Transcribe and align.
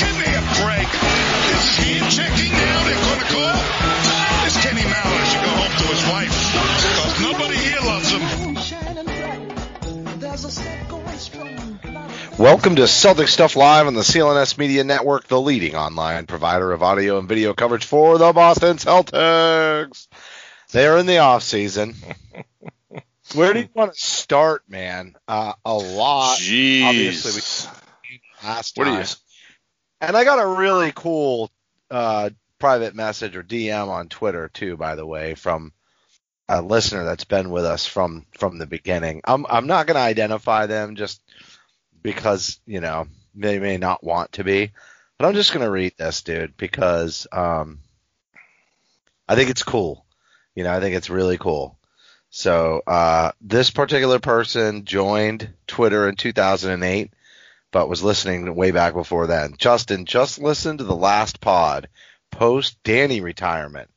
Give 0.00 0.16
me 0.16 0.30
a 0.32 0.44
break. 0.62 0.88
Is 1.52 1.66
he 1.76 1.90
checking 2.10 2.52
out 2.52 2.84
at 2.88 2.98
Quantico? 3.04 3.44
This 4.44 4.56
Kenny 4.62 4.82
should 4.82 5.42
go 5.44 5.52
home 5.52 5.74
to 5.76 5.86
his 5.92 6.02
wife. 6.08 6.34
Because 6.96 7.14
nobody 7.22 7.58
him. 8.12 8.54
Welcome 12.38 12.76
to 12.76 12.82
Celtics 12.82 13.30
Stuff 13.30 13.56
Live 13.56 13.88
on 13.88 13.94
the 13.94 14.02
CLNS 14.02 14.56
Media 14.58 14.84
Network, 14.84 15.26
the 15.26 15.40
leading 15.40 15.74
online 15.74 16.26
provider 16.26 16.70
of 16.70 16.84
audio 16.84 17.18
and 17.18 17.28
video 17.28 17.52
coverage 17.52 17.84
for 17.84 18.16
the 18.16 18.32
Boston 18.32 18.76
Celtics. 18.76 20.06
They 20.72 20.86
are 20.86 20.98
in 20.98 21.06
the 21.06 21.18
off 21.18 21.42
season. 21.42 21.94
Where 23.34 23.52
do 23.52 23.60
you 23.60 23.68
want 23.74 23.92
to 23.92 24.00
start, 24.00 24.62
man? 24.68 25.14
Uh, 25.26 25.52
a 25.64 25.74
lot. 25.74 26.38
Jeez. 26.38 26.84
Obviously, 26.84 27.32
we 28.10 28.20
last 28.46 28.76
What 28.76 28.84
time. 28.84 29.00
you? 29.00 29.06
And 30.00 30.16
I 30.16 30.24
got 30.24 30.38
a 30.38 30.46
really 30.46 30.92
cool 30.94 31.50
uh, 31.90 32.30
private 32.58 32.94
message 32.94 33.36
or 33.36 33.42
DM 33.42 33.88
on 33.88 34.08
Twitter 34.08 34.48
too, 34.48 34.76
by 34.76 34.94
the 34.94 35.06
way, 35.06 35.34
from 35.34 35.72
a 36.48 36.62
listener 36.62 37.04
that's 37.04 37.24
been 37.24 37.50
with 37.50 37.64
us 37.64 37.86
from 37.86 38.26
from 38.38 38.58
the 38.58 38.66
beginning. 38.66 39.20
I'm 39.24 39.46
I'm 39.48 39.66
not 39.66 39.86
going 39.86 39.96
to 39.96 40.00
identify 40.00 40.66
them 40.66 40.96
just 40.96 41.20
because 42.02 42.60
you 42.66 42.80
know 42.80 43.06
they 43.34 43.58
may 43.58 43.76
not 43.76 44.02
want 44.02 44.32
to 44.32 44.44
be, 44.44 44.72
but 45.18 45.26
I'm 45.26 45.34
just 45.34 45.52
going 45.52 45.64
to 45.64 45.70
read 45.70 45.94
this 45.98 46.22
dude 46.22 46.56
because 46.56 47.26
um, 47.32 47.80
I 49.28 49.34
think 49.34 49.50
it's 49.50 49.62
cool. 49.62 50.06
You 50.58 50.64
know, 50.64 50.72
I 50.72 50.80
think 50.80 50.96
it's 50.96 51.08
really 51.08 51.38
cool. 51.38 51.78
So 52.30 52.82
uh, 52.84 53.30
this 53.40 53.70
particular 53.70 54.18
person 54.18 54.84
joined 54.84 55.54
Twitter 55.68 56.08
in 56.08 56.16
2008 56.16 57.12
but 57.70 57.88
was 57.88 58.02
listening 58.02 58.52
way 58.56 58.72
back 58.72 58.92
before 58.92 59.28
then. 59.28 59.54
Justin, 59.56 60.04
just 60.04 60.40
listen 60.40 60.78
to 60.78 60.84
the 60.84 60.96
last 60.96 61.40
pod 61.40 61.88
post 62.32 62.76
Danny 62.82 63.20
retirement. 63.20 63.88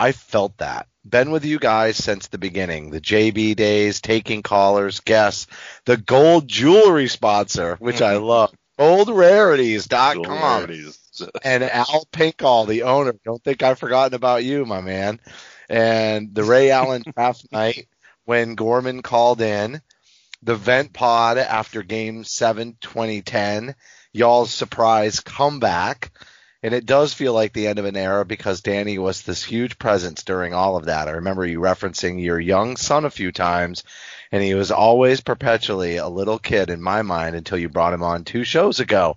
I 0.00 0.10
felt 0.10 0.58
that. 0.58 0.88
Been 1.08 1.30
with 1.30 1.44
you 1.44 1.60
guys 1.60 1.96
since 1.96 2.26
the 2.26 2.38
beginning. 2.38 2.90
The 2.90 3.00
JB 3.00 3.54
days, 3.54 4.00
taking 4.00 4.42
callers, 4.42 4.98
guests, 4.98 5.46
the 5.84 5.96
gold 5.96 6.48
jewelry 6.48 7.06
sponsor, 7.06 7.76
which 7.76 8.02
I 8.02 8.16
love. 8.16 8.52
Goldrarities.com. 8.80 10.92
And 11.44 11.62
Al 11.62 12.08
Pinkall, 12.12 12.66
the 12.66 12.82
owner. 12.82 13.14
Don't 13.24 13.44
think 13.44 13.62
I've 13.62 13.78
forgotten 13.78 14.14
about 14.14 14.42
you, 14.42 14.64
my 14.64 14.80
man. 14.80 15.20
And 15.70 16.34
the 16.34 16.42
Ray 16.42 16.72
Allen 16.72 17.04
draft 17.14 17.46
night 17.52 17.86
when 18.24 18.56
Gorman 18.56 19.02
called 19.02 19.40
in 19.40 19.80
the 20.42 20.56
vent 20.56 20.92
pod 20.92 21.38
after 21.38 21.82
game 21.82 22.24
7 22.24 22.76
2010 22.80 23.74
y'all's 24.12 24.50
surprise 24.50 25.20
comeback. 25.20 26.10
And 26.62 26.74
it 26.74 26.84
does 26.84 27.14
feel 27.14 27.32
like 27.32 27.54
the 27.54 27.68
end 27.68 27.78
of 27.78 27.86
an 27.86 27.96
era 27.96 28.24
because 28.26 28.60
danny 28.60 28.98
was 28.98 29.22
this 29.22 29.42
huge 29.42 29.78
presence 29.78 30.24
during 30.24 30.52
all 30.52 30.76
of 30.76 30.86
that. 30.86 31.08
I 31.08 31.12
remember 31.12 31.46
you 31.46 31.60
referencing 31.60 32.22
your 32.22 32.38
young 32.38 32.76
son 32.76 33.04
a 33.04 33.10
few 33.10 33.32
times 33.32 33.84
and 34.32 34.42
he 34.42 34.54
was 34.54 34.70
always 34.70 35.20
perpetually 35.20 35.96
a 35.96 36.08
little 36.08 36.38
kid 36.38 36.68
in 36.68 36.82
my 36.82 37.02
mind 37.02 37.34
until 37.36 37.58
you 37.58 37.68
brought 37.68 37.94
him 37.94 38.02
on 38.02 38.24
two 38.24 38.44
shows 38.44 38.80
ago. 38.80 39.16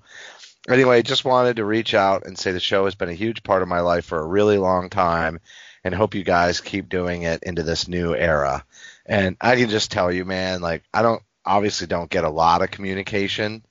Anyway 0.70 1.02
just 1.02 1.26
wanted 1.26 1.58
to 1.58 1.66
reach 1.66 1.94
out 1.94 2.26
and 2.26 2.38
say 2.38 2.52
the 2.52 2.60
show 2.60 2.86
has 2.86 2.96
been 2.96 3.10
a 3.10 3.14
huge 3.14 3.44
part 3.44 3.62
of 3.62 3.68
my 3.68 3.82
life 3.82 4.06
for 4.06 4.20
a 4.20 4.28
really 4.28 4.58
long 4.58 4.90
time 4.90 5.40
and 5.84 5.94
hope 5.94 6.16
you 6.16 6.24
guys 6.24 6.62
keep 6.62 6.90
doing 6.90 7.24
it 7.24 7.44
into 7.44 7.64
this 7.64 7.88
new 7.88 8.16
era 8.16 8.64
and 9.06 9.38
I 9.42 9.56
can 9.56 9.70
just 9.70 9.92
tell 9.92 10.12
you, 10.12 10.26
man, 10.26 10.62
like 10.62 10.84
I 10.94 11.02
don't 11.02 11.22
obviously 11.46 11.88
don't 11.88 12.10
get 12.10 12.24
a 12.24 12.30
lot 12.30 12.62
of 12.62 12.72
communication, 12.72 13.66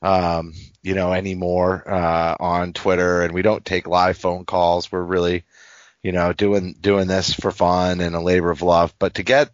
um, 0.00 0.54
you 0.82 0.94
know, 0.94 1.12
anymore 1.12 1.84
uh, 1.86 2.36
on 2.40 2.72
Twitter, 2.72 3.22
and 3.22 3.34
we 3.34 3.42
don't 3.42 3.64
take 3.64 3.86
live 3.86 4.16
phone 4.16 4.44
calls. 4.44 4.90
We're 4.90 5.02
really, 5.02 5.44
you 6.02 6.12
know, 6.12 6.32
doing 6.32 6.74
doing 6.80 7.06
this 7.06 7.34
for 7.34 7.50
fun 7.50 8.00
and 8.00 8.14
a 8.14 8.20
labor 8.20 8.50
of 8.50 8.62
love. 8.62 8.94
But 8.98 9.14
to 9.14 9.22
get 9.22 9.50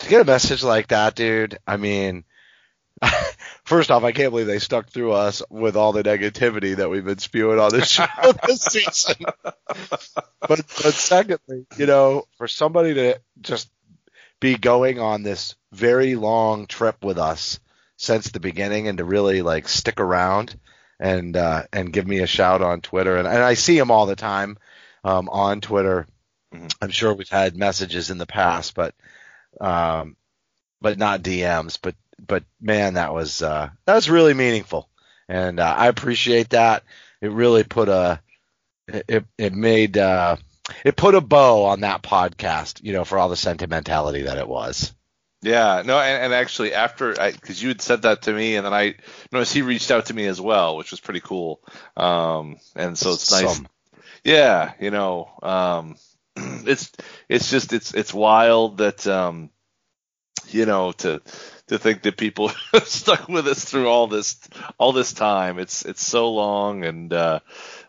to 0.00 0.08
get 0.08 0.20
a 0.20 0.24
message 0.24 0.62
like 0.62 0.88
that, 0.88 1.14
dude, 1.14 1.58
I 1.66 1.76
mean. 1.76 2.24
First 3.64 3.90
off, 3.90 4.02
I 4.02 4.12
can't 4.12 4.30
believe 4.30 4.46
they 4.46 4.58
stuck 4.58 4.88
through 4.88 5.12
us 5.12 5.42
with 5.50 5.76
all 5.76 5.92
the 5.92 6.02
negativity 6.02 6.76
that 6.76 6.88
we've 6.88 7.04
been 7.04 7.18
spewing 7.18 7.58
on 7.58 7.70
this 7.70 7.88
show 7.88 8.06
this 8.46 8.62
season. 8.62 9.24
But, 9.42 10.22
but 10.40 10.94
secondly, 10.94 11.66
you 11.76 11.86
know, 11.86 12.24
for 12.38 12.48
somebody 12.48 12.94
to 12.94 13.20
just 13.40 13.70
be 14.40 14.56
going 14.56 14.98
on 14.98 15.22
this 15.22 15.54
very 15.72 16.14
long 16.14 16.66
trip 16.66 17.04
with 17.04 17.18
us 17.18 17.60
since 17.96 18.30
the 18.30 18.40
beginning 18.40 18.88
and 18.88 18.98
to 18.98 19.04
really 19.04 19.42
like 19.42 19.68
stick 19.68 20.00
around 20.00 20.58
and 21.00 21.36
uh, 21.36 21.64
and 21.72 21.92
give 21.92 22.06
me 22.06 22.20
a 22.20 22.26
shout 22.26 22.62
on 22.62 22.80
Twitter 22.80 23.16
and, 23.16 23.26
and 23.28 23.38
I 23.42 23.54
see 23.54 23.76
him 23.76 23.90
all 23.90 24.06
the 24.06 24.16
time 24.16 24.58
um, 25.04 25.28
on 25.28 25.60
Twitter. 25.60 26.06
Mhm. 26.54 26.72
I'm 26.80 26.90
sure 26.90 27.12
we've 27.12 27.28
had 27.28 27.56
messages 27.56 28.10
in 28.10 28.18
the 28.18 28.26
past, 28.26 28.74
but 28.74 28.94
um, 29.60 30.16
but 30.80 30.98
not 30.98 31.22
DMs. 31.22 31.78
But 31.82 31.94
but 32.24 32.44
man, 32.60 32.94
that 32.94 33.12
was 33.14 33.42
uh, 33.42 33.70
that 33.86 33.94
was 33.94 34.10
really 34.10 34.34
meaningful, 34.34 34.88
and 35.28 35.60
uh, 35.60 35.74
I 35.76 35.88
appreciate 35.88 36.50
that. 36.50 36.84
It 37.20 37.30
really 37.32 37.64
put 37.64 37.88
a 37.88 38.20
it 38.88 39.24
it 39.36 39.54
made 39.54 39.96
uh, 39.98 40.36
it 40.84 40.96
put 40.96 41.14
a 41.14 41.20
bow 41.20 41.64
on 41.64 41.80
that 41.80 42.02
podcast, 42.02 42.82
you 42.82 42.92
know, 42.92 43.04
for 43.04 43.18
all 43.18 43.28
the 43.28 43.36
sentimentality 43.36 44.22
that 44.22 44.38
it 44.38 44.48
was. 44.48 44.92
Yeah, 45.40 45.82
no, 45.86 46.00
and, 46.00 46.24
and 46.24 46.34
actually 46.34 46.74
after, 46.74 47.14
because 47.14 47.62
you 47.62 47.68
had 47.68 47.80
said 47.80 48.02
that 48.02 48.22
to 48.22 48.32
me, 48.32 48.56
and 48.56 48.66
then 48.66 48.74
I 48.74 48.96
noticed 49.30 49.54
he 49.54 49.62
reached 49.62 49.92
out 49.92 50.06
to 50.06 50.14
me 50.14 50.26
as 50.26 50.40
well, 50.40 50.76
which 50.76 50.90
was 50.90 50.98
pretty 50.98 51.20
cool. 51.20 51.60
Um, 51.96 52.56
and 52.74 52.98
so 52.98 53.12
it's 53.12 53.30
nice. 53.30 53.54
Some- 53.56 53.68
Yeah, 54.24 54.72
you 54.80 54.90
know, 54.90 55.30
um, 55.42 55.94
it's 56.36 56.90
it's 57.28 57.50
just 57.50 57.72
it's 57.72 57.94
it's 57.94 58.12
wild 58.12 58.78
that 58.78 59.06
um, 59.06 59.50
you 60.48 60.66
know 60.66 60.90
to 60.92 61.22
to 61.68 61.78
think 61.78 62.02
that 62.02 62.16
people 62.16 62.50
stuck 62.84 63.28
with 63.28 63.46
us 63.46 63.64
through 63.64 63.88
all 63.88 64.06
this 64.06 64.38
all 64.78 64.92
this 64.92 65.12
time. 65.12 65.58
It's 65.58 65.84
it's 65.84 66.04
so 66.04 66.32
long, 66.32 66.84
and 66.84 67.12
uh, 67.12 67.40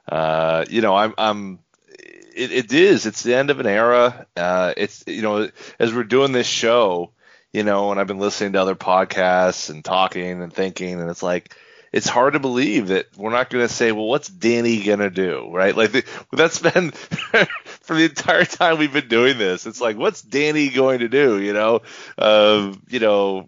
uh, 0.07 0.66
you 0.69 0.81
know, 0.81 0.95
I'm 0.95 1.13
I'm 1.17 1.59
it, 1.89 2.51
it 2.51 2.73
is. 2.73 3.06
It's 3.06 3.23
the 3.23 3.35
end 3.35 3.50
of 3.50 3.59
an 3.59 3.68
era. 3.68 4.25
Uh, 4.35 4.73
it's 4.78 5.03
you 5.07 5.22
know, 5.22 5.50
as 5.79 5.94
we're 5.94 6.03
doing 6.03 6.31
this 6.31 6.47
show, 6.47 7.12
you 7.51 7.63
know, 7.63 7.91
and 7.91 8.00
I've 8.00 8.07
been 8.07 8.19
listening 8.19 8.53
to 8.53 8.62
other 8.62 8.75
podcasts 8.75 9.69
and 9.69 9.84
talking 9.84 10.41
and 10.41 10.53
thinking, 10.53 11.00
and 11.01 11.09
it's 11.09 11.23
like 11.23 11.56
it's 11.91 12.07
hard 12.07 12.33
to 12.33 12.39
believe 12.39 12.88
that 12.88 13.07
we're 13.17 13.31
not 13.31 13.50
going 13.50 13.67
to 13.67 13.73
say, 13.73 13.91
well, 13.91 14.07
what's 14.07 14.27
Danny 14.27 14.83
going 14.83 15.00
to 15.00 15.09
do, 15.09 15.50
right? 15.51 15.75
Like 15.75 15.91
the, 15.91 16.05
that's 16.31 16.59
been 16.59 16.91
for 17.81 17.95
the 17.95 18.05
entire 18.05 18.45
time 18.45 18.77
we've 18.77 18.94
been 18.94 19.07
doing 19.07 19.38
this. 19.38 19.66
It's 19.66 19.81
like, 19.81 19.97
what's 19.97 20.22
Danny 20.22 20.69
going 20.69 21.00
to 21.00 21.09
do? 21.09 21.41
You 21.41 21.53
know, 21.53 21.81
uh, 22.17 22.73
you 22.88 23.00
know. 23.00 23.47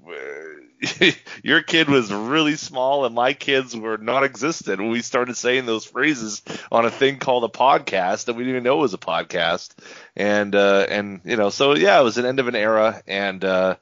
your 1.43 1.61
kid 1.61 1.87
was 1.87 2.11
really 2.11 2.55
small 2.55 3.05
and 3.05 3.13
my 3.13 3.33
kids 3.33 3.75
were 3.75 3.99
non-existent 3.99 4.79
when 4.79 4.89
we 4.89 5.03
started 5.03 5.37
saying 5.37 5.67
those 5.67 5.85
phrases 5.85 6.41
on 6.71 6.87
a 6.87 6.89
thing 6.89 7.19
called 7.19 7.43
a 7.43 7.47
podcast 7.47 8.25
that 8.25 8.33
we 8.33 8.43
didn't 8.43 8.55
even 8.55 8.63
know 8.63 8.77
was 8.77 8.95
a 8.95 8.97
podcast 8.97 9.75
and 10.15 10.55
uh 10.55 10.83
and 10.89 11.21
you 11.23 11.35
know 11.37 11.51
so 11.51 11.75
yeah 11.75 11.99
it 11.99 12.03
was 12.03 12.17
an 12.17 12.25
end 12.25 12.39
of 12.39 12.47
an 12.47 12.55
era 12.55 12.99
and 13.05 13.45
uh 13.45 13.75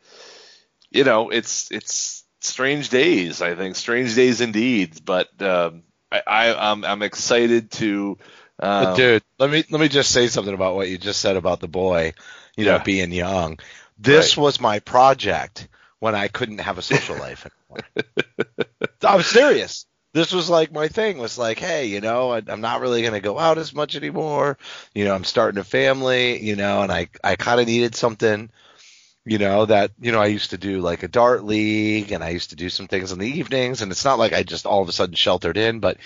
you 0.92 1.06
know 1.06 1.30
it's 1.30 1.72
it's 1.72 2.19
strange 2.42 2.90
days 2.90 3.42
i 3.42 3.56
think 3.56 3.76
strange 3.76 4.16
days 4.16 4.42
indeed 4.42 5.04
but 5.06 5.30
um 5.42 5.84
i, 6.12 6.22
I 6.28 6.72
i'm 6.72 6.84
i'm 6.86 7.02
excited 7.02 7.72
to 7.72 8.18
um, 8.60 8.94
dude, 8.94 9.24
let 9.40 9.50
me 9.50 9.64
let 9.70 9.82
me 9.82 9.88
just 9.88 10.12
say 10.12 10.28
something 10.28 10.54
about 10.54 10.76
what 10.76 10.90
you 10.90 10.98
just 10.98 11.22
said 11.22 11.36
about 11.36 11.60
the 11.60 11.68
boy, 11.68 12.14
you 12.56 12.66
know, 12.66 12.80
being 12.80 13.12
young. 13.12 13.60
This 13.98 14.36
Right. 14.36 14.38
was 14.38 14.60
my 14.60 14.80
project 14.80 15.68
when 16.00 16.16
I 16.16 16.28
couldn't 16.28 16.60
have 16.60 16.78
a 16.78 16.82
social 16.82 17.16
life 17.18 17.46
anymore. 17.46 17.84
I'm 19.06 19.22
serious. 19.24 19.86
This 20.14 20.32
was 20.34 20.50
like 20.50 20.72
my 20.72 20.88
thing 20.88 21.18
was 21.20 21.38
like, 21.38 21.60
hey, 21.60 21.86
you 21.86 22.02
know, 22.02 22.32
I, 22.32 22.42
I'm 22.48 22.62
not 22.62 22.82
really 22.82 23.02
going 23.02 23.14
to 23.14 23.20
go 23.20 23.38
out 23.38 23.58
as 23.58 23.74
much 23.74 23.96
anymore. 23.96 24.58
You 24.94 25.06
know, 25.06 25.14
I'm 25.14 25.24
starting 25.24 25.60
a 25.60 25.64
family, 25.64 26.42
you 26.44 26.56
know, 26.56 26.82
and 26.82 26.92
I 26.92 27.10
I 27.24 27.36
kind 27.36 27.60
of 27.60 27.68
needed 27.68 27.96
something, 27.96 28.50
you 29.26 29.38
know, 29.38 29.66
that 29.66 29.92
you 30.00 30.12
know 30.12 30.22
I 30.22 30.28
used 30.28 30.52
to 30.52 30.58
do 30.58 30.82
like 30.82 31.04
a 31.04 31.08
dart 31.08 31.44
league 31.44 32.12
and 32.12 32.24
I 32.24 32.30
used 32.30 32.52
to 32.52 32.56
do 32.56 32.70
some 32.70 32.88
things 32.88 33.12
in 33.12 33.20
the 33.20 33.28
evenings, 33.28 33.82
and 33.82 33.92
it's 33.92 34.06
not 34.06 34.20
like 34.20 34.34
I 34.34 34.44
just 34.44 34.66
all 34.66 34.82
of 34.82 34.90
a 34.90 34.94
sudden 34.94 35.16
sheltered 35.16 35.58
in, 35.58 35.80
but 35.80 35.98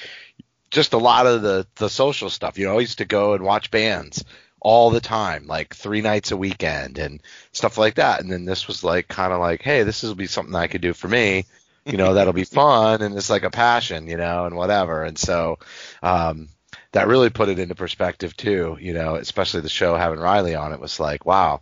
just 0.71 0.93
a 0.93 0.97
lot 0.97 1.27
of 1.27 1.41
the 1.41 1.67
the 1.75 1.89
social 1.89 2.29
stuff. 2.29 2.57
You 2.57 2.67
know, 2.67 2.77
I 2.77 2.81
used 2.81 2.97
to 2.97 3.05
go 3.05 3.33
and 3.33 3.43
watch 3.43 3.71
bands 3.71 4.23
all 4.63 4.89
the 4.89 5.01
time, 5.01 5.45
like 5.45 5.75
three 5.75 6.01
nights 6.01 6.31
a 6.31 6.37
weekend 6.37 6.97
and 6.97 7.21
stuff 7.51 7.77
like 7.77 7.95
that. 7.95 8.21
And 8.21 8.31
then 8.31 8.45
this 8.45 8.67
was 8.67 8.83
like 8.83 9.07
kind 9.07 9.33
of 9.33 9.39
like, 9.39 9.61
hey, 9.61 9.83
this 9.83 10.01
will 10.01 10.15
be 10.15 10.25
something 10.27 10.55
I 10.55 10.67
could 10.67 10.81
do 10.81 10.93
for 10.93 11.07
me. 11.07 11.45
You 11.85 11.97
know, 11.97 12.13
that'll 12.13 12.33
be 12.33 12.43
fun 12.61 13.01
and 13.01 13.15
it's 13.15 13.29
like 13.29 13.43
a 13.43 13.51
passion, 13.51 14.07
you 14.07 14.17
know, 14.17 14.45
and 14.45 14.55
whatever. 14.55 15.03
And 15.03 15.17
so 15.17 15.59
um 16.01 16.49
that 16.93 17.07
really 17.07 17.29
put 17.29 17.49
it 17.49 17.59
into 17.59 17.75
perspective 17.75 18.37
too, 18.37 18.77
you 18.79 18.93
know, 18.93 19.15
especially 19.15 19.61
the 19.61 19.69
show 19.69 19.95
having 19.95 20.19
Riley 20.19 20.55
on 20.55 20.73
it 20.73 20.79
was 20.79 20.99
like, 20.99 21.25
wow, 21.25 21.61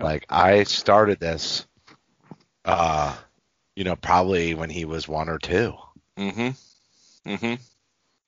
Like 0.00 0.26
I 0.28 0.64
started 0.64 1.20
this, 1.20 1.66
uh, 2.64 3.16
you 3.76 3.84
know, 3.84 3.96
probably 3.96 4.54
when 4.54 4.70
he 4.70 4.84
was 4.84 5.08
one 5.08 5.28
or 5.28 5.38
two. 5.38 5.74
Mm-hmm. 6.18 7.30
Mm-hmm. 7.30 7.54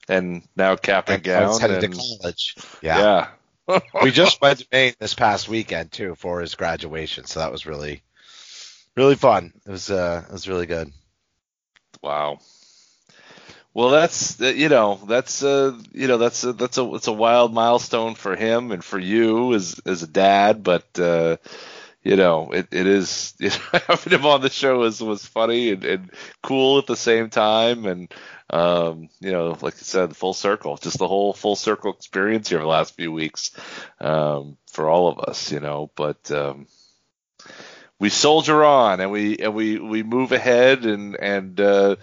And 0.08 0.42
now 0.56 0.76
cap 0.76 1.08
and 1.08 1.16
And 1.16 1.24
gown. 1.24 1.60
headed 1.60 1.84
And, 1.84 1.94
to 1.94 2.00
college. 2.00 2.54
Yeah. 2.82 3.28
yeah. 3.68 3.80
we 4.02 4.12
just 4.12 4.40
went 4.40 4.60
to 4.60 4.66
Maine 4.72 4.94
this 5.00 5.14
past 5.14 5.48
weekend 5.48 5.90
too 5.90 6.14
for 6.14 6.40
his 6.40 6.54
graduation, 6.54 7.24
so 7.24 7.40
that 7.40 7.50
was 7.50 7.66
really, 7.66 8.02
really 8.96 9.16
fun. 9.16 9.52
It 9.66 9.70
was 9.70 9.90
uh, 9.90 10.22
it 10.28 10.32
was 10.32 10.48
really 10.48 10.66
good. 10.66 10.92
Wow. 12.02 12.38
Well, 13.76 13.90
that's 13.90 14.40
uh, 14.40 14.46
you 14.46 14.70
know 14.70 14.98
that's 15.06 15.42
uh 15.42 15.78
you 15.92 16.08
know 16.08 16.16
that's 16.16 16.44
a, 16.44 16.54
that's 16.54 16.78
a 16.78 16.94
it's 16.94 17.08
a 17.08 17.12
wild 17.12 17.52
milestone 17.52 18.14
for 18.14 18.34
him 18.34 18.72
and 18.72 18.82
for 18.82 18.98
you 18.98 19.52
as 19.54 19.80
as 19.84 20.02
a 20.02 20.06
dad, 20.06 20.62
but 20.64 20.86
uh, 20.98 21.36
you 22.02 22.16
know 22.16 22.52
it, 22.52 22.68
it 22.72 22.86
is 22.86 23.34
you 23.40 23.50
know, 23.50 23.80
having 23.88 24.14
him 24.14 24.26
on 24.26 24.40
the 24.42 24.50
show 24.50 24.78
was 24.80 25.02
was 25.02 25.26
funny 25.26 25.72
and, 25.72 25.84
and 25.84 26.10
cool 26.42 26.78
at 26.78 26.86
the 26.86 26.96
same 26.96 27.30
time, 27.30 27.86
and 27.86 28.12
um 28.50 29.10
you 29.20 29.32
know 29.32 29.58
like 29.60 29.74
I 29.74 29.78
said, 29.78 30.16
full 30.16 30.34
circle, 30.34 30.78
just 30.78 30.98
the 30.98 31.08
whole 31.08 31.34
full 31.34 31.56
circle 31.56 31.92
experience 31.92 32.48
here 32.50 32.60
the 32.60 32.66
last 32.66 32.96
few 32.96 33.12
weeks 33.12 33.52
um, 34.00 34.58
for 34.72 34.88
all 34.90 35.08
of 35.08 35.20
us, 35.20 35.52
you 35.52 35.60
know, 35.60 35.90
but. 35.96 36.30
um 36.32 36.66
we 37.98 38.08
soldier 38.08 38.64
on 38.64 39.00
and 39.00 39.10
we 39.10 39.36
and 39.38 39.54
we 39.54 39.78
we 39.78 40.02
move 40.02 40.32
ahead 40.32 40.84
and 40.84 41.16
and 41.16 41.60
uh 41.60 41.96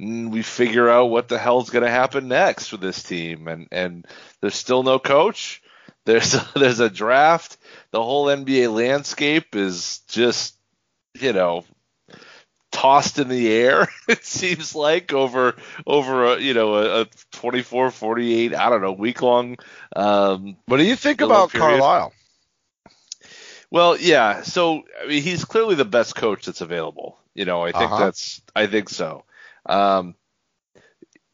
we 0.00 0.42
figure 0.42 0.88
out 0.88 1.06
what 1.06 1.28
the 1.28 1.38
hell's 1.38 1.70
going 1.70 1.84
to 1.84 1.90
happen 1.90 2.28
next 2.28 2.68
for 2.68 2.76
this 2.78 3.02
team 3.02 3.48
and 3.48 3.68
and 3.70 4.06
there's 4.40 4.54
still 4.54 4.82
no 4.82 4.98
coach 4.98 5.62
there's 6.06 6.34
a, 6.34 6.48
there's 6.58 6.80
a 6.80 6.90
draft 6.90 7.58
the 7.90 8.02
whole 8.02 8.26
NBA 8.26 8.68
landscape 8.68 9.54
is 9.56 9.98
just 10.08 10.56
you 11.20 11.32
know 11.32 11.64
tossed 12.72 13.18
in 13.18 13.28
the 13.28 13.50
air 13.52 13.88
it 14.08 14.24
seems 14.24 14.74
like 14.74 15.12
over 15.12 15.56
over 15.86 16.34
a 16.34 16.40
you 16.40 16.54
know 16.54 16.74
a, 16.74 17.02
a 17.02 17.06
24 17.32 17.90
48 17.90 18.54
I 18.54 18.70
don't 18.70 18.82
know 18.82 18.92
week 18.92 19.22
long 19.22 19.56
um 19.96 20.56
What 20.66 20.78
do 20.78 20.84
you 20.84 20.96
think 20.96 21.20
about 21.20 21.50
period. 21.50 21.80
Carlisle? 21.80 22.12
Well, 23.70 23.96
yeah. 23.96 24.42
So 24.42 24.84
I 25.02 25.06
mean, 25.06 25.22
he's 25.22 25.44
clearly 25.44 25.74
the 25.74 25.84
best 25.84 26.14
coach 26.16 26.46
that's 26.46 26.60
available. 26.60 27.18
You 27.34 27.44
know, 27.44 27.62
I 27.62 27.72
think 27.72 27.92
Uh-huh. 27.92 27.96
that's 27.96 28.42
I 28.54 28.66
think 28.66 28.88
so. 28.88 29.24
Um, 29.66 30.14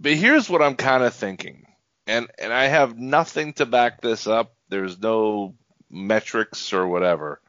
but 0.00 0.12
here's 0.12 0.48
what 0.48 0.62
I'm 0.62 0.76
kind 0.76 1.02
of 1.02 1.14
thinking, 1.14 1.66
and 2.06 2.28
and 2.38 2.52
I 2.52 2.66
have 2.66 2.98
nothing 2.98 3.54
to 3.54 3.66
back 3.66 4.00
this 4.00 4.26
up. 4.26 4.54
There's 4.68 4.98
no 5.00 5.54
metrics 5.90 6.72
or 6.72 6.86
whatever. 6.86 7.40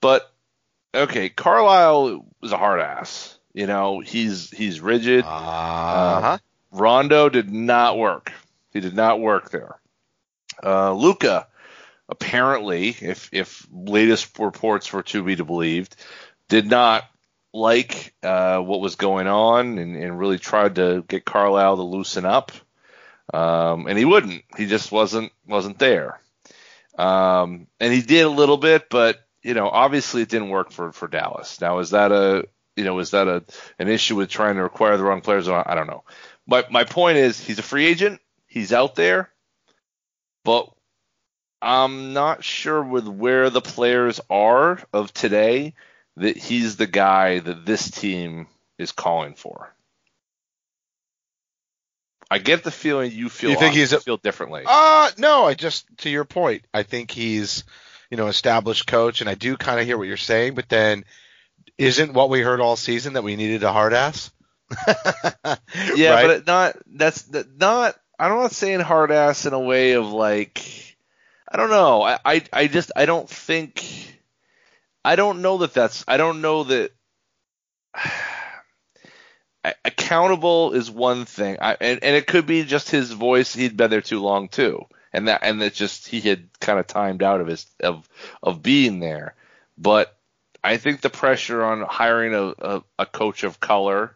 But 0.00 0.30
okay, 0.94 1.28
Carlisle 1.28 2.26
is 2.42 2.52
a 2.52 2.58
hard 2.58 2.80
ass. 2.80 3.38
You 3.52 3.66
know, 3.66 4.00
he's 4.00 4.50
he's 4.50 4.80
rigid. 4.80 5.24
Uh 5.24 6.20
huh. 6.20 6.38
Rondo 6.72 7.28
did 7.28 7.50
not 7.50 7.98
work. 7.98 8.32
He 8.72 8.80
did 8.80 8.94
not 8.94 9.20
work 9.20 9.50
there. 9.50 9.80
Uh, 10.62 10.92
Luka, 10.92 11.46
apparently, 12.08 12.88
if 12.88 13.30
if 13.32 13.66
latest 13.72 14.38
reports 14.38 14.92
were 14.92 15.02
to 15.04 15.22
be 15.22 15.34
believed, 15.36 15.96
did 16.48 16.66
not 16.66 17.04
like 17.56 18.14
uh, 18.22 18.58
what 18.58 18.80
was 18.80 18.96
going 18.96 19.26
on 19.26 19.78
and, 19.78 19.96
and 19.96 20.18
really 20.18 20.38
tried 20.38 20.76
to 20.76 21.02
get 21.08 21.24
Carlisle 21.24 21.76
to 21.76 21.82
loosen 21.82 22.24
up. 22.24 22.52
Um, 23.32 23.86
and 23.86 23.98
he 23.98 24.04
wouldn't. 24.04 24.44
He 24.56 24.66
just 24.66 24.92
wasn't 24.92 25.32
wasn't 25.46 25.78
there. 25.78 26.20
Um, 26.96 27.66
and 27.80 27.92
he 27.92 28.02
did 28.02 28.24
a 28.24 28.30
little 28.30 28.56
bit, 28.58 28.88
but 28.90 29.18
you 29.42 29.54
know, 29.54 29.68
obviously 29.68 30.22
it 30.22 30.28
didn't 30.28 30.50
work 30.50 30.70
for 30.70 30.92
for 30.92 31.08
Dallas. 31.08 31.60
Now, 31.60 31.78
is 31.78 31.90
that 31.90 32.12
a 32.12 32.46
you 32.76 32.84
know 32.84 32.98
is 32.98 33.10
that 33.10 33.26
a 33.26 33.42
an 33.78 33.88
issue 33.88 34.16
with 34.16 34.28
trying 34.28 34.56
to 34.56 34.64
acquire 34.64 34.96
the 34.96 35.04
wrong 35.04 35.22
players? 35.22 35.48
I 35.48 35.74
don't 35.74 35.88
know. 35.88 36.04
My 36.46 36.64
my 36.70 36.84
point 36.84 37.18
is 37.18 37.40
he's 37.40 37.58
a 37.58 37.64
free 37.64 37.86
agent. 37.86 38.20
He's 38.46 38.72
out 38.72 38.94
there, 38.94 39.30
but 40.44 40.70
I'm 41.60 42.12
not 42.12 42.44
sure 42.44 42.82
with 42.82 43.08
where 43.08 43.50
the 43.50 43.62
players 43.62 44.20
are 44.30 44.80
of 44.92 45.12
today 45.12 45.74
that 46.16 46.36
he's 46.36 46.76
the 46.76 46.86
guy 46.86 47.38
that 47.40 47.66
this 47.66 47.90
team 47.90 48.46
is 48.78 48.92
calling 48.92 49.34
for. 49.34 49.72
I 52.30 52.38
get 52.38 52.64
the 52.64 52.70
feeling 52.70 53.12
you 53.12 53.28
feel. 53.28 53.50
You 53.50 53.56
think 53.56 53.74
he's 53.74 53.92
a- 53.92 54.00
feel 54.00 54.16
differently? 54.16 54.64
Uh 54.66 55.10
no, 55.18 55.44
I 55.46 55.54
just 55.54 55.86
to 55.98 56.10
your 56.10 56.24
point, 56.24 56.64
I 56.74 56.82
think 56.82 57.10
he's 57.10 57.64
you 58.10 58.16
know 58.16 58.26
established 58.26 58.86
coach, 58.86 59.20
and 59.20 59.30
I 59.30 59.34
do 59.34 59.56
kind 59.56 59.78
of 59.78 59.86
hear 59.86 59.96
what 59.96 60.08
you're 60.08 60.16
saying, 60.16 60.54
but 60.54 60.68
then 60.68 61.04
isn't 61.78 62.12
what 62.14 62.30
we 62.30 62.40
heard 62.40 62.60
all 62.60 62.76
season 62.76 63.12
that 63.12 63.22
we 63.22 63.36
needed 63.36 63.62
a 63.62 63.72
hard 63.72 63.92
ass? 63.92 64.30
Yeah, 65.94 66.12
Right? 66.14 66.26
but 66.26 66.30
it 66.30 66.46
not 66.46 66.76
that's 66.86 67.22
that 67.22 67.56
not. 67.58 67.96
I'm 68.18 68.30
not 68.30 68.52
saying 68.52 68.80
hard 68.80 69.12
ass 69.12 69.46
in 69.46 69.52
a 69.52 69.60
way 69.60 69.92
of 69.92 70.06
like. 70.10 70.64
I 71.48 71.56
don't 71.58 71.70
know. 71.70 72.02
I, 72.02 72.18
I 72.24 72.42
I 72.52 72.66
just 72.66 72.90
I 72.96 73.06
don't 73.06 73.28
think. 73.28 73.84
I 75.06 75.14
don't 75.14 75.40
know 75.40 75.58
that 75.58 75.72
that's. 75.72 76.04
I 76.08 76.16
don't 76.16 76.40
know 76.40 76.64
that. 76.64 76.90
Accountable 79.84 80.72
is 80.72 80.90
one 80.90 81.24
thing, 81.24 81.58
I, 81.60 81.76
and 81.80 82.02
and 82.02 82.16
it 82.16 82.26
could 82.26 82.46
be 82.46 82.64
just 82.64 82.90
his 82.90 83.12
voice. 83.12 83.54
He'd 83.54 83.76
been 83.76 83.90
there 83.90 84.00
too 84.00 84.20
long 84.20 84.48
too, 84.48 84.84
and 85.12 85.28
that 85.28 85.40
and 85.42 85.60
that 85.62 85.74
just 85.74 86.08
he 86.08 86.20
had 86.20 86.48
kind 86.60 86.78
of 86.78 86.86
timed 86.88 87.22
out 87.22 87.40
of 87.40 87.46
his 87.46 87.66
of 87.80 88.08
of 88.42 88.62
being 88.62 89.00
there. 89.00 89.34
But 89.78 90.16
I 90.62 90.76
think 90.76 91.00
the 91.00 91.10
pressure 91.10 91.64
on 91.64 91.82
hiring 91.82 92.34
a, 92.34 92.54
a, 92.58 92.82
a 92.98 93.06
coach 93.06 93.44
of 93.44 93.60
color 93.60 94.12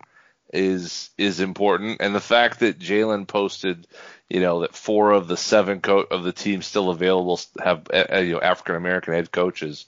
is 0.53 1.11
is 1.17 1.41
important, 1.41 2.01
and 2.01 2.15
the 2.15 2.21
fact 2.21 2.61
that 2.61 2.79
Jaylen 2.79 3.27
posted, 3.27 3.87
you 4.29 4.41
know, 4.41 4.61
that 4.61 4.75
four 4.75 5.13
of 5.13 5.29
the 5.29 5.37
seven 5.37 5.81
co- 5.81 6.07
of 6.11 6.25
the 6.25 6.33
teams 6.33 6.67
still 6.67 6.91
available 6.91 7.41
have 7.63 7.87
uh, 7.93 8.19
you 8.19 8.35
know 8.35 8.41
African 8.41 8.77
American 8.77 9.15
head 9.15 9.31
coaches. 9.31 9.87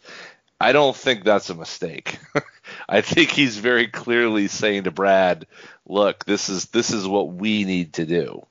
I 0.63 0.73
don't 0.73 0.97
think 0.97 1.25
that's 1.25 1.51
a 1.51 1.55
mistake. 1.55 2.19
I 2.89 3.01
think 3.01 3.31
he's 3.31 3.57
very 3.57 3.89
clearly 3.89 4.49
saying 4.49 4.85
to 4.85 4.91
Brad, 4.91 5.47
"Look, 5.87 6.25
this 6.25 6.49
is 6.49 6.67
this 6.67 6.93
is 6.93 7.07
what 7.07 7.33
we 7.33 7.65
need 7.65 7.95
to 7.95 8.07
do," 8.07 8.47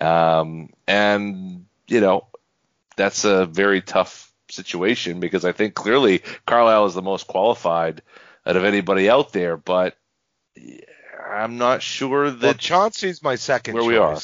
um, 0.00 0.70
and 0.86 1.64
you 1.88 2.00
know, 2.00 2.26
that's 2.96 3.24
a 3.24 3.46
very 3.46 3.80
tough 3.80 4.30
situation 4.50 5.20
because 5.20 5.44
I 5.44 5.52
think 5.52 5.74
clearly 5.74 6.22
Carlisle 6.46 6.86
is 6.86 6.94
the 6.94 7.02
most 7.02 7.26
qualified 7.26 8.02
out 8.46 8.56
of 8.56 8.64
anybody 8.64 9.08
out 9.08 9.32
there, 9.32 9.56
but 9.56 9.96
I'm 11.30 11.56
not 11.58 11.82
sure 11.82 12.24
Well, 12.24 12.32
that 12.36 12.58
Chauncey's 12.58 13.22
my 13.22 13.36
second 13.36 13.74
Where 13.74 13.82
choice. 13.82 13.88
we 13.88 13.96
are. 13.96 14.18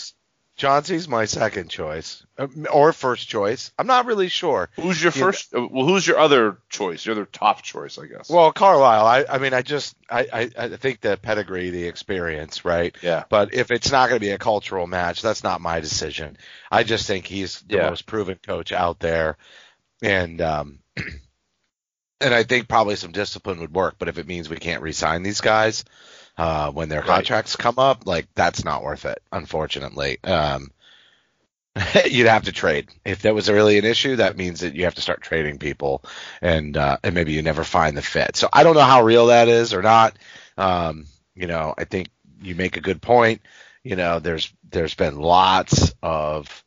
Chauncey's 0.60 1.08
my 1.08 1.24
second 1.24 1.70
choice, 1.70 2.22
Uh, 2.36 2.46
or 2.70 2.92
first 2.92 3.28
choice. 3.30 3.72
I'm 3.78 3.86
not 3.86 4.04
really 4.04 4.28
sure. 4.28 4.68
who's 4.76 5.02
your 5.02 5.10
you 5.14 5.20
first. 5.22 5.54
uh, 5.54 5.66
Well, 5.70 5.86
who's 5.86 6.06
your 6.06 6.18
other 6.18 6.58
choice? 6.68 7.06
Your 7.06 7.14
other 7.14 7.24
top 7.24 7.62
choice, 7.62 7.98
I 7.98 8.04
guess. 8.04 8.28
Well, 8.28 8.52
Carlisle, 8.52 9.06
I, 9.06 9.24
I 9.26 9.38
mean, 9.38 9.54
I 9.54 9.62
just, 9.62 9.96
I, 10.10 10.28
I, 10.30 10.50
I 10.58 10.68
think 10.76 11.00
the 11.00 11.16
pedigree, 11.16 11.70
the 11.70 11.86
experience, 11.88 12.62
right? 12.66 12.94
yeah, 13.00 13.24
But 13.30 13.54
if 13.54 13.70
it's 13.70 13.90
not 13.90 14.10
going 14.10 14.20
to 14.20 14.24
be 14.26 14.32
a 14.32 14.38
cultural 14.38 14.86
match, 14.86 15.22
that's 15.22 15.42
not 15.42 15.62
my 15.62 15.80
decision. 15.80 16.36
I 16.70 16.82
just 16.82 17.06
think 17.06 17.26
he's 17.26 17.60
the 17.62 17.76
Yeah. 17.76 17.88
most 17.88 18.04
proven 18.04 18.36
coach 18.36 18.70
out 18.70 19.00
there, 19.00 19.38
and 20.02 20.42
um, 20.42 20.80
and 22.20 22.34
I 22.34 22.42
think 22.42 22.68
probably 22.68 22.96
some 22.96 23.12
discipline 23.12 23.60
would 23.60 23.74
work. 23.74 23.94
But 23.98 24.08
if 24.08 24.18
it 24.18 24.26
means 24.26 24.50
we 24.50 24.56
can't 24.56 24.82
re-sign 24.82 25.22
these 25.22 25.40
guys 25.40 25.84
uh, 26.40 26.72
when 26.72 26.88
their 26.88 27.02
Right. 27.02 27.06
contracts 27.06 27.56
come 27.56 27.78
up, 27.78 28.06
like 28.06 28.26
that's 28.34 28.64
not 28.64 28.82
worth 28.82 29.04
it, 29.04 29.22
unfortunately. 29.32 30.18
Um, 30.24 30.70
you'd 32.06 32.26
have 32.26 32.44
to 32.44 32.52
trade 32.52 32.88
if 33.04 33.22
that 33.22 33.34
was 33.34 33.48
really 33.50 33.78
an 33.78 33.84
issue. 33.84 34.16
That 34.16 34.36
means 34.36 34.60
that 34.60 34.74
you 34.74 34.84
have 34.84 34.94
to 34.96 35.02
start 35.02 35.22
trading 35.22 35.58
people, 35.58 36.04
and 36.42 36.76
uh, 36.76 36.98
and 37.04 37.14
maybe 37.14 37.32
you 37.32 37.42
never 37.42 37.64
find 37.64 37.96
the 37.96 38.02
fit. 38.02 38.36
So 38.36 38.48
I 38.52 38.64
don't 38.64 38.74
know 38.74 38.80
how 38.82 39.02
real 39.04 39.26
that 39.26 39.48
is 39.48 39.74
or 39.74 39.82
not. 39.82 40.16
Um, 40.58 41.06
you 41.34 41.46
know, 41.46 41.74
I 41.76 41.84
think 41.84 42.08
you 42.42 42.54
make 42.54 42.76
a 42.76 42.80
good 42.80 43.02
point. 43.02 43.42
You 43.84 43.96
know, 43.96 44.18
there's 44.18 44.52
there's 44.70 44.94
been 44.94 45.16
lots 45.18 45.94
of 46.02 46.64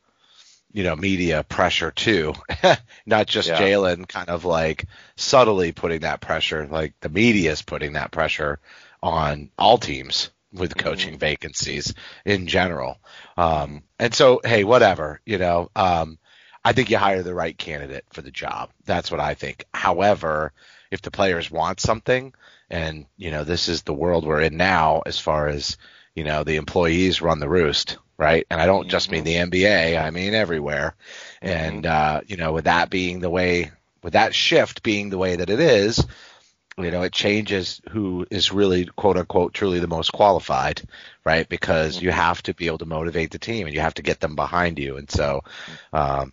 you 0.72 0.84
know 0.84 0.96
media 0.96 1.44
pressure 1.44 1.90
too, 1.90 2.34
not 3.06 3.26
just 3.26 3.48
Yeah. 3.48 3.58
Jaylen 3.60 4.08
kind 4.08 4.28
of 4.28 4.44
like 4.44 4.86
subtly 5.16 5.72
putting 5.72 6.00
that 6.00 6.20
pressure. 6.20 6.66
Like 6.66 6.94
the 7.00 7.10
media 7.10 7.52
is 7.52 7.62
putting 7.62 7.94
that 7.94 8.12
pressure 8.12 8.60
on 9.04 9.50
all 9.58 9.76
teams 9.76 10.30
with 10.50 10.76
coaching 10.76 11.18
vacancies 11.18 11.92
in 12.24 12.46
general. 12.46 12.96
Um, 13.36 13.82
and 13.98 14.14
so, 14.14 14.40
hey, 14.42 14.64
whatever, 14.64 15.20
you 15.26 15.36
know, 15.36 15.70
um, 15.76 16.18
I 16.64 16.72
think 16.72 16.88
you 16.88 16.96
hire 16.96 17.22
the 17.22 17.34
right 17.34 17.56
candidate 17.56 18.06
for 18.12 18.22
the 18.22 18.30
job. 18.30 18.70
That's 18.86 19.10
what 19.10 19.20
I 19.20 19.34
think. 19.34 19.66
However, 19.74 20.52
if 20.90 21.02
the 21.02 21.10
players 21.10 21.50
want 21.50 21.80
something, 21.80 22.32
and 22.70 23.04
you 23.18 23.30
know, 23.30 23.44
this 23.44 23.68
is 23.68 23.82
the 23.82 23.92
world 23.92 24.26
we're 24.26 24.40
in 24.40 24.56
now, 24.56 25.02
as 25.04 25.18
far 25.18 25.48
as 25.48 25.76
you 26.14 26.24
know, 26.24 26.42
the 26.42 26.56
employees 26.56 27.20
run 27.20 27.40
the 27.40 27.48
roost, 27.48 27.98
right? 28.16 28.46
And 28.48 28.58
I 28.58 28.66
don't 28.66 28.88
just 28.88 29.10
mean 29.10 29.24
the 29.24 29.34
NBA, 29.34 30.00
I 30.00 30.10
mean 30.10 30.32
everywhere. 30.32 30.94
And 31.42 31.84
uh, 31.84 32.22
you 32.26 32.38
know, 32.38 32.52
with 32.52 32.64
that 32.64 32.88
being 32.88 33.20
the 33.20 33.28
way 33.28 33.70
with 34.02 34.14
that 34.14 34.34
shift 34.34 34.82
being 34.82 35.10
the 35.10 35.18
way 35.18 35.36
that 35.36 35.50
it 35.50 35.60
is, 35.60 36.06
you 36.78 36.90
know, 36.90 37.02
it 37.02 37.12
changes 37.12 37.80
who 37.90 38.26
is 38.30 38.52
really 38.52 38.86
quote 38.86 39.16
unquote 39.16 39.54
truly 39.54 39.78
the 39.78 39.86
most 39.86 40.12
qualified, 40.12 40.82
right? 41.24 41.48
Because 41.48 42.00
you 42.00 42.10
have 42.10 42.42
to 42.44 42.54
be 42.54 42.66
able 42.66 42.78
to 42.78 42.86
motivate 42.86 43.30
the 43.30 43.38
team 43.38 43.66
and 43.66 43.74
you 43.74 43.80
have 43.80 43.94
to 43.94 44.02
get 44.02 44.20
them 44.20 44.34
behind 44.34 44.78
you. 44.78 44.96
And 44.96 45.10
so, 45.10 45.42
um, 45.92 46.32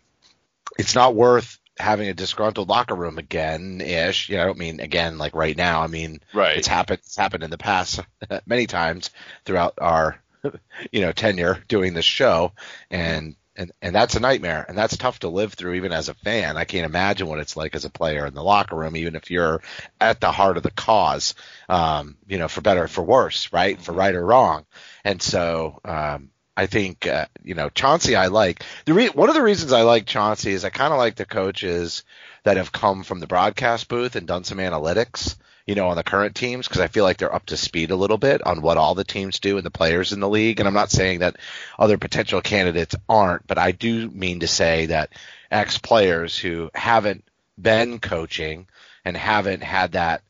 it's 0.80 0.96
not 0.96 1.16
worth 1.16 1.60
having 1.78 2.10
a 2.10 2.14
disgruntled 2.14 2.70
locker 2.70 2.96
room 2.96 3.18
again 3.18 3.82
ish. 3.82 4.30
You 4.30 4.38
know, 4.38 4.44
I 4.44 4.46
don't 4.46 4.58
mean 4.58 4.80
again 4.80 5.18
like 5.18 5.36
right 5.36 5.56
now. 5.58 5.82
I 5.82 5.88
mean, 5.88 6.20
Right. 6.34 6.58
it's 6.58 6.68
happened, 6.68 7.00
it's 7.04 7.18
happened 7.18 7.44
in 7.44 7.50
the 7.52 7.58
past 7.58 8.00
many 8.46 8.68
times 8.68 9.10
throughout 9.46 9.76
our, 9.80 10.22
you 10.92 11.02
know, 11.02 11.12
tenure 11.12 11.64
doing 11.68 11.94
this 11.94 12.06
show. 12.06 12.54
And, 12.90 13.36
and, 13.62 13.72
and 13.82 13.96
that's 13.96 14.16
a 14.16 14.20
nightmare 14.20 14.66
and 14.68 14.78
that's 14.78 14.98
tough 14.98 15.20
to 15.20 15.30
live 15.30 15.54
through 15.54 15.76
even 15.76 15.92
as 15.92 16.10
a 16.10 16.16
fan. 16.16 16.58
I 16.58 16.66
can't 16.66 16.86
imagine 16.86 17.28
what 17.28 17.40
it's 17.40 17.56
like 17.56 17.76
as 17.76 17.86
a 17.86 17.90
player 17.90 18.26
in 18.26 18.34
the 18.34 18.44
locker 18.44 18.76
room, 18.76 18.98
even 18.98 19.16
if 19.16 19.30
you're 19.30 19.62
at 20.00 20.20
the 20.20 20.32
heart 20.32 20.58
of 20.58 20.64
the 20.64 20.72
cause, 20.72 21.36
um, 21.70 22.18
you 22.28 22.40
know, 22.40 22.48
for 22.48 22.62
better 22.62 22.84
or 22.84 22.88
for 22.88 23.04
worse, 23.04 23.54
right? 23.54 23.80
For 23.80 23.92
right 23.92 24.16
or 24.16 24.26
wrong. 24.26 24.66
And 25.04 25.22
so, 25.22 25.80
um, 25.86 26.32
I 26.58 26.66
think, 26.66 27.08
uh, 27.08 27.28
you 27.44 27.54
know, 27.54 27.70
Chauncey, 27.70 28.16
I 28.16 28.28
like 28.28 28.64
the 28.86 28.94
re- 28.94 29.10
one 29.10 29.30
of 29.30 29.36
the 29.36 29.44
reasons 29.44 29.72
I 29.72 29.84
like 29.84 30.06
Chauncey 30.06 30.52
is 30.52 30.66
I 30.66 30.70
kind 30.70 30.92
of 30.92 31.00
like 31.00 31.16
the 31.16 31.26
coaches 31.26 32.04
that 32.44 32.58
have 32.58 32.72
come 32.72 33.04
from 33.04 33.20
the 33.20 33.28
broadcast 33.28 33.88
booth 33.88 34.16
and 34.16 34.28
done 34.28 34.44
some 34.44 34.58
analytics, 34.58 35.38
you 35.66 35.76
know, 35.76 35.90
on 35.90 35.96
the 35.96 36.04
current 36.04 36.36
teams 36.36 36.68
because 36.68 36.82
I 36.82 36.88
feel 36.88 37.04
like 37.04 37.18
they're 37.18 37.34
up 37.34 37.46
to 37.48 37.58
speed 37.58 37.92
a 37.92 37.96
little 37.96 38.18
bit 38.18 38.46
on 38.46 38.62
what 38.62 38.78
all 38.78 38.96
the 38.96 39.04
teams 39.04 39.40
do 39.40 39.58
and 39.58 39.66
the 39.66 39.72
players 39.72 40.12
in 40.12 40.20
the 40.20 40.30
league. 40.30 40.60
And 40.60 40.68
I'm 40.68 40.74
not 40.74 40.92
saying 40.92 41.20
that 41.20 41.38
other 41.78 41.98
potential 41.98 42.42
candidates 42.42 42.96
aren't, 43.08 43.46
but 43.48 43.58
I 43.58 43.72
do 43.72 44.10
mean 44.10 44.42
to 44.42 44.48
say 44.48 44.88
that 44.88 45.12
ex 45.50 45.78
players 45.78 46.38
who 46.38 46.70
haven't 46.74 47.24
been 47.60 48.00
coaching 48.00 48.68
and 49.06 49.16
haven't 49.16 49.64
had 49.64 49.94
that. 49.94 50.22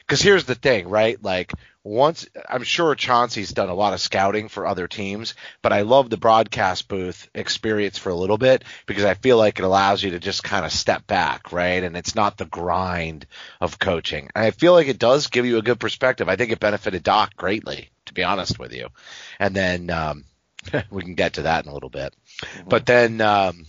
Because 0.00 0.22
here's 0.22 0.44
the 0.44 0.54
thing, 0.54 0.88
right? 0.88 1.22
Like 1.22 1.52
once 1.84 2.26
I'm 2.48 2.62
sure 2.62 2.94
Chauncey's 2.94 3.52
done 3.52 3.68
a 3.68 3.74
lot 3.74 3.92
of 3.92 4.00
scouting 4.00 4.48
for 4.48 4.66
other 4.66 4.88
teams, 4.88 5.34
but 5.60 5.72
I 5.72 5.82
love 5.82 6.08
the 6.08 6.16
broadcast 6.16 6.88
booth 6.88 7.28
experience 7.34 7.98
for 7.98 8.08
a 8.08 8.14
little 8.14 8.38
bit 8.38 8.64
because 8.86 9.04
I 9.04 9.12
feel 9.12 9.36
like 9.36 9.58
it 9.58 9.66
allows 9.66 10.02
you 10.02 10.12
to 10.12 10.18
just 10.18 10.42
kind 10.42 10.64
of 10.64 10.72
step 10.72 11.06
back, 11.06 11.52
right? 11.52 11.84
And 11.84 11.94
it's 11.94 12.14
not 12.14 12.38
the 12.38 12.46
grind 12.46 13.26
of 13.60 13.78
coaching. 13.78 14.30
And 14.34 14.46
I 14.46 14.50
feel 14.50 14.72
like 14.72 14.88
it 14.88 14.98
does 14.98 15.26
give 15.26 15.44
you 15.44 15.58
a 15.58 15.62
good 15.62 15.78
perspective. 15.78 16.26
I 16.26 16.36
think 16.36 16.52
it 16.52 16.58
benefited 16.58 17.02
Doc 17.02 17.36
greatly, 17.36 17.90
to 18.06 18.14
be 18.14 18.24
honest 18.24 18.58
with 18.58 18.72
you. 18.72 18.88
And 19.38 19.54
then 19.54 19.90
um, 19.90 20.24
we 20.90 21.02
can 21.02 21.14
get 21.14 21.34
to 21.34 21.42
that 21.42 21.66
in 21.66 21.70
a 21.70 21.74
little 21.74 21.90
bit. 21.90 22.14
But 22.66 22.86
then, 22.86 23.20
um, 23.20 23.66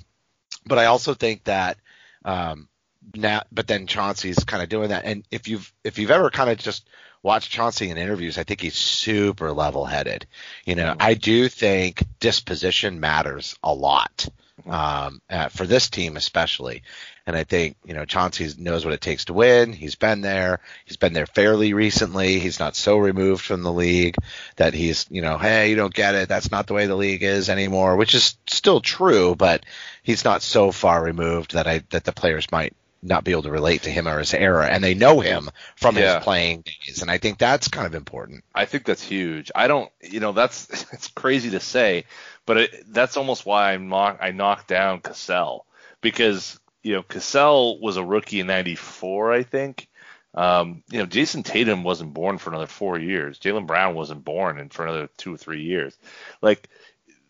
but 0.65 0.79
I 0.79 0.85
also 0.85 1.15
think 1.15 1.43
that 1.43 1.77
um, 2.23 2.69
now, 3.13 3.43
but 3.51 3.67
then 3.67 3.87
Chauncey's 3.87 4.43
kind 4.45 4.63
of 4.63 4.69
doing 4.69 4.89
that. 4.89 5.03
And 5.03 5.25
if 5.31 5.49
you've 5.49 5.71
if 5.83 5.99
you've 5.99 6.11
ever 6.11 6.29
kind 6.29 6.49
of 6.49 6.57
just 6.57 6.87
watched 7.25 7.51
Chauncey 7.51 7.89
in 7.89 7.97
interviews, 7.97 8.37
I 8.37 8.43
think 8.43 8.61
he's 8.61 8.75
super 8.75 9.51
level 9.51 9.83
headed. 9.83 10.27
You 10.63 10.75
know, 10.75 10.95
I 10.99 11.15
do 11.15 11.49
think 11.49 12.03
disposition 12.19 12.99
matters 12.99 13.57
a 13.63 13.73
lot 13.73 14.27
um, 14.67 15.21
uh, 15.29 15.49
for 15.49 15.65
this 15.65 15.89
team 15.89 16.15
especially. 16.17 16.83
And 17.27 17.35
I 17.35 17.43
think 17.43 17.77
you 17.83 17.95
know 17.95 18.05
Chauncey 18.05 18.49
knows 18.59 18.85
what 18.85 18.93
it 18.93 19.01
takes 19.01 19.25
to 19.25 19.33
win. 19.33 19.73
He's 19.73 19.95
been 19.95 20.21
there. 20.21 20.59
He's 20.85 20.97
been 20.97 21.13
there 21.13 21.25
fairly 21.25 21.73
recently. 21.73 22.37
He's 22.37 22.59
not 22.59 22.75
so 22.75 22.99
removed 22.99 23.43
from 23.43 23.63
the 23.63 23.73
league 23.73 24.15
that 24.57 24.75
he's 24.75 25.07
you 25.09 25.23
know 25.23 25.39
hey 25.39 25.71
you 25.71 25.75
don't 25.75 25.93
get 25.93 26.13
it. 26.13 26.29
That's 26.29 26.51
not 26.51 26.67
the 26.67 26.75
way 26.75 26.85
the 26.85 26.95
league 26.95 27.23
is 27.23 27.49
anymore, 27.49 27.95
which 27.95 28.13
is 28.13 28.37
still 28.45 28.79
true, 28.79 29.35
but 29.35 29.65
he's 30.03 30.23
not 30.23 30.43
so 30.43 30.71
far 30.71 31.03
removed 31.03 31.53
that 31.53 31.65
I 31.65 31.81
that 31.89 32.03
the 32.03 32.13
players 32.13 32.51
might 32.51 32.75
not 33.05 33.23
be 33.23 33.31
able 33.31 33.43
to 33.43 33.51
relate 33.51 33.83
to 33.83 33.89
him 33.89 34.07
or 34.07 34.19
his 34.19 34.33
era, 34.33 34.67
and 34.67 34.83
they 34.83 34.93
know 34.93 35.19
him 35.19 35.49
from 35.77 35.97
Yeah. 35.97 36.15
his 36.15 36.23
playing 36.23 36.63
days, 36.63 37.01
and 37.01 37.11
I 37.11 37.17
think 37.17 37.37
that's 37.37 37.67
kind 37.67 37.87
of 37.87 37.95
important. 37.95 38.43
I 38.53 38.65
think 38.65 38.85
that's 38.85 39.03
huge. 39.03 39.51
I 39.55 39.67
don't, 39.67 39.91
you 40.01 40.19
know, 40.19 40.31
that's 40.31 40.67
it's 40.93 41.07
crazy 41.09 41.51
to 41.51 41.59
say, 41.59 42.05
but 42.45 42.57
it, 42.57 42.83
that's 42.93 43.17
almost 43.17 43.45
why 43.45 43.73
I 43.73 43.77
knock 43.77 44.17
I 44.21 44.31
knocked 44.31 44.67
down 44.67 45.01
Cassell 45.01 45.65
because 46.01 46.59
you 46.83 46.93
know 46.93 47.03
Cassell 47.03 47.79
was 47.79 47.97
a 47.97 48.03
rookie 48.03 48.39
in 48.39 48.47
'94, 48.47 49.31
I 49.33 49.43
think. 49.43 49.87
Um, 50.33 50.83
you 50.91 50.99
know, 50.99 51.05
Jayson 51.05 51.43
Tatum 51.43 51.83
wasn't 51.85 52.13
born 52.13 52.37
for 52.39 52.49
another 52.49 52.67
four 52.67 52.99
years. 52.99 53.39
Jaylen 53.39 53.65
Brown 53.67 53.95
wasn't 53.95 54.25
born 54.25 54.59
in 54.59 54.67
for 54.67 54.83
another 54.83 55.09
two 55.17 55.33
or 55.33 55.37
three 55.37 55.61
years. 55.63 55.97
Like 56.41 56.67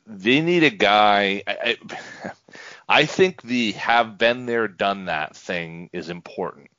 they 0.08 0.42
need 0.42 0.64
a 0.64 0.72
guy. 0.72 1.44
I, 1.48 1.78
I, 2.24 2.32
I 2.88 3.06
think 3.06 3.42
the 3.42 3.74
have 3.74 4.18
been 4.18 4.46
there, 4.46 4.68
done 4.68 5.06
that 5.06 5.36
thing 5.36 5.90
is 5.92 6.10
important 6.10 6.70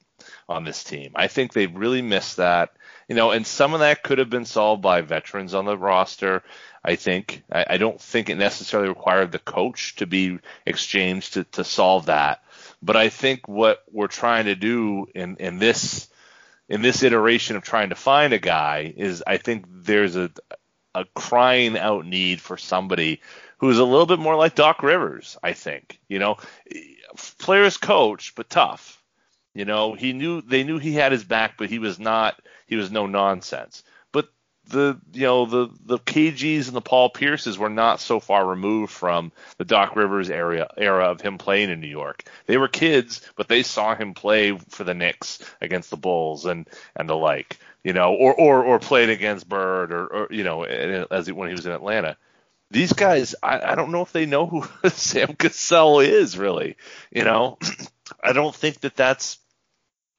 on 0.49 0.65
this 0.65 0.85
team. 0.85 1.13
I 1.15 1.27
think 1.27 1.53
they 1.53 1.67
really 1.67 2.03
missed 2.03 2.37
that. 2.37 2.73
You 3.09 3.15
know, 3.15 3.31
and 3.31 3.47
some 3.47 3.75
of 3.75 3.81
that 3.81 4.03
could 4.03 4.19
have 4.19 4.31
been 4.31 4.45
solved 4.45 4.83
by 4.83 5.01
veterans 5.01 5.55
on 5.55 5.65
the 5.65 5.79
roster. 5.79 6.43
I 6.85 6.95
think. 6.95 7.43
I, 7.51 7.67
I 7.71 7.77
don't 7.79 8.01
think 8.01 8.31
it 8.31 8.37
necessarily 8.37 8.89
required 8.89 9.33
the 9.33 9.41
coach 9.41 9.97
to 9.97 10.07
be 10.07 10.39
exchanged 10.65 11.35
to, 11.35 11.45
to 11.45 11.65
solve 11.65 12.07
that. 12.07 12.45
But 12.81 12.97
I 12.97 13.09
think 13.09 13.49
what 13.49 13.83
we're 13.91 14.07
trying 14.07 14.45
to 14.45 14.55
do 14.55 15.07
in, 15.15 15.37
in 15.37 15.59
this 15.59 16.09
in 16.69 16.83
this 16.83 17.03
iteration 17.03 17.57
of 17.57 17.63
trying 17.63 17.91
to 17.91 17.95
find 17.95 18.33
a 18.33 18.39
guy 18.39 18.93
is 18.97 19.23
I 19.27 19.37
think 19.39 19.67
there's 19.69 20.17
a 20.17 20.31
a 20.95 21.05
crying 21.15 21.77
out 21.77 22.07
need 22.07 22.41
for 22.41 22.57
somebody 22.57 23.21
who's 23.59 23.79
a 23.79 23.85
little 23.85 24.07
bit 24.07 24.19
more 24.19 24.37
like 24.37 24.55
Doc 24.55 24.83
Rivers, 24.83 25.37
I 25.43 25.53
think. 25.53 25.99
You 26.09 26.19
know, 26.19 26.37
players 27.39 27.77
coach, 27.77 28.35
but 28.35 28.51
tough. 28.51 29.03
You 29.55 29.65
know, 29.65 29.95
he 29.95 30.13
knew 30.13 30.43
they 30.43 30.65
knew 30.65 30.79
he 30.79 30.93
had 30.93 31.13
his 31.13 31.25
back, 31.25 31.55
but 31.57 31.71
he 31.71 31.79
was 31.79 31.99
not 31.99 32.41
he 32.67 32.77
was 32.77 32.91
no 32.91 33.07
nonsense. 33.07 33.83
But 34.13 34.29
the 34.69 35.01
you 35.13 35.23
know 35.23 35.47
the 35.47 35.69
the 35.87 35.99
KGs 35.99 36.67
and 36.67 36.77
the 36.77 36.83
Paul 36.83 37.09
Pierces 37.09 37.57
were 37.57 37.71
not 37.71 38.01
so 38.01 38.21
far 38.21 38.45
removed 38.45 38.93
from 38.93 39.33
the 39.57 39.65
Doc 39.65 39.97
Rivers 39.97 40.29
area 40.29 40.69
era 40.77 41.07
of 41.07 41.23
him 41.23 41.39
playing 41.39 41.71
in 41.71 41.81
New 41.81 41.87
York. 41.87 42.25
They 42.45 42.59
were 42.59 42.69
kids, 42.69 43.23
but 43.37 43.49
they 43.49 43.63
saw 43.63 43.95
him 43.95 44.13
play 44.13 44.59
for 44.69 44.85
the 44.85 44.95
Knicks 44.95 45.39
against 45.63 45.89
the 45.89 45.97
Bulls 45.97 46.45
and 46.45 46.69
and 46.95 47.09
the 47.09 47.17
like, 47.17 47.59
you 47.83 47.95
know, 47.95 48.13
or 48.13 48.35
or 48.35 48.63
or 48.63 48.79
played 48.79 49.09
against 49.09 49.49
Bird 49.49 49.91
or, 49.91 50.07
or 50.07 50.29
you 50.31 50.45
know 50.45 50.65
as 50.65 51.27
he, 51.27 51.33
when 51.33 51.49
he 51.49 51.55
was 51.55 51.65
in 51.65 51.73
Atlanta. 51.73 52.19
These 52.71 52.95
guys, 52.95 53.35
I, 53.43 53.73
I 53.73 53.75
don't 53.75 53.93
know 53.93 54.03
if 54.03 54.13
they 54.13 54.27
know 54.27 54.47
who 54.47 54.65
Sam 54.91 55.35
Cassell 55.35 56.01
is 56.01 56.37
really. 56.37 56.77
You 57.11 57.25
know, 57.25 57.59
I 58.23 58.33
don't 58.33 58.55
think 58.55 58.81
that 58.81 58.97
that's 58.97 59.39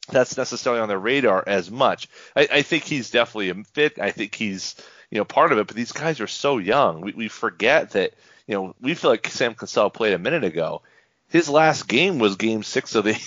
that's 0.10 0.38
necessarily 0.38 0.82
on 0.82 0.88
their 0.88 1.00
radar 1.00 1.44
as 1.46 1.70
much. 1.70 2.08
I, 2.36 2.48
I 2.52 2.62
think 2.62 2.84
he's 2.84 3.12
definitely 3.12 3.50
a 3.50 3.64
fit. 3.74 4.00
I 4.00 4.12
think 4.12 4.36
he's 4.36 4.76
you 5.12 5.18
know 5.18 5.26
part 5.26 5.52
of 5.52 5.58
it. 5.58 5.68
But 5.68 5.76
these 5.76 5.92
guys 5.92 6.22
are 6.22 6.28
so 6.28 6.58
young. 6.58 7.02
We, 7.02 7.14
we 7.14 7.28
forget 7.28 7.92
that 7.92 8.14
you 8.48 8.56
know 8.56 8.76
we 8.82 8.94
feel 8.94 9.12
like 9.12 9.28
Sam 9.28 9.54
Cassell 9.54 9.90
played 9.90 10.14
a 10.14 10.20
minute 10.20 10.44
ago. 10.44 10.82
His 11.30 11.50
last 11.50 11.88
game 11.88 12.20
was 12.20 12.38
Game 12.38 12.64
Six 12.64 12.96
of 12.96 13.04
the 13.04 13.12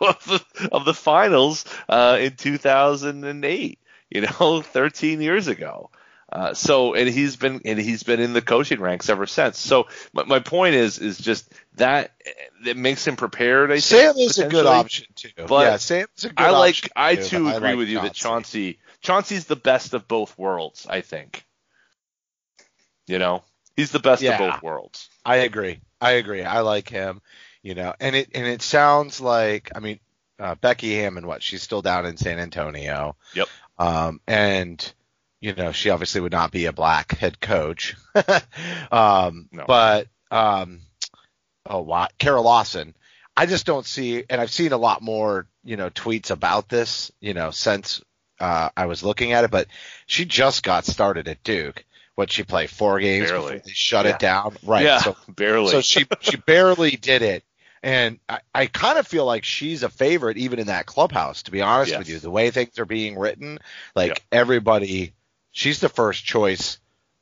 of 0.00 0.24
the, 0.24 0.68
of 0.72 0.84
the 0.84 0.94
finals 0.94 1.64
uh, 1.88 2.16
in 2.20 2.36
2008. 2.36 3.78
You 4.10 4.20
know, 4.20 4.62
13 4.62 5.20
years 5.20 5.48
ago. 5.48 5.90
Uh, 6.36 6.52
so 6.52 6.92
and 6.92 7.08
he's 7.08 7.34
been 7.36 7.62
and 7.64 7.78
he's 7.78 8.02
been 8.02 8.20
in 8.20 8.34
the 8.34 8.42
coaching 8.42 8.78
ranks 8.78 9.08
ever 9.08 9.26
since. 9.26 9.58
So 9.58 9.86
my, 10.12 10.24
my 10.24 10.38
point 10.38 10.74
is 10.74 10.98
is 10.98 11.16
just 11.16 11.50
that 11.76 12.10
that 12.64 12.76
makes 12.76 13.06
him 13.06 13.16
prepared. 13.16 13.70
I 13.70 13.76
think, 13.80 13.84
Sam 13.84 14.18
is 14.18 14.38
a 14.38 14.46
good 14.46 14.66
option 14.66 15.06
too. 15.14 15.30
But 15.48 15.64
yeah, 15.66 15.76
Sam's 15.78 16.26
a 16.26 16.28
good 16.28 16.38
I 16.38 16.50
like 16.50 16.74
option 16.74 16.90
I 16.94 17.14
too, 17.14 17.22
too 17.22 17.48
agree 17.48 17.68
like 17.70 17.76
with 17.78 17.88
you 17.88 18.02
that 18.02 18.12
Chauncey 18.12 18.78
Chauncey's 19.00 19.46
the 19.46 19.56
best 19.56 19.94
of 19.94 20.06
both 20.06 20.36
worlds. 20.36 20.86
I 20.86 21.00
think. 21.00 21.42
You 23.06 23.18
know, 23.18 23.42
he's 23.74 23.90
the 23.92 23.98
best 23.98 24.20
Yeah. 24.20 24.32
of 24.32 24.52
both 24.52 24.62
worlds. 24.62 25.08
I 25.24 25.36
agree. 25.36 25.80
I 26.02 26.12
agree. 26.12 26.42
I 26.42 26.60
like 26.60 26.90
him. 26.90 27.22
You 27.62 27.74
know, 27.74 27.94
and 27.98 28.14
it 28.14 28.28
and 28.34 28.46
it 28.46 28.60
sounds 28.60 29.22
like 29.22 29.70
I 29.74 29.80
mean 29.80 30.00
uh, 30.38 30.54
Becky 30.56 30.96
Hammon. 30.96 31.26
What 31.26 31.42
she's 31.42 31.62
still 31.62 31.80
down 31.80 32.04
in 32.04 32.18
San 32.18 32.38
Antonio. 32.38 33.16
Yep. 33.32 33.48
Um, 33.78 34.20
and 34.26 34.92
you 35.40 35.54
know 35.54 35.72
she 35.72 35.90
obviously 35.90 36.20
would 36.20 36.32
not 36.32 36.50
be 36.52 36.66
a 36.66 36.72
black 36.72 37.12
head 37.16 37.40
coach. 37.40 37.96
um, 38.92 39.48
No. 39.52 39.64
but 39.66 40.08
um, 40.30 40.80
oh, 41.68 41.80
what 41.82 42.16
Kara 42.18 42.40
Lawson. 42.40 42.94
I 43.38 43.44
just 43.44 43.66
don't 43.66 43.84
see, 43.84 44.24
and 44.30 44.40
I've 44.40 44.50
seen 44.50 44.72
a 44.72 44.78
lot 44.78 45.02
more, 45.02 45.46
you 45.62 45.76
know, 45.76 45.90
tweets 45.90 46.30
about 46.30 46.70
this, 46.70 47.12
you 47.20 47.34
know, 47.34 47.50
since 47.50 48.00
uh, 48.40 48.70
I 48.74 48.86
was 48.86 49.02
looking 49.02 49.32
at 49.32 49.44
it. 49.44 49.50
But 49.50 49.66
she 50.06 50.24
just 50.24 50.62
got 50.62 50.86
started 50.86 51.28
at 51.28 51.44
Duke. 51.44 51.84
What 52.14 52.32
she 52.32 52.44
play 52.44 52.66
four 52.66 52.98
games 52.98 53.28
Barely. 53.30 53.42
before 53.56 53.58
they 53.66 53.72
shut 53.72 54.06
Yeah. 54.06 54.12
it 54.14 54.18
down, 54.18 54.56
right? 54.62 54.84
Yeah, 54.84 54.98
So 55.00 55.16
barely. 55.28 55.70
so 55.70 55.82
she 55.82 56.06
she 56.22 56.38
barely 56.38 56.92
did 56.92 57.20
it, 57.20 57.44
and 57.82 58.18
I, 58.26 58.40
I 58.54 58.66
kind 58.66 58.96
of 58.98 59.06
feel 59.06 59.26
like 59.26 59.44
she's 59.44 59.82
a 59.82 59.90
favorite 59.90 60.38
even 60.38 60.58
in 60.58 60.68
that 60.68 60.86
clubhouse. 60.86 61.42
To 61.42 61.50
be 61.50 61.60
honest 61.60 61.90
Yes. 61.90 61.98
with 61.98 62.08
you, 62.08 62.18
the 62.18 62.30
way 62.30 62.50
things 62.50 62.78
are 62.78 62.86
being 62.86 63.18
written, 63.18 63.58
like 63.94 64.22
everybody, 64.32 65.12
she's 65.56 65.80
the 65.80 65.88
first 65.88 66.22
choice 66.22 66.78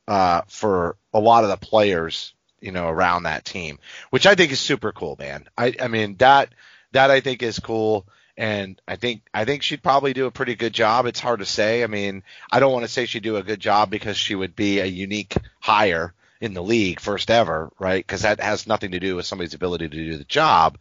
uh, 0.09 0.41
for 0.47 0.97
a 1.13 1.19
lot 1.19 1.45
of 1.45 1.49
the 1.49 1.57
players, 1.57 2.33
you 2.59 2.73
know, 2.73 2.89
around 2.89 3.23
that 3.23 3.45
team, 3.45 3.79
which 4.09 4.27
I 4.27 4.35
think 4.35 4.51
is 4.51 4.59
super 4.59 4.91
cool, 4.91 5.15
man. 5.17 5.45
I 5.57 5.73
I 5.81 5.87
mean 5.87 6.17
that 6.17 6.49
that 6.91 7.09
I 7.09 7.21
think 7.21 7.41
is 7.41 7.57
cool. 7.59 8.05
And 8.37 8.79
I 8.85 8.97
think 8.97 9.21
I 9.33 9.45
think 9.45 9.63
she'd 9.63 9.81
probably 9.81 10.13
do 10.13 10.25
a 10.25 10.31
pretty 10.31 10.55
good 10.55 10.73
job. 10.73 11.05
It's 11.05 11.21
hard 11.21 11.39
to 11.39 11.45
say. 11.45 11.81
I 11.81 11.87
mean, 11.87 12.23
I 12.51 12.59
don't 12.59 12.73
want 12.73 12.83
to 12.83 12.91
say 12.91 13.05
she'd 13.05 13.23
do 13.23 13.37
a 13.37 13.43
good 13.43 13.61
job 13.61 13.89
because 13.89 14.17
she 14.17 14.35
would 14.35 14.53
be 14.53 14.79
a 14.79 14.85
unique 14.85 15.35
hire 15.61 16.13
in 16.41 16.53
the 16.53 16.63
league, 16.63 16.99
first 16.99 17.31
ever, 17.31 17.71
right? 17.79 18.05
Because 18.05 18.23
that 18.23 18.39
has 18.39 18.67
nothing 18.67 18.91
to 18.91 18.99
do 18.99 19.15
with 19.15 19.25
somebody's 19.25 19.53
ability 19.53 19.87
to 19.89 19.95
do 19.95 20.17
the 20.17 20.23
job. 20.23 20.77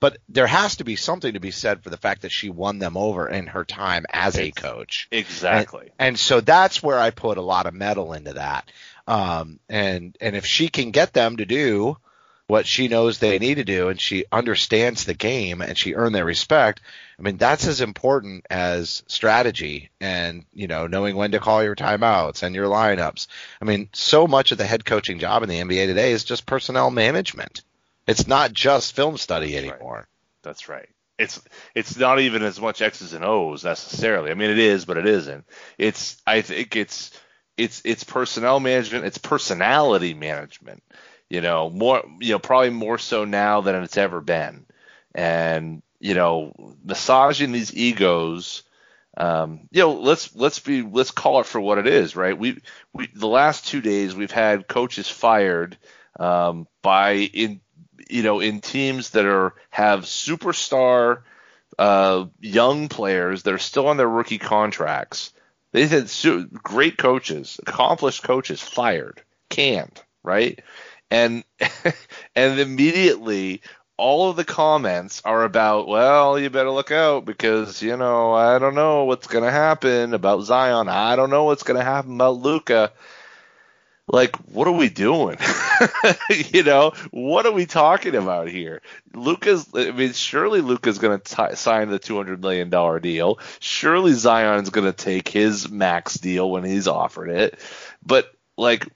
But 0.00 0.18
there 0.28 0.46
has 0.46 0.76
to 0.76 0.84
be 0.84 0.96
something 0.96 1.34
to 1.34 1.40
be 1.40 1.50
said 1.50 1.82
for 1.82 1.90
the 1.90 1.96
fact 1.96 2.22
that 2.22 2.32
she 2.32 2.50
won 2.50 2.78
them 2.78 2.96
over 2.96 3.28
in 3.28 3.46
her 3.48 3.64
time 3.64 4.06
as 4.10 4.38
a 4.38 4.50
coach. 4.50 5.08
Exactly. 5.10 5.90
And, 5.98 6.08
and 6.08 6.18
so 6.18 6.40
that's 6.40 6.82
where 6.82 6.98
I 6.98 7.10
put 7.10 7.38
a 7.38 7.42
lot 7.42 7.66
of 7.66 7.74
metal 7.74 8.12
into 8.12 8.34
that. 8.34 8.70
Um, 9.06 9.58
and 9.68 10.16
and 10.20 10.36
if 10.36 10.44
she 10.44 10.68
can 10.68 10.90
get 10.90 11.14
them 11.14 11.38
to 11.38 11.46
do 11.46 11.96
what 12.48 12.66
she 12.66 12.88
knows 12.88 13.18
they 13.18 13.38
need 13.38 13.56
to 13.56 13.64
do 13.64 13.88
and 13.88 14.00
she 14.00 14.24
understands 14.32 15.04
the 15.04 15.14
game 15.14 15.60
and 15.60 15.76
she 15.76 15.94
earned 15.94 16.14
their 16.14 16.24
respect, 16.24 16.80
I 17.18 17.22
mean 17.22 17.36
that's 17.36 17.66
as 17.66 17.80
important 17.80 18.46
as 18.50 19.04
strategy 19.06 19.90
and 20.00 20.44
you 20.52 20.66
know 20.66 20.86
knowing 20.86 21.14
when 21.14 21.30
to 21.32 21.40
call 21.40 21.62
your 21.62 21.76
timeouts 21.76 22.42
and 22.42 22.54
your 22.54 22.66
lineups. 22.66 23.28
I 23.60 23.66
mean 23.66 23.90
so 23.92 24.26
much 24.26 24.50
of 24.50 24.58
the 24.58 24.66
head 24.66 24.84
coaching 24.84 25.18
job 25.18 25.42
in 25.42 25.48
the 25.48 25.60
NBA 25.60 25.86
today 25.86 26.10
is 26.10 26.24
just 26.24 26.46
personnel 26.46 26.90
management. 26.90 27.62
It's 28.06 28.26
not 28.26 28.54
just 28.54 28.96
film 28.96 29.18
study 29.18 29.52
That's 29.52 29.66
anymore. 29.66 29.96
Right. 29.96 30.04
That's 30.42 30.68
right. 30.70 30.88
It's 31.18 31.42
it's 31.74 31.98
not 31.98 32.18
even 32.18 32.42
as 32.42 32.58
much 32.58 32.80
X's 32.80 33.12
and 33.12 33.26
O's 33.26 33.62
necessarily. 33.62 34.30
I 34.30 34.34
mean 34.34 34.50
it 34.50 34.58
is, 34.58 34.86
but 34.86 34.96
it 34.96 35.06
isn't. 35.06 35.44
It's 35.76 36.16
I 36.26 36.40
think 36.40 36.76
it's 36.76 37.10
it's 37.58 37.82
it's 37.84 38.04
personnel 38.04 38.58
management, 38.58 39.04
it's 39.04 39.18
personality 39.18 40.14
management. 40.14 40.82
You 41.30 41.40
know, 41.40 41.70
more 41.70 42.02
you 42.20 42.32
know, 42.32 42.38
probably 42.38 42.70
more 42.70 42.98
so 42.98 43.24
now 43.24 43.60
than 43.60 43.82
it's 43.82 43.96
ever 43.98 44.20
been. 44.20 44.66
And, 45.14 45.82
you 46.00 46.14
know, 46.14 46.52
massaging 46.84 47.52
these 47.52 47.74
egos 47.76 48.62
um, 49.16 49.68
you 49.72 49.80
know, 49.82 49.94
let's 49.94 50.34
let's 50.36 50.60
be 50.60 50.82
let's 50.82 51.10
call 51.10 51.40
it 51.40 51.46
for 51.46 51.60
what 51.60 51.78
it 51.78 51.86
is, 51.88 52.14
right? 52.14 52.38
We 52.38 52.60
we 52.92 53.08
the 53.08 53.26
last 53.26 53.66
two 53.66 53.80
days 53.80 54.14
we've 54.14 54.30
had 54.30 54.68
coaches 54.68 55.08
fired 55.08 55.76
um, 56.20 56.68
by 56.82 57.12
in 57.14 57.60
you 58.08 58.22
know 58.22 58.38
in 58.38 58.60
teams 58.60 59.10
that 59.10 59.26
are 59.26 59.54
have 59.70 60.04
superstar 60.04 61.22
uh, 61.78 62.26
young 62.40 62.88
players 62.88 63.42
that 63.42 63.54
are 63.54 63.58
still 63.58 63.88
on 63.88 63.96
their 63.96 64.08
rookie 64.08 64.38
contracts. 64.38 65.32
They 65.72 65.86
had 65.86 66.08
su- 66.10 66.46
great 66.46 66.96
coaches, 66.96 67.60
accomplished 67.66 68.22
coaches 68.22 68.60
fired, 68.60 69.22
canned, 69.50 70.02
right? 70.22 70.60
And 71.10 71.44
and 72.34 72.60
immediately 72.60 73.62
all 73.96 74.30
of 74.30 74.36
the 74.36 74.44
comments 74.44 75.20
are 75.24 75.44
about, 75.44 75.88
well, 75.88 76.38
you 76.38 76.50
better 76.50 76.70
look 76.70 76.92
out 76.92 77.24
because 77.24 77.82
you 77.82 77.96
know 77.96 78.32
I 78.32 78.58
don't 78.58 78.74
know 78.74 79.04
what's 79.04 79.26
going 79.26 79.44
to 79.44 79.50
happen 79.50 80.14
about 80.14 80.42
Zion. 80.42 80.88
I 80.88 81.16
don't 81.16 81.30
know 81.30 81.44
what's 81.44 81.64
going 81.64 81.78
to 81.78 81.84
happen 81.84 82.14
about 82.14 82.38
Luka. 82.38 82.92
Like, 84.10 84.36
what 84.36 84.66
are 84.66 84.72
we 84.72 84.88
doing? 84.88 85.36
you 86.30 86.62
know, 86.62 86.92
what 87.10 87.44
are 87.44 87.52
we 87.52 87.66
talking 87.66 88.14
about 88.14 88.48
here? 88.48 88.80
Luka's, 89.12 89.68
I 89.74 89.90
mean, 89.90 90.14
surely 90.14 90.62
Luka's 90.62 90.98
going 90.98 91.20
to 91.20 91.56
sign 91.56 91.90
the 91.90 91.98
$200 91.98 92.40
million 92.40 92.70
deal. 93.02 93.38
Surely 93.60 94.12
Zion's 94.12 94.70
going 94.70 94.86
to 94.86 94.94
take 94.94 95.28
his 95.28 95.70
max 95.70 96.14
deal 96.14 96.50
when 96.50 96.64
he's 96.64 96.88
offered 96.88 97.28
it. 97.28 97.60
But, 98.02 98.32
like, 98.56 98.86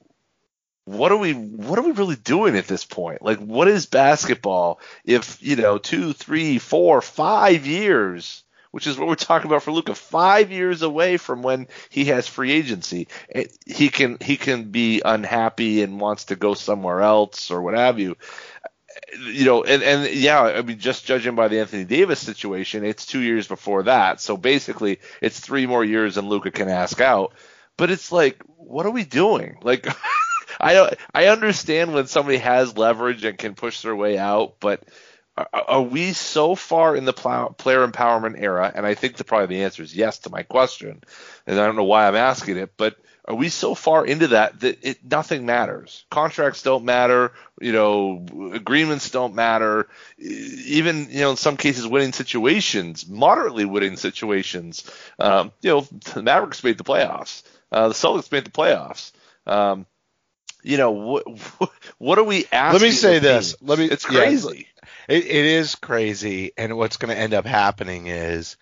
what 0.84 1.12
are 1.12 1.16
we 1.16 1.32
what 1.32 1.78
are 1.78 1.82
we 1.82 1.92
really 1.92 2.16
doing 2.16 2.56
at 2.56 2.66
this 2.66 2.84
point? 2.84 3.22
Like 3.22 3.38
what 3.38 3.68
is 3.68 3.87
basketball 3.87 4.80
if, 5.04 5.42
you 5.42 5.57
know, 5.57 5.78
two, 5.78 6.12
three, 6.12 6.59
four, 6.59 7.00
five 7.00 7.66
years, 7.66 8.42
which 8.72 8.87
is 8.87 8.98
what 8.98 9.07
we're 9.07 9.14
talking 9.14 9.48
about 9.50 9.62
for 9.62 9.70
Luka 9.70 9.94
five 9.94 10.50
years 10.50 10.83
away 10.83 11.18
from 11.18 11.42
when 11.42 11.68
he 11.88 12.07
has 12.07 12.26
free 12.26 12.50
agency. 12.50 13.07
He 13.64 13.90
can 13.90 14.18
he 14.20 14.37
can 14.37 14.70
be 14.70 15.02
unhappy 15.04 15.83
and 15.83 16.00
wants 16.00 16.26
to 16.26 16.37
go 16.37 16.54
somewhere 16.54 17.00
else 17.00 17.50
or 17.50 17.62
what 17.62 17.74
have 17.74 18.00
you. 18.00 18.16
You 19.20 19.44
know, 19.44 19.62
and, 19.64 19.83
and 19.83 20.14
yeah, 20.14 20.40
I 20.42 20.62
mean, 20.62 20.78
just 20.78 21.07
judging 21.07 21.35
by 21.35 21.48
the 21.48 21.61
Anthony 21.61 21.85
Davis 21.85 22.20
situation, 22.20 22.85
it's 22.85 23.07
two 23.07 23.20
years 23.20 23.46
before 23.46 23.85
that. 23.85 24.20
So 24.20 24.37
basically, 24.37 25.00
it's 25.20 25.38
three 25.40 25.66
more 25.66 25.85
years 25.85 26.16
and 26.16 26.28
Luka 26.28 26.50
can 26.50 26.68
ask 26.68 27.00
out. 27.00 27.35
But 27.76 27.90
it's 27.90 28.12
like, 28.12 28.42
what 28.46 28.87
are 28.87 28.90
we 28.90 29.04
doing? 29.04 29.57
Like, 29.62 29.87
I 30.60 30.94
I 31.14 31.26
understand 31.26 31.94
when 31.94 32.06
somebody 32.06 32.38
has 32.38 32.76
leverage 32.76 33.24
and 33.24 33.38
can 33.38 33.54
push 33.54 33.82
their 33.82 33.96
way 33.96 34.18
out, 34.18 34.56
but 34.60 34.82
are, 35.36 35.48
are 35.52 35.82
we 35.82 36.12
so 36.12 36.54
far 36.54 36.94
in 36.94 37.04
the 37.04 37.12
plow, 37.12 37.48
player 37.48 37.86
empowerment 37.86 38.40
era? 38.40 38.70
And 38.74 38.84
I 38.84 38.94
think 38.94 39.16
the 39.16 39.24
probably 39.24 39.56
the 39.56 39.64
answer 39.64 39.82
is 39.82 39.94
yes 39.94 40.18
to 40.20 40.30
my 40.30 40.42
question, 40.42 41.02
and 41.46 41.60
I 41.60 41.66
don't 41.66 41.76
know 41.76 41.84
why 41.84 42.06
I'm 42.06 42.16
asking 42.16 42.58
it, 42.58 42.74
but 42.76 42.96
are 43.24 43.36
we 43.36 43.50
so 43.50 43.74
far 43.74 44.04
into 44.04 44.28
that 44.28 44.60
that 44.60 44.78
it 44.82 44.98
nothing 45.04 45.46
matters? 45.46 46.04
Contracts 46.10 46.62
don't 46.62 46.84
matter, 46.84 47.32
you 47.60 47.72
know, 47.72 48.26
agreements 48.52 49.10
don't 49.10 49.34
matter. 49.34 49.88
Even 50.18 51.08
you 51.08 51.20
know, 51.20 51.30
in 51.30 51.36
some 51.36 51.56
cases, 51.56 51.86
winning 51.86 52.12
situations, 52.12 53.08
moderately 53.08 53.64
winning 53.64 53.96
situations. 53.96 54.90
Um, 55.20 55.52
you 55.62 55.70
know, 55.70 55.80
the 56.14 56.22
Mavericks 56.22 56.64
made 56.64 56.78
the 56.78 56.84
playoffs. 56.84 57.44
Uh, 57.70 57.88
the 57.88 57.94
Celtics 57.94 58.32
made 58.32 58.44
the 58.44 58.50
playoffs. 58.50 59.12
Um, 59.46 59.86
you 60.62 60.77
know, 60.77 60.90
what 60.92 61.25
what 61.98 62.18
are 62.18 62.25
we 62.25 62.46
asking? 62.53 62.81
Let 62.81 62.83
me 62.83 62.92
say 62.92 63.18
this. 63.18 63.57
Let 63.61 63.79
me. 63.79 63.87
It's 63.87 64.05
yeah, 64.11 64.20
crazy. 64.20 64.68
It, 65.09 65.27
it 65.27 65.44
is 65.44 65.75
crazy, 65.75 66.53
and 66.57 66.77
what's 66.77 66.96
going 66.96 67.14
to 67.14 67.20
end 67.20 67.35
up 67.35 67.44
happening 67.44 68.07
is, 68.07 68.57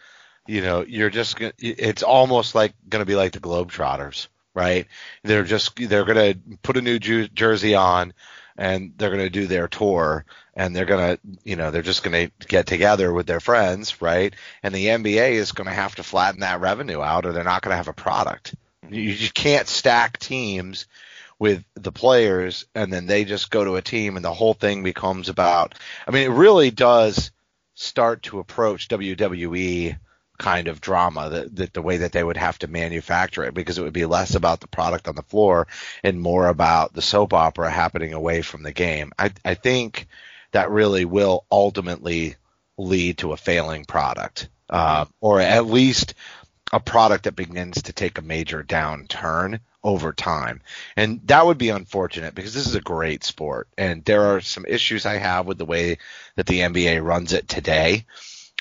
you 0.47 0.63
know, 0.63 0.85
you're 0.87 1.11
just 1.11 1.39
gonna, 1.39 1.53
it's 1.59 2.03
almost 2.03 2.55
like 2.55 2.73
going 2.89 3.01
to 3.01 3.07
be 3.07 3.15
like 3.15 3.33
the 3.33 3.41
Globetrotters, 3.41 4.29
right? 4.55 4.87
They're 5.23 5.45
just 5.45 5.77
they're 5.77 6.05
going 6.05 6.35
to 6.35 6.59
put 6.63 6.77
a 6.77 6.83
new 6.83 6.99
ju- 6.99 7.29
jersey 7.29 7.75
on, 7.75 8.15
and 8.57 8.93
they're 8.97 9.11
going 9.11 9.23
to 9.23 9.31
do 9.31 9.47
their 9.47 9.69
tour, 9.69 10.25
and 10.55 10.75
they're 10.75 10.87
going 10.87 11.17
to, 11.17 11.21
you 11.45 11.57
know, 11.57 11.71
they're 11.71 11.83
just 11.83 12.03
going 12.03 12.29
to 12.29 12.47
get 12.47 12.67
together 12.67 13.13
with 13.13 13.27
their 13.27 13.41
friends, 13.41 14.01
right? 14.01 14.35
And 14.63 14.75
the 14.75 14.87
NBA 14.87 15.33
is 15.33 15.53
going 15.53 15.69
to 15.69 15.75
have 15.75 15.95
to 15.97 16.03
flatten 16.03 16.41
that 16.41 16.61
revenue 16.61 17.03
out, 17.03 17.27
or 17.27 17.33
they're 17.33 17.45
not 17.45 17.63
going 17.63 17.73
to 17.73 17.77
have 17.77 17.89
a 17.89 17.93
product. 17.93 18.55
Mm-hmm. 18.85 18.95
You, 18.95 19.03
you 19.03 19.31
can't 19.31 19.69
stack 19.69 20.19
teams 20.19 20.87
with 21.40 21.64
the 21.74 21.90
players 21.90 22.66
and 22.74 22.92
then 22.92 23.07
they 23.07 23.24
just 23.24 23.50
go 23.50 23.64
to 23.64 23.76
a 23.76 23.83
team 23.83 24.14
and 24.14 24.24
the 24.24 24.33
whole 24.33 24.55
thing 24.55 24.85
becomes 24.85 25.29
about 25.29 25.74
I 26.07 26.12
mean 26.12 26.31
it 26.31 26.35
really 26.35 26.70
does 26.70 27.33
start 27.74 28.22
to 28.24 28.38
approach 28.38 28.88
WWE 28.88 29.98
kind 30.38 30.68
of 30.68 30.81
drama 30.81 31.31
that, 31.31 31.57
that 31.57 31.72
the 31.72 31.83
way 31.83 31.98
that 31.98 32.12
they 32.12 32.22
would 32.22 32.37
have 32.37 32.59
to 32.59 32.68
manufacture 32.68 33.44
it 33.44 33.55
because 33.55 33.79
it 33.79 33.83
would 33.83 33.92
be 33.92 34.07
less 34.07 34.35
about 34.35 34.61
the 34.61 34.68
product 34.68 35.09
on 35.09 35.14
the 35.14 35.22
floor 35.22 35.66
and 36.05 36.20
more 36.20 36.46
about 36.46 36.92
the 36.92 37.03
soap 37.03 37.33
opera 37.33 37.70
happening 37.70 38.12
away 38.12 38.42
from 38.42 38.62
the 38.62 38.72
game. 38.72 39.12
I 39.18 39.33
I 39.44 39.55
think 39.55 40.09
that 40.53 40.70
really 40.70 41.05
will 41.05 41.44
ultimately 41.50 42.37
lead 42.76 43.18
to 43.18 43.33
a 43.33 43.37
failing 43.37 43.85
product. 43.85 44.48
Uh, 44.68 45.05
or 45.20 45.40
at 45.40 45.66
least 45.66 46.14
a 46.73 46.81
product 46.81 47.25
that 47.25 47.37
begins 47.37 47.83
to 47.83 47.93
take 47.93 48.19
a 48.19 48.23
major 48.23 48.63
downturn 48.63 49.61
over 49.83 50.13
time. 50.13 50.61
And 50.97 51.21
that 51.27 51.47
would 51.47 51.59
be 51.59 51.71
unfortunate 51.71 52.35
because 52.35 52.55
this 52.55 52.67
is 52.67 52.75
a 52.75 52.81
great 52.81 53.25
sport. 53.25 53.69
And 53.77 54.05
there 54.05 54.35
are 54.35 54.41
some 54.41 54.67
issues 54.67 55.07
I 55.07 55.17
have 55.17 55.47
with 55.47 55.59
the 55.59 55.65
way 55.65 55.99
that 56.37 56.47
the 56.47 56.61
NBA 56.61 57.03
runs 57.03 57.33
it 57.33 57.49
today 57.49 58.07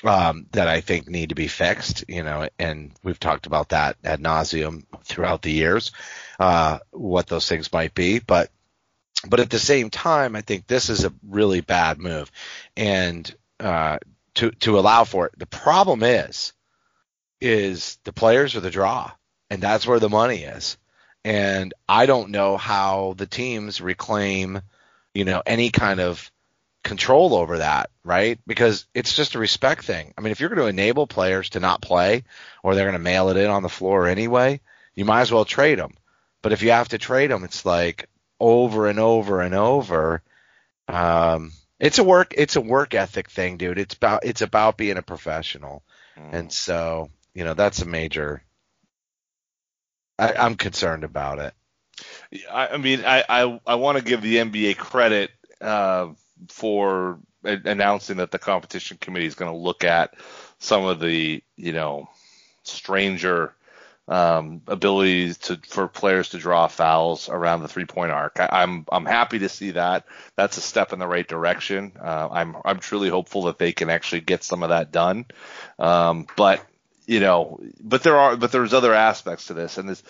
um, 0.02 0.46
that 0.52 0.66
I 0.66 0.80
think 0.80 1.08
need 1.08 1.28
to 1.28 1.34
be 1.34 1.48
fixed, 1.48 2.04
you 2.08 2.22
know, 2.22 2.48
and 2.58 2.92
we've 3.02 3.20
talked 3.20 3.46
about 3.46 3.68
that 3.68 3.96
ad 4.02 4.20
nauseum 4.20 4.84
throughout 5.04 5.42
the 5.42 5.52
years, 5.52 5.92
uh, 6.38 6.78
what 6.90 7.26
those 7.26 7.48
things 7.48 7.72
might 7.72 7.94
be. 7.94 8.18
But, 8.18 8.50
but 9.28 9.40
at 9.40 9.50
the 9.50 9.58
same 9.58 9.90
time, 9.90 10.34
I 10.34 10.40
think 10.40 10.66
this 10.66 10.88
is 10.88 11.04
a 11.04 11.12
really 11.28 11.60
bad 11.60 11.98
move. 11.98 12.32
And, 12.76 13.32
uh, 13.60 13.98
to, 14.34 14.52
to 14.52 14.78
allow 14.78 15.04
for 15.04 15.26
it. 15.26 15.38
The 15.38 15.44
problem 15.44 16.02
is, 16.02 16.52
is 17.40 17.98
the 18.04 18.12
players 18.12 18.56
or 18.56 18.60
the 18.60 18.70
draw 18.70 19.10
and 19.50 19.60
that's 19.60 19.86
where 19.86 19.98
the 19.98 20.08
money 20.08 20.44
is. 20.44 20.78
And 21.24 21.74
I 21.88 22.06
don't 22.06 22.30
know 22.30 22.56
how 22.56 23.14
the 23.18 23.26
teams 23.26 23.80
reclaim, 23.80 24.62
you 25.12 25.24
know, 25.24 25.42
any 25.44 25.70
kind 25.70 26.00
of 26.00 26.30
control 26.82 27.34
over 27.34 27.58
that, 27.58 27.90
right? 28.04 28.38
Because 28.46 28.86
it's 28.94 29.14
just 29.14 29.34
a 29.34 29.38
respect 29.38 29.84
thing. 29.84 30.14
I 30.16 30.22
mean, 30.22 30.30
if 30.30 30.40
you're 30.40 30.48
going 30.48 30.62
to 30.62 30.66
enable 30.66 31.06
players 31.06 31.50
to 31.50 31.60
not 31.60 31.82
play 31.82 32.24
or 32.62 32.74
they're 32.74 32.86
going 32.86 32.94
to 32.94 32.98
mail 32.98 33.28
it 33.28 33.36
in 33.36 33.50
on 33.50 33.62
the 33.62 33.68
floor 33.68 34.06
anyway, 34.06 34.60
you 34.94 35.04
might 35.04 35.22
as 35.22 35.32
well 35.32 35.44
trade 35.44 35.78
them. 35.78 35.92
But 36.40 36.52
if 36.52 36.62
you 36.62 36.70
have 36.70 36.88
to 36.90 36.98
trade 36.98 37.30
them, 37.30 37.44
it's 37.44 37.66
like 37.66 38.08
over 38.38 38.86
and 38.86 38.98
over 38.98 39.42
and 39.42 39.54
over. 39.54 40.22
Um, 40.88 41.52
it's 41.78 41.98
a 41.98 42.04
work, 42.04 42.32
it's 42.38 42.56
a 42.56 42.62
work 42.62 42.94
ethic 42.94 43.28
thing, 43.28 43.58
dude. 43.58 43.78
It's 43.78 43.94
about, 43.94 44.24
it's 44.24 44.40
about 44.40 44.78
being 44.78 44.96
a 44.96 45.02
professional. 45.02 45.82
And 46.32 46.52
so, 46.52 47.10
you 47.34 47.44
know, 47.44 47.54
that's 47.54 47.82
a 47.82 47.86
major, 47.86 48.42
I, 50.18 50.34
I'm 50.34 50.56
concerned 50.56 51.04
about 51.04 51.38
it. 51.38 51.54
I, 52.50 52.68
I 52.68 52.76
mean, 52.76 53.04
I, 53.04 53.24
I, 53.28 53.60
I 53.66 53.74
want 53.76 53.98
to 53.98 54.04
give 54.04 54.22
the 54.22 54.36
NBA 54.36 54.76
credit 54.76 55.30
uh, 55.60 56.08
for 56.48 57.18
announcing 57.44 58.18
that 58.18 58.30
the 58.30 58.38
competition 58.38 58.98
committee 59.00 59.26
is 59.26 59.34
going 59.34 59.50
to 59.50 59.56
look 59.56 59.84
at 59.84 60.14
some 60.58 60.84
of 60.84 61.00
the 61.00 61.42
you 61.56 61.72
know 61.72 62.08
stranger 62.62 63.54
um, 64.08 64.60
abilities 64.66 65.38
to 65.38 65.58
for 65.68 65.88
players 65.88 66.30
to 66.30 66.38
draw 66.38 66.66
fouls 66.66 67.28
around 67.28 67.62
the 67.62 67.68
three 67.68 67.84
point 67.84 68.10
arc. 68.10 68.40
I, 68.40 68.62
am 68.62 68.84
I'm, 68.90 69.06
I'm 69.06 69.06
happy 69.06 69.38
to 69.40 69.48
see 69.48 69.72
that. 69.72 70.04
That's 70.36 70.56
a 70.56 70.60
step 70.60 70.92
in 70.92 70.98
the 70.98 71.06
right 71.06 71.26
direction. 71.26 71.92
Uh, 72.00 72.28
I'm 72.30 72.56
I'm 72.64 72.80
truly 72.80 73.08
hopeful 73.08 73.44
that 73.44 73.58
they 73.58 73.72
can 73.72 73.88
actually 73.88 74.22
get 74.22 74.44
some 74.44 74.62
of 74.62 74.70
that 74.70 74.92
done. 74.92 75.26
Um, 75.78 76.26
but 76.36 76.64
you 77.10 77.18
know, 77.18 77.58
but 77.80 78.04
there 78.04 78.16
are 78.16 78.36
but 78.36 78.52
there's 78.52 78.72
other 78.72 78.94
aspects 78.94 79.46
to 79.46 79.54
this, 79.54 79.78
and 79.78 79.88
this. 79.88 80.00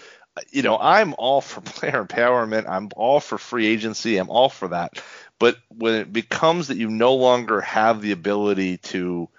You 0.51 0.63
know, 0.63 0.77
I'm 0.79 1.15
all 1.17 1.41
for 1.41 1.61
player 1.63 2.05
empowerment. 2.05 2.69
I'm 2.69 2.91
all 2.95 3.21
for 3.21 3.39
free 3.39 3.67
agency. 3.67 4.19
I'm 4.19 4.29
all 4.29 4.51
for 4.51 4.69
that. 4.69 5.03
But 5.39 5.57
when 5.69 5.95
it 5.95 6.13
becomes 6.13 6.69
that 6.69 6.77
you 6.77 6.91
no 6.91 7.15
longer 7.15 7.63
have 7.63 8.03
the 8.03 8.13
ability 8.13 8.77
to 8.93 9.31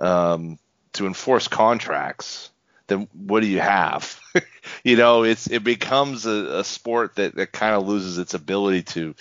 um, 0.00 0.58
to 0.94 1.06
enforce 1.06 1.46
contracts, 1.46 2.50
then 2.86 3.06
what 3.12 3.40
do 3.40 3.48
you 3.48 3.60
have? 3.60 4.18
you 4.82 4.96
know, 4.96 5.22
it's 5.24 5.46
it 5.46 5.62
becomes 5.62 6.24
a, 6.24 6.60
a 6.60 6.64
sport 6.64 7.16
that, 7.16 7.34
that 7.34 7.52
kind 7.52 7.74
of 7.74 7.86
loses 7.86 8.16
its 8.16 8.32
ability 8.32 8.84
to 8.94 9.14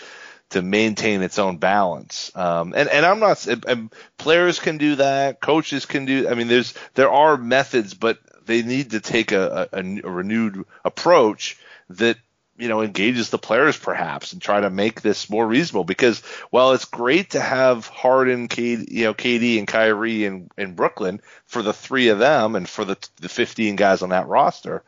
to 0.50 0.62
maintain 0.62 1.22
its 1.22 1.40
own 1.40 1.58
balance. 1.58 2.32
Um, 2.36 2.74
and 2.76 2.90
and 2.90 3.06
I'm 3.06 3.20
not 3.20 3.46
and 3.48 3.94
players 4.18 4.60
can 4.60 4.78
do 4.78 4.96
that, 4.96 5.40
coaches 5.40 5.86
can 5.86 6.06
do. 6.06 6.28
I 6.28 6.36
mean, 6.36 6.48
there's 6.48 6.74
there 6.96 7.12
are 7.12 7.38
methods, 7.38 7.94
but 7.94 8.20
they 8.46 8.64
need 8.64 8.92
to 8.92 9.00
take 9.00 9.32
a, 9.32 9.70
a, 9.72 9.78
a 9.80 10.10
renewed 10.10 10.66
approach 10.84 11.58
that 11.92 12.18
you 12.58 12.68
know 12.68 12.82
engages 12.82 13.30
the 13.30 13.38
players 13.38 13.78
perhaps 13.78 14.34
and 14.34 14.42
try 14.42 14.60
to 14.60 14.70
make 14.70 15.02
this 15.02 15.30
more 15.30 15.48
reasonable 15.48 15.86
because 15.86 16.20
while 16.50 16.74
it's 16.74 16.86
great 16.86 17.32
to 17.32 17.40
have 17.40 17.88
Harden, 17.88 18.48
KD, 18.48 18.92
you 18.92 19.04
know 19.06 19.14
KD 19.14 19.60
and 19.60 19.68
Kyrie 19.68 20.26
in, 20.26 20.50
in 20.58 20.76
Brooklyn 20.76 21.22
for 21.46 21.62
the 21.62 21.74
three 21.74 22.10
of 22.10 22.20
them 22.20 22.56
and 22.56 22.68
for 22.68 22.86
the 22.86 22.98
the 23.22 23.30
15 23.30 23.76
guys 23.76 24.02
on 24.02 24.10
that 24.10 24.28
roster 24.28 24.84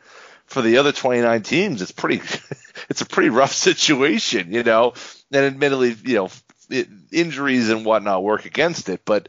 for 0.52 0.62
the 0.62 0.78
other 0.78 0.92
29 0.92 1.42
teams 1.42 1.82
it's 1.82 1.92
pretty 1.92 2.16
it's 2.88 3.00
a 3.00 3.06
pretty 3.06 3.30
rough 3.30 3.52
situation 3.68 4.52
you 4.52 4.62
know 4.62 4.92
and 5.32 5.44
admittedly 5.44 5.96
you 6.04 6.16
know 6.16 6.28
it, 6.70 6.88
injuries 7.10 7.70
and 7.70 7.84
whatnot 7.84 8.22
work 8.22 8.44
against 8.44 8.88
it 8.88 9.02
but 9.04 9.28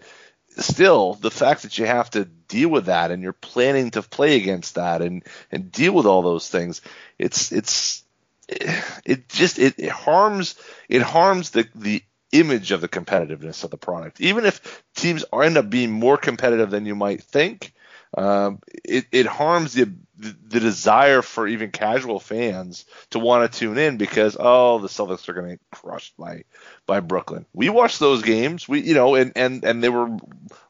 still 0.57 1.15
the 1.15 1.31
fact 1.31 1.63
that 1.63 1.77
you 1.77 1.85
have 1.85 2.09
to 2.09 2.25
deal 2.25 2.69
with 2.69 2.85
that 2.85 3.09
and 3.09 3.23
you're 3.23 3.33
planning 3.33 3.89
to 3.89 4.01
play 4.01 4.35
against 4.37 4.75
that 4.75 5.01
and 5.01 5.23
and 5.51 5.71
deal 5.71 5.93
with 5.93 6.05
all 6.05 6.21
those 6.21 6.47
things 6.49 6.81
it's 7.17 7.51
it's 7.51 8.03
it 8.49 9.29
just 9.29 9.57
it, 9.57 9.75
it 9.79 9.89
harms 9.89 10.55
it 10.89 11.01
harms 11.01 11.51
the 11.51 11.67
the 11.73 12.03
image 12.33 12.71
of 12.71 12.81
the 12.81 12.89
competitiveness 12.89 13.63
of 13.63 13.69
the 13.69 13.77
product. 13.77 14.19
Even 14.19 14.45
if 14.45 14.83
teams 14.95 15.23
end 15.33 15.57
up 15.57 15.69
being 15.69 15.91
more 15.91 16.17
competitive 16.17 16.71
than 16.71 16.85
you 16.85 16.95
might 16.95 17.23
think, 17.23 17.73
um, 18.15 18.59
it, 18.83 19.05
it 19.11 19.25
harms 19.25 19.73
the 19.73 19.91
the 20.15 20.59
desire 20.59 21.21
for 21.21 21.47
even 21.47 21.71
casual 21.71 22.19
fans 22.19 22.85
to 23.09 23.19
want 23.19 23.51
to 23.51 23.59
tune 23.59 23.77
in 23.77 23.97
because 23.97 24.37
oh 24.39 24.79
the 24.79 24.87
Celtics 24.87 25.27
are 25.27 25.33
going 25.33 25.45
to 25.47 25.53
get 25.53 25.59
crushed 25.71 26.15
by 26.17 26.43
by 26.85 26.99
Brooklyn. 26.99 27.45
We 27.53 27.69
watched 27.69 27.99
those 27.99 28.21
games, 28.21 28.67
we 28.67 28.81
you 28.81 28.93
know, 28.93 29.15
and 29.15 29.33
and 29.35 29.63
and 29.63 29.83
they 29.83 29.89
were 29.89 30.15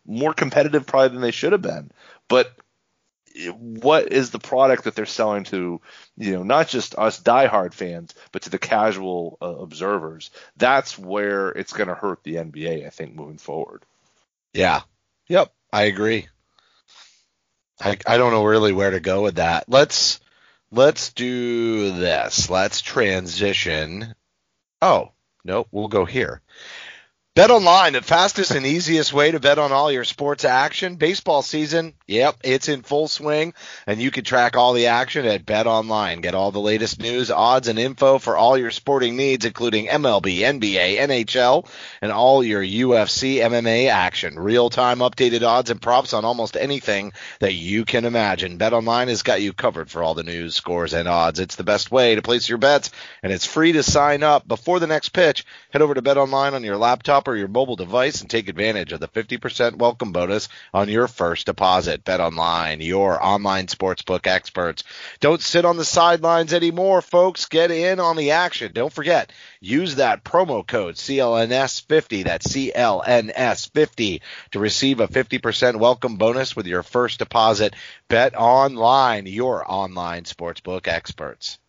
more 0.05 0.33
competitive 0.33 0.85
probably 0.85 1.09
than 1.09 1.21
they 1.21 1.31
should 1.31 1.51
have 1.51 1.61
been, 1.61 1.91
but 2.27 2.53
what 3.35 4.11
is 4.11 4.29
the 4.29 4.39
product 4.39 4.83
that 4.83 4.95
they're 4.95 5.05
selling 5.05 5.43
to, 5.45 5.81
you 6.17 6.33
know, 6.33 6.43
not 6.43 6.67
just 6.67 6.95
us 6.97 7.21
diehard 7.21 7.73
fans, 7.73 8.13
but 8.31 8.43
to 8.43 8.49
the 8.49 8.59
casual 8.59 9.37
uh, 9.41 9.45
observers? 9.45 10.29
That's 10.57 10.97
where 10.97 11.49
it's 11.49 11.73
going 11.73 11.87
to 11.87 11.95
hurt 11.95 12.23
the 12.23 12.35
NBA, 12.35 12.85
I 12.85 12.89
think, 12.89 13.15
moving 13.15 13.39
forward. 13.39 13.85
Yeah. 14.53 14.81
Yep. 15.27 15.51
I 15.71 15.83
agree. 15.83 16.27
I, 17.81 17.97
I 18.05 18.17
don't 18.17 18.31
know 18.31 18.45
really 18.45 18.73
where 18.73 18.91
to 18.91 18.99
go 18.99 19.23
with 19.23 19.35
that. 19.35 19.65
Let's 19.67 20.19
let's 20.71 21.13
do 21.13 21.91
this. 21.91 22.49
Let's 22.49 22.81
transition. 22.81 24.15
Oh, 24.81 25.11
no, 25.43 25.67
we'll 25.71 25.87
go 25.87 26.05
here. 26.05 26.41
Bet 27.35 27.49
online, 27.49 27.93
the 27.93 28.03
fastest 28.03 28.51
and 28.51 28.63
easiest 28.63 29.11
way 29.11 29.31
to 29.31 29.39
bet 29.39 29.57
on 29.57 29.71
all 29.71 29.91
your 29.91 30.03
sports 30.03 30.45
action. 30.45 30.97
Baseball 30.97 31.41
season, 31.41 31.95
yep, 32.05 32.35
it's 32.43 32.69
in 32.69 32.83
full 32.83 33.07
swing, 33.07 33.55
and 33.87 33.99
you 33.99 34.11
can 34.11 34.23
track 34.23 34.55
all 34.55 34.73
the 34.73 34.85
action 34.85 35.25
at 35.25 35.43
Bet 35.43 35.65
Online. 35.65 36.21
Get 36.21 36.35
all 36.35 36.51
the 36.51 36.59
latest 36.59 37.01
news, 37.01 37.31
odds, 37.31 37.69
and 37.69 37.79
info 37.79 38.19
for 38.19 38.37
all 38.37 38.55
your 38.55 38.69
sporting 38.69 39.17
needs, 39.17 39.45
including 39.45 39.87
MLB, 39.87 40.41
NBA, 40.41 40.99
NHL, 40.99 41.67
and 42.03 42.11
all 42.11 42.43
your 42.43 42.61
UFC, 42.61 43.37
MMA 43.37 43.89
action. 43.89 44.37
Real 44.37 44.69
time 44.69 44.99
updated 44.99 45.41
odds 45.41 45.71
and 45.71 45.81
props 45.81 46.13
on 46.13 46.25
almost 46.25 46.55
anything 46.55 47.13
that 47.39 47.55
you 47.55 47.83
can 47.83 48.05
imagine. 48.05 48.57
Bet 48.57 48.73
Online 48.73 49.07
has 49.07 49.23
got 49.23 49.41
you 49.41 49.53
covered 49.53 49.89
for 49.89 50.03
all 50.03 50.13
the 50.13 50.21
news, 50.21 50.53
scores, 50.53 50.93
and 50.93 51.07
odds. 51.07 51.39
It's 51.39 51.55
the 51.55 51.63
best 51.63 51.89
way 51.89 52.13
to 52.13 52.21
place 52.21 52.47
your 52.47 52.59
bets, 52.59 52.91
and 53.23 53.33
it's 53.33 53.47
free 53.47 53.71
to 53.71 53.81
sign 53.81 54.21
up. 54.21 54.47
Before 54.47 54.79
the 54.79 54.85
next 54.85 55.09
pitch, 55.09 55.47
head 55.71 55.81
over 55.81 55.95
to 55.95 56.03
Bet 56.03 56.19
Online 56.19 56.53
on 56.53 56.63
your 56.63 56.77
laptop 56.77 57.22
laptop 57.23 57.31
or 57.31 57.37
your 57.37 57.47
mobile 57.47 57.75
device 57.75 58.21
and 58.21 58.29
take 58.29 58.49
advantage 58.49 58.91
of 58.91 58.99
the 58.99 59.07
50% 59.07 59.77
welcome 59.77 60.11
bonus 60.11 60.49
on 60.73 60.89
your 60.89 61.07
first 61.07 61.45
deposit. 61.45 62.03
Bet 62.03 62.19
online, 62.19 62.81
your 62.81 63.23
online 63.23 63.67
sportsbook 63.67 64.27
experts. 64.27 64.83
Don't 65.19 65.41
sit 65.41 65.65
on 65.65 65.77
the 65.77 65.85
sidelines 65.85 66.53
anymore, 66.53 67.01
folks. 67.01 67.45
Get 67.45 67.71
in 67.71 67.99
on 67.99 68.17
the 68.17 68.31
action. 68.31 68.71
Don't 68.73 68.93
forget, 68.93 69.31
use 69.61 69.95
that 69.95 70.23
promo 70.23 70.65
code 70.65 70.95
CLNS50, 70.95 72.25
that's 72.25 72.47
CLNS50, 72.47 74.21
to 74.51 74.59
receive 74.59 74.99
a 74.99 75.07
50% 75.07 75.77
welcome 75.77 76.17
bonus 76.17 76.55
with 76.55 76.67
your 76.67 76.83
first 76.83 77.19
deposit. 77.19 77.73
Bet 78.09 78.35
online, 78.35 79.25
your 79.25 79.63
online 79.69 80.23
sportsbook 80.23 80.87
experts. 80.87 81.59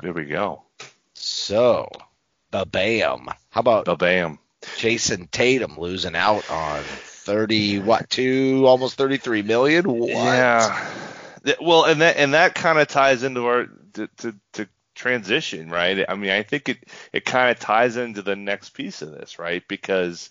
There 0.00 0.12
we 0.12 0.24
go. 0.24 0.62
So, 1.14 1.88
bam. 2.50 3.28
How 3.50 3.60
about 3.60 3.98
bam? 3.98 4.38
Jayson 4.78 5.30
Tatum 5.30 5.76
losing 5.78 6.16
out 6.16 6.48
on 6.50 6.82
thirty 6.82 7.78
what 7.78 8.10
two 8.10 8.64
almost 8.66 8.96
thirty 8.96 9.16
three 9.16 9.42
million. 9.42 9.84
What? 9.84 10.08
Yeah. 10.08 10.90
Well, 11.60 11.84
and 11.84 12.00
that 12.00 12.16
and 12.16 12.34
that 12.34 12.54
kind 12.54 12.78
of 12.78 12.88
ties 12.88 13.22
into 13.22 13.46
our 13.46 13.66
to, 13.94 14.08
to, 14.18 14.34
to 14.54 14.68
transition, 14.94 15.68
right? 15.70 16.04
I 16.08 16.14
mean, 16.14 16.30
I 16.30 16.42
think 16.42 16.68
it 16.68 16.88
it 17.12 17.24
kind 17.24 17.50
of 17.50 17.58
ties 17.58 17.96
into 17.96 18.22
the 18.22 18.36
next 18.36 18.70
piece 18.70 19.02
of 19.02 19.10
this, 19.10 19.38
right? 19.38 19.62
Because 19.68 20.30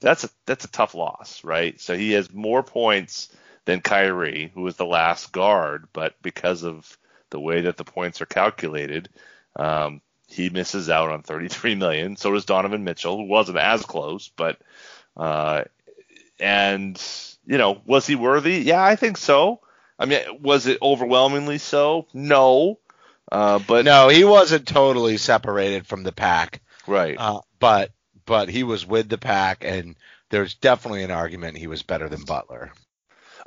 that's 0.00 0.24
a 0.24 0.30
that's 0.46 0.64
a 0.64 0.70
tough 0.70 0.94
loss, 0.94 1.44
right? 1.44 1.80
So 1.80 1.96
he 1.96 2.12
has 2.12 2.32
more 2.32 2.62
points 2.62 3.28
than 3.64 3.80
Kyrie, 3.80 4.50
who 4.54 4.62
was 4.62 4.76
the 4.76 4.86
last 4.86 5.32
guard, 5.32 5.88
but 5.92 6.14
because 6.22 6.62
of 6.62 6.96
the 7.30 7.40
way 7.40 7.62
that 7.62 7.76
the 7.76 7.84
points 7.84 8.20
are 8.20 8.26
calculated, 8.26 9.08
um, 9.56 10.00
he 10.36 10.50
misses 10.50 10.90
out 10.90 11.10
on 11.10 11.22
33 11.22 11.74
million. 11.74 12.16
So 12.16 12.32
does 12.32 12.44
Donovan 12.44 12.84
Mitchell, 12.84 13.16
who 13.16 13.24
wasn't 13.24 13.58
as 13.58 13.82
close, 13.82 14.30
but 14.36 14.58
uh, 15.16 15.64
and 16.38 17.00
you 17.46 17.58
know, 17.58 17.80
was 17.86 18.06
he 18.06 18.14
worthy? 18.14 18.58
Yeah, 18.58 18.84
I 18.84 18.96
think 18.96 19.16
so. 19.16 19.60
I 19.98 20.06
mean, 20.06 20.20
was 20.42 20.66
it 20.66 20.78
overwhelmingly 20.82 21.58
so? 21.58 22.06
No. 22.12 22.78
Uh, 23.30 23.58
but 23.58 23.84
no, 23.84 24.08
he 24.08 24.24
wasn't 24.24 24.68
totally 24.68 25.16
separated 25.16 25.86
from 25.86 26.02
the 26.02 26.12
pack. 26.12 26.60
Right. 26.86 27.16
Uh, 27.18 27.40
but 27.58 27.90
but 28.24 28.48
he 28.48 28.62
was 28.62 28.86
with 28.86 29.08
the 29.08 29.18
pack, 29.18 29.64
and 29.64 29.96
there's 30.30 30.54
definitely 30.54 31.02
an 31.02 31.10
argument 31.10 31.56
he 31.56 31.66
was 31.66 31.82
better 31.82 32.08
than 32.08 32.24
Butler. 32.24 32.72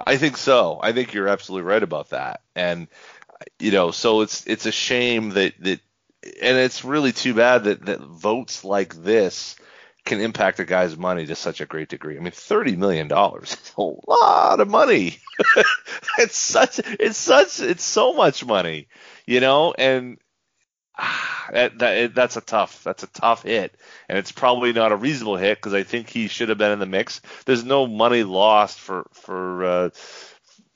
I 0.05 0.17
think 0.17 0.37
so. 0.37 0.79
I 0.81 0.93
think 0.93 1.13
you're 1.13 1.27
absolutely 1.27 1.69
right 1.69 1.83
about 1.83 2.09
that. 2.09 2.41
And 2.55 2.87
you 3.59 3.71
know, 3.71 3.91
so 3.91 4.21
it's 4.21 4.45
it's 4.47 4.65
a 4.65 4.71
shame 4.71 5.29
that 5.31 5.53
that 5.59 5.79
and 6.23 6.57
it's 6.57 6.83
really 6.83 7.11
too 7.11 7.33
bad 7.33 7.65
that, 7.65 7.85
that 7.85 8.01
votes 8.01 8.63
like 8.63 8.95
this 8.95 9.55
can 10.05 10.21
impact 10.21 10.59
a 10.59 10.65
guy's 10.65 10.97
money 10.97 11.25
to 11.25 11.35
such 11.35 11.61
a 11.61 11.65
great 11.65 11.89
degree. 11.89 12.17
I 12.17 12.19
mean, 12.19 12.31
thirty 12.31 12.75
million 12.75 13.07
dollars 13.07 13.53
is 13.63 13.73
a 13.77 13.81
lot 13.81 14.59
of 14.59 14.67
money. 14.67 15.17
it's 16.17 16.37
such, 16.37 16.79
it's 16.79 17.17
such, 17.17 17.59
it's 17.59 17.83
so 17.83 18.13
much 18.13 18.45
money, 18.45 18.87
you 19.25 19.39
know, 19.39 19.73
and 19.77 20.17
ah, 20.97 21.49
that, 21.51 21.79
that 21.79 22.15
that's 22.15 22.37
a 22.37 22.41
tough, 22.41 22.83
that's 22.83 23.03
a 23.03 23.07
tough 23.07 23.43
hit, 23.43 23.75
and 24.07 24.17
it's 24.17 24.31
probably 24.31 24.73
not 24.73 24.91
a 24.91 24.97
reasonable 24.97 25.37
hit 25.37 25.57
because 25.57 25.73
I 25.73 25.83
think 25.83 26.09
he 26.09 26.27
should 26.27 26.49
have 26.49 26.57
been 26.57 26.71
in 26.71 26.79
the 26.79 26.85
mix. 26.85 27.21
There's 27.45 27.63
no 27.63 27.87
money 27.87 28.23
lost 28.23 28.79
for 28.79 29.07
for 29.13 29.63
uh, 29.63 29.89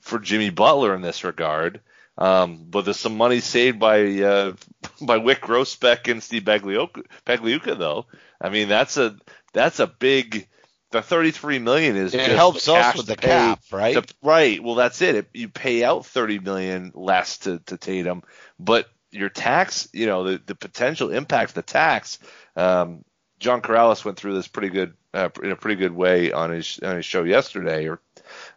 for 0.00 0.18
Jimmy 0.18 0.50
Butler 0.50 0.94
in 0.94 1.02
this 1.02 1.24
regard. 1.24 1.80
Um, 2.16 2.66
but 2.68 2.84
there's 2.84 2.98
some 2.98 3.16
money 3.16 3.40
saved 3.40 3.78
by 3.78 4.02
uh, 4.20 4.52
by 5.00 5.18
Wyc 5.18 5.40
Grousbeck 5.40 6.10
and 6.10 6.22
Steve 6.22 6.44
Pagliuca, 6.44 7.04
Pagliuca, 7.26 7.76
though. 7.78 8.06
I 8.40 8.50
mean, 8.50 8.68
that's 8.68 8.96
a 8.96 9.16
that's 9.52 9.80
a 9.80 9.86
big. 9.86 10.48
The 10.90 11.02
33 11.02 11.58
million 11.58 11.96
is 11.96 12.14
it 12.14 12.30
helps 12.30 12.68
us 12.68 12.96
with 12.96 13.06
the 13.06 13.16
pay, 13.16 13.26
cap, 13.26 13.60
right? 13.72 13.94
To, 13.94 14.14
right. 14.22 14.62
Well, 14.62 14.76
that's 14.76 15.02
it. 15.02 15.16
it. 15.16 15.28
You 15.34 15.48
pay 15.48 15.82
out 15.82 16.06
30 16.06 16.38
million 16.38 16.92
less 16.94 17.38
to, 17.38 17.58
to 17.66 17.76
Tatum, 17.76 18.22
but 18.60 18.88
your 19.10 19.28
tax, 19.28 19.88
you 19.92 20.06
know, 20.06 20.22
the, 20.22 20.40
the 20.46 20.54
potential 20.54 21.10
impact 21.10 21.50
of 21.50 21.54
the 21.54 21.62
tax 21.62 22.20
um, 22.56 23.04
John 23.38 23.60
Karalis 23.60 24.04
went 24.04 24.18
through 24.18 24.34
this 24.34 24.48
pretty 24.48 24.70
good 24.70 24.94
uh, 25.12 25.28
in 25.42 25.50
a 25.50 25.56
pretty 25.56 25.76
good 25.76 25.92
way 25.92 26.32
on 26.32 26.50
his 26.50 26.78
on 26.82 26.96
his 26.96 27.04
show 27.04 27.24
yesterday 27.24 27.88
or 27.88 28.00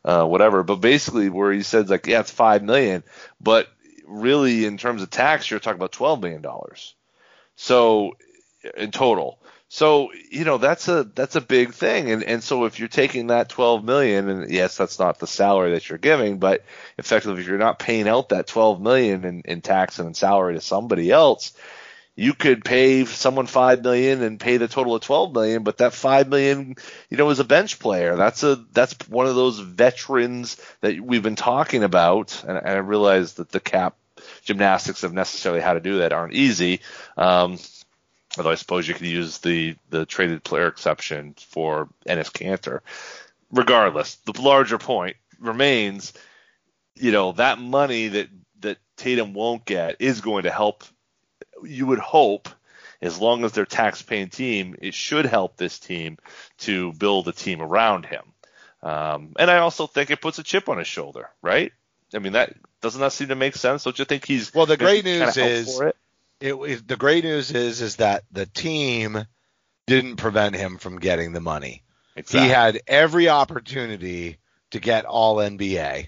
uh, 0.05 0.25
whatever. 0.25 0.63
But 0.63 0.77
basically, 0.77 1.29
where 1.29 1.51
he 1.51 1.63
says 1.63 1.89
like, 1.89 2.07
yeah, 2.07 2.21
it's 2.21 2.31
five 2.31 2.63
million, 2.63 3.03
but 3.41 3.67
really 4.05 4.65
in 4.65 4.77
terms 4.77 5.01
of 5.01 5.09
tax, 5.09 5.49
you're 5.49 5.59
talking 5.59 5.79
about 5.79 5.91
twelve 5.91 6.21
million 6.21 6.41
dollars. 6.41 6.95
So 7.55 8.13
in 8.75 8.91
total. 8.91 9.39
So 9.69 10.11
you 10.31 10.45
know 10.45 10.57
that's 10.57 10.87
a 10.87 11.03
that's 11.03 11.35
a 11.35 11.41
big 11.41 11.73
thing, 11.73 12.09
and 12.09 12.23
and 12.23 12.41
so 12.41 12.63
if 12.65 12.79
you're 12.79 12.87
taking 12.87 13.27
that 13.27 13.49
12 13.49 13.83
million, 13.83 14.29
and 14.29 14.49
yes, 14.49 14.77
that's 14.77 14.97
not 14.97 15.19
the 15.19 15.27
salary 15.27 15.71
that 15.71 15.89
you're 15.89 15.97
giving, 15.97 16.39
but 16.39 16.63
effectively 16.97 17.41
if 17.41 17.47
you're 17.47 17.57
not 17.57 17.77
paying 17.77 18.07
out 18.07 18.29
that 18.29 18.47
12 18.47 18.81
million 18.81 19.25
in, 19.25 19.41
in 19.41 19.61
tax 19.61 19.99
and 19.99 20.07
in 20.07 20.13
salary 20.13 20.53
to 20.53 20.61
somebody 20.61 21.11
else, 21.11 21.51
you 22.17 22.33
could 22.33 22.65
pay 22.65 23.05
someone 23.05 23.45
five 23.45 23.81
million 23.83 24.21
and 24.21 24.39
pay 24.39 24.57
the 24.57 24.67
total 24.67 24.95
of 24.95 25.01
12 25.01 25.33
million, 25.33 25.63
but 25.63 25.77
that 25.77 25.93
five 25.93 26.27
million, 26.27 26.75
you 27.09 27.15
know, 27.15 27.29
is 27.29 27.39
a 27.39 27.45
bench 27.45 27.79
player. 27.79 28.17
That's 28.17 28.43
a 28.43 28.55
that's 28.73 28.95
one 29.07 29.27
of 29.27 29.35
those 29.35 29.59
veterans 29.59 30.57
that 30.81 30.99
we've 30.99 31.23
been 31.23 31.35
talking 31.35 31.83
about, 31.83 32.43
and, 32.45 32.57
and 32.57 32.67
I 32.67 32.77
realize 32.77 33.35
that 33.35 33.49
the 33.49 33.61
cap 33.61 33.95
gymnastics 34.43 35.03
of 35.03 35.13
necessarily 35.13 35.61
how 35.61 35.73
to 35.73 35.79
do 35.79 35.99
that 35.99 36.11
aren't 36.11 36.33
easy. 36.33 36.81
Um, 37.15 37.59
Although 38.37 38.51
I 38.51 38.55
suppose 38.55 38.87
you 38.87 38.93
could 38.93 39.07
use 39.07 39.39
the 39.39 39.75
the 39.89 40.05
traded 40.05 40.43
player 40.43 40.67
exception 40.67 41.35
for 41.39 41.89
Enes 42.07 42.31
Kanter. 42.31 42.81
Regardless, 43.51 44.15
the 44.15 44.39
larger 44.41 44.77
point 44.77 45.15
remains, 45.39 46.13
you 46.95 47.11
know, 47.11 47.31
that 47.33 47.59
money 47.59 48.09
that 48.09 48.29
that 48.59 48.77
Tatum 48.95 49.33
won't 49.33 49.65
get 49.65 49.97
is 49.99 50.21
going 50.21 50.43
to 50.43 50.51
help. 50.51 50.83
You 51.63 51.87
would 51.87 51.99
hope, 51.99 52.49
as 53.01 53.19
long 53.19 53.43
as 53.43 53.51
they're 53.51 53.65
tax-paying 53.65 54.29
team, 54.29 54.75
it 54.81 54.93
should 54.93 55.25
help 55.25 55.57
this 55.57 55.79
team 55.79 56.17
to 56.59 56.93
build 56.93 57.27
a 57.27 57.31
team 57.31 57.61
around 57.61 58.05
him. 58.05 58.23
Um, 58.83 59.33
and 59.39 59.49
I 59.49 59.57
also 59.57 59.87
think 59.87 60.11
it 60.11 60.21
puts 60.21 60.39
a 60.39 60.43
chip 60.43 60.69
on 60.69 60.77
his 60.77 60.87
shoulder, 60.87 61.29
right? 61.41 61.71
I 62.13 62.19
mean, 62.19 62.33
that 62.33 62.53
doesn't 62.81 63.01
that 63.01 63.11
seem 63.11 63.29
to 63.29 63.35
make 63.35 63.55
sense? 63.55 63.83
Don't 63.83 63.97
you 63.97 64.05
think 64.05 64.25
he's 64.25 64.53
Well, 64.53 64.65
the 64.65 64.77
great 64.77 65.03
news 65.03 65.35
is 65.35 65.79
it? 65.79 65.95
it, 66.39 66.53
it, 66.53 66.87
the 66.87 66.95
great 66.95 67.23
news 67.23 67.51
is 67.51 67.81
is 67.81 67.97
that 67.97 68.23
the 68.31 68.45
team 68.45 69.25
didn't 69.87 70.17
prevent 70.17 70.55
him 70.55 70.77
from 70.77 70.99
getting 70.99 71.33
the 71.33 71.41
money. 71.41 71.83
Exactly. 72.15 72.47
He 72.47 72.53
had 72.53 72.81
every 72.87 73.29
opportunity 73.29 74.37
to 74.71 74.79
get 74.79 75.05
all 75.05 75.37
NBA, 75.37 76.07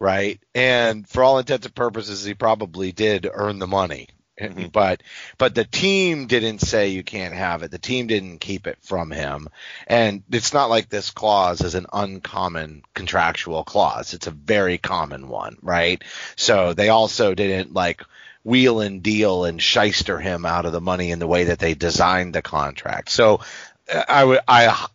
right? 0.00 0.40
And 0.54 1.08
for 1.08 1.22
all 1.22 1.38
intents 1.38 1.66
and 1.66 1.74
purposes, 1.74 2.24
he 2.24 2.34
probably 2.34 2.92
did 2.92 3.28
earn 3.32 3.58
the 3.58 3.66
money. 3.66 4.08
Mhm. 4.40 4.72
But 4.72 5.02
but 5.38 5.54
the 5.54 5.64
team 5.64 6.26
didn't 6.26 6.58
say 6.60 6.88
you 6.88 7.02
can't 7.04 7.34
have 7.34 7.62
it. 7.62 7.70
The 7.70 7.78
team 7.78 8.06
didn't 8.08 8.38
keep 8.40 8.66
it 8.66 8.78
from 8.82 9.10
him. 9.10 9.48
And 9.86 10.22
it's 10.30 10.52
not 10.52 10.70
like 10.70 10.88
this 10.88 11.10
clause 11.10 11.60
is 11.60 11.74
an 11.74 11.86
uncommon 11.92 12.82
contractual 12.94 13.64
clause. 13.64 14.12
It's 14.14 14.26
a 14.26 14.32
very 14.32 14.78
common 14.78 15.28
one, 15.28 15.56
right? 15.62 16.02
So 16.36 16.74
they 16.74 16.88
also 16.88 17.34
didn't 17.34 17.72
like 17.72 18.02
wheel 18.42 18.80
and 18.80 19.02
deal 19.02 19.44
and 19.44 19.62
shyster 19.62 20.18
him 20.18 20.44
out 20.44 20.66
of 20.66 20.72
the 20.72 20.80
money 20.80 21.10
in 21.12 21.18
the 21.18 21.26
way 21.26 21.44
that 21.44 21.58
they 21.60 21.74
designed 21.74 22.34
the 22.34 22.42
contract. 22.42 23.10
So 23.10 23.40
I 24.08 24.24
would, 24.24 24.40
I, 24.48 24.86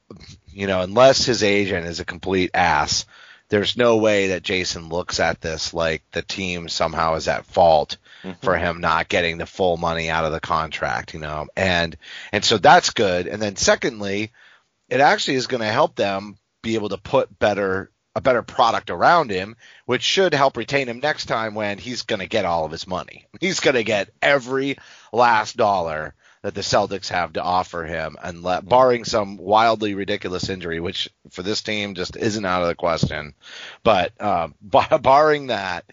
you 0.52 0.68
know, 0.68 0.82
unless 0.82 1.26
his 1.26 1.44
agent 1.44 1.88
is 1.88 2.00
a 2.00 2.06
complete 2.06 2.52
ass, 2.54 3.06
there's 3.50 3.78
no 3.78 3.98
way 3.98 4.28
that 4.30 4.44
Jayson 4.44 4.90
looks 4.90 5.20
at 5.20 5.42
this 5.42 5.74
like 5.74 6.04
the 6.12 6.22
team 6.22 6.70
somehow 6.70 7.16
is 7.16 7.28
at 7.28 7.46
fault 7.46 7.98
for 8.42 8.58
him 8.58 8.82
not 8.82 9.10
getting 9.10 9.38
the 9.38 9.46
full 9.46 9.78
money 9.78 10.10
out 10.10 10.26
of 10.26 10.32
the 10.32 10.40
contract, 10.40 11.14
you 11.14 11.20
know, 11.20 11.48
and, 11.56 11.96
and 12.32 12.44
so 12.44 12.58
that's 12.58 12.92
good. 12.92 13.28
And 13.28 13.42
then 13.42 13.56
secondly, 13.56 14.32
it 14.90 15.02
actually 15.02 15.36
is 15.36 15.48
going 15.48 15.62
to 15.62 15.68
help 15.68 15.96
them 15.96 16.38
be 16.62 16.76
able 16.76 16.90
to 16.90 16.98
put 16.98 17.38
better 17.40 17.92
a 18.16 18.22
better 18.22 18.42
product 18.42 18.90
around 18.90 19.30
him, 19.30 19.56
which 19.86 20.02
should 20.02 20.34
help 20.34 20.58
retain 20.58 20.88
him 20.88 21.00
next 21.00 21.28
time 21.28 21.54
when 21.54 21.78
he's 21.78 22.02
going 22.02 22.20
to 22.20 22.28
get 22.28 22.44
all 22.44 22.66
of 22.66 22.72
his 22.72 22.88
money. 22.88 23.28
He's 23.40 23.60
going 23.60 23.76
to 23.76 23.84
get 23.84 24.10
every 24.22 24.78
last 25.14 25.56
dollar 25.56 26.16
that 26.42 26.56
the 26.56 26.62
Celtics 26.62 27.10
have 27.10 27.34
to 27.34 27.44
offer 27.44 27.84
him, 27.84 28.16
and 28.22 28.44
barring 28.68 29.04
some 29.04 29.38
wildly 29.38 29.94
ridiculous 29.94 30.50
injury, 30.50 30.80
which 30.80 31.10
for 31.32 31.44
this 31.44 31.62
team 31.62 31.96
just 31.96 32.16
isn't 32.16 32.46
out 32.46 32.62
of 32.62 32.70
the 32.70 32.76
question. 32.76 33.34
But 33.84 34.14
uh, 34.20 34.50
bar- 34.62 35.00
barring 35.02 35.48
that, 35.48 35.86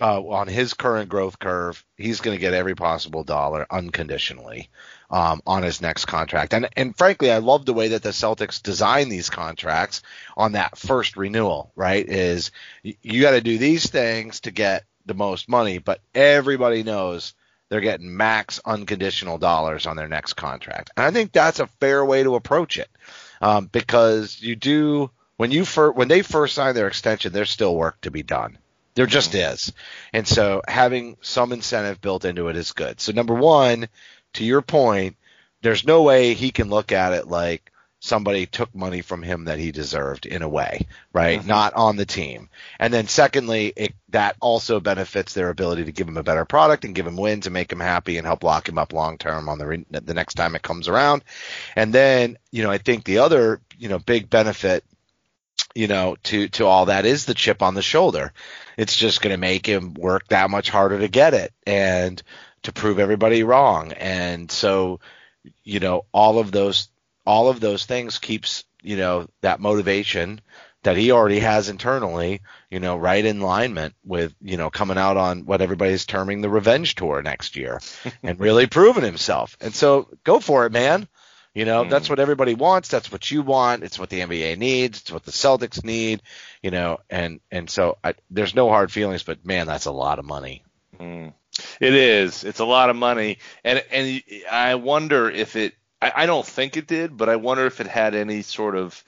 uh, 0.00 0.20
on 0.22 0.48
his 0.48 0.74
current 0.74 1.08
growth 1.08 1.38
curve, 1.38 1.84
he's 1.96 2.20
going 2.20 2.36
to 2.36 2.40
get 2.40 2.54
every 2.54 2.74
possible 2.74 3.24
dollar 3.24 3.66
unconditionally 3.70 4.68
um, 5.10 5.40
on 5.46 5.62
his 5.62 5.80
next 5.80 6.04
contract. 6.04 6.52
And 6.52 6.68
and 6.76 6.96
frankly, 6.96 7.30
I 7.30 7.38
love 7.38 7.64
the 7.64 7.74
way 7.74 7.88
that 7.88 8.02
the 8.02 8.10
Celtics 8.10 8.62
design 8.62 9.08
these 9.08 9.30
contracts 9.30 10.02
on 10.36 10.52
that 10.52 10.76
first 10.78 11.16
renewal. 11.16 11.72
Right, 11.74 12.06
is 12.06 12.50
you 12.82 13.22
got 13.22 13.32
to 13.32 13.40
do 13.40 13.58
these 13.58 13.88
things 13.88 14.40
to 14.40 14.50
get 14.50 14.84
the 15.06 15.14
most 15.14 15.48
money, 15.48 15.78
but 15.78 16.00
everybody 16.14 16.82
knows 16.82 17.34
they're 17.68 17.80
getting 17.80 18.16
max 18.16 18.60
unconditional 18.64 19.38
dollars 19.38 19.86
on 19.86 19.96
their 19.96 20.08
next 20.08 20.34
contract. 20.34 20.90
And 20.96 21.06
I 21.06 21.10
think 21.10 21.32
that's 21.32 21.60
a 21.60 21.66
fair 21.66 22.04
way 22.04 22.22
to 22.22 22.36
approach 22.36 22.78
it 22.78 22.88
um, 23.40 23.66
because 23.66 24.40
you 24.40 24.56
do 24.56 25.10
when 25.36 25.50
you 25.50 25.64
fir- 25.64 25.92
when 25.92 26.08
they 26.08 26.22
first 26.22 26.54
sign 26.54 26.74
their 26.74 26.88
extension, 26.88 27.32
there's 27.32 27.50
still 27.50 27.74
work 27.74 28.00
to 28.02 28.10
be 28.10 28.22
done. 28.22 28.58
There 28.96 29.06
just 29.06 29.32
mm-hmm. 29.32 29.52
is. 29.52 29.72
And 30.12 30.26
so 30.26 30.62
having 30.66 31.16
some 31.20 31.52
incentive 31.52 32.00
built 32.00 32.24
into 32.24 32.48
it 32.48 32.56
is 32.56 32.72
good. 32.72 33.00
So 33.00 33.12
number 33.12 33.34
one, 33.34 33.88
to 34.34 34.44
your 34.44 34.62
point, 34.62 35.16
there's 35.62 35.86
no 35.86 36.02
way 36.02 36.34
he 36.34 36.50
can 36.50 36.68
look 36.68 36.92
at 36.92 37.12
it 37.12 37.28
like 37.28 37.70
somebody 38.00 38.46
took 38.46 38.74
money 38.74 39.02
from 39.02 39.22
him 39.22 39.44
that 39.46 39.58
he 39.58 39.72
deserved 39.72 40.26
in 40.26 40.42
a 40.42 40.48
way, 40.48 40.86
right? 41.12 41.40
Mm-hmm. 41.40 41.48
Not 41.48 41.74
on 41.74 41.96
the 41.96 42.06
team. 42.06 42.48
And 42.78 42.92
then 42.92 43.08
secondly, 43.08 43.72
it, 43.74 43.94
that 44.10 44.36
also 44.40 44.80
benefits 44.80 45.34
their 45.34 45.48
ability 45.48 45.84
to 45.84 45.92
give 45.92 46.06
him 46.06 46.16
a 46.16 46.22
better 46.22 46.44
product 46.44 46.84
and 46.84 46.94
give 46.94 47.06
him 47.06 47.16
wins 47.16 47.46
and 47.46 47.54
make 47.54 47.72
him 47.72 47.80
happy 47.80 48.18
and 48.18 48.26
help 48.26 48.44
lock 48.44 48.68
him 48.68 48.78
up 48.78 48.92
long 48.92 49.18
term 49.18 49.48
on 49.48 49.58
the 49.58 49.66
re- 49.66 49.86
the 49.90 50.14
next 50.14 50.34
time 50.34 50.54
it 50.54 50.62
comes 50.62 50.88
around. 50.88 51.24
And 51.74 51.92
then, 51.92 52.38
you 52.50 52.62
know, 52.62 52.70
I 52.70 52.78
think 52.78 53.04
the 53.04 53.18
other, 53.18 53.60
you 53.78 53.88
know, 53.88 53.98
big 53.98 54.30
benefit 54.30 54.84
you 55.76 55.88
know, 55.88 56.16
to 56.24 56.48
to 56.48 56.66
all 56.66 56.86
that 56.86 57.04
is 57.04 57.26
the 57.26 57.34
chip 57.34 57.62
on 57.62 57.74
the 57.74 57.82
shoulder. 57.82 58.32
It's 58.76 58.96
just 58.96 59.20
going 59.20 59.32
to 59.32 59.38
make 59.38 59.66
him 59.66 59.94
work 59.94 60.28
that 60.28 60.50
much 60.50 60.70
harder 60.70 60.98
to 60.98 61.08
get 61.08 61.34
it 61.34 61.52
and 61.66 62.22
to 62.62 62.72
prove 62.72 62.98
everybody 62.98 63.42
wrong. 63.42 63.92
And 63.92 64.50
so, 64.50 65.00
you 65.62 65.80
know, 65.80 66.06
all 66.12 66.38
of 66.38 66.50
those 66.50 66.88
all 67.26 67.48
of 67.48 67.60
those 67.60 67.84
things 67.84 68.18
keeps, 68.18 68.64
you 68.82 68.96
know, 68.96 69.28
that 69.42 69.60
motivation 69.60 70.40
that 70.82 70.96
he 70.96 71.10
already 71.10 71.40
has 71.40 71.68
internally, 71.68 72.40
you 72.70 72.78
know, 72.78 72.96
right 72.96 73.24
in 73.24 73.40
alignment 73.40 73.94
with, 74.04 74.32
you 74.40 74.56
know, 74.56 74.70
coming 74.70 74.96
out 74.96 75.16
on 75.16 75.44
what 75.44 75.60
everybody's 75.60 76.06
terming 76.06 76.40
the 76.40 76.48
revenge 76.48 76.94
tour 76.94 77.20
next 77.22 77.56
year 77.56 77.80
and 78.22 78.40
really 78.40 78.66
proving 78.66 79.02
himself. 79.02 79.56
And 79.60 79.74
so 79.74 80.08
go 80.24 80.40
for 80.40 80.64
it, 80.64 80.72
man. 80.72 81.08
You 81.56 81.64
know, 81.64 81.84
Mm. 81.84 81.90
that's 81.90 82.10
what 82.10 82.20
everybody 82.20 82.54
wants. 82.54 82.90
That's 82.90 83.10
what 83.10 83.30
you 83.30 83.40
want. 83.40 83.82
It's 83.82 83.98
what 83.98 84.10
the 84.10 84.20
NBA 84.20 84.58
needs. 84.58 85.00
It's 85.00 85.10
what 85.10 85.24
the 85.24 85.30
Celtics 85.32 85.82
need. 85.82 86.20
You 86.62 86.70
know, 86.70 86.98
and 87.08 87.40
and 87.50 87.70
so 87.70 87.96
I, 88.04 88.12
there's 88.30 88.54
no 88.54 88.68
hard 88.68 88.92
feelings, 88.92 89.22
but 89.22 89.42
man, 89.46 89.66
that's 89.66 89.86
a 89.86 89.90
lot 89.90 90.18
of 90.18 90.26
money. 90.26 90.62
Mm. 91.00 91.32
It 91.80 91.94
is. 91.94 92.44
It's 92.44 92.60
a 92.60 92.66
lot 92.66 92.90
of 92.90 92.96
money, 92.96 93.38
and 93.64 93.82
and 93.90 94.22
I 94.50 94.74
wonder 94.74 95.30
if 95.30 95.56
it. 95.56 95.72
I, 96.02 96.12
I 96.14 96.26
don't 96.26 96.44
think 96.46 96.76
it 96.76 96.86
did, 96.86 97.16
but 97.16 97.30
I 97.30 97.36
wonder 97.36 97.64
if 97.64 97.80
it 97.80 97.86
had 97.86 98.14
any 98.14 98.42
sort 98.42 98.76
of 98.76 99.02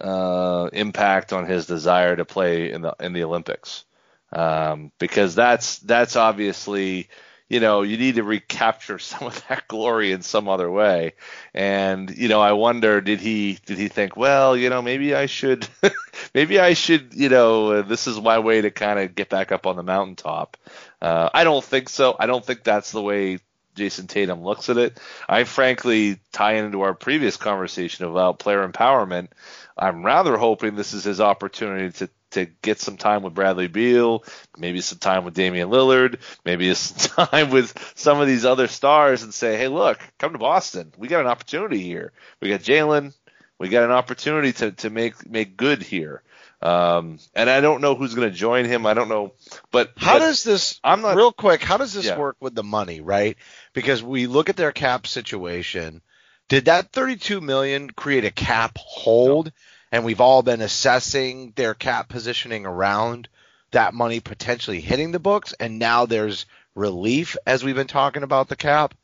uh, 0.00 0.70
impact 0.72 1.34
on 1.34 1.44
his 1.44 1.66
desire 1.66 2.16
to 2.16 2.24
play 2.24 2.72
in 2.72 2.80
the 2.80 2.94
in 2.98 3.12
the 3.12 3.24
Olympics, 3.24 3.84
um, 4.32 4.90
because 4.98 5.34
that's 5.34 5.78
that's 5.80 6.16
obviously 6.16 7.10
you 7.50 7.60
know 7.60 7.82
you 7.82 7.98
need 7.98 8.14
to 8.14 8.22
recapture 8.22 8.98
some 9.10 9.26
of 9.26 9.44
that 9.48 9.68
glory 9.68 10.12
in 10.12 10.22
some 10.22 10.48
other 10.48 10.70
way, 10.70 11.12
and 11.52 12.08
you 12.16 12.28
know 12.28 12.40
I 12.40 12.52
wonder 12.52 13.02
did 13.02 13.20
he 13.20 13.58
did 13.66 13.76
he 13.76 13.88
think 13.88 14.16
well 14.16 14.56
you 14.56 14.70
know 14.70 14.80
maybe 14.80 15.14
I 15.14 15.26
should 15.26 15.68
maybe 16.34 16.58
I 16.58 16.72
should 16.72 17.12
you 17.12 17.28
know 17.28 17.72
uh, 17.72 17.82
this 17.82 18.06
is 18.06 18.18
my 18.18 18.38
way 18.38 18.62
to 18.62 18.70
kind 18.70 18.98
of 18.98 19.14
get 19.14 19.28
back 19.28 19.52
up 19.52 19.66
on 19.66 19.76
the 19.76 19.82
mountaintop. 19.82 20.56
Uh, 21.02 21.28
I 21.34 21.44
don't 21.44 21.64
think 21.64 21.90
so. 21.90 22.16
I 22.18 22.26
don't 22.26 22.44
think 22.44 22.64
that's 22.64 22.92
the 22.92 23.02
way 23.02 23.40
Jayson 23.74 24.06
Tatum 24.06 24.42
looks 24.42 24.68
at 24.68 24.78
it. 24.78 24.98
I 25.28 25.44
frankly 25.44 26.18
tie 26.32 26.54
into 26.54 26.82
our 26.82 26.94
previous 26.94 27.36
conversation 27.36 28.04
about 28.04 28.38
player 28.38 28.66
empowerment. 28.66 29.28
I'm 29.76 30.04
rather 30.04 30.36
hoping 30.36 30.74
this 30.74 30.92
is 30.92 31.04
his 31.04 31.20
opportunity 31.20 31.90
to 31.98 32.10
to 32.32 32.46
get 32.62 32.80
some 32.80 32.96
time 32.96 33.22
with 33.22 33.34
Bradley 33.34 33.66
Beal, 33.68 34.24
maybe 34.56 34.80
some 34.80 34.98
time 34.98 35.24
with 35.24 35.34
Damian 35.34 35.68
Lillard, 35.70 36.20
maybe 36.44 36.72
some 36.74 37.26
time 37.28 37.50
with 37.50 37.72
some 37.96 38.20
of 38.20 38.26
these 38.26 38.44
other 38.44 38.68
stars, 38.68 39.22
and 39.22 39.32
say, 39.34 39.56
hey, 39.56 39.68
look, 39.68 39.98
come 40.18 40.32
to 40.32 40.38
Boston. 40.38 40.92
We 40.96 41.08
got 41.08 41.20
an 41.20 41.26
opportunity 41.26 41.80
here. 41.80 42.12
We 42.40 42.48
got 42.48 42.60
Jaylen. 42.60 43.14
We 43.58 43.68
got 43.68 43.84
an 43.84 43.90
opportunity 43.90 44.52
to 44.54 44.72
to 44.72 44.90
make 44.90 45.28
make 45.28 45.56
good 45.56 45.82
here. 45.82 46.22
Um, 46.62 47.18
and 47.34 47.48
I 47.48 47.60
don't 47.62 47.80
know 47.80 47.94
who's 47.94 48.14
going 48.14 48.30
to 48.30 48.36
join 48.36 48.66
him. 48.66 48.84
I 48.84 48.92
don't 48.92 49.08
know, 49.08 49.32
but 49.70 49.92
How 49.96 50.14
but 50.14 50.18
does 50.20 50.44
this 50.44 50.78
I'm 50.84 51.00
not- 51.00 51.16
real 51.16 51.32
quick? 51.32 51.62
How 51.62 51.78
does 51.78 51.92
this 51.94 52.04
Yeah. 52.06 52.18
work 52.18 52.36
with 52.40 52.54
the 52.54 52.62
money, 52.62 53.00
right? 53.00 53.36
Because 53.72 54.02
we 54.02 54.26
look 54.26 54.50
at 54.50 54.56
their 54.56 54.72
cap 54.72 55.06
situation. 55.06 56.02
did 56.48 56.64
that 56.66 56.90
32 56.92 57.40
million 57.40 57.88
create 57.90 58.24
a 58.24 58.30
cap 58.30 58.76
hold 58.76 59.52
and 59.92 60.04
we've 60.04 60.20
all 60.20 60.42
been 60.42 60.60
assessing 60.60 61.52
their 61.56 61.74
cap 61.74 62.08
positioning 62.08 62.66
around 62.66 63.28
that 63.72 63.94
money 63.94 64.20
potentially 64.20 64.80
hitting 64.80 65.12
the 65.12 65.18
books 65.18 65.54
and 65.60 65.78
now 65.78 66.06
there's 66.06 66.46
relief 66.74 67.36
as 67.46 67.64
we've 67.64 67.74
been 67.74 67.86
talking 67.86 68.22
about 68.22 68.48
the 68.48 68.56
cap 68.56 68.94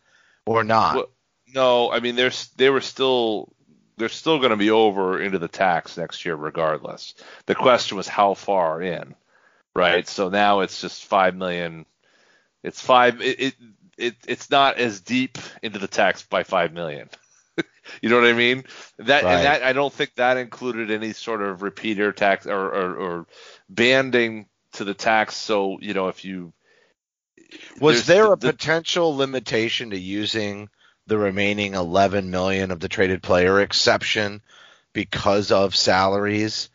or 0.44 0.64
not? 0.64 0.96
Well, 0.96 1.10
no, 1.54 1.90
I 1.90 2.00
mean 2.00 2.16
there's 2.16 2.48
they 2.56 2.70
were 2.70 2.80
still 2.80 3.52
they're 3.96 4.08
still 4.08 4.38
going 4.38 4.50
to 4.50 4.56
be 4.56 4.70
over 4.70 5.20
into 5.20 5.38
the 5.38 5.48
tax 5.48 5.96
next 5.96 6.24
year 6.24 6.36
regardless. 6.36 7.14
The 7.46 7.54
question 7.54 7.96
was 7.96 8.08
how 8.08 8.34
far 8.34 8.82
in, 8.82 9.14
right? 9.74 10.06
So 10.06 10.28
now 10.28 10.60
it's 10.60 10.80
just 10.80 11.04
five 11.04 11.34
million. 11.34 11.86
It's 12.62 12.80
five. 12.80 13.22
It, 13.22 13.40
it, 13.40 13.54
it 13.96 14.14
it's 14.26 14.50
not 14.50 14.76
as 14.76 15.00
deep 15.00 15.38
into 15.62 15.78
the 15.78 15.88
tax 15.88 16.22
by 16.22 16.42
five 16.42 16.72
million. 16.72 17.08
You 18.02 18.08
know 18.08 18.20
what 18.20 18.28
I 18.28 18.32
mean? 18.32 18.64
That 18.98 19.24
Right. 19.24 19.34
and 19.36 19.44
that 19.44 19.62
I 19.62 19.72
don't 19.72 19.92
think 19.92 20.14
that 20.16 20.36
included 20.36 20.90
any 20.90 21.12
sort 21.12 21.42
of 21.42 21.62
repeater 21.62 22.12
tax 22.12 22.46
or, 22.46 22.66
or, 22.74 22.94
or 22.96 23.26
banding 23.68 24.46
to 24.72 24.84
the 24.84 24.94
tax. 24.94 25.36
So 25.36 25.78
you 25.80 25.94
know 25.94 26.08
if 26.08 26.24
you 26.24 26.52
Was 27.80 28.06
there 28.06 28.24
the- 28.26 28.32
a 28.32 28.36
the- 28.36 28.52
potential 28.52 29.16
limitation 29.16 29.90
to 29.90 29.98
using 29.98 30.68
the 31.06 31.18
remaining 31.18 31.74
11 31.74 32.30
million 32.30 32.70
of 32.70 32.80
the 32.80 32.88
traded 32.88 33.22
player 33.22 33.60
exception 33.60 34.42
because 34.92 35.52
of 35.52 35.76
salaries? 35.76 36.68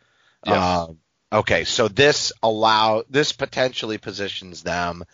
Yes. 0.46 0.56
Um, 0.88 0.98
okay, 1.32 1.64
so 1.64 1.88
this 1.88 2.32
allow 2.42 3.04
this 3.10 3.32
potentially 3.32 3.98
positions 3.98 4.62
them 4.62 5.04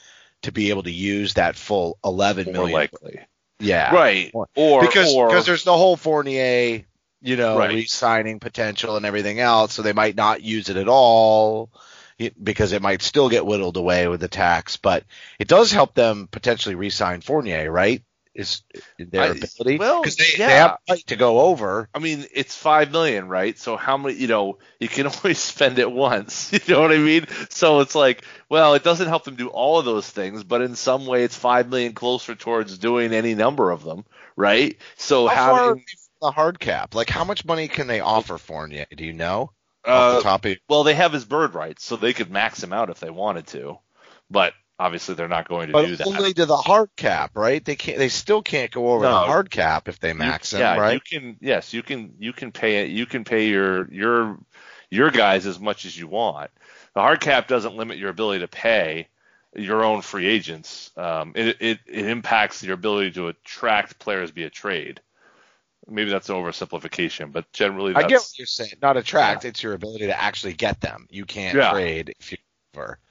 to 0.42 0.52
be 0.52 0.70
able 0.70 0.84
to 0.84 0.90
use 0.92 1.34
that 1.34 1.56
full 1.56 1.98
11 2.04 2.46
more 2.46 2.52
million. 2.52 2.72
likely, 2.72 3.18
Yeah. 3.60 3.94
right? 3.94 4.30
Or- 4.34 4.80
because 4.80 5.14
or, 5.14 5.28
because 5.28 5.46
there's 5.46 5.64
the 5.64 5.76
whole 5.76 5.96
Fournier, 5.96 6.84
you 7.20 7.36
know, 7.36 7.58
Right. 7.58 7.70
re-signing 7.70 8.38
potential 8.40 8.96
and 8.96 9.04
everything 9.04 9.40
else, 9.40 9.72
so 9.74 9.82
they 9.82 9.92
might 9.92 10.16
not 10.16 10.42
use 10.42 10.68
it 10.68 10.76
at 10.76 10.88
all 10.88 11.70
because 12.42 12.72
it 12.72 12.82
might 12.82 13.02
still 13.02 13.28
get 13.28 13.46
whittled 13.46 13.76
away 13.76 14.08
with 14.08 14.20
the 14.20 14.28
tax. 14.28 14.76
But 14.76 15.04
it 15.38 15.48
does 15.48 15.70
help 15.70 15.94
them 15.94 16.28
potentially 16.30 16.74
re-sign 16.74 17.20
Fournier, 17.20 17.70
right? 17.70 18.02
Is 18.38 18.62
their 19.00 19.20
I- 19.20 19.40
they 19.64 19.78
well, 19.78 20.00
because 20.00 20.14
they, 20.14 20.24
yeah. 20.38 20.46
they 20.46 20.54
have 20.54 20.70
a 20.70 20.92
right 20.92 21.06
to 21.08 21.16
go 21.16 21.40
over. 21.40 21.88
I 21.92 21.98
mean, 21.98 22.24
it's 22.32 22.54
five 22.54 22.92
million, 22.92 23.26
right? 23.26 23.58
So 23.58 23.76
how 23.76 23.96
many? 23.96 24.14
You 24.14 24.28
know, 24.28 24.58
you 24.78 24.86
can 24.86 25.06
only 25.24 25.34
spend 25.34 25.80
it 25.80 25.90
once. 25.90 26.52
You 26.68 26.74
know 26.74 26.80
what 26.82 26.92
I 26.92 26.98
mean? 26.98 27.26
So 27.50 27.80
it's 27.80 27.96
like, 27.96 28.22
well, 28.48 28.74
it 28.74 28.84
doesn't 28.84 29.08
help 29.08 29.24
them 29.24 29.34
do 29.34 29.48
all 29.48 29.80
of 29.80 29.84
those 29.84 30.08
things, 30.08 30.44
but 30.44 30.62
in 30.62 30.76
some 30.76 31.04
way, 31.04 31.24
it's 31.24 31.34
five 31.34 31.68
million 31.68 31.94
closer 31.94 32.36
towards 32.36 32.78
doing 32.78 33.12
any 33.12 33.34
number 33.34 33.72
of 33.72 33.82
them, 33.82 34.04
right? 34.36 34.76
So 34.96 35.26
How 35.26 35.34
far 35.34 35.50
are 35.50 35.58
having, 35.64 35.78
they 35.78 35.82
from 35.82 36.28
the 36.28 36.30
hard 36.30 36.60
cap? 36.60 36.94
Like 36.94 37.10
how 37.10 37.24
much 37.24 37.44
money 37.44 37.66
can 37.66 37.88
they 37.88 37.98
offer 37.98 38.38
Fournier? 38.38 38.86
Do 38.94 39.04
you 39.04 39.14
know? 39.14 39.50
Uh, 39.84 40.16
the 40.16 40.22
top 40.22 40.44
of 40.44 40.56
well, 40.68 40.84
they 40.84 40.94
have 40.94 41.12
his 41.12 41.24
bird 41.24 41.54
rights, 41.54 41.84
so 41.84 41.96
they 41.96 42.12
could 42.12 42.30
max 42.30 42.62
him 42.62 42.72
out 42.72 42.90
if 42.90 43.00
they 43.00 43.10
wanted 43.10 43.48
to, 43.48 43.78
but 44.30 44.52
obviously 44.78 45.14
they're 45.14 45.28
not 45.28 45.48
going 45.48 45.68
to 45.68 45.72
do 45.72 45.96
but 45.96 45.98
that. 45.98 46.06
only 46.06 46.32
to 46.34 46.46
the 46.46 46.56
hard 46.56 46.90
cap, 46.96 47.32
right? 47.36 47.64
They 47.64 47.76
can't. 47.76 47.98
They 47.98 48.08
still 48.08 48.42
can't 48.42 48.70
go 48.70 48.90
over 48.90 49.04
the 49.04 49.10
hard 49.12 49.50
cap 49.50 49.88
if 49.88 49.98
they 50.00 50.08
You- 50.10 50.14
max 50.14 50.52
him, 50.52 50.60
yeah, 50.60 50.76
right? 50.78 50.94
you 50.94 51.00
can. 51.20 51.36
Yes, 51.40 51.72
you 51.72 51.82
can. 51.82 52.14
You 52.18 52.32
can 52.32 52.52
pay 52.52 52.82
it. 52.84 52.90
You 52.90 53.06
can 53.06 53.24
pay 53.24 53.48
your 53.48 53.90
your 53.92 54.38
your 54.90 55.10
guys 55.10 55.46
as 55.46 55.58
much 55.60 55.84
as 55.84 55.98
you 55.98 56.06
want. 56.06 56.50
The 56.94 57.00
hard 57.00 57.20
cap 57.20 57.48
doesn't 57.48 57.76
limit 57.76 57.98
your 57.98 58.10
ability 58.10 58.40
to 58.40 58.48
pay 58.48 59.08
your 59.54 59.84
own 59.84 60.02
free 60.02 60.26
agents. 60.26 60.90
Um, 60.96 61.32
it, 61.34 61.56
it 61.60 61.78
it 61.86 62.06
impacts 62.06 62.62
your 62.62 62.74
ability 62.74 63.12
to 63.12 63.28
attract 63.28 63.98
players 63.98 64.30
via 64.30 64.50
trade. 64.50 65.00
Maybe 65.90 66.10
that's 66.10 66.28
an 66.28 66.34
oversimplification, 66.36 67.32
but 67.32 67.50
generally 67.52 67.94
I 67.94 68.02
that's 68.02 68.08
get 68.10 68.20
what 68.20 68.38
you're 68.38 68.46
saying. 68.46 68.72
Not 68.82 68.98
attract. 68.98 69.46
It's 69.46 69.62
your 69.62 69.72
ability 69.72 70.06
to 70.06 70.20
actually 70.20 70.52
get 70.52 70.80
them. 70.82 71.06
You 71.10 71.24
can't 71.24 71.56
Yeah. 71.56 71.70
trade 71.70 72.14
if 72.20 72.32
you 72.32 72.38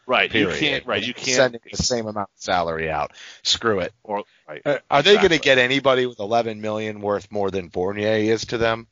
right. 0.06 0.30
Period. 0.32 0.54
You 0.54 0.60
can't. 0.60 0.86
Right. 0.86 1.04
You 1.04 1.14
can't. 1.14 1.36
sending 1.36 1.62
the 1.70 1.78
same 1.78 2.08
amount 2.08 2.30
of 2.34 2.42
salary 2.42 2.90
out. 2.90 3.12
Screw 3.44 3.80
it. 3.80 3.94
Or 4.04 4.24
right. 4.48 4.62
Uh, 4.66 4.78
Are 4.90 5.02
they 5.02 5.16
going 5.16 5.30
to 5.30 5.40
get 5.40 5.58
anybody 5.58 6.06
with 6.06 6.20
11 6.20 6.62
million 6.62 7.02
worth 7.02 7.32
more 7.32 7.52
than 7.52 7.70
Fournier 7.70 8.18
is 8.18 8.46
to 8.48 8.58
them? 8.58 8.88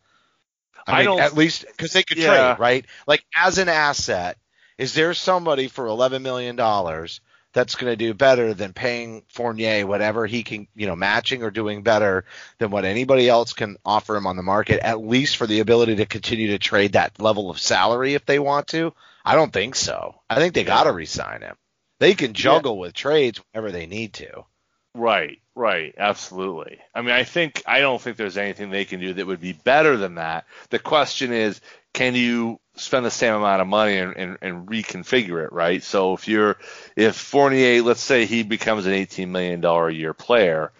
I 0.87 0.97
mean, 0.97 1.05
don't- 1.05 1.19
At 1.19 1.35
least 1.35 1.65
because 1.67 1.93
they 1.93 2.03
could 2.03 2.17
Yeah. 2.17 2.55
trade, 2.55 2.59
right? 2.59 2.85
Like 3.07 3.25
as 3.35 3.57
an 3.57 3.69
asset, 3.69 4.37
is 4.77 4.93
there 4.93 5.13
somebody 5.13 5.67
for 5.67 5.87
11 5.87 6.21
million 6.21 6.55
dollars 6.55 7.21
that's 7.53 7.75
going 7.75 7.89
to 7.91 7.95
do 7.95 8.13
better 8.13 8.53
than 8.53 8.73
paying 8.73 9.23
Fournier 9.29 9.87
whatever 9.87 10.25
he 10.27 10.43
can, 10.43 10.67
you 10.75 10.87
know, 10.87 10.95
matching 10.97 11.41
or 11.41 11.49
doing 11.51 11.83
better 11.83 12.25
than 12.57 12.69
what 12.69 12.83
anybody 12.83 13.29
else 13.29 13.53
can 13.53 13.77
offer 13.85 14.13
him 14.17 14.27
on 14.27 14.35
the 14.35 14.43
market, 14.43 14.81
at 14.81 14.99
least 15.01 15.37
for 15.37 15.47
the 15.47 15.61
ability 15.61 15.95
to 15.95 16.05
continue 16.05 16.47
to 16.49 16.59
trade 16.59 16.91
that 16.93 17.17
level 17.21 17.49
of 17.49 17.57
salary 17.57 18.13
if 18.13 18.25
they 18.25 18.39
want 18.39 18.67
to? 18.67 18.93
I 19.25 19.35
don't 19.35 19.51
think 19.51 19.75
so. 19.75 20.15
I 20.29 20.35
think 20.35 20.53
they 20.53 20.63
got 20.63 20.83
to 20.83 20.91
re-sign 20.91 21.41
him. 21.41 21.55
They 21.99 22.13
can 22.13 22.33
juggle 22.33 22.77
with 22.77 22.93
trades 22.93 23.41
whenever 23.51 23.71
they 23.71 23.85
need 23.85 24.13
to. 24.13 24.45
Right, 24.93 25.39
right, 25.55 25.93
absolutely. 25.97 26.79
I 26.93 27.01
mean, 27.01 27.11
I 27.11 27.23
think 27.23 27.63
I 27.65 27.79
don't 27.79 28.01
think 28.01 28.17
there's 28.17 28.37
anything 28.37 28.69
they 28.69 28.85
can 28.85 28.99
do 28.99 29.13
that 29.13 29.27
would 29.27 29.41
be 29.41 29.53
better 29.53 29.97
than 29.97 30.15
that. 30.15 30.45
The 30.69 30.79
question 30.79 31.33
is, 31.33 31.59
can 31.93 32.15
you 32.15 32.59
spend 32.75 33.05
the 33.05 33.11
same 33.11 33.33
amount 33.33 33.61
of 33.61 33.67
money 33.67 33.97
and, 33.97 34.15
and, 34.15 34.37
and 34.41 34.67
reconfigure 34.67 35.43
it, 35.43 35.51
right? 35.51 35.81
So 35.83 36.13
if 36.13 36.27
you're 36.27 36.57
if 36.95 37.15
Fournier, 37.15 37.81
let's 37.81 38.01
say 38.01 38.25
he 38.25 38.43
becomes 38.43 38.85
an 38.85 38.93
18 38.93 39.31
million 39.31 39.61
dollar 39.61 39.89
a 39.89 39.93
year 39.93 40.13
player, 40.13 40.71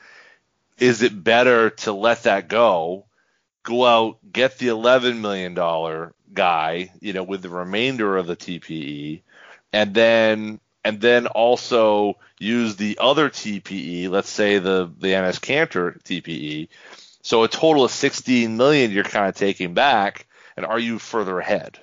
is 0.77 1.01
it 1.01 1.23
better 1.23 1.69
to 1.69 1.93
let 1.93 2.23
that 2.23 2.47
go, 2.47 3.04
go 3.65 3.85
out, 3.85 4.19
get 4.31 4.57
the 4.57 4.69
11 4.69 5.19
million 5.19 5.53
dollar 5.53 6.13
guy, 6.33 6.91
you 7.01 7.11
know, 7.11 7.23
with 7.23 7.41
the 7.41 7.49
remainder 7.49 8.15
of 8.15 8.27
the 8.27 8.37
TPE, 8.37 9.23
and 9.73 9.93
then 9.93 10.61
and 10.85 11.01
then 11.01 11.27
also 11.27 12.17
use 12.39 12.75
the 12.75 12.99
other 13.01 13.29
TPE, 13.29 14.09
let's 14.09 14.29
say 14.29 14.59
the 14.59 14.89
the 14.97 15.09
Enes 15.09 15.41
Kanter 15.41 16.01
TPE. 16.03 16.69
So 17.23 17.43
a 17.43 17.47
total 17.47 17.83
of 17.83 17.91
16 17.91 18.55
million 18.55 18.91
you're 18.91 19.03
kind 19.03 19.27
of 19.27 19.35
taking 19.35 19.73
back, 19.73 20.27
and 20.55 20.65
are 20.65 20.79
you 20.79 20.99
further 20.99 21.39
ahead? 21.39 21.79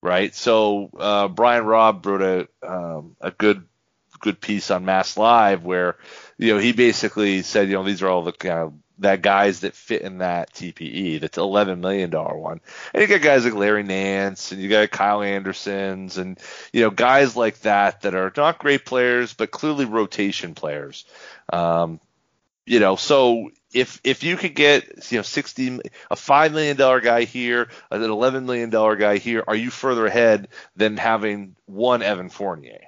Right. 0.00 0.32
So 0.32 0.90
uh, 0.96 1.26
Brian 1.26 1.66
Robb 1.66 2.06
wrote 2.06 2.48
a 2.62 2.66
um, 2.66 3.16
a 3.20 3.32
good 3.32 3.66
good 4.20 4.40
piece 4.40 4.70
on 4.70 4.84
Mass 4.84 5.16
Live 5.16 5.64
where 5.64 5.96
you 6.38 6.54
know 6.54 6.60
he 6.60 6.72
basically 6.72 7.42
said 7.42 7.68
you 7.68 7.74
know 7.74 7.84
these 7.84 8.02
are 8.02 8.08
all 8.08 8.22
the 8.22 8.32
kind 8.32 8.58
of 8.58 8.74
that 8.98 9.22
guys 9.22 9.60
that 9.60 9.74
fit 9.74 10.02
in 10.02 10.18
that 10.18 10.52
TPE, 10.52 11.20
that's 11.20 11.38
eleven 11.38 11.80
million 11.80 12.10
dollar 12.10 12.36
one. 12.36 12.60
And 12.92 13.00
you 13.00 13.06
got 13.06 13.22
guys 13.22 13.44
like 13.44 13.54
Larry 13.54 13.82
Nance 13.82 14.52
and 14.52 14.60
you 14.60 14.68
got 14.68 14.90
Kyle 14.90 15.22
Andersons 15.22 16.18
and 16.18 16.38
you 16.72 16.82
know 16.82 16.90
guys 16.90 17.36
like 17.36 17.60
that 17.60 18.02
that 18.02 18.14
are 18.14 18.32
not 18.36 18.58
great 18.58 18.84
players 18.84 19.34
but 19.34 19.50
clearly 19.50 19.84
rotation 19.84 20.54
players. 20.54 21.04
Um, 21.52 22.00
you 22.66 22.80
know, 22.80 22.96
so 22.96 23.50
if 23.72 24.00
if 24.04 24.22
you 24.22 24.36
could 24.36 24.54
get 24.54 25.10
you 25.10 25.18
know 25.18 25.22
sixty 25.22 25.80
a 26.10 26.16
five 26.16 26.52
million 26.52 26.76
dollar 26.76 27.00
guy 27.00 27.24
here, 27.24 27.68
an 27.90 28.02
eleven 28.02 28.46
million 28.46 28.70
dollar 28.70 28.96
guy 28.96 29.18
here, 29.18 29.42
are 29.46 29.56
you 29.56 29.70
further 29.70 30.06
ahead 30.06 30.48
than 30.76 30.96
having 30.96 31.56
one 31.66 32.02
Evan 32.02 32.28
Fournier? 32.28 32.80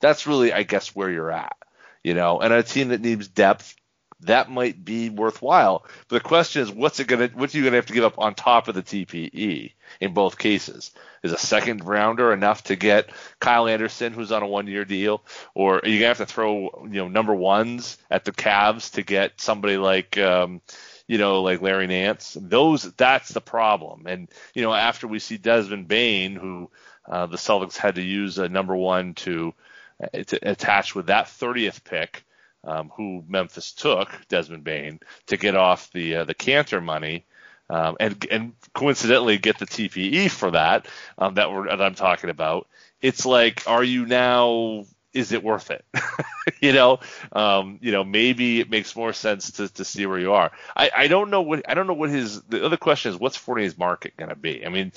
That's 0.00 0.26
really, 0.26 0.52
I 0.52 0.64
guess, 0.64 0.94
where 0.94 1.10
you're 1.10 1.30
at. 1.30 1.56
You 2.02 2.14
know, 2.14 2.40
and 2.40 2.52
a 2.52 2.62
team 2.62 2.88
that 2.88 3.00
needs 3.00 3.28
depth, 3.28 3.76
that 4.22 4.50
might 4.50 4.84
be 4.84 5.10
worthwhile. 5.10 5.84
But 6.08 6.22
the 6.22 6.28
question 6.28 6.62
is, 6.62 6.70
what's 6.70 7.00
it 7.00 7.06
gonna, 7.06 7.28
What 7.34 7.54
are 7.54 7.58
you 7.58 7.64
gonna 7.64 7.76
have 7.76 7.86
to 7.86 7.92
give 7.92 8.04
up 8.04 8.18
on 8.18 8.34
top 8.34 8.68
of 8.68 8.74
the 8.74 8.82
TPE 8.82 9.72
in 10.00 10.14
both 10.14 10.38
cases? 10.38 10.92
Is 11.22 11.32
a 11.32 11.38
second 11.38 11.84
rounder 11.84 12.32
enough 12.32 12.64
to 12.64 12.76
get 12.76 13.10
Kyle 13.38 13.68
Anderson, 13.68 14.12
who's 14.12 14.32
on 14.32 14.42
a 14.42 14.46
one-year 14.46 14.84
deal, 14.84 15.22
or 15.54 15.78
are 15.78 15.88
you 15.88 15.98
gonna 15.98 16.08
have 16.08 16.18
to 16.18 16.26
throw, 16.26 16.86
you 16.90 17.00
know, 17.00 17.08
number 17.08 17.34
ones 17.34 17.98
at 18.10 18.24
the 18.24 18.32
Cavs 18.32 18.92
to 18.92 19.02
get 19.02 19.40
somebody 19.40 19.76
like, 19.76 20.18
um, 20.18 20.60
you 21.06 21.18
know, 21.18 21.42
like 21.42 21.62
Larry 21.62 21.86
Nance? 21.86 22.36
Those, 22.40 22.82
that's 22.94 23.28
the 23.28 23.40
problem. 23.40 24.06
And 24.06 24.28
you 24.54 24.62
know, 24.62 24.72
after 24.72 25.06
we 25.06 25.18
see 25.18 25.36
Desmond 25.36 25.88
Bane, 25.88 26.34
who 26.34 26.70
uh, 27.08 27.26
the 27.26 27.36
Celtics 27.36 27.76
had 27.76 27.96
to 27.96 28.02
use 28.02 28.38
a 28.38 28.48
number 28.48 28.76
one 28.76 29.14
to, 29.14 29.54
uh, 30.02 30.22
to 30.24 30.50
attach 30.50 30.94
with 30.94 31.06
that 31.06 31.26
30th 31.26 31.84
pick 31.84 32.24
um, 32.64 32.90
who 32.96 33.24
Memphis 33.28 33.72
took, 33.72 34.10
Desmond 34.28 34.64
Bane, 34.64 35.00
to 35.26 35.36
get 35.36 35.56
off 35.56 35.90
the 35.92 36.16
uh, 36.16 36.24
the 36.24 36.34
Kanter 36.34 36.82
money, 36.82 37.24
um, 37.70 37.96
and 38.00 38.26
and 38.30 38.52
coincidentally 38.74 39.38
get 39.38 39.58
the 39.58 39.66
TPE 39.66 40.30
for 40.30 40.50
that 40.52 40.86
um, 41.18 41.34
that 41.34 41.50
we're 41.52 41.68
that 41.68 41.82
I'm 41.82 41.94
talking 41.94 42.30
about. 42.30 42.68
It's 43.00 43.26
like, 43.26 43.64
are 43.66 43.84
you 43.84 44.06
now? 44.06 44.84
Is 45.12 45.32
it 45.32 45.44
worth 45.44 45.70
it? 45.70 45.84
you 46.62 46.72
know, 46.72 47.00
um, 47.32 47.78
you 47.82 47.92
know, 47.92 48.02
maybe 48.02 48.60
it 48.60 48.70
makes 48.70 48.96
more 48.96 49.12
sense 49.12 49.52
to, 49.52 49.68
to 49.74 49.84
see 49.84 50.06
where 50.06 50.18
you 50.18 50.32
are. 50.32 50.50
I, 50.74 50.90
I 50.96 51.06
don't 51.08 51.28
know 51.28 51.42
what 51.42 51.68
I 51.68 51.74
don't 51.74 51.86
know 51.86 51.92
what 51.94 52.10
his. 52.10 52.40
The 52.42 52.64
other 52.64 52.78
question 52.78 53.12
is, 53.12 53.18
what's 53.18 53.36
Fournier's 53.36 53.76
market 53.76 54.16
going 54.16 54.30
to 54.30 54.36
be? 54.36 54.64
I 54.64 54.70
mean, 54.70 54.92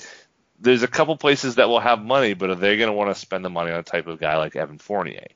there's 0.58 0.82
a 0.82 0.88
couple 0.88 1.16
places 1.16 1.56
that 1.56 1.68
will 1.68 1.80
have 1.80 2.02
money, 2.02 2.34
but 2.34 2.50
are 2.50 2.54
they 2.54 2.76
going 2.76 2.88
to 2.88 2.94
want 2.94 3.14
to 3.14 3.20
spend 3.20 3.44
the 3.44 3.50
money 3.50 3.72
on 3.72 3.80
a 3.80 3.82
type 3.82 4.06
of 4.06 4.18
guy 4.18 4.38
like 4.38 4.56
Evan 4.56 4.78
Fournier? 4.78 5.26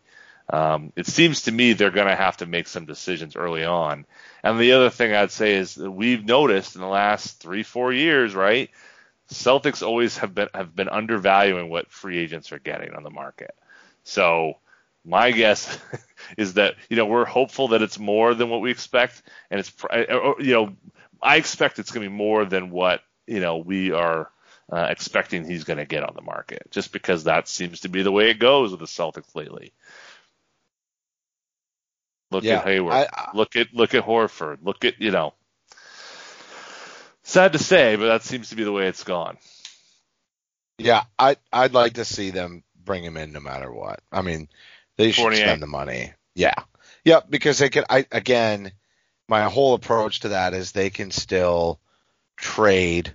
Um, 0.53 0.92
it 0.96 1.07
seems 1.07 1.42
to 1.42 1.53
me 1.53 1.72
they're 1.72 1.90
going 1.90 2.09
to 2.09 2.16
have 2.16 2.38
to 2.38 2.46
make 2.46 2.66
some 2.66 2.84
decisions 2.84 3.36
early 3.36 3.64
on. 3.64 4.05
And 4.42 4.59
the 4.59 4.72
other 4.72 4.90
thing 4.90 5.14
I'd 5.14 5.30
say 5.30 5.55
is 5.55 5.76
that 5.76 5.90
we've 5.90 6.24
noticed 6.24 6.74
in 6.74 6.80
the 6.80 6.88
last 6.88 7.38
three, 7.40 7.62
four 7.62 7.92
years, 7.92 8.34
right? 8.34 8.70
Celtics 9.32 9.86
always 9.86 10.18
have 10.18 10.34
been 10.34 10.48
have 10.53 10.74
been 10.74 10.88
undervaluing 10.88 11.70
what 11.70 11.90
free 11.90 12.18
agents 12.18 12.51
are 12.51 12.59
getting 12.59 12.94
on 12.94 13.05
the 13.05 13.11
market. 13.11 13.55
So 14.03 14.55
my 15.05 15.30
guess 15.30 15.78
is 16.36 16.55
that 16.55 16.74
you 16.88 16.96
know 16.96 17.07
we're 17.07 17.24
hopeful 17.24 17.68
that 17.68 17.82
it's 17.82 17.98
more 17.98 18.34
than 18.34 18.51
what 18.51 18.61
we 18.61 18.72
expect, 18.72 19.22
and 19.51 19.61
it's 19.61 19.72
you 20.40 20.53
know 20.53 20.76
I 21.22 21.36
expect 21.36 21.78
it's 21.78 21.92
going 21.92 22.05
to 22.05 22.11
be 22.11 22.16
more 22.16 22.44
than 22.44 22.70
what 22.70 23.03
you 23.28 23.38
know 23.38 23.59
we 23.59 23.92
are 23.92 24.30
uh, 24.72 24.86
expecting 24.90 25.44
he's 25.44 25.64
going 25.64 25.78
to 25.78 25.84
get 25.84 26.03
on 26.03 26.14
the 26.16 26.22
market, 26.22 26.62
just 26.70 26.92
because 26.92 27.24
that 27.24 27.46
seems 27.46 27.80
to 27.80 27.88
be 27.88 28.03
the 28.03 28.12
way 28.12 28.30
it 28.30 28.40
goes 28.40 28.72
with 28.72 28.80
the 28.80 28.86
Celtics 28.86 29.34
lately. 29.36 29.72
Look 32.31 32.45
Yeah, 32.45 32.59
at 32.59 32.66
Hayward. 32.66 32.95
I- 32.95 33.09
I- 33.12 33.31
look 33.35 33.57
at 33.57 33.74
look 33.74 33.95
at 33.95 34.05
Horford. 34.05 34.59
Look 34.62 34.85
at 34.85 35.01
you 35.01 35.11
know. 35.11 35.35
Sad 37.22 37.53
to 37.53 37.59
say, 37.59 37.97
but 37.97 38.07
that 38.07 38.22
seems 38.22 38.51
to 38.51 38.57
be 38.57 38.64
the 38.64 38.72
way 38.72 38.87
it's 38.87 39.05
gone. 39.05 39.37
Yeah, 40.78 41.05
I 41.18 41.37
I'd 41.53 41.74
like 41.74 41.95
to 41.95 42.05
see 42.05 42.31
them 42.31 42.64
bring 42.85 43.05
him 43.05 43.16
in 43.16 43.33
no 43.33 43.41
matter 43.41 43.72
what. 43.72 44.01
I 44.11 44.22
mean, 44.22 44.49
they 44.97 45.12
should 45.12 45.35
spend 45.35 45.62
the 45.62 45.66
money. 45.66 46.12
Yeah, 46.35 46.55
yeah, 47.05 47.20
because 47.28 47.59
they 47.59 47.68
can. 47.68 47.85
I 47.91 48.07
again, 48.11 48.72
my 49.28 49.43
whole 49.45 49.74
approach 49.74 50.20
to 50.20 50.31
that 50.31 50.55
is 50.55 50.72
they 50.72 50.91
can 50.91 51.11
still 51.11 51.81
trade 52.37 53.12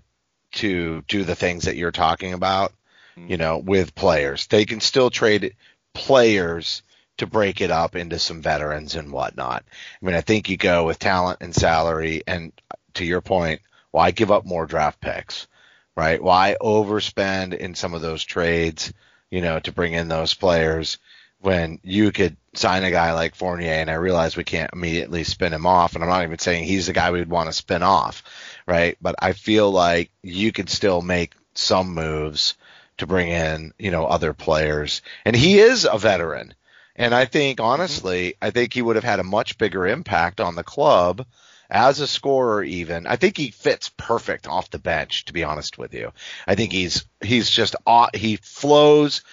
to 0.54 1.04
do 1.08 1.24
the 1.24 1.36
things 1.36 1.66
that 1.66 1.76
you're 1.76 1.92
talking 1.92 2.34
about. 2.34 2.74
Hmm. 3.16 3.28
You 3.30 3.38
know, 3.38 3.58
with 3.58 3.96
players, 3.96 4.48
they 4.48 4.66
can 4.66 4.82
still 4.82 5.10
trade 5.10 5.56
players 5.94 6.84
to 7.18 7.28
break 7.28 7.62
it 7.62 7.72
up 7.72 7.96
into 7.96 8.20
some 8.20 8.42
veterans 8.42 8.96
and 8.96 9.12
whatnot. 9.12 9.64
I 10.02 10.06
mean, 10.06 10.16
I 10.16 10.22
think 10.22 10.50
you 10.50 10.58
go 10.58 10.86
with 10.86 11.00
talent 11.00 11.40
and 11.42 11.56
salary, 11.56 12.24
and 12.28 12.52
to 12.96 13.06
your 13.06 13.22
point, 13.22 13.62
why 13.92 14.12
give 14.12 14.32
up 14.32 14.46
more 14.46 14.66
draft 14.66 15.00
picks? 15.00 15.48
right? 15.96 16.22
Why 16.22 16.58
overspend 16.62 17.56
in 17.56 17.76
some 17.76 17.94
of 17.94 18.02
those 18.02 18.24
trades, 18.24 18.94
you 19.32 19.42
know, 19.42 19.60
to 19.60 19.72
bring 19.72 19.94
in 19.94 20.08
those 20.08 20.34
players 20.34 20.98
when 21.40 21.80
you 21.84 22.12
could 22.12 22.38
sign 22.54 22.84
a 22.84 22.92
guy 22.92 23.14
like 23.14 23.36
Fournier? 23.36 23.72
And 23.72 23.90
I 23.90 23.96
realize 23.96 24.36
we 24.36 24.44
can't 24.44 24.74
immediately 24.74 25.24
spin 25.24 25.54
him 25.54 25.66
off, 25.66 25.96
and 25.96 26.04
I'm 26.04 26.10
not 26.10 26.24
even 26.24 26.40
saying 26.40 26.66
he's 26.66 26.88
the 26.88 26.94
guy 26.94 27.12
we'd 27.12 27.30
want 27.30 27.48
to 27.48 27.54
spin 27.54 27.84
off, 27.84 28.24
right? 28.68 28.98
But 29.02 29.16
I 29.20 29.34
feel 29.34 29.72
like 29.72 30.12
you 30.22 30.52
could 30.52 30.70
still 30.70 31.02
make 31.02 31.34
some 31.54 31.94
moves 31.94 32.56
to 32.98 33.08
bring 33.08 33.30
in, 33.30 33.74
you 33.78 33.92
know, 33.92 34.06
other 34.06 34.34
players. 34.34 35.02
And 35.26 35.36
he 35.36 35.60
is 35.60 35.88
a 35.90 35.98
veteran. 35.98 36.54
And 36.96 37.14
I 37.14 37.26
think 37.26 37.60
mm-hmm. 37.60 37.68
honestly, 37.68 38.36
I 38.42 38.52
think 38.52 38.74
he 38.74 38.82
would 38.82 38.96
have 38.96 39.06
had 39.06 39.20
a 39.20 39.24
much 39.24 39.58
bigger 39.58 39.86
impact 39.86 40.40
on 40.40 40.56
the 40.56 40.64
club 40.64 41.26
as 41.70 42.00
a 42.00 42.08
scorer 42.08 42.64
even. 42.64 43.08
I 43.08 43.16
think 43.16 43.38
he 43.38 43.52
fits 43.52 43.90
perfect 43.90 44.48
off 44.48 44.70
the 44.70 44.80
bench 44.80 45.26
to 45.26 45.34
be 45.34 45.44
honest 45.44 45.78
with 45.78 45.94
you. 45.94 46.12
I 46.48 46.56
think 46.56 46.72
mm-hmm. 46.72 46.80
he's 46.80 47.06
he's 47.22 47.50
just 47.50 47.76
he 48.14 48.38
flows 48.38 49.24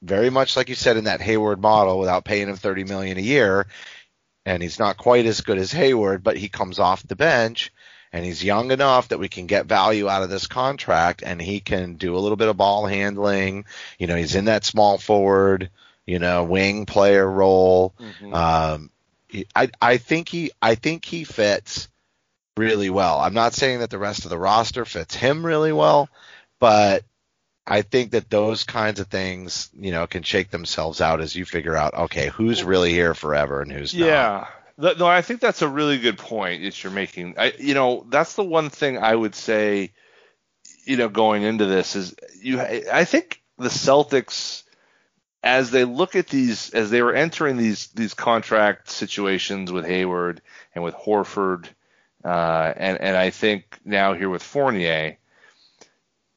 very 0.00 0.30
much 0.30 0.56
like 0.56 0.68
you 0.68 0.74
said 0.74 0.96
in 0.96 1.04
that 1.04 1.20
Hayward 1.20 1.60
model 1.60 1.98
without 1.98 2.24
paying 2.24 2.48
him 2.48 2.56
30 2.56 2.84
million 2.84 3.18
a 3.18 3.22
year 3.22 3.66
and 4.44 4.62
he's 4.62 4.78
not 4.78 4.96
quite 4.96 5.26
as 5.26 5.40
good 5.40 5.58
as 5.58 5.70
Hayward, 5.72 6.22
but 6.22 6.36
he 6.36 6.48
comes 6.48 6.78
off 6.78 7.06
the 7.06 7.16
bench 7.16 7.72
and 8.12 8.24
he's 8.24 8.44
young 8.44 8.70
enough 8.70 9.08
that 9.08 9.18
we 9.18 9.28
can 9.28 9.46
get 9.46 9.66
value 9.66 10.08
out 10.08 10.22
of 10.22 10.30
this 10.30 10.46
contract 10.46 11.22
and 11.24 11.40
he 11.40 11.60
can 11.60 11.94
do 11.94 12.16
a 12.16 12.18
little 12.18 12.36
bit 12.36 12.48
of 12.48 12.56
ball 12.56 12.86
handling. 12.86 13.64
You 13.98 14.06
know, 14.06 14.16
he's 14.16 14.34
in 14.34 14.46
that 14.46 14.64
small 14.64 14.98
forward, 14.98 15.70
you 16.06 16.18
know, 16.18 16.44
wing 16.44 16.86
player 16.86 17.28
role. 17.28 17.94
Um, 18.32 18.90
I 19.54 19.70
I 19.80 19.96
think 19.96 20.28
he 20.28 20.50
I 20.60 20.74
think 20.74 21.04
he 21.04 21.24
fits 21.24 21.88
really 22.56 22.90
well. 22.90 23.18
I'm 23.18 23.34
not 23.34 23.54
saying 23.54 23.80
that 23.80 23.90
the 23.90 23.98
rest 23.98 24.24
of 24.24 24.30
the 24.30 24.38
roster 24.38 24.84
fits 24.84 25.14
him 25.14 25.44
really 25.44 25.72
well, 25.72 26.08
but 26.58 27.04
I 27.66 27.82
think 27.82 28.10
that 28.10 28.28
those 28.28 28.64
kinds 28.64 29.00
of 29.00 29.06
things, 29.06 29.70
you 29.78 29.92
know, 29.92 30.06
can 30.06 30.22
shake 30.22 30.50
themselves 30.50 31.00
out 31.00 31.20
as 31.20 31.34
you 31.34 31.44
figure 31.44 31.76
out, 31.76 31.94
okay, 31.94 32.28
who's 32.28 32.64
really 32.64 32.92
here 32.92 33.14
forever 33.14 33.62
and 33.62 33.70
who's 33.70 33.94
not. 33.94 34.06
Yeah. 34.06 34.46
No, 34.78 35.06
I 35.06 35.22
think 35.22 35.40
that's 35.40 35.62
a 35.62 35.68
really 35.68 35.98
good 35.98 36.18
point 36.18 36.62
that 36.62 36.82
you're 36.82 36.92
making. 36.92 37.34
I, 37.38 37.52
you 37.58 37.74
know, 37.74 38.04
that's 38.08 38.34
the 38.34 38.42
one 38.42 38.68
thing 38.68 38.98
I 38.98 39.14
would 39.14 39.34
say, 39.34 39.92
you 40.84 40.96
know, 40.96 41.08
going 41.08 41.42
into 41.44 41.66
this 41.66 41.94
is 41.94 42.16
you. 42.40 42.60
I 42.60 43.04
think 43.04 43.40
the 43.58 43.68
Celtics, 43.68 44.64
as 45.42 45.70
they 45.70 45.84
look 45.84 46.14
at 46.14 46.28
these, 46.28 46.70
as 46.70 46.90
they 46.90 47.02
were 47.02 47.14
entering 47.14 47.56
these 47.56 47.88
these 47.88 48.14
contract 48.14 48.90
situations 48.90 49.72
with 49.72 49.86
Hayward 49.86 50.40
and 50.74 50.84
with 50.84 50.94
Horford, 50.94 51.66
uh, 52.24 52.72
and 52.76 53.00
and 53.00 53.16
I 53.16 53.30
think 53.30 53.78
now 53.84 54.14
here 54.14 54.28
with 54.28 54.42
Fournier, 54.42 55.16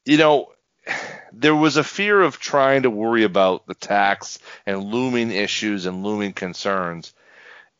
you 0.04 0.18
know, 0.18 0.52
there 1.32 1.54
was 1.54 1.76
a 1.76 1.84
fear 1.84 2.20
of 2.20 2.38
trying 2.38 2.82
to 2.82 2.90
worry 2.90 3.24
about 3.24 3.66
the 3.66 3.74
tax 3.74 4.38
and 4.64 4.84
looming 4.84 5.30
issues 5.30 5.86
and 5.86 6.02
looming 6.02 6.32
concerns. 6.32 7.12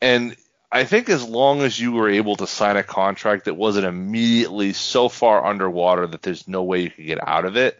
And 0.01 0.35
I 0.71 0.83
think 0.83 1.09
as 1.09 1.27
long 1.27 1.61
as 1.61 1.79
you 1.79 1.93
were 1.93 2.09
able 2.09 2.35
to 2.37 2.47
sign 2.47 2.77
a 2.77 2.83
contract 2.83 3.45
that 3.45 3.55
wasn't 3.55 3.85
immediately 3.85 4.73
so 4.73 5.09
far 5.09 5.45
underwater 5.45 6.07
that 6.07 6.21
there's 6.21 6.47
no 6.47 6.63
way 6.63 6.81
you 6.81 6.89
could 6.89 7.05
get 7.05 7.27
out 7.27 7.45
of 7.45 7.55
it, 7.55 7.79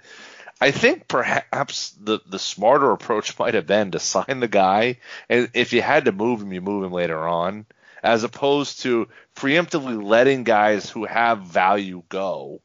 I 0.59 0.71
think 0.71 1.07
perhaps 1.07 1.91
the 2.01 2.19
the 2.25 2.39
smarter 2.39 2.91
approach 2.91 3.37
might 3.37 3.53
have 3.53 3.67
been 3.67 3.91
to 3.91 3.99
sign 3.99 4.39
the 4.39 4.47
guy, 4.47 4.97
and 5.29 5.49
if 5.53 5.73
you 5.73 5.81
had 5.81 6.05
to 6.05 6.11
move 6.11 6.41
him, 6.41 6.51
you 6.53 6.61
move 6.61 6.83
him 6.83 6.91
later 6.91 7.27
on, 7.27 7.65
as 8.03 8.23
opposed 8.23 8.81
to 8.81 9.07
preemptively 9.35 10.01
letting 10.01 10.43
guys 10.43 10.89
who 10.89 11.05
have 11.05 11.41
value 11.43 12.01
go, 12.09 12.61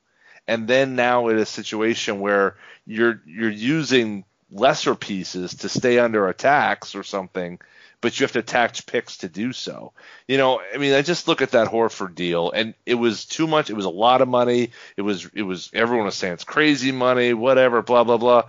and 0.48 0.66
then 0.66 0.96
now 0.96 1.28
in 1.28 1.38
a 1.38 1.46
situation 1.46 2.20
where 2.20 2.56
you're 2.86 3.20
you're 3.26 3.50
using 3.50 4.24
lesser 4.50 4.94
pieces 4.94 5.54
to 5.56 5.68
stay 5.68 5.98
under 5.98 6.28
a 6.28 6.34
tax 6.34 6.94
or 6.94 7.02
something, 7.02 7.58
but 8.02 8.18
you 8.18 8.24
have 8.24 8.32
to 8.32 8.40
attach 8.40 8.84
picks 8.84 9.18
to 9.18 9.28
do 9.28 9.54
so. 9.54 9.92
You 10.28 10.36
know, 10.36 10.60
I 10.74 10.76
mean, 10.76 10.92
I 10.92 11.00
just 11.00 11.28
look 11.28 11.40
at 11.40 11.52
that 11.52 11.68
Horford 11.68 12.14
deal, 12.14 12.50
and 12.50 12.74
it 12.84 12.96
was 12.96 13.24
too 13.24 13.46
much. 13.46 13.70
It 13.70 13.76
was 13.76 13.86
a 13.86 13.90
lot 13.90 14.20
of 14.20 14.28
money. 14.28 14.72
It 14.98 15.02
was 15.02 15.30
it 15.32 15.42
was 15.42 15.70
everyone 15.72 16.04
was 16.04 16.16
saying 16.16 16.34
it's 16.34 16.44
crazy 16.44 16.92
money, 16.92 17.32
whatever, 17.32 17.80
blah 17.80 18.04
blah 18.04 18.18
blah. 18.18 18.42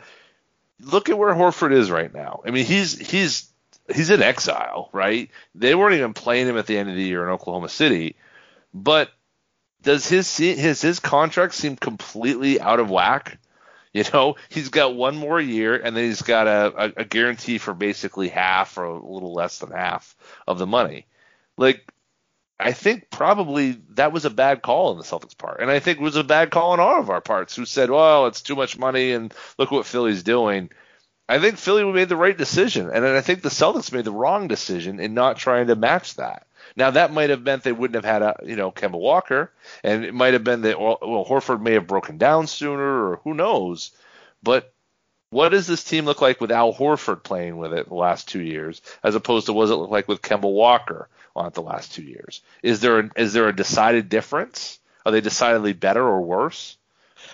Look 0.82 1.10
at 1.10 1.18
where 1.18 1.34
Horford 1.34 1.72
is 1.72 1.90
right 1.90 2.14
now. 2.14 2.42
I 2.46 2.52
mean, 2.52 2.66
he's 2.66 2.98
he's 2.98 3.48
he's 3.94 4.10
in 4.10 4.24
exile, 4.24 4.90
right? 4.92 5.30
They 5.56 5.76
weren't 5.76 5.96
even 5.96 6.14
playing 6.14 6.48
him 6.48 6.58
at 6.58 6.66
the 6.66 6.78
end 6.78 6.90
of 6.90 6.96
the 6.96 7.04
year 7.04 7.24
in 7.24 7.30
Oklahoma 7.30 7.70
City, 7.70 8.16
but 8.74 9.12
does 9.84 10.08
his 10.08 10.36
his 10.36 10.82
his 10.82 11.00
contract 11.00 11.54
seem 11.54 11.76
completely 11.76 12.60
out 12.60 12.80
of 12.80 12.90
whack? 12.90 13.38
You 13.96 14.04
know, 14.12 14.36
he's 14.50 14.70
got 14.70 14.96
one 14.96 15.16
more 15.16 15.40
year, 15.40 15.76
and 15.76 15.96
then 15.96 16.06
he's 16.06 16.24
got 16.24 16.48
a, 16.48 16.74
a, 16.76 16.94
a 17.02 17.06
guarantee 17.06 17.60
for 17.60 17.76
basically 17.76 18.28
half 18.28 18.76
or 18.80 18.86
a 18.86 18.94
little 18.94 19.34
less 19.34 19.60
than 19.60 19.70
half 19.70 20.16
of 20.48 20.58
the 20.58 20.66
money. 20.66 21.06
Like, 21.58 21.94
I 22.60 22.72
think 22.72 23.12
probably 23.12 23.80
that 23.92 24.12
was 24.12 24.26
a 24.26 24.32
bad 24.32 24.64
call 24.64 24.90
on 24.90 24.98
the 24.98 25.04
Celtics' 25.04 25.38
part, 25.38 25.60
and 25.62 25.70
I 25.70 25.80
think 25.80 26.00
it 26.00 26.04
was 26.04 26.16
a 26.16 26.24
bad 26.24 26.50
call 26.50 26.72
on 26.72 26.80
all 26.80 27.00
of 27.00 27.12
our 27.12 27.22
parts. 27.22 27.56
Who 27.56 27.66
said, 27.66 27.92
"Well, 27.92 28.26
it's 28.26 28.42
too 28.42 28.56
much 28.56 28.80
money," 28.80 29.12
and 29.12 29.32
look 29.60 29.70
what 29.70 29.86
Philly's 29.86 30.24
doing. 30.24 30.72
I 31.30 31.40
think 31.40 31.58
Philly 31.58 31.84
made 31.92 32.10
the 32.10 32.16
right 32.16 32.38
decision, 32.38 32.90
and 32.90 33.06
I 33.06 33.22
think 33.22 33.42
the 33.42 33.50
Celtics 33.50 33.92
made 33.92 34.06
the 34.06 34.12
wrong 34.12 34.48
decision 34.48 35.00
in 35.00 35.14
not 35.14 35.38
trying 35.38 35.68
to 35.68 35.76
match 35.76 36.16
that. 36.16 36.48
Now 36.76 36.92
that 36.92 37.14
might 37.14 37.30
have 37.30 37.44
meant 37.44 37.64
they 37.64 37.72
wouldn't 37.72 38.04
have 38.04 38.12
had 38.12 38.22
a 38.22 38.36
you 38.46 38.56
know 38.56 38.72
Kemba 38.72 39.00
Walker, 39.00 39.52
and 39.84 40.06
it 40.06 40.14
might 40.14 40.34
have 40.34 40.44
been 40.44 40.62
that 40.62 40.80
well 40.80 41.26
Horford 41.28 41.62
may 41.62 41.74
have 41.74 41.88
broken 41.88 42.18
down 42.18 42.48
sooner, 42.48 43.10
or 43.10 43.18
who 43.24 43.34
knows. 43.34 43.92
But 44.42 44.74
what 45.30 45.50
does 45.50 45.66
this 45.66 45.84
team 45.84 46.06
look 46.06 46.22
like 46.22 46.40
with 46.40 46.52
Al 46.52 46.74
Horford 46.74 47.24
playing 47.24 47.58
with 47.58 47.74
it 47.74 47.88
the 47.88 47.96
last 47.96 48.28
two 48.28 48.42
years, 48.42 48.82
as 49.04 49.16
opposed 49.16 49.48
to 49.48 49.54
what 49.54 49.64
does 49.64 49.72
it 49.72 49.76
look 49.76 49.90
like 49.90 50.08
with 50.08 50.22
Kemba 50.22 50.52
Walker 50.52 51.10
on 51.36 51.48
it 51.48 51.54
the 51.54 51.62
last 51.62 51.94
two 51.94 52.04
years? 52.04 52.42
Is 52.62 52.82
there 52.82 53.00
a, 53.00 53.10
is 53.16 53.34
there 53.34 53.48
a 53.48 53.56
decided 53.56 54.10
difference? 54.10 54.80
Are 55.06 55.12
they 55.12 55.22
decidedly 55.22 55.74
better 55.74 56.04
or 56.04 56.22
worse? 56.22 56.78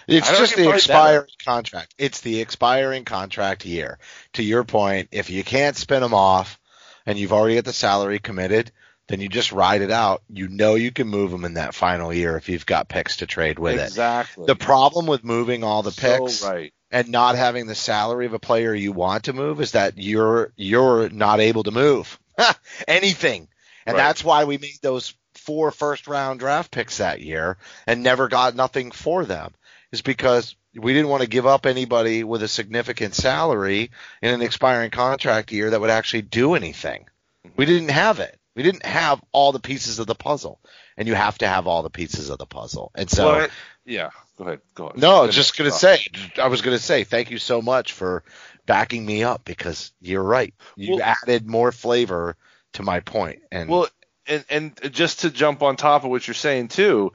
It's 0.07 0.29
just 0.29 0.55
the 0.55 0.73
expiring 0.73 1.27
contract. 1.43 1.93
It's 1.97 2.21
the 2.21 2.39
expiring 2.41 3.05
contract 3.05 3.65
year. 3.65 3.99
To 4.33 4.43
your 4.43 4.63
point, 4.63 5.09
if 5.11 5.29
you 5.29 5.43
can't 5.43 5.75
spin 5.75 6.01
them 6.01 6.13
off 6.13 6.59
and 7.05 7.17
you've 7.17 7.33
already 7.33 7.55
got 7.55 7.65
the 7.65 7.73
salary 7.73 8.19
committed, 8.19 8.71
then 9.09 9.19
you 9.19 9.27
just 9.27 9.51
ride 9.51 9.81
it 9.81 9.91
out. 9.91 10.21
You 10.29 10.47
know 10.47 10.75
you 10.75 10.91
can 10.91 11.07
move 11.07 11.31
them 11.31 11.43
in 11.45 11.55
that 11.55 11.75
final 11.75 12.13
year 12.13 12.37
if 12.37 12.47
you've 12.47 12.65
got 12.65 12.87
picks 12.87 13.17
to 13.17 13.27
trade 13.27 13.59
with 13.59 13.77
it. 13.79 13.83
exactly. 13.87 14.45
The 14.45 14.55
problem 14.55 15.05
with 15.07 15.23
moving 15.23 15.63
all 15.63 15.83
the 15.83 15.91
picks 15.91 16.35
So 16.35 16.51
right. 16.51 16.73
and 16.91 17.09
not 17.09 17.35
having 17.35 17.67
the 17.67 17.75
salary 17.75 18.25
of 18.25 18.33
a 18.33 18.39
player 18.39 18.73
you 18.73 18.91
want 18.93 19.25
to 19.25 19.33
move 19.33 19.59
is 19.61 19.73
that 19.73 19.97
you're 19.97 20.53
you're 20.55 21.09
not 21.09 21.39
able 21.41 21.63
to 21.63 21.71
move 21.71 22.17
anything. 22.87 23.47
And 23.85 23.97
Right. 23.97 24.03
that's 24.03 24.23
why 24.23 24.43
we 24.45 24.57
made 24.57 24.77
those 24.81 25.13
four 25.35 25.71
first 25.71 26.07
round 26.07 26.39
draft 26.39 26.71
picks 26.71 26.97
that 26.97 27.21
year 27.21 27.57
and 27.87 28.03
never 28.03 28.27
got 28.27 28.55
nothing 28.55 28.91
for 28.91 29.25
them. 29.25 29.53
Is 29.91 30.01
because 30.03 30.55
we 30.75 30.93
didn't 30.93 31.09
want 31.09 31.23
to 31.23 31.29
give 31.29 31.47
up 31.47 31.65
anybody 31.65 32.23
with 32.23 32.43
a 32.43 32.47
significant 32.47 33.15
salary 33.15 33.89
in 34.21 34.33
an 34.33 34.41
expiring 34.43 34.91
contract 34.91 35.51
year 35.51 35.71
that 35.71 35.81
would 35.81 35.89
actually 35.89 36.21
do 36.21 36.53
anything. 36.53 37.05
Mm-hmm. 37.45 37.55
We 37.57 37.65
didn't 37.65 37.89
have 37.89 38.19
it. 38.19 38.38
We 38.55 38.63
didn't 38.63 38.85
have 38.85 39.21
all 39.31 39.51
the 39.51 39.59
pieces 39.59 39.99
of 39.99 40.07
the 40.07 40.15
puzzle, 40.15 40.59
and 40.97 41.07
you 41.07 41.15
have 41.15 41.37
to 41.39 41.47
have 41.47 41.67
all 41.67 41.83
the 41.83 41.89
pieces 41.89 42.29
of 42.29 42.37
the 42.39 42.45
puzzle. 42.45 42.91
And 42.95 43.09
so, 43.09 43.25
Well, 43.27 43.47
yeah, 43.85 44.09
go 44.37 44.43
ahead. 44.45 44.61
Go 44.73 44.87
ahead. 44.87 44.97
no, 44.99 45.21
Finish. 45.21 45.35
just 45.35 45.57
gonna 45.57 45.71
say, 45.71 45.99
I 46.41 46.47
was 46.47 46.61
gonna 46.61 46.79
say, 46.79 47.03
thank 47.03 47.31
you 47.31 47.37
so 47.37 47.61
much 47.61 47.93
for 47.93 48.23
backing 48.65 49.05
me 49.05 49.23
up 49.23 49.45
because 49.45 49.91
you're 50.01 50.23
right. 50.23 50.53
You 50.75 50.95
Well- 50.95 51.15
added 51.23 51.47
more 51.47 51.71
flavor 51.71 52.35
to 52.73 52.83
my 52.83 52.99
point. 52.99 53.39
point, 53.39 53.43
and 53.51 53.69
Well, 53.69 53.87
and 54.27 54.45
and 54.49 54.93
just 54.93 55.21
to 55.21 55.29
jump 55.31 55.61
on 55.63 55.75
top 55.75 56.03
of 56.03 56.09
what 56.09 56.27
you're 56.27 56.35
saying 56.35 56.67
too, 56.69 57.13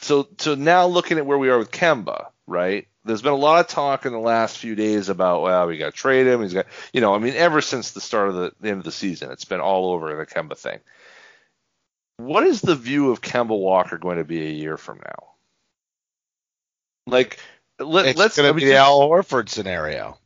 so 0.00 0.28
so 0.38 0.54
now 0.54 0.86
looking 0.86 1.18
at 1.18 1.26
where 1.26 1.38
we 1.38 1.50
are 1.50 1.58
with 1.58 1.70
Kemba, 1.70 2.26
right? 2.46 2.86
There's 3.04 3.22
been 3.22 3.32
a 3.32 3.36
lot 3.36 3.60
of 3.60 3.66
talk 3.66 4.06
in 4.06 4.12
the 4.12 4.18
last 4.18 4.58
few 4.58 4.74
days 4.74 5.08
about 5.08 5.42
well, 5.42 5.66
we 5.66 5.78
got 5.78 5.86
to 5.86 5.92
trade 5.92 6.26
him. 6.26 6.42
He's 6.42 6.54
got, 6.54 6.66
you 6.92 7.00
know, 7.00 7.14
I 7.14 7.18
mean, 7.18 7.34
ever 7.34 7.60
since 7.60 7.90
the 7.90 8.00
start 8.00 8.28
of 8.28 8.34
the, 8.36 8.52
the 8.60 8.68
end 8.68 8.78
of 8.78 8.84
the 8.84 8.92
season, 8.92 9.32
it's 9.32 9.44
been 9.44 9.60
all 9.60 9.92
over 9.92 10.16
the 10.16 10.26
Kemba 10.26 10.56
thing. 10.56 10.78
What 12.18 12.44
is 12.44 12.60
the 12.60 12.76
view 12.76 13.10
of 13.10 13.20
Kemba 13.20 13.58
Walker 13.58 13.98
going 13.98 14.18
to 14.18 14.24
be 14.24 14.46
a 14.46 14.50
year 14.50 14.76
from 14.76 14.98
now? 14.98 15.30
Like, 17.06 17.38
let, 17.80 18.14
gonna 18.14 18.48
I 18.48 18.52
mean, 18.52 18.56
be 18.60 18.64
the 18.66 18.76
Al 18.76 19.00
Horford 19.00 19.48
scenario. 19.48 20.18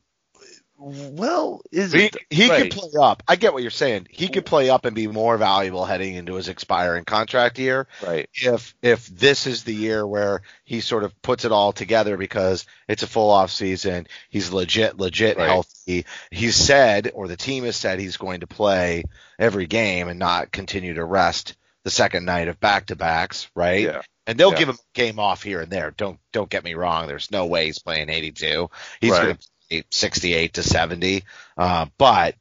Well, 0.79 1.63
is 1.73 1.93
He, 1.93 2.07
it? 2.07 2.17
he 2.31 2.49
right. 2.49 2.63
could 2.71 2.73
play 2.79 2.91
up. 3.01 3.23
I 3.27 3.37
get 3.37 3.53
what 3.53 3.63
you're 3.63 3.71
saying. 3.71 4.09
He 4.11 4.29
could 4.29 4.45
play 4.45 4.69
up 4.71 4.85
and 4.85 4.95
be 4.95 5.07
more 5.07 5.37
valuable 5.39 5.85
heading 5.85 6.15
into 6.15 6.35
his 6.35 6.49
expiring 6.49 7.05
contract 7.05 7.59
year 7.59 7.87
right. 8.07 8.29
if 8.35 8.75
if 8.83 9.07
this 9.07 9.47
is 9.47 9.65
the 9.65 9.75
year 9.75 10.07
where 10.07 10.43
he 10.65 10.81
sort 10.81 11.05
of 11.05 11.21
puts 11.23 11.45
it 11.45 11.53
all 11.53 11.73
together 11.73 12.17
because 12.17 12.67
it's 12.89 13.03
a 13.03 13.07
full 13.07 13.31
off 13.31 13.51
season. 13.51 14.07
He's 14.29 14.53
legit, 14.53 14.99
legit 14.99 15.37
Right. 15.37 15.47
healthy. 15.49 16.05
He's 16.31 16.57
said, 16.57 17.11
or 17.15 17.29
the 17.29 17.37
team 17.37 17.65
has 17.65 17.77
said, 17.77 17.99
he's 17.99 18.17
going 18.19 18.41
to 18.41 18.47
play 18.47 19.05
every 19.39 19.67
game 19.67 20.09
and 20.09 20.19
not 20.19 20.53
continue 20.53 20.95
to 20.95 21.05
rest 21.05 21.57
the 21.85 21.91
second 21.91 22.25
night 22.25 22.49
of 22.49 22.59
back 22.61 22.87
to 22.87 22.97
backs, 22.97 23.49
right? 23.55 23.83
Yeah. 23.85 24.03
And 24.27 24.37
they'll 24.39 24.51
Yeah. 24.53 24.59
give 24.59 24.69
him 24.71 24.75
a 24.77 24.93
game 24.95 25.21
off 25.21 25.43
here 25.45 25.61
and 25.61 25.71
there. 25.71 25.93
Don't 25.97 26.19
don't 26.33 26.51
get 26.51 26.65
me 26.65 26.75
wrong. 26.75 27.07
There's 27.07 27.31
no 27.31 27.47
way 27.47 27.67
he's 27.67 27.79
playing 27.79 28.11
82. 28.11 28.69
He's 29.01 29.13
Right. 29.13 29.23
going 29.23 29.37
to 29.37 29.49
68 29.91 30.55
to 30.55 30.63
70. 30.63 31.25
Uh, 31.57 31.87
but 31.99 32.35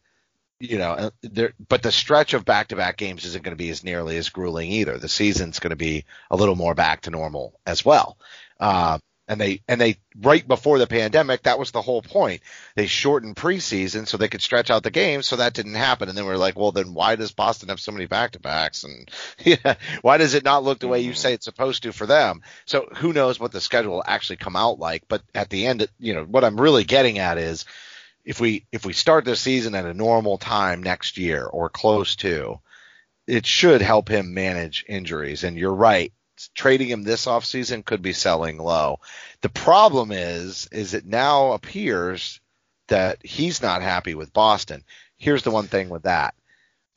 you 0.60 0.78
know, 0.78 1.12
there, 1.22 1.54
but 1.68 1.84
the 1.84 1.92
stretch 1.92 2.34
of 2.34 2.46
back-to-back 2.46 2.98
games 2.98 3.26
isn't 3.26 3.44
going 3.44 3.56
to 3.56 3.62
be 3.62 3.70
as 3.70 3.84
nearly 3.84 4.18
as 4.18 4.30
grueling 4.30 4.72
either. 4.72 4.98
The 4.98 5.10
season's 5.10 5.60
going 5.60 5.72
to 5.72 5.76
be 5.76 6.06
a 6.32 6.36
little 6.36 6.56
more 6.56 6.74
back 6.74 7.02
to 7.02 7.12
normal 7.12 7.60
as 7.66 7.84
well. 7.84 8.18
Uh, 8.60 9.00
and 9.28 9.42
they 9.42 9.62
and 9.68 9.82
they 9.82 9.98
right 10.16 10.48
before 10.48 10.78
the 10.78 10.88
pandemic, 10.88 11.44
that 11.44 11.60
was 11.60 11.72
the 11.72 11.82
whole 11.82 12.02
point. 12.02 12.42
They 12.76 12.88
shortened 12.88 13.36
preseason 13.36 14.08
so 14.08 14.18
they 14.18 14.28
could 14.28 14.42
stretch 14.42 14.70
out 14.70 14.84
the 14.84 14.92
games, 14.92 15.26
so 15.26 15.38
that 15.38 15.54
didn't 15.54 15.76
happen. 15.76 16.10
And 16.10 16.18
then 16.18 16.26
we're 16.26 16.38
like, 16.38 16.58
well, 16.58 16.72
then 16.72 16.94
why 16.94 17.16
does 17.16 17.32
Boston 17.32 17.70
have 17.70 17.80
so 17.80 17.92
many 17.92 18.06
back-to-backs? 18.06 18.84
And 18.84 19.10
yeah, 19.44 19.76
why 20.02 20.18
does 20.18 20.34
it 20.34 20.44
not 20.44 20.64
look 20.64 20.80
the 20.80 20.88
way 20.88 21.02
you 21.02 21.12
mm-hmm. 21.12 21.18
say 21.18 21.34
it's 21.34 21.46
supposed 21.46 21.84
to 21.84 21.92
for 21.92 22.06
them? 22.06 22.42
So 22.66 22.88
who 22.98 23.14
knows 23.14 23.40
what 23.40 23.52
the 23.52 23.62
schedule 23.62 23.94
will 23.94 24.04
actually 24.06 24.38
come 24.38 24.56
out 24.56 24.80
like? 24.80 25.04
But 25.08 25.24
at 25.34 25.50
the 25.50 25.66
end, 25.66 25.88
you 26.00 26.14
know, 26.14 26.24
what 26.24 26.44
I'm 26.44 26.60
really 26.60 26.84
getting 26.84 27.20
at 27.20 27.38
is 27.38 27.66
if 28.24 28.40
we 28.40 28.66
if 28.72 28.86
we 28.86 28.94
start 28.94 29.26
the 29.26 29.36
season 29.36 29.76
at 29.76 29.86
a 29.86 29.94
normal 29.94 30.38
time 30.38 30.84
next 30.84 31.18
year 31.18 31.46
or 31.46 31.70
close 31.70 32.16
to, 32.18 32.60
it 33.28 33.46
should 33.46 33.82
help 33.82 34.10
him 34.10 34.34
manage 34.34 34.86
injuries. 34.88 35.44
And 35.44 35.58
you're 35.58 35.74
right, 35.74 36.12
trading 36.54 36.90
him 36.90 37.04
this 37.04 37.26
offseason 37.26 37.84
could 37.86 38.02
be 38.02 38.14
selling 38.14 38.58
low. 38.58 39.00
The 39.42 39.50
problem 39.50 40.12
is 40.12 40.68
is 40.72 40.94
it 40.94 41.06
now 41.06 41.54
appears 41.54 42.40
that 42.88 43.18
he's 43.24 43.62
not 43.62 43.82
happy 43.82 44.16
with 44.16 44.34
Boston. 44.34 44.84
Here's 45.18 45.44
the 45.44 45.52
one 45.52 45.68
thing 45.68 45.90
with 45.90 46.04
that. 46.04 46.36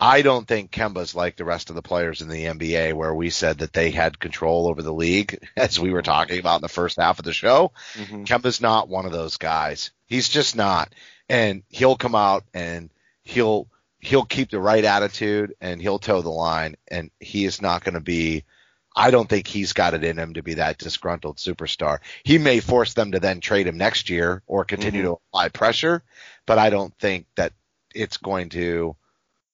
I 0.01 0.23
don't 0.23 0.47
think 0.47 0.71
Kemba's 0.71 1.15
like 1.15 1.37
the 1.37 1.45
rest 1.45 1.71
of 1.71 1.77
the 1.77 1.83
players 1.83 2.23
in 2.23 2.29
the 2.29 2.45
NBA 2.45 2.93
where 2.93 3.13
we 3.13 3.31
said 3.31 3.59
that 3.59 3.73
they 3.73 3.91
had 3.91 4.21
control 4.21 4.69
over 4.69 4.81
the 4.81 4.93
league 4.93 5.39
as 5.57 5.81
we 5.81 5.91
were 5.91 6.03
talking 6.03 6.39
about 6.39 6.57
in 6.57 6.63
the 6.63 6.69
first 6.69 6.99
half 6.99 7.19
of 7.19 7.25
the 7.25 7.33
show. 7.33 7.73
Mhm. 7.95 8.25
Kemba's 8.25 8.61
not 8.61 8.89
one 8.89 9.07
of 9.07 9.13
those 9.13 9.39
guys. 9.39 9.91
He's 10.07 10.29
just 10.29 10.55
not. 10.55 10.93
And 11.29 11.63
he'll 11.69 11.97
come 11.97 12.15
out 12.15 12.45
and 12.55 12.91
he'll 13.23 13.67
he'll 14.01 14.25
keep 14.25 14.51
the 14.51 14.61
right 14.61 14.85
attitude 14.85 15.55
and 15.61 15.83
he'll 15.83 15.99
toe 15.99 16.23
the 16.23 16.29
line 16.31 16.77
and 16.87 17.11
he 17.19 17.45
is 17.45 17.61
not 17.61 17.83
going 17.83 17.95
to 17.95 18.01
be 18.01 18.45
I 18.99 19.13
don't 19.13 19.29
think 19.29 19.47
he's 19.47 19.73
got 19.73 19.95
it 19.95 20.03
in 20.03 20.19
him 20.19 20.35
to 20.35 20.43
be 20.43 20.55
that 20.55 20.79
disgruntled 20.79 21.37
superstar. 21.37 21.99
He 22.25 22.39
may 22.39 22.59
force 22.59 22.95
them 22.95 23.13
to 23.13 23.21
then 23.21 23.41
trade 23.41 23.67
him 23.67 23.79
next 23.79 24.11
year 24.11 24.43
or 24.47 24.65
continue 24.65 25.03
mm-hmm. 25.03 25.11
to 25.11 25.21
apply 25.31 25.49
pressure, 25.51 26.03
but 26.47 26.59
I 26.59 26.71
don't 26.71 26.93
think 26.99 27.27
that 27.37 27.53
it's 27.95 28.17
going 28.17 28.49
to 28.51 28.97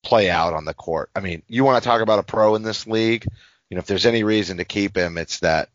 play 0.02 0.30
out 0.30 0.54
on 0.54 0.64
the 0.64 0.74
court. 0.74 1.10
I 1.14 1.20
mean, 1.20 1.42
you 1.46 1.62
want 1.62 1.82
to 1.82 1.86
talk 1.86 2.00
about 2.00 2.18
a 2.18 2.22
pro 2.22 2.54
in 2.54 2.62
this 2.62 2.86
league? 2.86 3.26
You 3.68 3.76
know, 3.76 3.80
if 3.80 3.86
there's 3.86 4.06
any 4.06 4.24
reason 4.24 4.56
to 4.56 4.64
keep 4.64 4.96
him, 4.96 5.18
it's 5.18 5.40
that 5.40 5.68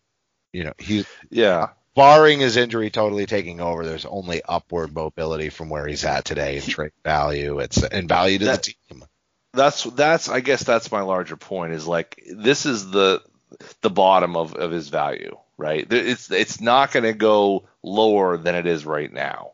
you 0.52 0.64
know, 0.64 0.74
he's 0.80 1.06
Yeah. 1.30 1.70
barring 1.96 2.40
his 2.40 2.58
injury 2.58 2.90
totally 2.90 3.26
taking 3.26 3.62
over, 3.62 3.86
there's 3.86 4.06
only 4.06 4.42
upward 4.44 4.94
mobility 4.94 5.50
from 5.50 5.70
where 5.70 5.86
he's 5.86 6.06
at 6.06 6.26
today 6.26 6.58
in 6.58 6.64
trade 6.64 6.92
value. 7.04 7.60
It's 7.60 7.84
and 7.84 8.10
value 8.10 8.40
to 8.40 8.46
That- 8.46 8.64
the 8.64 8.74
team. 8.90 9.06
that's 9.54 9.84
that's 9.84 10.30
I 10.30 10.40
guess 10.40 10.64
that's 10.64 10.92
my 10.92 11.02
larger 11.02 11.36
point 11.36 11.74
is 11.74 11.88
like 11.88 12.22
this 12.32 12.66
is 12.66 12.90
the 12.90 13.22
the 13.82 13.90
bottom 13.90 14.36
of, 14.36 14.54
of 14.54 14.72
his 14.72 14.90
value, 14.90 15.38
right? 15.58 15.86
It's 15.92 16.32
it's 16.32 16.62
not 16.62 16.92
going 16.92 17.06
to 17.06 17.14
go 17.14 17.68
lower 17.84 18.38
than 18.38 18.56
it 18.56 18.66
is 18.66 18.86
right 18.86 19.12
now, 19.12 19.52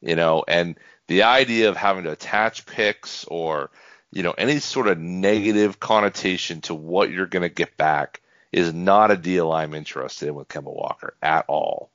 you 0.00 0.16
know. 0.16 0.44
And 0.46 0.76
the 1.06 1.24
idea 1.24 1.68
of 1.68 1.76
having 1.76 2.04
to 2.04 2.12
attach 2.12 2.66
picks 2.66 3.24
or 3.24 3.70
you 4.12 4.22
know 4.22 4.34
any 4.36 4.58
sort 4.58 4.88
of 4.88 4.98
negative 4.98 5.80
connotation 5.80 6.60
to 6.62 6.74
what 6.74 7.10
you're 7.10 7.26
going 7.26 7.42
to 7.42 7.48
get 7.48 7.76
back 7.76 8.20
is 8.52 8.74
not 8.74 9.10
a 9.10 9.16
deal 9.16 9.52
I'm 9.52 9.74
interested 9.74 10.28
in 10.28 10.34
with 10.34 10.48
Kemba 10.48 10.74
Walker 10.74 11.14
at 11.22 11.44
all. 11.48 11.90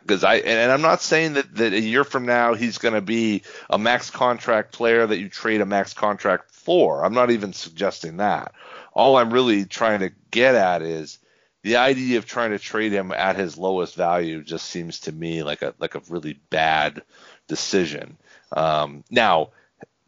Because 0.00 0.24
I 0.24 0.36
and 0.36 0.72
I'm 0.72 0.82
not 0.82 1.02
saying 1.02 1.34
that, 1.34 1.54
that 1.54 1.72
a 1.72 1.80
year 1.80 2.02
from 2.02 2.26
now 2.26 2.54
he's 2.54 2.78
going 2.78 2.94
to 2.94 3.00
be 3.00 3.42
a 3.70 3.78
max 3.78 4.10
contract 4.10 4.72
player 4.72 5.06
that 5.06 5.18
you 5.18 5.28
trade 5.28 5.60
a 5.60 5.66
max 5.66 5.94
contract 5.94 6.47
for. 6.68 7.02
I'm 7.02 7.14
not 7.14 7.30
even 7.30 7.54
suggesting 7.54 8.18
that. 8.18 8.52
All 8.92 9.16
I'm 9.16 9.32
really 9.32 9.64
trying 9.64 10.00
to 10.00 10.10
get 10.30 10.54
at 10.54 10.82
is 10.82 11.18
the 11.62 11.76
idea 11.76 12.18
of 12.18 12.26
trying 12.26 12.50
to 12.50 12.58
trade 12.58 12.92
him 12.92 13.10
at 13.10 13.36
his 13.36 13.56
lowest 13.56 13.94
value 13.94 14.42
just 14.44 14.66
seems 14.66 15.00
to 15.00 15.12
me 15.12 15.42
like 15.42 15.62
a 15.62 15.72
like 15.78 15.94
a 15.94 16.02
really 16.10 16.34
bad 16.50 17.00
decision. 17.46 18.18
Um, 18.52 19.02
now 19.10 19.52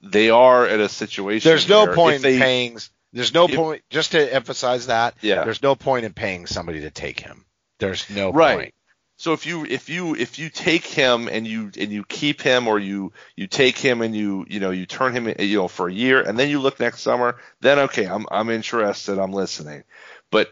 they 0.02 0.28
are 0.28 0.66
at 0.66 0.80
a 0.80 0.88
situation. 0.90 1.48
There's 1.48 1.66
no 1.66 1.86
where 1.86 1.94
point 1.94 2.20
they- 2.22 2.34
in 2.34 2.40
paying. 2.40 2.78
There's 3.14 3.32
no 3.32 3.46
if- 3.48 3.56
point. 3.56 3.82
Just 3.88 4.12
to 4.12 4.34
emphasize 4.34 4.88
that, 4.88 5.14
Yeah. 5.22 5.44
there's 5.44 5.62
no 5.62 5.74
point 5.74 6.04
in 6.04 6.12
paying 6.12 6.46
somebody 6.46 6.82
to 6.82 6.90
take 6.90 7.20
him. 7.20 7.46
There's 7.78 8.10
no 8.10 8.32
Right. 8.32 8.56
point. 8.58 8.74
So 9.20 9.34
if 9.34 9.44
you 9.44 9.66
if 9.66 9.90
you 9.90 10.14
if 10.14 10.38
you 10.38 10.48
take 10.48 10.86
him 10.86 11.28
and 11.28 11.46
you 11.46 11.70
and 11.78 11.92
you 11.92 12.04
keep 12.04 12.40
him 12.40 12.66
or 12.66 12.78
you 12.78 13.12
you 13.36 13.46
take 13.48 13.76
him 13.76 14.00
and 14.00 14.16
you 14.16 14.46
you 14.48 14.60
know 14.60 14.70
you 14.70 14.86
turn 14.86 15.12
him 15.12 15.30
you 15.38 15.58
know 15.58 15.68
for 15.68 15.88
a 15.88 15.92
year 15.92 16.22
and 16.22 16.38
then 16.38 16.48
you 16.48 16.58
look 16.58 16.80
next 16.80 17.02
summer 17.02 17.36
then 17.60 17.80
okay 17.80 18.06
I'm 18.06 18.24
I'm 18.30 18.48
interested 18.48 19.18
I'm 19.18 19.34
listening. 19.34 19.84
But 20.30 20.50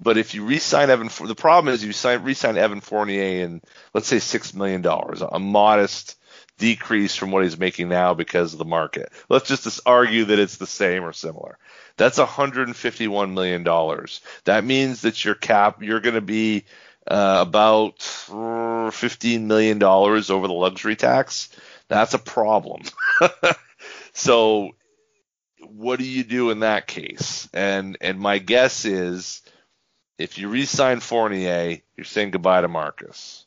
but 0.00 0.16
if 0.16 0.32
you 0.32 0.46
re-sign 0.46 0.88
Evan 0.88 1.10
the 1.26 1.34
problem 1.34 1.74
is 1.74 1.84
you 1.84 1.92
sign 1.92 2.22
re-sign 2.22 2.56
Evan 2.56 2.80
Fournier 2.80 3.44
and 3.44 3.60
let's 3.92 4.08
say 4.08 4.18
six 4.18 4.54
million 4.54 4.80
dollars 4.80 5.20
a 5.20 5.38
modest 5.38 6.16
decrease 6.56 7.14
from 7.14 7.32
what 7.32 7.42
he's 7.42 7.58
making 7.58 7.90
now 7.90 8.14
because 8.14 8.54
of 8.54 8.58
the 8.58 8.64
market. 8.64 9.12
Let's 9.28 9.46
just 9.46 9.80
argue 9.84 10.24
that 10.24 10.38
it's 10.38 10.56
the 10.56 10.66
same 10.66 11.04
or 11.04 11.12
similar. 11.12 11.58
That's 11.98 12.16
151 12.16 13.34
million 13.34 13.62
dollars. 13.62 14.22
That 14.44 14.64
means 14.64 15.02
that 15.02 15.22
your 15.22 15.34
cap 15.34 15.82
you're 15.82 16.00
going 16.00 16.14
to 16.14 16.22
be 16.22 16.64
uh, 17.08 17.38
about 17.46 18.02
fifteen 18.92 19.46
million 19.46 19.78
dollars 19.78 20.30
over 20.30 20.46
the 20.46 20.54
luxury 20.54 20.96
tax. 20.96 21.48
That's 21.88 22.14
a 22.14 22.18
problem. 22.18 22.82
so, 24.12 24.70
what 25.60 25.98
do 25.98 26.04
you 26.04 26.24
do 26.24 26.50
in 26.50 26.60
that 26.60 26.86
case? 26.86 27.48
And 27.52 27.96
and 28.00 28.18
my 28.18 28.38
guess 28.38 28.84
is, 28.84 29.42
if 30.18 30.38
you 30.38 30.48
re-sign 30.48 31.00
Fournier, 31.00 31.78
you're 31.96 32.04
saying 32.04 32.30
goodbye 32.30 32.62
to 32.62 32.68
Marcus. 32.68 33.44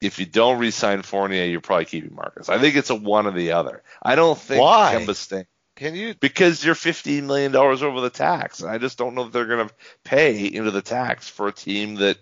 If 0.00 0.18
you 0.18 0.26
don't 0.26 0.58
re-sign 0.58 1.02
Fournier, 1.02 1.44
you're 1.44 1.60
probably 1.60 1.86
keeping 1.86 2.14
Marcus. 2.14 2.48
I 2.48 2.58
think 2.58 2.76
it's 2.76 2.90
a 2.90 2.94
one 2.94 3.26
or 3.26 3.32
the 3.32 3.52
other. 3.52 3.82
I 4.02 4.16
don't 4.16 4.38
think 4.38 4.60
Why? 4.62 5.04
Staying 5.12 5.46
Can 5.76 5.94
you? 5.94 6.14
because 6.14 6.64
you're 6.64 6.74
fifteen 6.74 7.26
million 7.26 7.52
dollars 7.52 7.82
over 7.82 8.00
the 8.00 8.10
tax. 8.10 8.60
And 8.60 8.70
I 8.70 8.78
just 8.78 8.98
don't 8.98 9.14
know 9.14 9.26
if 9.26 9.32
they're 9.32 9.46
going 9.46 9.68
to 9.68 9.74
pay 10.04 10.46
into 10.46 10.70
the 10.70 10.82
tax 10.82 11.28
for 11.28 11.48
a 11.48 11.52
team 11.52 11.96
that 11.96 12.18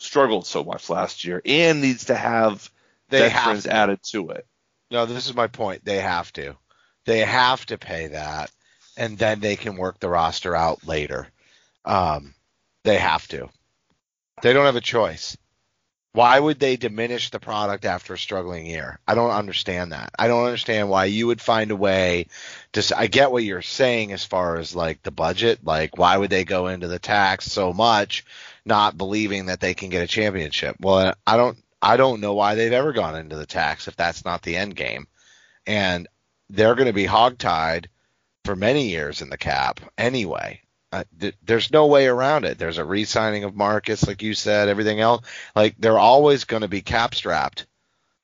struggled 0.00 0.46
so 0.46 0.64
much 0.64 0.90
last 0.90 1.24
year 1.24 1.40
and 1.44 1.80
needs 1.80 2.06
to 2.06 2.14
have 2.14 2.70
They 3.08 3.28
have 3.28 3.42
veterans 3.44 3.64
to. 3.64 3.72
added 3.72 4.02
to 4.10 4.30
it. 4.30 4.46
No, 4.90 5.06
this 5.06 5.26
is 5.26 5.34
my 5.34 5.46
point. 5.46 5.84
They 5.84 5.98
have 5.98 6.32
to. 6.34 6.56
They 7.04 7.20
have 7.20 7.64
to 7.66 7.78
pay 7.78 8.08
that, 8.08 8.50
and 8.96 9.16
then 9.16 9.40
they 9.40 9.56
can 9.56 9.76
work 9.76 10.00
the 10.00 10.08
roster 10.08 10.54
out 10.54 10.86
later. 10.86 11.28
Um, 11.84 12.34
they 12.84 12.98
have 12.98 13.26
to. 13.28 13.48
They 14.42 14.52
don't 14.52 14.66
have 14.66 14.76
a 14.76 14.80
choice. 14.80 15.36
Why 16.12 16.40
would 16.40 16.58
they 16.58 16.76
diminish 16.76 17.30
the 17.30 17.38
product 17.38 17.84
after 17.84 18.14
a 18.14 18.18
struggling 18.18 18.66
year? 18.66 18.98
I 19.06 19.14
don't 19.14 19.30
understand 19.30 19.92
that. 19.92 20.10
I 20.18 20.26
don't 20.26 20.44
understand 20.44 20.88
why 20.88 21.04
you 21.04 21.28
would 21.28 21.40
find 21.40 21.70
a 21.70 21.76
way 21.76 22.26
to. 22.72 22.94
I 22.96 23.06
get 23.06 23.30
what 23.30 23.44
you're 23.44 23.62
saying 23.62 24.10
as 24.12 24.24
far 24.24 24.56
as 24.56 24.74
like 24.74 25.02
the 25.02 25.12
budget. 25.12 25.60
Like, 25.64 25.96
why 25.98 26.16
would 26.16 26.30
they 26.30 26.44
go 26.44 26.66
into 26.66 26.88
the 26.88 26.98
tax 26.98 27.44
so 27.52 27.72
much, 27.72 28.24
not 28.64 28.98
believing 28.98 29.46
that 29.46 29.60
they 29.60 29.74
can 29.74 29.90
get 29.90 30.02
a 30.02 30.06
championship? 30.06 30.76
Well, 30.80 31.14
I 31.26 31.36
don't. 31.36 31.58
I 31.82 31.96
don't 31.96 32.20
know 32.20 32.34
why 32.34 32.54
they've 32.54 32.72
ever 32.72 32.92
gone 32.92 33.16
into 33.16 33.36
the 33.36 33.46
tax 33.46 33.88
if 33.88 33.96
that's 33.96 34.24
not 34.24 34.42
the 34.42 34.56
end 34.56 34.76
game. 34.76 35.06
And 35.66 36.08
they're 36.50 36.74
going 36.74 36.88
to 36.88 36.92
be 36.92 37.06
hogtied 37.06 37.86
for 38.44 38.54
many 38.54 38.88
years 38.88 39.22
in 39.22 39.30
the 39.30 39.38
cap 39.38 39.80
anyway. 39.96 40.60
Uh, 40.92 41.04
th- 41.18 41.36
there's 41.42 41.70
no 41.70 41.86
way 41.86 42.06
around 42.06 42.44
it. 42.44 42.58
There's 42.58 42.78
a 42.78 42.84
re-signing 42.84 43.44
of 43.44 43.54
Marcus, 43.54 44.06
like 44.06 44.22
you 44.22 44.34
said, 44.34 44.68
everything 44.68 45.00
else. 45.00 45.24
Like 45.54 45.76
they're 45.78 45.98
always 45.98 46.44
going 46.44 46.62
to 46.62 46.68
be 46.68 46.82
cap 46.82 47.14
strapped, 47.14 47.66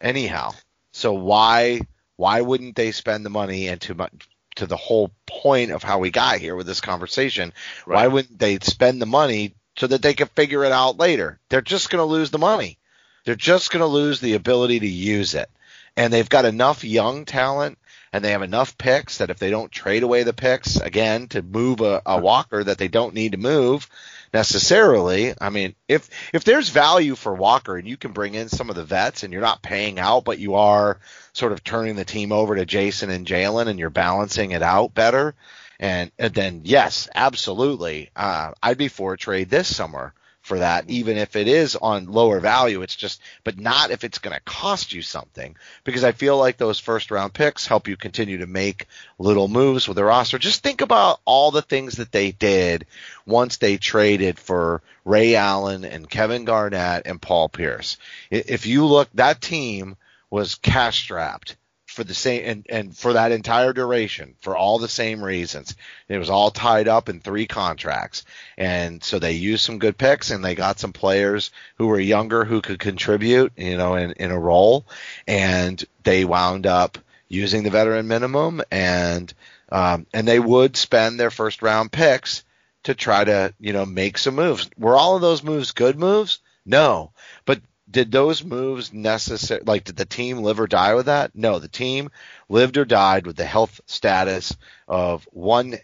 anyhow. 0.01 0.53
So 0.93 1.12
why 1.12 1.80
why 2.16 2.41
wouldn't 2.41 2.74
they 2.74 2.93
spend 2.93 3.24
the 3.24 3.30
money 3.30 3.68
and 3.68 3.80
to 3.82 4.09
to 4.57 4.66
the 4.66 4.76
whole 4.76 5.12
point 5.26 5.70
of 5.70 5.82
how 5.82 5.99
we 5.99 6.11
got 6.11 6.39
here 6.39 6.57
with 6.57 6.66
this 6.66 6.80
conversation? 6.80 7.53
Why 7.84 8.09
wouldn't 8.09 8.39
they 8.39 8.59
spend 8.59 9.01
the 9.01 9.07
money 9.07 9.55
so 9.76 9.86
that 9.86 10.02
they 10.02 10.14
can 10.14 10.28
figure 10.28 10.64
it 10.64 10.72
out 10.72 10.98
later? 10.98 11.38
They're 11.48 11.60
just 11.60 11.90
going 11.90 12.00
to 12.00 12.12
lose 12.12 12.30
the 12.30 12.38
money. 12.38 12.78
They're 13.24 13.34
just 13.34 13.70
going 13.70 13.80
to 13.80 13.86
lose 13.86 14.20
the 14.20 14.34
ability 14.34 14.80
to 14.80 14.88
use 14.88 15.34
it. 15.34 15.50
And 15.96 16.12
they've 16.12 16.28
got 16.28 16.44
enough 16.44 16.84
young 16.84 17.24
talent 17.24 17.78
and 18.12 18.24
they 18.24 18.30
have 18.30 18.42
enough 18.42 18.78
picks 18.78 19.18
that 19.18 19.30
if 19.30 19.38
they 19.38 19.50
don't 19.50 19.70
trade 19.70 20.02
away 20.02 20.22
the 20.22 20.32
picks 20.32 20.76
again 20.76 21.28
to 21.28 21.42
move 21.42 21.80
a, 21.80 22.00
a 22.06 22.18
Walker 22.18 22.62
that 22.62 22.78
they 22.78 22.88
don't 22.88 23.14
need 23.14 23.32
to 23.32 23.38
move 23.38 23.88
necessarily, 24.32 25.34
I 25.40 25.50
mean, 25.50 25.74
if 25.88 26.08
if 26.32 26.44
there's 26.44 26.68
value 26.68 27.14
for 27.14 27.34
Walker 27.34 27.76
and 27.76 27.86
you 27.86 27.96
can 27.96 28.12
bring 28.12 28.34
in 28.34 28.48
some 28.48 28.70
of 28.70 28.76
the 28.76 28.84
vets 28.84 29.22
and 29.22 29.32
you're 29.32 29.42
not 29.42 29.62
paying 29.62 29.98
out, 29.98 30.24
but 30.24 30.38
you 30.38 30.54
are 30.54 30.98
sort 31.32 31.52
of 31.52 31.64
turning 31.64 31.96
the 31.96 32.04
team 32.04 32.32
over 32.32 32.56
to 32.56 32.64
Jayson 32.64 33.10
and 33.10 33.26
Jaylen 33.26 33.66
and 33.66 33.78
you're 33.78 33.90
balancing 33.90 34.52
it 34.52 34.62
out 34.62 34.94
better, 34.94 35.34
and, 35.78 36.10
and 36.18 36.34
then 36.34 36.62
yes, 36.64 37.08
absolutely, 37.14 38.10
uh, 38.16 38.52
I'd 38.62 38.78
be 38.78 38.88
for 38.88 39.14
a 39.14 39.18
trade 39.18 39.50
this 39.50 39.74
summer 39.74 40.14
for 40.46 40.60
that, 40.60 40.88
even 40.88 41.16
if 41.16 41.34
it 41.34 41.48
is 41.48 41.74
on 41.74 42.06
lower 42.06 42.38
value. 42.38 42.82
It's 42.82 42.94
just, 42.94 43.20
but 43.42 43.58
not 43.58 43.90
if 43.90 44.04
it's 44.04 44.20
going 44.20 44.34
to 44.34 44.42
cost 44.42 44.92
you 44.92 45.02
something, 45.02 45.56
because 45.82 46.04
I 46.04 46.12
feel 46.12 46.38
like 46.38 46.56
those 46.56 46.78
first 46.78 47.10
round 47.10 47.34
picks 47.34 47.66
help 47.66 47.88
you 47.88 47.96
continue 47.96 48.38
to 48.38 48.46
make 48.46 48.86
little 49.18 49.48
moves 49.48 49.88
with 49.88 49.96
the 49.96 50.04
roster. 50.04 50.38
Just 50.38 50.62
think 50.62 50.82
about 50.82 51.20
all 51.24 51.50
the 51.50 51.62
things 51.62 51.96
that 51.96 52.12
they 52.12 52.30
did 52.30 52.86
once 53.26 53.56
they 53.56 53.76
traded 53.76 54.38
for 54.38 54.82
Ray 55.04 55.34
Allen 55.34 55.84
and 55.84 56.08
Kevin 56.08 56.44
Garnett 56.44 57.02
and 57.06 57.20
Paul 57.20 57.48
Pierce. 57.48 57.96
If 58.30 58.66
you 58.66 58.86
look, 58.86 59.08
that 59.14 59.40
team 59.40 59.96
was 60.30 60.54
cash 60.54 61.02
strapped 61.02 61.56
for 61.97 62.05
the 62.05 62.14
same 62.14 62.42
and, 62.44 62.66
and 62.68 62.97
for 62.97 63.14
that 63.14 63.32
entire 63.32 63.72
duration 63.72 64.36
for 64.40 64.55
all 64.55 64.78
the 64.78 64.86
same 64.86 65.24
reasons. 65.24 65.74
It 66.09 66.18
was 66.18 66.28
all 66.28 66.51
tied 66.51 66.88
up 66.88 67.09
in 67.09 67.20
three 67.20 67.47
contracts. 67.47 68.24
And 68.59 69.03
so 69.03 69.18
they 69.18 69.32
used 69.32 69.64
some 69.64 69.78
good 69.78 69.97
picks 69.97 70.30
and 70.30 70.44
they 70.44 70.55
got 70.55 70.78
some 70.78 70.92
players 70.92 71.51
who 71.78 71.86
were 71.86 71.99
younger 71.99 72.44
who 72.44 72.61
could 72.61 72.78
contribute, 72.78 73.53
you 73.57 73.78
know, 73.78 73.94
in, 73.94 74.12
in 74.12 74.30
a 74.30 74.38
role. 74.38 74.86
And 75.26 75.82
they 76.05 76.26
wound 76.26 76.66
up 76.66 76.99
using 77.28 77.62
the 77.62 77.70
veteran 77.70 78.07
minimum 78.07 78.61
and 78.70 79.32
um, 79.72 80.07
and 80.12 80.28
they 80.28 80.38
would 80.38 80.76
spend 80.76 81.18
their 81.18 81.30
first 81.30 81.62
round 81.62 81.90
picks 81.90 82.44
to 82.84 82.94
try 82.94 83.24
to, 83.24 83.55
you 83.59 83.72
know, 83.72 83.86
make 83.86 84.18
some 84.18 84.34
moves. 84.34 84.68
Were 84.78 84.97
all 84.97 85.16
of 85.16 85.22
those 85.22 85.42
moves 85.42 85.72
good 85.72 85.99
moves? 85.99 86.40
No. 86.66 87.12
But 87.47 87.62
did 87.91 88.11
those 88.11 88.43
moves 88.45 88.93
necessary 88.93 89.62
like 89.64 89.84
did 89.84 89.97
the 89.97 90.05
team 90.05 90.39
live 90.39 90.61
or 90.61 90.66
die 90.66 90.95
with 90.95 91.07
that? 91.07 91.32
No, 91.34 91.59
the 91.59 91.68
team 91.68 92.11
lived 92.49 92.76
or 92.76 92.84
died 92.84 93.26
with 93.26 93.37
the 93.37 93.45
health 93.45 93.80
status 93.87 94.57
of 94.89 95.26
one 95.32 95.76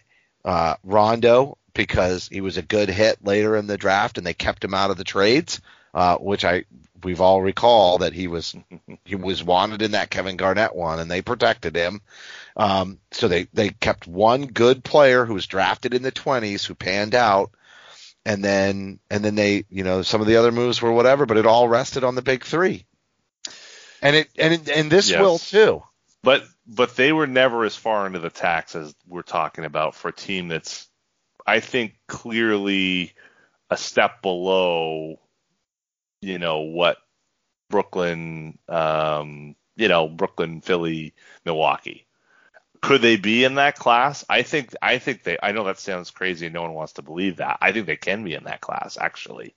uh, 0.43 0.75
Rondo 0.83 1.57
because 1.73 2.27
he 2.27 2.41
was 2.41 2.57
a 2.57 2.61
good 2.61 2.89
hit 2.89 3.23
later 3.23 3.55
in 3.55 3.67
the 3.67 3.77
draft 3.77 4.17
and 4.17 4.27
they 4.27 4.33
kept 4.33 4.63
him 4.63 4.73
out 4.73 4.91
of 4.91 4.97
the 4.97 5.03
trades, 5.03 5.61
uh, 5.93 6.17
which 6.17 6.45
I 6.45 6.65
we've 7.03 7.21
all 7.21 7.41
recall 7.41 7.99
that 7.99 8.13
he 8.13 8.27
was 8.27 8.55
he 9.05 9.15
was 9.15 9.43
wanted 9.43 9.81
in 9.81 9.91
that 9.91 10.09
Kevin 10.09 10.37
Garnett 10.37 10.75
one 10.75 10.99
and 10.99 11.09
they 11.09 11.21
protected 11.21 11.75
him. 11.75 12.01
Um, 12.55 12.99
so 13.11 13.27
they 13.27 13.47
they 13.53 13.69
kept 13.69 14.07
one 14.07 14.47
good 14.47 14.83
player 14.83 15.25
who 15.25 15.33
was 15.33 15.47
drafted 15.47 15.93
in 15.93 16.03
the 16.03 16.11
20s 16.11 16.65
who 16.65 16.75
panned 16.75 17.15
out 17.15 17.51
and 18.25 18.43
then 18.43 18.99
and 19.09 19.23
then 19.23 19.35
they 19.35 19.65
you 19.69 19.83
know 19.83 20.01
some 20.01 20.21
of 20.21 20.27
the 20.27 20.37
other 20.37 20.51
moves 20.51 20.81
were 20.81 20.91
whatever 20.91 21.25
but 21.25 21.37
it 21.37 21.45
all 21.45 21.67
rested 21.67 22.03
on 22.03 22.15
the 22.15 22.21
big 22.21 22.43
3. 22.43 22.85
And 24.01 24.15
it 24.15 24.29
and 24.37 24.53
it, 24.53 24.69
and 24.69 24.91
this 24.91 25.09
Yes. 25.09 25.19
will 25.19 25.39
too. 25.39 25.83
But 26.23 26.43
but 26.65 26.95
they 26.95 27.11
were 27.11 27.27
never 27.27 27.65
as 27.65 27.75
far 27.75 28.07
into 28.07 28.19
the 28.19 28.29
tax 28.29 28.75
as 28.75 28.93
we're 29.07 29.21
talking 29.21 29.65
about 29.65 29.95
for 29.95 30.09
a 30.09 30.13
team 30.13 30.47
that's 30.47 30.87
I 31.45 31.59
think 31.59 31.95
clearly 32.07 33.13
a 33.69 33.77
step 33.77 34.21
below 34.21 35.19
you 36.21 36.39
know 36.39 36.59
what 36.59 36.97
Brooklyn 37.69 38.57
um 38.69 39.55
you 39.75 39.87
know 39.87 40.07
Brooklyn 40.07 40.61
Philly 40.61 41.13
Milwaukee 41.45 42.05
could 42.83 43.01
they 43.01 43.17
be 43.17 43.45
in 43.45 43.55
that 43.55 43.77
class 43.79 44.25
I 44.29 44.43
think 44.43 44.75
I 44.83 44.99
think 44.99 45.23
they 45.23 45.37
I 45.43 45.53
know 45.53 45.65
that 45.65 45.79
sounds 45.79 46.11
crazy 46.11 46.47
and 46.47 46.53
no 46.55 46.63
one 46.63 46.75
wants 46.75 46.93
to 46.95 47.03
believe 47.03 47.37
that 47.37 47.59
I 47.61 47.73
think 47.73 47.87
they 47.87 47.97
can 47.97 48.23
be 48.25 48.35
in 48.35 48.45
that 48.45 48.61
class 48.61 48.97
actually 49.01 49.55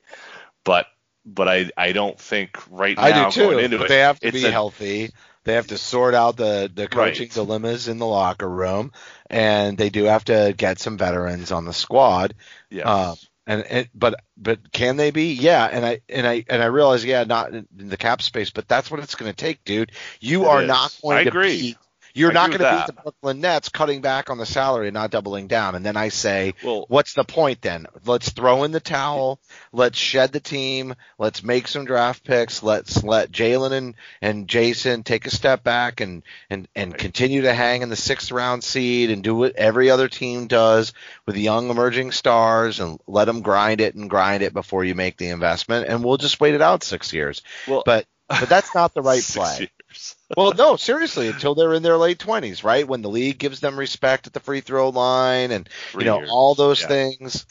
but 0.64 0.86
but 1.26 1.48
I 1.48 1.70
I 1.76 1.92
don't 1.92 2.18
think 2.18 2.58
right 2.70 3.00
now 3.00 3.02
I 3.02 3.12
do 3.12 3.26
going 3.32 3.58
too. 3.58 3.60
into 3.60 3.78
But 3.78 3.86
it 3.86 3.88
they 3.88 4.00
have 4.00 4.20
to 4.20 4.30
be 4.30 4.46
a- 4.46 4.50
healthy. 4.50 5.12
They 5.44 5.54
have 5.54 5.68
to 5.68 5.78
sort 5.78 6.14
out 6.14 6.36
the 6.36 6.70
the 6.72 6.88
coaching 6.88 7.28
Right. 7.28 7.32
dilemmas 7.32 7.88
in 7.88 7.98
the 7.98 8.06
locker 8.06 8.48
room, 8.48 8.92
and 9.30 9.76
they 9.78 9.90
do 9.90 10.04
have 10.04 10.24
to 10.26 10.54
get 10.56 10.78
some 10.78 10.98
veterans 10.98 11.52
on 11.52 11.64
the 11.64 11.72
squad. 11.72 12.34
yes. 12.70 12.86
Um, 12.88 13.16
and 13.46 13.60
it, 13.70 13.90
but 13.94 14.20
but 14.36 14.72
can 14.72 14.96
they 14.96 15.10
be? 15.12 15.34
Yeah, 15.34 15.64
and 15.66 15.86
I 15.86 16.00
and 16.08 16.26
I 16.26 16.44
and 16.48 16.62
I 16.62 16.66
realize, 16.66 17.04
yeah, 17.04 17.24
not 17.24 17.54
in 17.54 17.68
in 17.78 17.88
the 17.88 17.96
cap 17.96 18.22
space, 18.22 18.50
but 18.50 18.68
that's 18.68 18.90
what 18.90 19.00
it's 19.00 19.14
going 19.16 19.30
to 19.32 19.36
take, 19.36 19.64
dude. 19.64 19.92
You 20.20 20.44
It 20.44 20.46
are 20.46 20.62
is. 20.62 20.62
not 20.62 20.92
going 21.02 21.18
I 21.18 21.20
to 21.24 21.32
agree. 21.32 21.58
beat. 21.58 21.78
You're 22.16 22.30
I 22.30 22.34
not 22.34 22.50
going 22.50 22.60
to 22.60 22.70
beat 22.70 22.86
the 22.86 23.02
Brooklyn 23.02 23.40
Nets 23.40 23.68
cutting 23.68 24.00
back 24.00 24.30
on 24.30 24.38
the 24.38 24.46
salary 24.46 24.88
and 24.88 24.94
not 24.94 25.10
doubling 25.10 25.48
down. 25.48 25.74
And 25.74 25.84
then 25.84 25.96
I 25.96 26.08
say, 26.08 26.54
well 26.62 26.86
what's 26.88 27.12
the 27.14 27.24
point 27.24 27.60
then? 27.60 27.86
Let's 28.06 28.30
throw 28.30 28.64
in 28.64 28.72
the 28.72 28.80
towel. 28.80 29.38
Let's 29.72 29.98
shed 29.98 30.32
the 30.32 30.40
team. 30.40 30.94
Let's 31.18 31.42
make 31.42 31.68
some 31.68 31.84
draft 31.84 32.24
picks. 32.24 32.62
Let's 32.62 33.04
let 33.04 33.30
Jaylen 33.30 33.72
and, 33.72 33.94
and 34.22 34.48
Jayson 34.48 35.04
take 35.04 35.26
a 35.26 35.30
step 35.30 35.62
back 35.62 36.00
and, 36.00 36.22
and, 36.48 36.68
and 36.74 36.92
Right. 36.92 37.00
continue 37.00 37.42
to 37.42 37.52
hang 37.52 37.82
in 37.82 37.90
the 37.90 37.96
sixth 37.96 38.32
round 38.32 38.64
seed 38.64 39.10
and 39.10 39.22
do 39.22 39.34
what 39.34 39.56
every 39.56 39.90
other 39.90 40.08
team 40.08 40.46
does 40.46 40.94
with 41.26 41.36
young 41.36 41.68
emerging 41.68 42.12
stars 42.12 42.80
and 42.80 42.98
let 43.06 43.26
them 43.26 43.42
grind 43.42 43.80
it 43.80 43.94
and 43.94 44.08
grind 44.08 44.42
it 44.42 44.54
before 44.54 44.84
you 44.84 44.94
make 44.94 45.16
the 45.18 45.28
investment. 45.28 45.88
And 45.88 46.02
we'll 46.02 46.16
just 46.16 46.40
wait 46.40 46.54
it 46.54 46.62
out 46.62 46.82
six 46.82 47.12
years. 47.12 47.42
well 47.68 47.82
But, 47.84 48.06
but 48.28 48.48
that's 48.48 48.74
not 48.74 48.94
the 48.94 49.02
right 49.02 49.22
play 49.22 49.68
years. 49.96 50.16
well, 50.36 50.52
no, 50.52 50.76
seriously, 50.76 51.28
until 51.28 51.54
they're 51.54 51.74
in 51.74 51.82
their 51.82 51.96
late 51.96 52.18
twenties, 52.18 52.64
right? 52.64 52.86
When 52.86 53.02
the 53.02 53.08
league 53.10 53.38
gives 53.38 53.60
them 53.60 53.78
respect 53.78 54.26
at 54.26 54.32
the 54.32 54.40
free 54.40 54.60
throw 54.60 54.90
line, 54.90 55.50
and 55.50 55.68
Three 55.92 56.04
you 56.04 56.10
know 56.10 56.18
years. 56.18 56.30
all 56.30 56.54
those 56.54 56.80
Yeah. 56.80 56.88
things. 56.88 57.46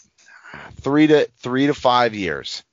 Three 0.81 1.07
to 1.07 1.27
three 1.39 1.67
to 1.67 1.73
five 1.73 2.13
years. 2.15 2.63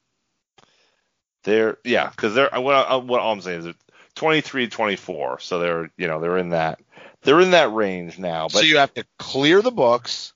They're 1.45 1.79
yeah, 1.85 2.09
because 2.11 2.35
they're 2.35 2.51
what, 2.53 2.75
I- 2.75 2.97
what 2.97 3.20
all 3.20 3.33
I'm 3.33 3.41
saying 3.41 3.59
is 3.61 3.64
they're 3.64 3.75
23, 4.14 4.68
24, 4.68 5.41
so 5.41 5.59
they're 5.59 5.91
you 5.97 6.07
know 6.07 6.20
they're 6.20 6.39
in 6.39 6.51
that 6.51 6.81
they're 7.23 7.41
in 7.41 7.53
that 7.53 7.73
range 7.73 8.18
now. 8.18 8.45
But 8.45 8.61
so 8.61 8.61
you 8.61 8.79
have 8.79 8.95
to 8.95 9.05
clear 9.18 9.62
the 9.62 9.70
books 9.73 10.33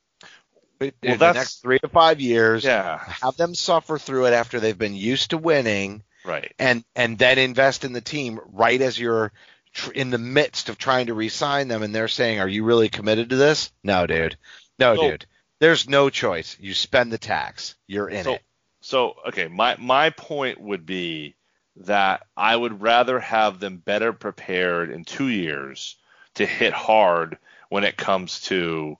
in 0.80 0.92
the 1.18 1.32
next 1.32 1.62
three 1.62 1.78
to 1.78 1.88
five 1.88 2.20
years. 2.20 2.64
yeah, 2.64 2.98
Have 2.98 3.36
them 3.36 3.54
suffer 3.54 3.98
through 3.98 4.26
it 4.26 4.32
after 4.32 4.60
they've 4.60 4.76
been 4.76 4.94
used 4.94 5.30
to 5.30 5.38
winning, 5.38 6.02
right. 6.26 6.52
and 6.58 6.84
and 6.94 7.18
then 7.18 7.38
invest 7.38 7.84
in 7.84 7.92
the 7.92 8.00
team 8.00 8.40
right 8.52 8.80
as 8.80 8.98
you're 8.98 9.32
tr- 9.72 9.92
in 9.92 10.10
the 10.10 10.18
midst 10.18 10.68
of 10.68 10.78
trying 10.78 11.06
to 11.06 11.14
re-sign 11.14 11.68
them, 11.68 11.82
and 11.82 11.94
they're 11.94 12.08
saying, 12.08 12.40
"Are 12.40 12.48
you 12.48 12.64
really 12.64 12.88
committed 12.88 13.30
to 13.30 13.36
this?" 13.36 13.70
No, 13.82 14.06
dude. 14.06 14.36
No, 14.78 14.96
So- 14.96 15.10
dude. 15.10 15.26
There's 15.58 15.88
no 15.88 16.10
choice. 16.10 16.54
You 16.60 16.74
spend 16.74 17.10
the 17.10 17.16
tax. 17.18 17.76
You're 17.86 18.10
in 18.10 18.24
so 18.24 18.32
it. 18.34 18.42
so 18.82 19.14
okay, 19.28 19.48
my 19.48 19.76
my 19.78 20.10
point 20.10 20.60
would 20.60 20.84
be 20.84 21.34
that 21.76 22.26
I 22.36 22.54
would 22.54 22.82
rather 22.82 23.20
have 23.20 23.58
them 23.58 23.78
better 23.78 24.12
prepared 24.12 24.90
in 24.90 25.04
two 25.04 25.28
years 25.28 25.96
to 26.34 26.44
hit 26.44 26.72
hard 26.74 27.38
when 27.70 27.84
it 27.84 27.96
comes 27.96 28.42
to 28.42 28.98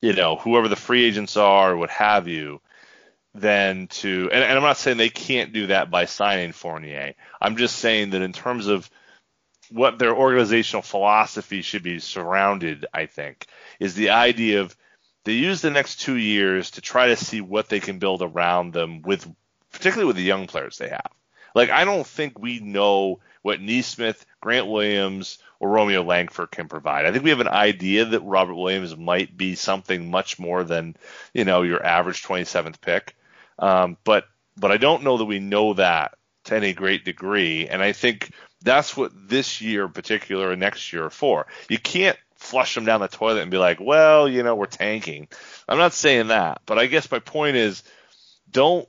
you 0.00 0.12
know 0.12 0.36
whoever 0.36 0.68
the 0.68 0.76
free 0.76 1.04
agents 1.04 1.36
are 1.36 1.72
or 1.72 1.76
what 1.76 1.90
have 1.90 2.28
you 2.28 2.60
than 3.40 3.86
to 3.88 4.30
and, 4.32 4.42
and 4.42 4.56
I'm 4.56 4.62
not 4.62 4.76
saying 4.76 4.96
they 4.96 5.08
can't 5.08 5.52
do 5.52 5.68
that 5.68 5.90
by 5.90 6.04
signing 6.06 6.52
Fournier. 6.52 7.14
I'm 7.40 7.56
just 7.56 7.76
saying 7.76 8.10
that 8.10 8.22
in 8.22 8.32
terms 8.32 8.66
of 8.66 8.88
what 9.70 9.98
their 9.98 10.14
organizational 10.14 10.82
philosophy 10.82 11.62
should 11.62 11.82
be 11.82 11.98
surrounded, 11.98 12.86
I 12.94 13.06
think, 13.06 13.46
is 13.80 13.94
the 13.94 14.10
idea 14.10 14.60
of 14.60 14.76
they 15.24 15.32
use 15.32 15.60
the 15.60 15.70
next 15.70 16.00
two 16.00 16.16
years 16.16 16.72
to 16.72 16.80
try 16.80 17.08
to 17.08 17.16
see 17.16 17.40
what 17.40 17.68
they 17.68 17.80
can 17.80 17.98
build 17.98 18.22
around 18.22 18.72
them 18.72 19.02
with 19.02 19.28
particularly 19.72 20.06
with 20.06 20.16
the 20.16 20.22
young 20.22 20.46
players 20.46 20.78
they 20.78 20.88
have. 20.88 21.10
Like 21.54 21.70
I 21.70 21.84
don't 21.84 22.06
think 22.06 22.38
we 22.38 22.60
know 22.60 23.20
what 23.42 23.60
Nesmith, 23.60 24.26
Grant 24.40 24.66
Williams, 24.66 25.38
or 25.58 25.70
Romeo 25.70 26.02
Langford 26.02 26.50
can 26.50 26.68
provide. 26.68 27.06
I 27.06 27.12
think 27.12 27.24
we 27.24 27.30
have 27.30 27.40
an 27.40 27.48
idea 27.48 28.04
that 28.04 28.20
Robert 28.20 28.54
Williams 28.54 28.96
might 28.96 29.36
be 29.36 29.54
something 29.54 30.10
much 30.10 30.38
more 30.38 30.64
than 30.64 30.96
you 31.32 31.44
know 31.44 31.62
your 31.62 31.84
average 31.84 32.22
27th 32.22 32.80
pick, 32.80 33.16
um, 33.58 33.96
but 34.04 34.24
but 34.56 34.72
I 34.72 34.76
don't 34.76 35.02
know 35.02 35.18
that 35.18 35.24
we 35.24 35.38
know 35.38 35.74
that 35.74 36.16
to 36.44 36.56
any 36.56 36.72
great 36.72 37.04
degree. 37.04 37.68
And 37.68 37.82
I 37.82 37.92
think 37.92 38.30
that's 38.62 38.96
what 38.96 39.12
this 39.14 39.60
year 39.60 39.84
in 39.84 39.92
particular 39.92 40.52
and 40.52 40.60
next 40.60 40.92
year 40.92 41.06
are 41.06 41.10
for. 41.10 41.46
You 41.68 41.78
can't 41.78 42.18
flush 42.36 42.74
them 42.74 42.84
down 42.84 43.00
the 43.00 43.08
toilet 43.08 43.42
and 43.42 43.50
be 43.50 43.58
like, 43.58 43.80
well, 43.80 44.28
you 44.28 44.42
know, 44.42 44.54
we're 44.54 44.66
tanking. 44.66 45.28
I'm 45.68 45.78
not 45.78 45.92
saying 45.92 46.28
that, 46.28 46.62
but 46.66 46.78
I 46.78 46.86
guess 46.86 47.10
my 47.10 47.18
point 47.18 47.56
is 47.56 47.82
don't 48.50 48.88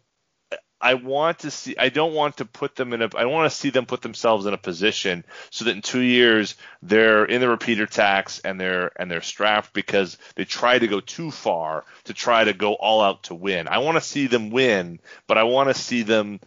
I 0.80 0.94
want 0.94 1.40
to 1.40 1.52
see 1.52 1.76
I 1.78 1.90
don't 1.90 2.14
want 2.14 2.38
to 2.38 2.46
put 2.46 2.76
them 2.76 2.94
in 2.94 3.02
a 3.02 3.10
I 3.16 3.26
want 3.26 3.52
to 3.52 3.58
see 3.58 3.72
them 3.72 3.86
put 3.88 4.02
themselves 4.02 4.46
in 4.46 4.54
a 4.54 4.58
position 4.58 5.24
so 5.50 5.66
that 5.66 5.76
in 5.76 5.82
2 5.82 6.02
years 6.02 6.56
they're 6.84 7.26
in 7.26 7.42
the 7.42 7.50
repeater 7.50 7.88
tax 7.88 8.40
and 8.40 8.60
they're 8.60 8.92
and 8.96 9.10
they're 9.10 9.22
strapped 9.22 9.74
because 9.74 10.18
they 10.36 10.46
try 10.46 10.78
to 10.78 10.88
go 10.88 11.00
too 11.00 11.32
far 11.32 11.84
to 12.04 12.14
try 12.14 12.44
to 12.44 12.54
go 12.54 12.74
all 12.74 13.02
out 13.02 13.24
to 13.24 13.36
win. 13.36 13.68
I 13.68 13.80
want 13.80 13.98
to 13.98 14.02
see 14.02 14.28
them 14.28 14.52
win, 14.52 15.00
but 15.26 15.38
I 15.38 15.44
want 15.44 15.70
to 15.70 15.74
see 15.74 16.04
them 16.04 16.40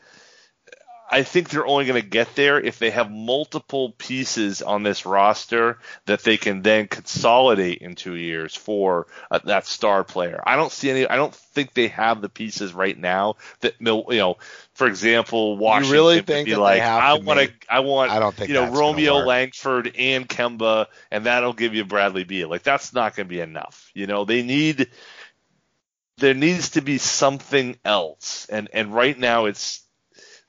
I 1.12 1.24
think 1.24 1.50
they're 1.50 1.66
only 1.66 1.86
going 1.86 2.00
to 2.00 2.08
get 2.08 2.36
there 2.36 2.60
if 2.60 2.78
they 2.78 2.90
have 2.90 3.10
multiple 3.10 3.90
pieces 3.90 4.62
on 4.62 4.84
this 4.84 5.04
roster 5.04 5.78
that 6.06 6.22
they 6.22 6.36
can 6.36 6.62
then 6.62 6.86
consolidate 6.86 7.78
in 7.78 7.96
two 7.96 8.14
years 8.14 8.54
for 8.54 9.08
uh, 9.30 9.40
that 9.44 9.66
star 9.66 10.04
player. 10.04 10.40
I 10.46 10.54
don't 10.54 10.70
see 10.70 10.88
any. 10.88 11.08
I 11.08 11.16
don't 11.16 11.34
think 11.34 11.74
they 11.74 11.88
have 11.88 12.20
the 12.20 12.28
pieces 12.28 12.72
right 12.72 12.96
now 12.96 13.36
that 13.60 13.74
you 13.80 14.04
know. 14.10 14.36
For 14.74 14.86
example, 14.86 15.58
Washington 15.58 15.92
really 15.92 16.16
would 16.16 16.26
think 16.26 16.46
be 16.46 16.54
like, 16.54 16.80
I 16.80 17.14
want 17.14 17.40
to, 17.40 17.52
I 17.68 17.80
want, 17.80 18.10
I 18.12 18.18
don't 18.18 18.34
think 18.34 18.48
you 18.48 18.54
know, 18.54 18.70
Romeo. 18.70 19.16
Langford 19.16 19.94
and 19.98 20.28
Kemba, 20.28 20.86
and 21.10 21.26
that'll 21.26 21.52
give 21.52 21.74
you 21.74 21.84
Bradley 21.84 22.24
Beal. 22.24 22.48
Like 22.48 22.62
that's 22.62 22.94
not 22.94 23.16
going 23.16 23.26
to 23.26 23.28
be 23.28 23.40
enough. 23.40 23.90
You 23.94 24.06
know, 24.06 24.24
they 24.24 24.42
need 24.42 24.88
there 26.18 26.34
needs 26.34 26.70
to 26.70 26.80
be 26.80 26.98
something 26.98 27.76
else, 27.84 28.46
and 28.48 28.68
and 28.72 28.94
right 28.94 29.18
now 29.18 29.46
it's 29.46 29.82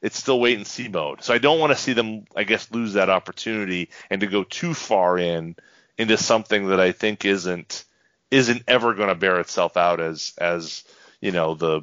it's 0.01 0.17
still 0.17 0.39
wait 0.39 0.57
and 0.57 0.65
see 0.65 0.87
mode. 0.87 1.23
So 1.23 1.33
I 1.33 1.37
don't 1.37 1.59
want 1.59 1.71
to 1.71 1.77
see 1.77 1.93
them, 1.93 2.25
I 2.35 2.43
guess, 2.43 2.71
lose 2.71 2.93
that 2.93 3.09
opportunity 3.09 3.89
and 4.09 4.21
to 4.21 4.27
go 4.27 4.43
too 4.43 4.73
far 4.73 5.17
in 5.17 5.55
into 5.97 6.17
something 6.17 6.67
that 6.67 6.79
I 6.79 6.91
think 6.91 7.25
isn't 7.25 7.85
isn't 8.31 8.63
ever 8.67 8.93
going 8.93 9.09
to 9.09 9.15
bear 9.15 9.39
itself 9.39 9.77
out 9.77 9.99
as 9.99 10.33
as 10.37 10.83
you 11.19 11.31
know 11.31 11.53
the 11.53 11.81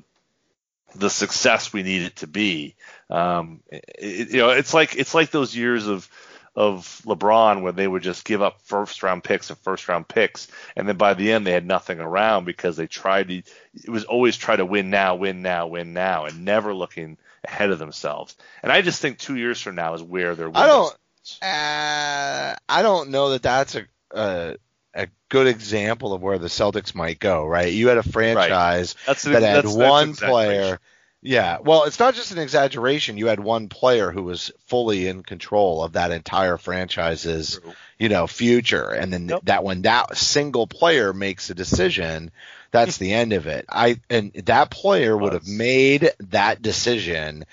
the 0.95 1.11
success 1.11 1.73
we 1.73 1.83
need 1.83 2.03
it 2.03 2.17
to 2.17 2.27
be. 2.27 2.75
Um, 3.11 3.61
it, 3.71 4.31
you 4.31 4.39
know, 4.39 4.51
it's 4.51 4.75
like 4.75 4.97
it's 4.97 5.15
like 5.15 5.31
those 5.31 5.55
years 5.55 5.87
of 5.87 6.09
of 6.57 7.03
LeBron 7.05 7.63
when 7.63 7.77
they 7.77 7.87
would 7.87 8.03
just 8.03 8.25
give 8.25 8.43
up 8.43 8.61
first 8.63 9.05
round 9.05 9.23
picks 9.23 9.51
and 9.51 9.59
first 9.61 9.87
round 9.87 10.09
picks, 10.09 10.49
and 10.75 10.89
then 10.89 10.97
by 10.97 11.15
the 11.15 11.31
end 11.31 11.47
they 11.47 11.53
had 11.53 11.67
nothing 11.67 12.01
around 12.01 12.47
because 12.47 12.77
they 12.77 12.89
tried 12.89 13.29
to. 13.29 13.43
It 13.75 13.91
was 13.91 14.05
always 14.05 14.37
try 14.37 14.57
to 14.57 14.67
win 14.67 14.91
now, 14.91 15.15
win 15.15 15.43
now, 15.43 15.69
win 15.69 15.93
now, 15.93 16.25
and 16.25 16.45
never 16.45 16.75
looking 16.75 17.17
ahead 17.49 17.71
of 17.71 17.79
themselves. 17.79 18.37
And 18.63 18.71
I 18.71 18.83
just 18.83 19.01
think 19.03 19.19
two 19.19 19.37
years 19.37 19.61
from 19.61 19.75
now 19.75 19.95
is 19.95 20.03
where 20.03 20.35
they're. 20.35 20.51
I 20.55 20.67
don't. 20.67 20.97
Uh, 21.43 22.55
I 22.69 22.83
don't 22.83 23.11
know 23.11 23.31
that 23.31 23.43
that's 23.43 23.75
a, 23.75 23.85
a 24.13 24.57
a 24.95 25.09
good 25.29 25.47
example 25.47 26.13
of 26.15 26.23
where 26.23 26.39
the 26.39 26.49
Celtics 26.49 26.95
might 26.95 27.19
go. 27.19 27.47
Right? 27.47 27.73
You 27.73 27.89
had 27.89 27.99
a 27.99 28.03
franchise 28.03 28.95
That's 29.07 29.23
that 29.25 29.43
had 29.43 29.65
that's- 29.65 29.75
one 29.75 30.15
player. 30.15 30.79
Yeah, 31.21 31.59
well, 31.65 31.83
it's 31.83 31.99
not 31.99 32.15
just 32.15 32.31
an 32.31 32.39
exaggeration. 32.39 33.19
You 33.19 33.27
had 33.27 33.41
one 33.41 33.69
player 33.69 34.13
who 34.13 34.23
was 34.23 34.53
fully 34.67 35.09
in 35.09 35.25
control 35.25 35.83
of 35.83 35.95
that 35.95 36.13
entire 36.13 36.57
franchise's, 36.59 37.59
True. 37.61 37.73
you 37.99 38.09
know, 38.09 38.29
future, 38.29 38.91
and 38.91 39.13
then 39.13 39.29
Yep. 39.29 39.41
that 39.47 39.65
when 39.65 39.83
that 39.83 40.17
single 40.17 40.69
player 40.69 41.13
makes 41.13 41.51
a 41.51 41.57
decision, 41.57 42.31
that's 42.71 42.99
the 42.99 43.13
end 43.13 43.33
of 43.33 43.47
it. 43.47 43.65
I 43.69 44.01
and 44.11 44.33
that 44.47 44.71
player 44.71 45.17
would 45.17 45.33
have 45.33 45.49
made 45.49 46.11
that 46.31 46.61
decision, 46.61 47.45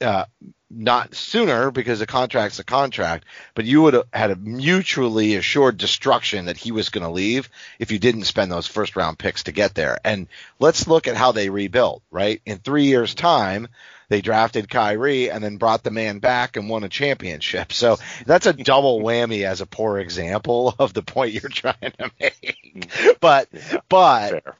uh, 0.00 0.24
not 0.70 1.14
sooner 1.14 1.70
because 1.70 2.00
a 2.00 2.06
contract's 2.06 2.58
a 2.58 2.64
contract, 2.64 3.24
but 3.54 3.64
you 3.64 3.82
would 3.82 3.94
have 3.94 4.06
had 4.12 4.30
a 4.30 4.36
mutually 4.36 5.36
assured 5.36 5.76
destruction 5.76 6.46
that 6.46 6.56
he 6.56 6.72
was 6.72 6.88
going 6.88 7.04
to 7.04 7.12
leave 7.12 7.48
if 7.78 7.92
you 7.92 7.98
didn't 7.98 8.24
spend 8.24 8.50
those 8.50 8.66
first 8.66 8.96
round 8.96 9.18
picks 9.18 9.44
to 9.44 9.52
get 9.52 9.74
there. 9.74 9.98
And 10.04 10.26
let's 10.58 10.88
look 10.88 11.06
at 11.06 11.16
how 11.16 11.32
they 11.32 11.50
rebuilt, 11.50 12.02
right? 12.10 12.40
In 12.44 12.58
three 12.58 12.84
years 12.86 13.14
time, 13.14 13.68
they 14.08 14.20
drafted 14.20 14.68
Kyrie 14.68 15.30
and 15.30 15.42
then 15.42 15.56
brought 15.56 15.82
the 15.82 15.90
man 15.90 16.18
back 16.20 16.56
and 16.56 16.68
won 16.68 16.84
a 16.84 16.88
championship. 16.88 17.72
So 17.72 17.98
that's 18.24 18.46
a 18.46 18.52
double 18.52 19.00
whammy 19.00 19.42
as 19.44 19.60
a 19.60 19.66
poor 19.66 19.98
example 19.98 20.74
of 20.78 20.92
the 20.94 21.02
point 21.02 21.32
you're 21.32 21.48
trying 21.50 21.74
to 21.98 22.10
make. 22.20 22.56
Mm-hmm. 22.74 23.10
But, 23.20 23.48
Yeah, 23.52 23.78
but, 23.88 24.30
fair. 24.30 24.56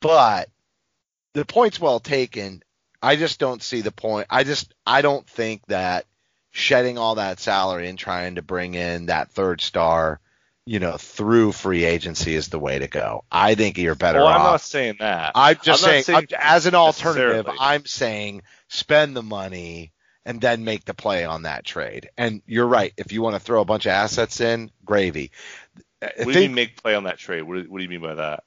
but 0.00 0.48
the 1.34 1.44
point's 1.44 1.78
well 1.80 2.00
taken. 2.00 2.62
I 3.00 3.14
just 3.16 3.38
don't 3.38 3.62
see 3.62 3.80
the 3.82 3.92
point. 3.92 4.26
I 4.30 4.42
just 4.44 4.74
I 4.84 5.02
don't 5.02 5.26
think 5.28 5.64
that 5.68 6.04
shedding 6.50 6.98
all 6.98 7.14
that 7.16 7.38
salary 7.38 7.88
and 7.88 7.98
trying 7.98 8.34
to 8.34 8.42
bring 8.42 8.74
in 8.74 9.06
that 9.06 9.30
third 9.30 9.60
star, 9.60 10.18
you 10.66 10.80
know, 10.80 10.96
through 10.96 11.52
free 11.52 11.84
agency 11.84 12.34
is 12.34 12.48
the 12.48 12.58
way 12.58 12.80
to 12.80 12.88
go. 12.88 13.22
I 13.30 13.54
think 13.54 13.78
you're 13.78 13.94
better 13.94 14.18
Well, 14.18 14.26
I'm 14.26 14.42
not 14.42 14.60
saying 14.62 14.96
that. 14.98 15.32
I'm 15.36 15.56
just 15.62 15.84
I'm 15.84 15.88
saying, 15.90 16.02
saying 16.04 16.16
I'm- 16.32 16.40
as 16.40 16.66
an 16.66 16.74
alternative. 16.74 17.48
I'm 17.60 17.86
saying 17.86 18.42
spend 18.68 19.16
the 19.16 19.22
money 19.22 19.92
and 20.24 20.40
then 20.40 20.64
make 20.64 20.84
the 20.84 20.94
play 20.94 21.24
on 21.24 21.42
that 21.42 21.64
trade. 21.64 22.10
And 22.16 22.42
you're 22.46 22.66
right. 22.66 22.92
If 22.96 23.12
you 23.12 23.22
want 23.22 23.34
to 23.34 23.40
throw 23.40 23.60
a 23.60 23.64
bunch 23.64 23.86
of 23.86 23.92
assets 23.92 24.40
in, 24.40 24.70
gravy. 24.84 25.32
I 26.02 26.12
What 26.18 26.32
do 26.32 26.32
you 26.32 26.48
mean 26.48 26.54
make 26.54 26.82
play 26.82 26.94
on 26.94 27.04
that 27.04 27.18
trade? 27.18 27.42
What 27.42 27.62
do, 27.62 27.70
what 27.70 27.78
do 27.78 27.82
you 27.82 27.90
mean 27.90 28.02
by 28.02 28.14
that? 28.14 28.44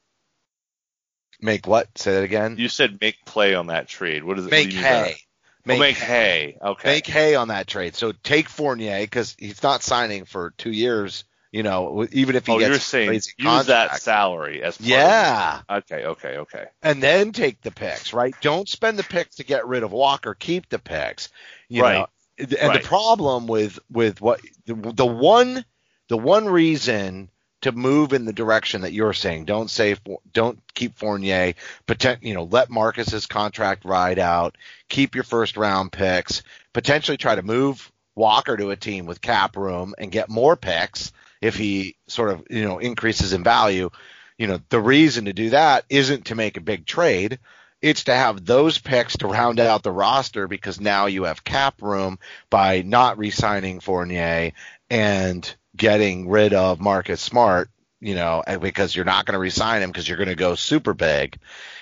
make 1.41 1.67
what? 1.67 1.97
Say 1.97 2.13
that 2.13 2.23
again. 2.23 2.55
You 2.57 2.69
said 2.69 2.99
make 3.01 3.25
play 3.25 3.55
on 3.55 3.67
that 3.67 3.87
trade. 3.87 4.23
What 4.23 4.37
does 4.37 4.45
it 4.45 4.51
make 4.51 4.67
what 4.67 4.71
do 4.71 4.77
you 4.77 4.83
mean 4.83 4.91
hay. 4.91 5.17
Oh, 5.65 5.77
make 5.77 5.97
hay. 5.97 6.57
Okay. 6.61 6.89
make 6.89 7.07
hay 7.07 7.35
on 7.35 7.49
that 7.49 7.67
trade. 7.67 7.95
So 7.95 8.13
take 8.23 8.49
Fournier 8.49 9.01
because 9.01 9.35
he's 9.37 9.63
not 9.63 9.83
signing 9.83 10.25
for 10.25 10.53
two 10.57 10.71
years. 10.71 11.23
You 11.51 11.63
know, 11.63 12.07
even 12.13 12.37
if 12.37 12.45
he 12.45 12.53
oh, 12.53 12.59
gets 12.59 12.69
you're 12.69 12.79
saying 12.79 13.09
crazy 13.09 13.33
use 13.37 13.65
that 13.65 14.01
salary 14.01 14.63
as 14.63 14.77
part 14.77 14.87
Yeah. 14.87 15.61
Okay. 15.69 16.05
Okay. 16.05 16.37
Okay. 16.37 16.65
and 16.81 17.03
then 17.03 17.33
take 17.33 17.61
the 17.61 17.71
picks. 17.71 18.13
Right? 18.13 18.33
Don't 18.41 18.69
spend 18.69 18.97
the 18.97 19.03
picks 19.03 19.35
to 19.35 19.43
get 19.43 19.67
rid 19.67 19.83
of 19.83 19.91
Walker. 19.91 20.33
Keep 20.33 20.69
the 20.69 20.79
picks. 20.79 21.27
You 21.67 21.81
Right. 21.81 21.97
know, 21.97 22.07
and 22.39 22.69
Right. 22.69 22.81
the 22.81 22.87
problem 22.87 23.47
with 23.47 23.79
with 23.91 24.21
what 24.21 24.39
the, 24.65 24.75
the 24.75 25.05
one 25.05 25.65
the 26.07 26.17
one 26.17 26.47
reason 26.47 27.29
to 27.61 27.71
move 27.71 28.13
in 28.13 28.25
the 28.25 28.33
direction 28.33 28.81
that 28.81 28.93
you're 28.93 29.13
saying, 29.13 29.45
don't 29.45 29.69
say 29.69 29.95
don't 30.33 30.59
keep 30.73 30.97
Fournier, 30.97 31.53
potent, 31.85 32.23
you 32.23 32.33
know, 32.33 32.43
let 32.43 32.69
Marcus's 32.69 33.25
contract 33.25 33.85
ride 33.85 34.19
out, 34.19 34.57
keep 34.89 35.15
your 35.15 35.23
first 35.23 35.57
round 35.57 35.91
picks, 35.91 36.43
potentially 36.73 37.17
try 37.17 37.35
to 37.35 37.43
move 37.43 37.91
Walker 38.15 38.57
to 38.57 38.71
a 38.71 38.75
team 38.75 39.05
with 39.05 39.21
cap 39.21 39.55
room 39.57 39.93
and 39.97 40.11
get 40.11 40.29
more 40.29 40.55
picks 40.55 41.11
if 41.41 41.55
he 41.55 41.95
sort 42.07 42.29
of, 42.29 42.43
you 42.49 42.63
know, 42.63 42.79
increases 42.79 43.33
in 43.33 43.43
value. 43.43 43.89
You 44.37 44.47
know, 44.47 44.59
the 44.69 44.79
reason 44.79 45.25
to 45.25 45.33
do 45.33 45.49
that 45.51 45.85
isn't 45.89 46.25
to 46.25 46.35
make 46.35 46.57
a 46.57 46.61
big 46.61 46.85
trade. 46.85 47.39
It's 47.81 48.05
to 48.05 48.13
have 48.13 48.45
those 48.45 48.77
picks 48.77 49.17
to 49.17 49.27
round 49.27 49.59
out 49.59 49.81
the 49.83 49.91
roster 49.91 50.47
because 50.47 50.79
now 50.79 51.07
you 51.07 51.23
have 51.23 51.43
cap 51.43 51.81
room 51.81 52.19
by 52.49 52.83
not 52.83 53.17
re-signing 53.17 53.79
Fournier 53.79 54.51
and 54.89 55.55
getting 55.75 56.29
rid 56.29 56.53
of 56.53 56.79
Marcus 56.79 57.21
Smart, 57.21 57.69
you 57.99 58.13
know, 58.13 58.43
because 58.61 58.95
you're 58.95 59.05
not 59.05 59.25
going 59.25 59.33
to 59.33 59.39
re-sign 59.39 59.81
him 59.81 59.89
because 59.89 60.07
you're 60.07 60.17
going 60.17 60.29
to 60.29 60.35
go 60.35 60.53
super 60.53 60.93
big. 60.93 61.39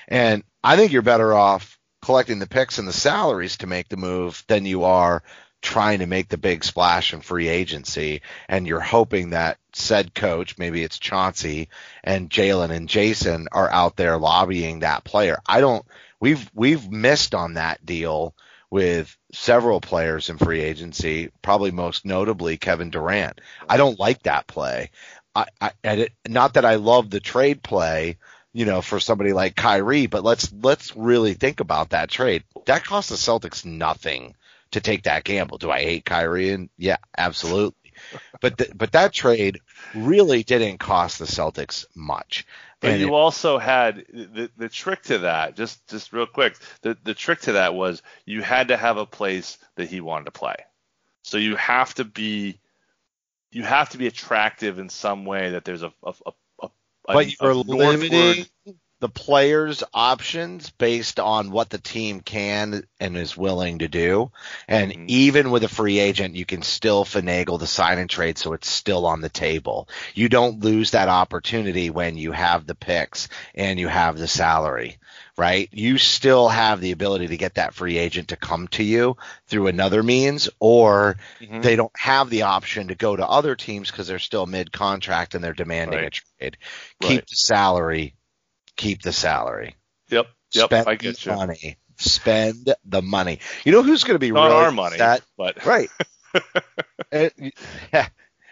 And 0.07 0.43
I 0.63 0.77
think 0.77 0.93
you're 0.93 1.01
better 1.01 1.33
off 1.33 1.77
collecting 2.01 2.39
the 2.39 2.47
picks 2.47 2.77
and 2.77 2.87
the 2.87 2.93
salaries 2.93 3.57
to 3.57 3.67
make 3.67 3.89
the 3.89 3.97
move 3.97 4.43
than 4.47 4.65
you 4.65 4.85
are 4.85 5.21
trying 5.61 5.99
to 5.99 6.05
make 6.05 6.29
the 6.29 6.37
big 6.37 6.63
splash 6.63 7.13
in 7.13 7.21
free 7.21 7.47
agency. 7.47 8.21
And 8.47 8.67
you're 8.67 8.79
hoping 8.79 9.31
that 9.31 9.57
said 9.73 10.13
coach, 10.13 10.57
maybe 10.57 10.83
it's 10.83 10.99
Chauncey 10.99 11.69
and 12.03 12.29
Jaylen 12.29 12.71
and 12.71 12.87
Jayson 12.89 13.47
are 13.51 13.69
out 13.69 13.95
there 13.95 14.17
lobbying 14.17 14.79
that 14.79 15.03
player. 15.03 15.39
I 15.45 15.61
don't, 15.61 15.85
we've, 16.19 16.49
we've 16.53 16.89
missed 16.89 17.35
on 17.35 17.55
that 17.55 17.85
deal 17.85 18.35
with 18.69 19.17
several 19.33 19.81
players 19.81 20.29
in 20.29 20.37
free 20.37 20.61
agency, 20.61 21.31
probably 21.41 21.71
most 21.71 22.05
notably 22.05 22.57
Kevin 22.57 22.91
Durant. 22.91 23.41
I 23.67 23.77
don't 23.77 23.99
like 23.99 24.23
that 24.23 24.47
play. 24.47 24.91
I, 25.35 25.45
I 25.59 25.71
it, 25.83 26.13
not 26.27 26.53
that 26.53 26.65
I 26.65 26.75
love 26.75 27.09
the 27.09 27.19
trade 27.19 27.63
play, 27.63 28.17
you 28.53 28.65
know, 28.65 28.81
for 28.81 28.99
somebody 28.99 29.33
like 29.33 29.55
Kyrie, 29.55 30.07
but 30.07 30.23
let's 30.23 30.51
let's 30.51 30.95
really 30.95 31.33
think 31.33 31.59
about 31.59 31.89
that 31.89 32.09
trade. 32.09 32.43
That 32.65 32.83
cost 32.83 33.09
the 33.09 33.15
Celtics 33.15 33.65
nothing 33.65 34.35
to 34.71 34.81
take 34.81 35.03
that 35.03 35.23
gamble. 35.23 35.57
Do 35.57 35.71
I 35.71 35.81
hate 35.81 36.05
Kyrie? 36.05 36.51
And 36.51 36.69
yeah, 36.77 36.97
absolutely. 37.17 37.75
but 38.41 38.57
th- 38.57 38.71
but 38.75 38.91
that 38.93 39.11
trade 39.13 39.59
really 39.93 40.43
didn't 40.43 40.77
cost 40.77 41.19
the 41.19 41.25
Celtics 41.25 41.85
much. 41.95 42.45
But 42.79 42.91
And 42.91 43.01
you 43.01 43.07
it- 43.07 43.13
also 43.13 43.57
had 43.57 44.05
the 44.13 44.49
the 44.57 44.69
trick 44.69 45.03
to 45.03 45.19
that. 45.19 45.55
Just 45.57 45.85
just 45.89 46.13
real 46.13 46.25
quick, 46.27 46.55
the 46.81 46.97
the 47.03 47.13
trick 47.13 47.41
to 47.41 47.53
that 47.53 47.73
was 47.73 48.01
you 48.25 48.41
had 48.41 48.69
to 48.69 48.77
have 48.77 48.97
a 48.97 49.05
place 49.05 49.57
that 49.75 49.89
he 49.89 49.99
wanted 50.01 50.25
to 50.25 50.31
play. 50.31 50.55
So 51.23 51.37
you 51.37 51.55
have 51.57 51.93
to 51.95 52.05
be 52.05 52.59
you 53.51 53.63
have 53.63 53.89
to 53.89 53.97
be 53.97 54.07
attractive 54.07 54.79
in 54.79 54.89
some 54.89 55.25
way 55.25 55.51
that 55.51 55.65
there's 55.65 55.83
a 55.83 55.91
a, 56.03 56.13
a, 56.25 56.31
a 56.63 56.65
a 57.09 57.13
but 57.13 57.41
you're 57.41 57.53
northward- 57.53 57.77
limiting 57.77 58.45
the 58.99 59.09
players' 59.09 59.83
options 59.93 60.71
based 60.71 61.19
on 61.19 61.51
what 61.51 61.69
the 61.69 61.77
team 61.77 62.19
can 62.19 62.83
and 62.99 63.17
is 63.17 63.37
willing 63.37 63.79
to 63.79 63.87
do. 63.87 64.31
And 64.67 64.91
Mhm. 64.91 65.05
even 65.07 65.51
with 65.51 65.63
a 65.63 65.69
free 65.69 65.99
agent, 65.99 66.35
you 66.35 66.45
can 66.45 66.61
still 66.61 67.05
finagle 67.05 67.59
the 67.59 67.67
sign 67.67 67.97
and 67.97 68.09
trade 68.09 68.37
so 68.37 68.53
it's 68.53 68.69
still 68.69 69.05
on 69.05 69.21
the 69.21 69.29
table. 69.29 69.87
You 70.15 70.27
don't 70.27 70.59
lose 70.59 70.91
that 70.91 71.07
opportunity 71.07 71.89
when 71.89 72.17
you 72.17 72.33
have 72.33 72.67
the 72.67 72.75
picks 72.75 73.29
and 73.55 73.79
you 73.79 73.87
have 73.87 74.17
the 74.17 74.27
salary, 74.27 74.97
right? 75.37 75.69
You 75.71 75.97
still 75.97 76.49
have 76.49 76.81
the 76.81 76.91
ability 76.91 77.27
to 77.27 77.37
get 77.37 77.55
that 77.55 77.73
free 77.73 77.97
agent 77.97 78.29
to 78.29 78.35
come 78.35 78.67
to 78.69 78.83
you 78.83 79.15
through 79.47 79.67
another 79.67 80.03
means 80.03 80.49
or 80.59 81.15
Mhm. 81.39 81.61
they 81.61 81.77
don't 81.77 81.97
have 81.97 82.29
the 82.29 82.41
option 82.41 82.89
to 82.89 82.95
go 82.95 83.15
to 83.15 83.25
other 83.25 83.55
teams 83.55 83.89
because 83.89 84.07
they're 84.07 84.19
still 84.19 84.45
mid 84.45 84.73
contract 84.73 85.35
and 85.35 85.43
they're 85.43 85.53
demanding 85.53 85.99
a 85.99 86.09
trade. 86.09 86.57
Keep 86.99 87.09
Right. 87.09 87.27
the 87.27 87.35
salary. 87.35 88.13
Keep 88.79 89.01
the 89.01 89.11
salary. 89.11 89.75
Yep. 90.09 90.27
Yep. 90.53 90.65
Spend 90.65 90.87
I 90.87 90.95
get 90.95 91.17
the 91.19 91.29
you. 91.31 91.35
money. 91.35 91.77
Spend 91.97 92.73
the 92.85 93.01
money. 93.01 93.39
You 93.65 93.73
know 93.73 93.83
who's 93.83 94.05
going 94.05 94.15
to 94.15 94.19
be 94.19 94.31
Not 94.31 94.45
really 94.47 94.55
our 94.65 94.71
money, 94.71 94.95
upset? 94.95 95.21
but 95.37 95.65
Right. 95.65 95.89
Uh, 97.11 97.29
yeah. 97.93 98.07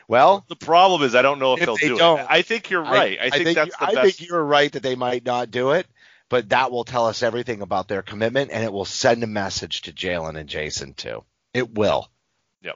Well, 0.10 0.46
the 0.50 0.56
problem 0.58 1.02
is 1.04 1.16
I 1.16 1.22
don't 1.22 1.40
know 1.40 1.54
if, 1.54 1.60
If 1.62 1.66
they'll 1.66 1.76
they 1.78 1.88
do 1.88 1.98
don't- 1.98 2.20
it. 2.20 2.28
I 2.30 2.42
think 2.42 2.70
you're 2.70 2.82
right. 2.84 3.18
I, 3.22 3.30
think, 3.30 3.56
that's 3.56 3.78
the 3.78 3.84
I 3.86 3.94
best. 3.94 4.18
think 4.18 4.30
you're 4.30 4.44
right 4.44 4.72
that 4.74 4.84
they 4.84 4.96
might 4.96 5.26
not 5.26 5.50
do 5.50 5.72
it, 5.72 5.88
but 6.30 6.50
that 6.50 6.72
will 6.72 6.84
tell 6.84 7.08
us 7.08 7.24
everything 7.24 7.62
about 7.62 7.88
their 7.88 8.02
commitment, 8.02 8.52
and 8.52 8.64
it 8.66 8.72
will 8.74 8.86
send 8.86 9.24
a 9.24 9.28
message 9.28 9.84
to 9.84 9.94
Jaylen 9.94 10.38
and 10.38 10.50
Jayson 10.50 10.94
too. 10.96 11.24
It 11.54 11.74
will. 11.74 12.10
Yep. 12.64 12.76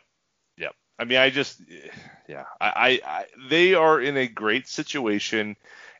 Yep. 0.58 0.76
I 1.00 1.04
mean, 1.06 1.18
I 1.18 1.30
just, 1.30 1.62
yeah, 2.30 2.46
I, 2.62 2.68
I, 2.70 3.02
I, 3.06 3.26
they 3.50 3.74
are 3.76 4.00
in 4.00 4.16
a 4.18 4.28
great 4.28 4.68
situation, 4.68 5.56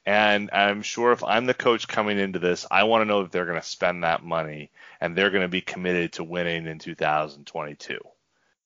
and 0.06 0.50
I'm 0.52 0.82
sure 0.82 1.12
if 1.12 1.24
I'm 1.24 1.46
the 1.46 1.54
coach 1.54 1.88
coming 1.88 2.18
into 2.18 2.40
this, 2.40 2.66
I 2.72 2.84
want 2.84 3.02
to 3.02 3.06
know 3.06 3.24
that 3.24 3.32
they're 3.32 3.46
going 3.46 3.62
to 3.62 3.68
spend 3.68 4.04
that 4.04 4.24
money 4.24 4.72
and 5.00 5.16
they're 5.16 5.30
going 5.30 5.44
to 5.44 5.48
be 5.48 5.62
committed 5.62 6.14
to 6.14 6.24
winning 6.24 6.66
in 6.66 6.80
2022. 6.80 8.00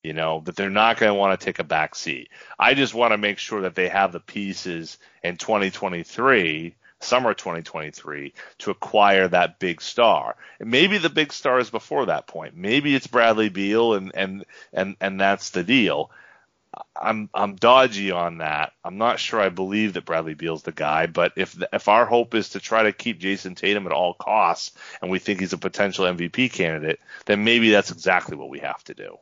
You 0.04 0.14
know, 0.14 0.42
that 0.46 0.56
they're 0.56 0.70
not 0.70 0.98
going 0.98 1.10
to 1.10 1.20
want 1.20 1.38
to 1.38 1.44
take 1.44 1.60
a 1.60 1.64
back 1.64 1.96
seat. 1.96 2.30
I 2.60 2.76
just 2.76 2.94
want 2.94 3.12
to 3.12 3.18
make 3.18 3.40
sure 3.40 3.62
that 3.62 3.74
they 3.74 3.90
have 3.90 4.12
the 4.12 4.20
pieces 4.20 5.00
in 5.24 5.38
2023, 5.38 6.76
summer 7.00 7.34
2023, 7.34 8.34
to 8.60 8.72
acquire 8.72 9.28
that 9.28 9.58
big 9.58 9.82
star. 9.82 10.36
And 10.60 10.70
maybe 10.70 11.00
the 11.00 11.10
big 11.10 11.34
star 11.34 11.60
is 11.60 11.72
before 11.72 12.06
that 12.06 12.28
point. 12.28 12.56
Maybe 12.56 12.94
it's 12.94 13.08
Bradley 13.08 13.50
Beal, 13.50 13.96
and 13.96 14.12
and 14.14 14.46
and 14.72 14.96
and 15.02 15.20
that's 15.20 15.50
the 15.50 15.64
deal. 15.64 16.12
I'm 16.96 17.30
I'm 17.34 17.56
dodgy 17.56 18.12
on 18.12 18.40
that. 18.40 18.74
I'm 18.84 18.98
not 18.98 19.20
sure 19.20 19.40
I 19.40 19.50
believe 19.50 19.94
that 19.94 20.06
Bradley 20.06 20.34
Beal's 20.34 20.64
the 20.64 20.72
guy, 20.72 21.06
but 21.08 21.34
if 21.36 21.58
if 21.74 21.88
our 21.88 22.06
hope 22.06 22.36
is 22.36 22.50
to 22.50 22.60
try 22.60 22.84
to 22.84 22.92
keep 22.92 23.20
Jayson 23.20 23.56
Tatum 23.56 23.86
at 23.86 23.92
all 23.92 24.14
costs, 24.14 24.72
and 25.02 25.12
we 25.12 25.20
think 25.20 25.40
he's 25.40 25.54
a 25.54 25.58
potential 25.58 26.06
MVP 26.06 26.52
candidate, 26.52 27.00
then 27.26 27.44
maybe 27.44 27.72
that's 27.72 27.92
exactly 27.92 28.36
what 28.38 28.50
we 28.50 28.60
have 28.60 28.84
to 28.86 28.94
do. 28.94 29.18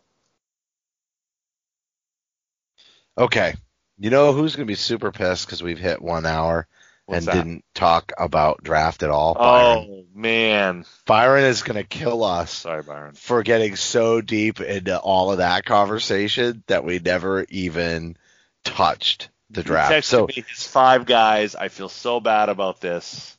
Okay. 3.17 3.53
You 3.99 4.09
know 4.09 4.33
who's 4.33 4.55
going 4.55 4.67
to 4.67 4.71
be 4.71 4.75
super 4.75 5.11
pissed 5.11 5.45
because 5.45 5.61
we've 5.61 5.77
hit 5.77 6.01
one 6.01 6.25
hour 6.25 6.67
What's 7.05 7.25
and 7.25 7.27
that? 7.27 7.33
didn't 7.45 7.65
talk 7.73 8.13
about 8.17 8.63
draft 8.63 9.03
at 9.03 9.09
all? 9.09 9.35
Byron. 9.35 9.89
Oh 9.89 10.05
man, 10.13 10.85
Byron 11.05 11.43
is 11.43 11.63
going 11.63 11.77
to 11.81 11.83
kill 11.87 12.23
us 12.23 12.51
sorry, 12.51 12.81
Byron. 12.83 13.13
for 13.13 13.43
getting 13.43 13.75
so 13.75 14.21
deep 14.21 14.61
into 14.61 14.97
all 14.97 15.31
of 15.31 15.39
that 15.39 15.65
conversation 15.65 16.63
that 16.67 16.85
we 16.85 16.99
never 16.99 17.45
even 17.49 18.17
touched 18.63 19.29
the 19.49 19.63
draft. 19.63 19.93
texted 19.93 20.03
So 20.03 20.27
me 20.27 20.43
his 20.47 20.65
five 20.65 21.05
guys. 21.05 21.55
I 21.55 21.67
feel 21.67 21.89
so 21.89 22.19
bad 22.19 22.49
about 22.49 22.79
this. 22.79 23.37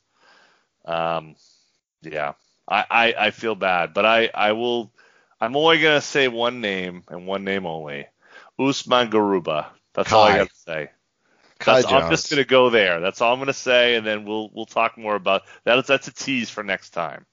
Um, 0.85 1.35
yeah, 2.01 2.33
I, 2.67 2.85
I, 2.89 3.15
I 3.27 3.31
feel 3.31 3.55
bad, 3.55 3.93
but 3.93 4.05
I, 4.05 4.29
I 4.33 4.51
will. 4.53 4.91
I'm 5.41 5.55
only 5.55 5.81
gonna 5.81 6.01
say 6.01 6.27
one 6.27 6.61
name 6.61 7.03
and 7.09 7.27
one 7.27 7.43
name 7.43 7.65
only. 7.65 8.07
Usman 8.59 9.09
Garuba. 9.09 9.67
That's 9.93 10.11
all 10.11 10.23
I 10.23 10.31
Kai. 10.31 10.37
got 10.37 10.49
to 10.49 10.55
say. 10.55 10.89
That's, 11.63 11.85
I'm 11.85 12.09
just 12.11 12.29
gonna 12.29 12.43
go 12.43 12.69
there. 12.69 12.99
That's 12.99 13.21
all 13.21 13.33
I'm 13.33 13.39
gonna 13.39 13.53
say, 13.53 13.95
and 13.95 14.05
then 14.05 14.25
we'll 14.25 14.49
we'll 14.53 14.65
talk 14.65 14.97
more 14.97 15.15
about 15.15 15.43
that. 15.63 15.87
That's 15.87 16.07
a 16.07 16.13
tease 16.13 16.49
for 16.49 16.63
next 16.63 16.89
time. 16.91 17.25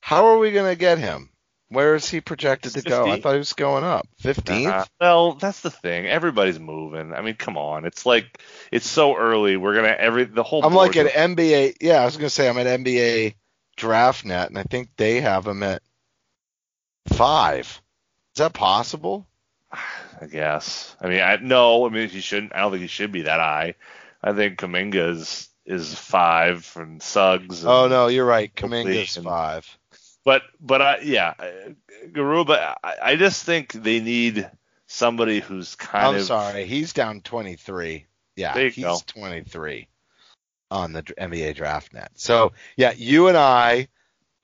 how 0.00 0.26
are 0.26 0.38
we 0.38 0.52
going 0.52 0.70
to 0.70 0.76
get 0.78 0.98
him? 0.98 1.28
Where 1.68 1.94
is 1.94 2.06
he 2.08 2.20
projected 2.20 2.72
to 2.74 2.82
go? 2.82 3.10
I 3.10 3.18
thought 3.18 3.32
he 3.32 3.38
was 3.38 3.54
going 3.54 3.82
up. 3.82 4.06
15th? 4.22 4.66
Uh, 4.66 4.84
well, 5.00 5.32
that's 5.34 5.60
the 5.60 5.70
thing. 5.70 6.06
Everybody's 6.06 6.60
moving. 6.60 7.14
I 7.14 7.22
mean, 7.22 7.34
come 7.34 7.56
on. 7.56 7.86
It's 7.86 8.04
like 8.04 8.42
it's 8.70 8.86
so 8.86 9.16
early. 9.16 9.56
We're 9.56 9.74
gonna 9.74 9.96
every 9.98 10.24
the 10.24 10.42
whole. 10.42 10.64
I'm 10.64 10.74
like 10.74 10.96
at 10.96 11.06
NBA. 11.06 11.76
Yeah, 11.80 12.02
I 12.02 12.04
was 12.04 12.18
going 12.18 12.26
to 12.26 12.34
say 12.34 12.46
I'm 12.46 12.58
at 12.58 12.66
NBA 12.66 13.36
Draft 13.78 14.26
Net, 14.26 14.50
and 14.50 14.58
I 14.58 14.64
think 14.64 14.90
they 14.98 15.22
have 15.22 15.46
him 15.46 15.62
at 15.62 15.82
five. 17.08 17.80
Is 18.34 18.38
that 18.38 18.52
possible? 18.52 19.26
I 20.22 20.26
guess. 20.26 20.94
I 21.00 21.08
mean, 21.08 21.20
I 21.20 21.36
no. 21.36 21.84
I 21.84 21.88
mean, 21.88 22.08
he 22.08 22.20
shouldn't. 22.20 22.54
I 22.54 22.60
don't 22.60 22.70
think 22.70 22.82
he 22.82 22.88
should 22.88 23.10
be 23.10 23.22
that 23.22 23.40
high. 23.40 23.74
I 24.22 24.32
think 24.32 24.60
Kuminga 24.60 25.10
is 25.10 25.48
is 25.66 25.92
five 25.94 26.70
and 26.76 27.02
Suggs. 27.02 27.62
And, 27.62 27.70
Oh 27.72 27.88
no, 27.88 28.06
you're 28.06 28.24
right. 28.24 28.54
Kuminga's 28.54 29.16
and- 29.16 29.26
five. 29.26 29.78
But 30.24 30.42
but 30.60 30.80
I 30.80 30.98
yeah, 31.00 31.34
Garuba. 32.12 32.76
I, 32.84 32.94
I 33.02 33.16
just 33.16 33.44
think 33.44 33.72
they 33.72 33.98
need 33.98 34.48
somebody 34.86 35.40
who's 35.40 35.74
kind 35.74 36.14
of 36.14 36.22
I'm 36.22 36.26
sorry, 36.26 36.66
he's 36.66 36.92
down 36.92 37.22
23. 37.22 38.06
Yeah, 38.36 38.56
he's 38.56 38.76
go. 38.78 38.98
23 39.04 39.88
on 40.70 40.92
the 40.92 41.02
NBA 41.02 41.56
Draft 41.56 41.92
Net. 41.92 42.12
So 42.14 42.52
yeah, 42.76 42.92
you 42.96 43.26
and 43.26 43.36
I, 43.36 43.88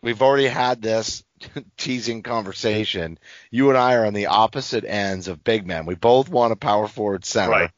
we've 0.03 0.22
already 0.22 0.46
had 0.46 0.82
this 0.82 1.24
teasing 1.76 2.22
conversation. 2.22 3.18
You 3.51 3.68
and 3.70 3.78
I 3.78 3.94
are 3.94 4.07
on 4.07 4.14
the 4.14 4.26
opposite 4.26 4.84
ends 4.84 5.28
of 5.28 5.44
big 5.44 5.66
men. 5.66 5.86
We 5.86 5.94
both 5.94 6.28
want 6.28 6.53
a 6.53 6.57
power 6.57 6.88
forward 6.88 7.24
center. 7.24 7.51
right. 7.53 7.70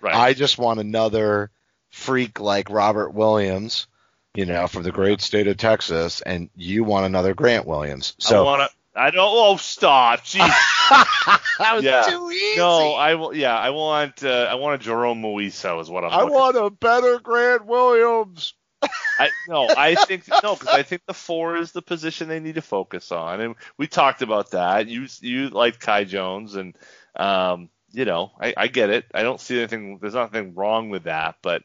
Right. 0.00 0.14
I 0.14 0.32
just 0.32 0.58
want 0.58 0.78
another 0.78 1.50
freak 1.90 2.38
like 2.38 2.70
Robert 2.70 3.10
Williams, 3.10 3.88
you 4.34 4.46
know, 4.46 4.68
from 4.68 4.84
the 4.84 4.92
great 4.92 5.20
state 5.20 5.48
of 5.48 5.56
Texas, 5.56 6.20
and 6.20 6.50
you 6.54 6.84
want 6.84 7.06
another 7.06 7.34
Grant 7.34 7.66
Williams. 7.66 8.14
I 8.20 8.22
So 8.24 8.44
want 8.44 8.70
to. 8.70 9.00
I 9.00 9.10
don't. 9.10 9.28
Oh, 9.28 9.56
stop. 9.56 10.20
Jeez. 10.20 10.38
that 11.58 11.72
was 11.74 11.82
Yeah. 11.84 12.02
too 12.02 12.30
easy. 12.30 12.58
no, 12.58 12.94
I 12.94 13.14
will. 13.16 13.34
Yeah, 13.34 13.56
I 13.58 13.70
want. 13.70 14.22
Uh, 14.22 14.48
I 14.50 14.54
want 14.56 14.80
a 14.80 14.84
Jerome 14.84 15.20
Moiso 15.22 15.80
is 15.80 15.90
what 15.90 16.04
I'm. 16.04 16.12
I 16.12 16.24
want 16.24 16.56
a 16.56 16.70
better 16.70 17.18
Grant 17.18 17.66
Williams. 17.66 18.54
I 18.82 19.30
no, 19.48 19.68
I 19.76 19.94
think 19.94 20.28
no, 20.42 20.54
because 20.54 20.68
I 20.68 20.82
think 20.82 21.02
the 21.06 21.14
four 21.14 21.56
is 21.56 21.72
the 21.72 21.82
position 21.82 22.28
they 22.28 22.40
need 22.40 22.54
to 22.54 22.62
focus 22.62 23.10
on, 23.10 23.40
and 23.40 23.54
we 23.76 23.86
talked 23.86 24.22
about 24.22 24.52
that. 24.52 24.86
You 24.88 25.06
you 25.20 25.48
like 25.48 25.80
Kai 25.80 26.04
Jones, 26.04 26.54
and 26.54 26.76
um, 27.16 27.68
you 27.92 28.04
know, 28.04 28.32
I, 28.40 28.54
I 28.56 28.66
get 28.68 28.90
it. 28.90 29.06
I 29.12 29.22
don't 29.22 29.40
see 29.40 29.58
anything. 29.58 29.98
There's 29.98 30.14
nothing 30.14 30.54
wrong 30.54 30.90
with 30.90 31.04
that, 31.04 31.36
but 31.42 31.62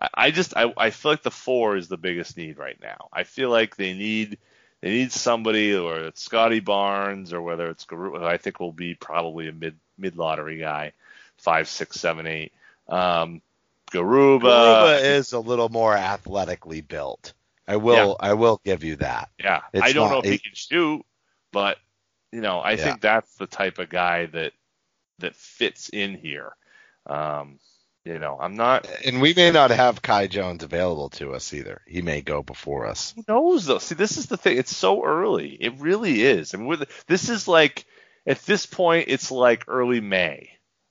I, 0.00 0.08
I 0.14 0.30
just 0.30 0.56
I, 0.56 0.72
I 0.76 0.90
feel 0.90 1.12
like 1.12 1.22
the 1.22 1.30
four 1.30 1.76
is 1.76 1.88
the 1.88 1.96
biggest 1.96 2.36
need 2.36 2.58
right 2.58 2.78
now. 2.80 3.08
I 3.12 3.24
feel 3.24 3.50
like 3.50 3.76
they 3.76 3.94
need 3.94 4.38
they 4.80 4.90
need 4.90 5.12
somebody, 5.12 5.74
or 5.74 5.98
it's 6.04 6.22
Scottie 6.22 6.60
Barnes, 6.60 7.32
or 7.32 7.42
whether 7.42 7.68
it's 7.70 7.84
Garu, 7.86 8.22
I 8.22 8.36
think 8.36 8.60
will 8.60 8.72
be 8.72 8.94
probably 8.94 9.48
a 9.48 9.52
mid 9.52 9.76
mid 9.98 10.16
lottery 10.16 10.58
guy, 10.58 10.92
five, 11.38 11.68
six, 11.68 12.00
seven, 12.00 12.26
eight. 12.26 12.52
Um, 12.88 13.42
Garuba, 13.92 14.40
Garuba 14.40 15.02
is 15.02 15.32
a 15.32 15.38
little 15.38 15.68
more 15.68 15.96
athletically 15.96 16.80
built. 16.80 17.34
I 17.66 17.76
will 17.76 18.16
I 18.18 18.34
will 18.34 18.60
give 18.64 18.82
you 18.84 18.96
that. 18.96 19.30
Yeah, 19.38 19.62
It's 19.72 19.84
I 19.84 19.92
don't 19.92 20.08
know 20.10 20.16
not- 20.16 20.26
if 20.26 20.32
he 20.32 20.38
can 20.38 20.54
shoot, 20.54 21.04
but 21.52 21.78
you 22.32 22.40
know, 22.40 22.58
I 22.60 22.72
Yeah. 22.72 22.76
think 22.84 23.00
that's 23.00 23.34
the 23.36 23.46
type 23.46 23.78
of 23.78 23.88
guy 23.88 24.26
that 24.26 24.52
that 25.18 25.36
fits 25.36 25.88
in 25.90 26.14
here. 26.16 26.54
Um, 27.06 27.60
you 28.04 28.18
know, 28.18 28.36
I'm 28.40 28.56
not. 28.56 28.88
And 29.04 29.20
we 29.20 29.32
may 29.34 29.52
not 29.52 29.70
have 29.70 30.02
Kai 30.02 30.26
Jones 30.26 30.64
available 30.64 31.10
to 31.10 31.34
us 31.34 31.54
either. 31.54 31.82
He 31.86 32.02
may 32.02 32.20
go 32.20 32.42
before 32.42 32.86
us. 32.86 33.12
Who 33.14 33.24
knows 33.28 33.66
though? 33.66 33.78
See, 33.78 33.94
this 33.94 34.16
is 34.16 34.26
the 34.26 34.36
thing. 34.36 34.56
It's 34.58 34.76
so 34.76 35.04
early. 35.04 35.50
It 35.50 35.74
really 35.78 36.22
is. 36.22 36.52
I 36.54 36.56
mean, 36.58 36.66
with, 36.66 37.04
this 37.06 37.28
is 37.28 37.46
like 37.46 37.84
at 38.26 38.40
this 38.42 38.66
point, 38.66 39.06
it's 39.08 39.30
like 39.30 39.64
early 39.68 40.00
May. 40.00 40.50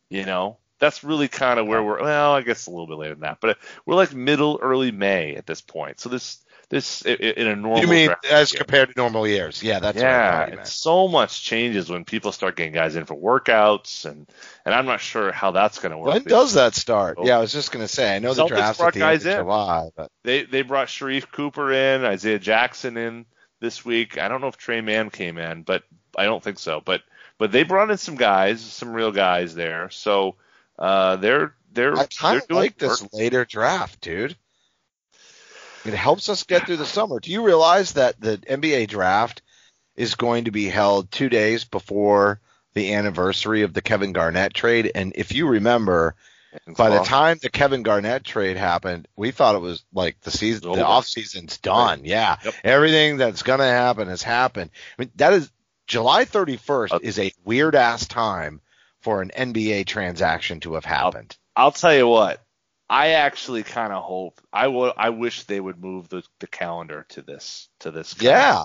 You 0.10 0.26
know, 0.26 0.58
that's 0.82 1.04
really 1.04 1.28
kind 1.28 1.60
of 1.60 1.68
where 1.68 1.82
we're. 1.82 2.02
Well, 2.02 2.34
I 2.34 2.42
guess 2.42 2.66
a 2.66 2.72
little 2.72 2.88
bit 2.88 2.98
later 2.98 3.14
than 3.14 3.22
that, 3.22 3.38
but 3.40 3.60
we're 3.86 3.96
like 3.96 4.14
middle, 4.14 4.60
early 4.62 4.92
May 4.92 5.36
at 5.36 5.46
this 5.46 5.62
point. 5.62 6.00
So 6.00 6.10
this 6.10 6.44
this 6.70 7.04
in 7.04 7.48
a 7.48 7.56
normal. 7.56 7.82
You 7.82 7.88
mean 7.88 8.16
as 8.30 8.52
year. 8.52 8.58
compared 8.58 8.90
to 8.90 8.94
normal 8.98 9.28
years? 9.28 9.62
Yeah, 9.62 9.80
that's 9.80 9.96
what 9.96 10.04
yeah, 10.04 10.50
you 10.50 10.60
so 10.64 11.08
much 11.08 11.44
changes 11.44 11.88
when 11.88 12.04
people 12.04 12.32
start 12.32 12.56
getting 12.56 12.74
guys 12.74 12.96
in 12.96 13.06
for 13.06 13.16
workouts, 13.16 14.06
and 14.06 14.28
and 14.66 14.74
I'm 14.74 14.88
not 14.88 15.02
sure 15.02 15.32
how 15.32 15.52
that's 15.52 15.78
going 15.78 15.92
to 15.92 16.00
work. 16.00 16.14
When 16.16 16.24
does 16.24 16.54
that 16.54 16.74
start? 16.74 17.18
Oh. 17.20 17.28
Yeah, 17.28 17.38
I 17.38 17.42
was 17.42 17.54
just 17.54 17.72
gonna 17.72 17.88
say. 17.88 18.16
I 18.16 18.20
know 18.20 18.34
the 18.34 18.48
draft's 18.48 18.80
brought 18.80 18.88
at 18.88 18.94
the 18.96 19.06
end 19.06 19.20
guys 19.20 19.26
of 19.26 19.32
in. 19.34 19.38
July, 19.38 19.90
but 19.96 20.12
They 20.24 20.44
they 20.44 20.64
brought 20.64 20.88
Sharife 20.88 21.32
Cooper 21.32 21.72
in, 21.72 22.04
Isaiah 22.04 22.40
Jackson 22.40 22.98
in 22.98 23.26
this 23.60 23.86
week. 23.86 24.18
I 24.18 24.30
don't 24.30 24.42
know 24.42 24.48
if 24.48 24.58
Tre 24.58 24.82
Mann 24.82 25.12
came 25.12 25.38
in, 25.38 25.62
but 25.62 25.84
I 26.18 26.26
don't 26.26 26.44
think 26.44 26.58
so. 26.58 26.82
But 26.84 27.04
but 27.38 27.52
they 27.52 27.62
brought 27.64 27.92
in 27.92 27.98
some 27.98 28.16
guys, 28.16 28.62
some 28.62 28.94
real 28.94 29.12
guys 29.12 29.54
there. 29.54 29.92
So 29.92 30.38
uh, 30.82 31.16
they're 31.18 31.54
they're 31.72 31.96
I 31.98 32.06
kind 32.08 32.34
they're 32.36 32.42
of 32.42 32.48
doing 32.50 32.60
like 32.62 32.78
this 32.78 33.02
work. 33.02 33.12
later 33.14 33.46
draft, 33.46 34.02
dude. 34.02 34.36
It 35.86 35.94
helps 35.94 36.30
us 36.30 36.44
get 36.44 36.66
through 36.66 36.78
the 36.78 36.86
summer. 36.86 37.20
Do 37.20 37.32
you 37.32 37.44
realize 37.46 37.94
that 37.94 38.20
the 38.20 38.38
NBA 38.38 38.88
draft 38.90 39.42
is 39.96 40.16
going 40.16 40.46
to 40.46 40.52
be 40.52 40.66
held 40.68 41.12
two 41.12 41.30
days 41.30 41.64
before 41.66 42.40
the 42.74 42.94
anniversary 42.94 43.64
of 43.64 43.74
the 43.74 43.82
Kevin 43.82 44.12
Garnett 44.14 44.54
trade? 44.54 44.92
And 44.94 45.14
if 45.16 45.34
you 45.34 45.48
remember, 45.48 46.16
by 46.78 46.90
the 46.90 47.04
time 47.04 47.40
the 47.42 47.50
Kevin 47.50 47.82
Garnett 47.82 48.24
trade 48.24 48.58
happened, 48.58 49.08
we 49.16 49.32
thought 49.32 49.56
it 49.56 49.62
was 49.62 49.84
like 49.94 50.22
the 50.22 50.30
season, 50.32 50.72
the 50.74 50.86
off 50.86 51.08
season's 51.08 51.58
done. 51.58 52.02
Yeah, 52.06 52.38
Yep. 52.44 52.54
everything 52.64 53.18
that's 53.18 53.42
gonna 53.42 53.64
happen 53.66 54.08
has 54.08 54.22
happened. 54.22 54.70
I 54.98 55.02
mean, 55.02 55.12
that 55.16 55.34
is 55.34 55.50
July 55.88 56.26
31st 56.26 56.94
Uh, 56.94 57.00
is 57.02 57.18
a 57.18 57.34
weird 57.44 57.74
ass 57.76 58.06
time 58.08 58.62
for 59.02 59.22
an 59.22 59.32
NBA 59.36 59.86
transaction 59.86 60.60
to 60.62 60.74
have 60.76 60.86
happened. 60.86 61.36
I'll 61.56 61.72
tell 61.72 61.93
you 61.93 62.08
what. 62.08 62.41
I 62.89 63.10
actually 63.12 63.64
kind 63.64 63.93
of 63.93 64.04
hope 64.04 64.41
I 64.52 64.68
would. 64.68 64.93
I 64.97 65.10
wish 65.12 65.43
they 65.43 65.60
would 65.60 65.82
move 65.82 66.10
the, 66.10 66.24
the 66.39 66.47
calendar 66.47 67.06
to 67.10 67.22
this 67.22 67.70
to 67.80 67.91
this. 67.91 68.14
of- 68.14 68.22
Yeah, 68.22 68.64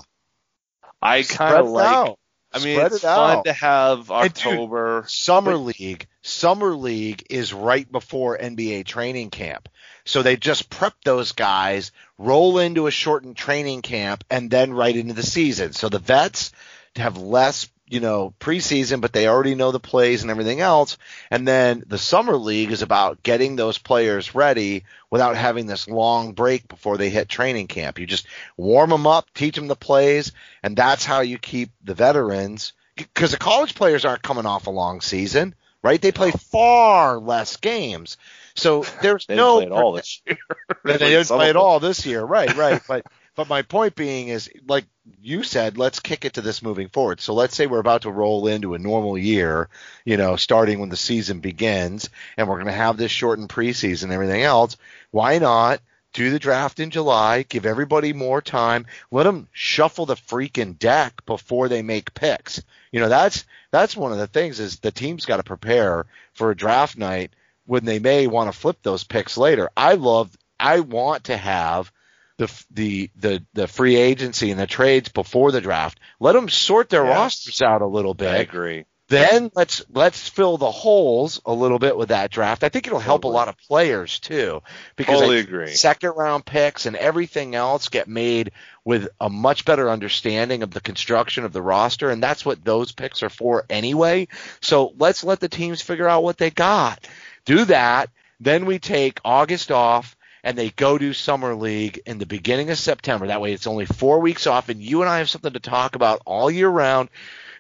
I 1.01 1.23
kind 1.23 1.57
of 1.57 1.69
like. 1.69 1.87
out. 1.87 2.19
I 2.53 2.59
mean, 2.65 2.77
Spread 2.77 2.87
it's 2.93 2.97
it 3.05 3.07
fun 3.07 3.39
out. 3.39 3.45
to 3.45 3.53
have 3.53 4.11
And 4.11 4.33
dude, 4.33 4.47
October. 4.47 5.05
Summer 5.09 5.57
League, 5.57 6.07
Summer 6.23 6.75
League 6.75 7.27
is 7.29 7.53
right 7.53 7.91
before 7.91 8.39
NBA 8.39 8.87
training 8.87 9.31
camp. 9.31 9.69
So 10.07 10.23
they 10.23 10.37
just 10.37 10.71
prep 10.71 10.95
those 11.05 11.33
guys, 11.33 11.93
roll 12.19 12.59
into 12.59 12.87
a 12.87 12.91
shortened 12.93 13.37
training 13.37 13.83
camp, 13.83 14.25
and 14.31 14.49
then 14.51 14.73
right 14.73 14.97
into 14.97 15.13
the 15.13 15.25
season. 15.25 15.73
So 15.73 15.89
the 15.89 15.99
vets 15.99 16.53
have 16.95 17.19
less, 17.19 17.69
you 17.89 18.01
know, 18.01 18.35
preseason, 18.41 19.01
but 19.01 19.13
they 19.13 19.29
already 19.29 19.55
know 19.55 19.71
the 19.71 19.81
plays 19.81 20.23
and 20.23 20.31
everything 20.31 20.61
else. 20.61 20.99
And 21.31 21.47
then 21.47 21.85
the 21.87 21.99
Summer 21.99 22.37
League 22.37 22.73
is 22.73 22.83
about 22.83 23.23
getting 23.23 23.55
those 23.55 23.79
players 23.79 24.35
ready 24.35 24.85
without 25.11 25.37
having 25.37 25.67
this 25.67 25.87
long 25.89 26.33
break 26.33 26.67
before 26.67 26.97
they 26.97 27.11
hit 27.11 27.29
training 27.29 27.69
camp. 27.69 27.99
You 27.99 28.07
just 28.07 28.27
warm 28.57 28.91
them 28.91 29.07
up, 29.07 29.33
teach 29.35 29.55
them 29.55 29.69
the 29.69 29.77
plays, 29.77 30.33
and 30.63 30.77
that's 30.77 31.05
how 31.05 31.21
you 31.21 31.39
keep 31.39 31.71
the 31.85 31.95
veterans. 31.95 32.73
Because 32.97 33.31
the 33.31 33.37
college 33.37 33.75
players 33.75 34.05
aren't 34.05 34.23
coming 34.23 34.47
off 34.47 34.67
a 34.67 34.71
long 34.71 35.01
season, 35.01 35.55
right? 35.83 36.01
They 36.01 36.13
play 36.13 36.33
far 36.33 37.19
less 37.19 37.57
games. 37.57 38.17
So 38.57 38.85
there's 39.03 39.27
They 39.27 39.35
didn't 39.35 39.47
no 39.47 39.57
play 39.59 39.67
at 39.67 39.73
all 39.73 39.93
this 39.93 40.23
year. 40.27 40.39
they 40.85 40.99
didn't 40.99 41.27
play 41.27 41.51
at 41.51 41.57
all 41.57 41.79
this 41.79 42.05
year, 42.07 42.25
right? 42.25 42.55
Right. 42.57 42.83
but 42.89 43.07
but 43.37 43.49
my 43.49 43.63
point 43.63 43.95
being 43.95 44.29
is, 44.29 44.51
like 44.67 44.87
you 45.21 45.43
said, 45.43 45.77
let's 45.77 46.01
kick 46.01 46.25
it 46.25 46.35
to 46.35 46.41
this 46.41 46.63
moving 46.63 46.89
forward. 46.89 47.21
So 47.21 47.35
let's 47.35 47.55
say 47.55 47.67
we're 47.67 47.79
about 47.79 48.03
to 48.03 48.11
roll 48.11 48.49
into 48.49 48.75
a 48.75 48.79
normal 48.79 49.17
year, 49.17 49.69
you 50.05 50.17
know, 50.17 50.37
starting 50.37 50.81
when 50.81 50.89
the 50.89 50.97
season 50.97 51.41
begins, 51.41 52.09
and 52.37 52.49
we're 52.49 52.57
going 52.57 52.67
to 52.67 52.73
have 52.73 52.97
this 52.97 53.13
shortened 53.13 53.51
preseason 53.51 54.05
and 54.05 54.13
everything 54.13 54.43
else. 54.43 54.79
Why 55.11 55.39
not? 55.39 55.81
Do 56.15 56.31
the 56.31 56.39
draft 56.39 56.81
in 56.81 56.91
July, 56.91 57.43
give 57.43 57.67
everybody 57.67 58.15
more 58.15 58.41
time, 58.41 58.87
let 59.11 59.25
them 59.25 59.49
shuffle 59.53 60.07
the 60.07 60.15
freaking 60.15 60.79
deck 60.79 61.27
before 61.27 61.69
they 61.69 61.83
make 61.83 62.15
picks. 62.15 62.63
You 62.91 63.01
know, 63.01 63.11
that's 63.11 63.45
that's 63.71 63.95
one 63.95 64.13
of 64.13 64.19
the 64.19 64.27
things 64.27 64.59
is 64.59 64.79
the 64.79 64.91
team's 64.91 65.27
got 65.27 65.37
to 65.37 65.43
prepare 65.43 66.07
for 66.33 66.51
a 66.51 66.57
draft 66.57 66.97
night 66.97 67.35
when 67.67 67.85
they 67.85 67.99
may 67.99 68.29
want 68.29 68.51
to 68.51 68.59
flip 68.59 68.79
those 68.83 69.05
picks 69.05 69.37
later. 69.37 69.69
I 69.77 69.95
love 69.95 70.35
I 70.59 70.81
want 70.81 71.25
to 71.25 71.37
have 71.37 71.93
the 72.39 72.65
the 72.71 73.11
the 73.17 73.45
the 73.55 73.69
free 73.69 73.97
agency 73.97 74.51
and 74.51 74.61
the 74.61 74.67
trades 74.67 75.09
before 75.09 75.53
the 75.53 75.61
draft. 75.61 75.99
Let 76.21 76.33
them 76.33 76.49
sort 76.49 76.89
their 76.89 77.05
Yes. 77.05 77.17
rosters 77.17 77.63
out 77.63 77.83
a 77.83 77.87
little 77.87 78.15
bit. 78.15 78.31
I 78.31 78.37
agree. 78.39 78.85
Then 79.09 79.53
let's 79.55 79.85
let's 79.89 80.29
fill 80.29 80.59
the 80.59 80.71
holes 80.71 81.41
a 81.47 81.53
little 81.53 81.79
bit 81.79 81.97
with 81.97 82.09
that 82.09 82.33
draft. 82.33 82.65
I 82.65 82.69
think 82.71 82.89
it'll 82.89 82.99
help 82.99 83.23
Totally. 83.23 83.35
a 83.35 83.37
lot 83.37 83.49
of 83.49 83.57
players 83.57 84.19
too 84.19 84.63
because 84.97 85.21
Totally 85.21 85.39
agree. 85.39 85.69
second 85.69 86.11
round 86.17 86.45
picks 86.45 86.87
and 86.87 86.97
everything 86.97 87.55
else 87.55 87.89
get 87.89 88.09
made 88.09 88.51
with 88.85 89.07
a 89.21 89.31
much 89.31 89.65
better 89.65 89.89
understanding 89.89 90.65
of 90.65 90.73
the 90.73 90.81
construction 90.81 91.45
of 91.45 91.53
the 91.53 91.63
roster 91.63 92.11
and 92.11 92.21
that's 92.21 92.45
what 92.45 92.65
those 92.65 92.91
picks 92.91 93.23
are 93.23 93.31
for 93.31 93.65
anyway. 93.71 94.27
So 94.61 94.93
let's 94.99 95.23
let 95.23 95.39
the 95.39 95.49
teams 95.49 95.81
figure 95.83 96.09
out 96.09 96.25
what 96.25 96.37
they 96.37 96.51
got. 96.51 97.07
Do 97.45 97.65
that, 97.67 98.11
then 98.41 98.67
we 98.67 98.81
take 98.81 99.21
August 99.25 99.71
off 99.71 100.16
and 100.47 100.57
they 100.57 100.71
go 100.71 100.97
do 100.97 101.13
summer 101.13 101.57
league 101.57 102.01
in 102.07 102.19
the 102.19 102.25
beginning 102.25 102.71
of 102.71 102.79
September. 102.79 103.27
That 103.27 103.41
way 103.41 103.53
it's 103.53 103.67
only 103.67 103.85
4 103.85 104.21
weeks 104.21 104.47
off 104.47 104.69
and 104.69 104.81
you 104.81 105.03
and 105.03 105.11
I 105.11 105.19
have 105.19 105.29
something 105.29 105.53
to 105.53 105.59
talk 105.59 105.97
about 105.97 106.23
all 106.25 106.49
year 106.49 106.69
round. 106.69 107.09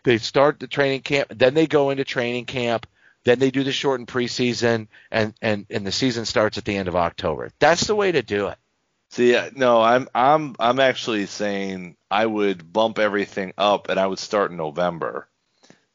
They 0.04 0.18
start 0.18 0.60
the 0.60 0.68
training 0.68 1.00
camp, 1.00 1.32
then 1.34 1.54
they 1.54 1.66
go 1.66 1.90
into 1.90 2.04
training 2.04 2.44
camp, 2.44 2.86
then 3.24 3.40
they 3.40 3.50
do 3.50 3.64
the 3.64 3.72
shortened 3.72 4.06
preseason 4.06 4.86
and 5.10 5.34
and 5.42 5.66
and 5.68 5.84
the 5.84 5.90
season 5.90 6.26
starts 6.26 6.58
at 6.58 6.64
the 6.64 6.76
end 6.76 6.86
of 6.86 6.94
October. 6.94 7.50
That's 7.58 7.88
the 7.88 7.96
way 7.96 8.12
to 8.12 8.22
do 8.22 8.46
it. 8.46 8.58
See, 9.10 9.36
no, 9.56 9.82
I'm 9.82 10.06
I'm 10.14 10.54
I'm 10.60 10.78
actually 10.78 11.26
saying 11.26 11.96
I 12.08 12.24
would 12.24 12.72
bump 12.72 13.00
everything 13.00 13.52
up 13.58 13.88
and 13.88 13.98
I 13.98 14.06
would 14.06 14.20
start 14.20 14.52
in 14.52 14.56
November, 14.56 15.26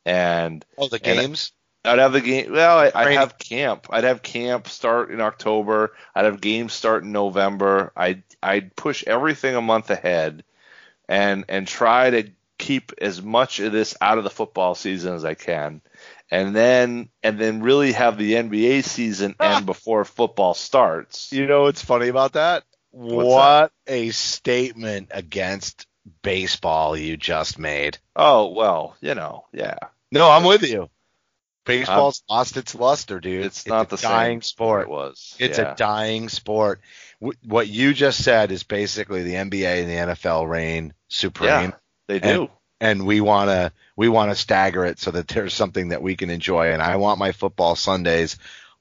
and 0.06 0.66
Oh, 0.78 0.90
the 0.90 1.00
games? 1.00 1.54
I'd 1.84 2.00
have 2.00 2.14
the 2.14 2.22
game. 2.22 2.52
Well, 2.52 2.78
I, 2.78 2.92
I'd 2.94 3.14
have 3.14 3.38
camp. 3.38 3.88
I'd 3.90 4.04
have 4.04 4.22
camp 4.22 4.68
start 4.68 5.12
in 5.12 5.20
October. 5.20 5.94
I'd 6.14 6.26
have 6.26 6.40
games 6.40 6.74
start 6.74 7.04
in 7.04 7.12
November. 7.12 7.92
I'd 7.96 8.24
I'd 8.42 8.76
push 8.76 9.04
everything 9.06 9.56
a 9.56 9.62
month 9.62 9.90
ahead, 9.90 10.44
and 11.10 11.46
and 11.50 11.68
try 11.68 12.10
to 12.10 12.32
keep 12.60 12.92
as 13.02 13.22
much 13.22 13.60
of 13.60 13.72
this 13.72 13.98
out 14.00 14.20
of 14.20 14.24
the 14.24 14.30
football 14.30 14.76
season 14.76 15.16
as 15.16 15.26
I 15.26 15.34
can, 15.34 15.82
and 16.30 16.56
then 16.56 17.10
and 17.24 17.40
then 17.40 17.64
really 17.64 17.94
have 17.94 18.18
the 18.18 18.34
NBA 18.34 18.84
season 18.84 19.36
ah! 19.40 19.58
end 19.58 19.66
before 19.66 20.06
football 20.06 20.54
starts. 20.54 21.32
You 21.34 21.48
know 21.48 21.64
what's 21.64 21.84
funny 21.84 22.10
about 22.10 22.34
that? 22.34 22.64
What's 22.92 23.28
what 23.28 23.72
a 23.88 24.12
statement 24.12 25.10
against 25.12 25.88
baseball 26.22 26.96
you 26.96 27.18
just 27.18 27.58
made. 27.58 27.98
Oh 28.16 28.52
well, 28.52 28.96
you 29.02 29.16
know, 29.16 29.46
yeah. 29.52 29.78
No, 30.12 30.30
I'm 30.30 30.44
with 30.44 30.64
you. 30.64 30.90
Baseball's 31.66 32.24
um, 32.30 32.38
lost 32.38 32.58
its 32.58 32.74
luster, 32.74 33.20
dude. 33.20 33.46
It's 33.46 33.68
not 33.68 33.88
a 33.88 33.96
the 33.96 34.02
dying 34.02 34.38
same 34.38 34.42
sport. 34.42 34.84
It 34.84 34.90
was. 34.90 35.36
It's 35.40 35.60
yeah. 35.60 35.74
a 35.74 35.76
dying 35.76 36.30
sport. 36.30 36.82
Wh- 37.24 37.46
What 37.46 37.68
you 37.68 37.94
just 37.94 38.24
said 38.24 38.52
is 38.52 38.64
basically 38.64 39.24
the 39.24 39.36
NBA 39.36 39.82
and 39.82 39.90
the 39.90 40.14
NFL 40.14 40.50
reign 40.50 40.94
supreme. 41.08 41.50
Yeah, 41.50 41.72
they 42.08 42.20
do. 42.20 42.50
and 42.80 43.06
we 43.06 43.22
want 43.22 43.50
to 43.50 43.72
we 43.96 44.10
want 44.10 44.32
to 44.32 44.36
stagger 44.36 44.86
it 44.86 45.00
so 45.00 45.12
that 45.12 45.28
there's 45.28 45.54
something 45.54 45.90
that 45.90 46.02
we 46.02 46.16
can 46.16 46.30
enjoy 46.30 46.72
and 46.72 46.82
I 46.82 46.96
want 46.96 47.20
my 47.20 47.32
football 47.32 47.76
Sundays 47.76 48.38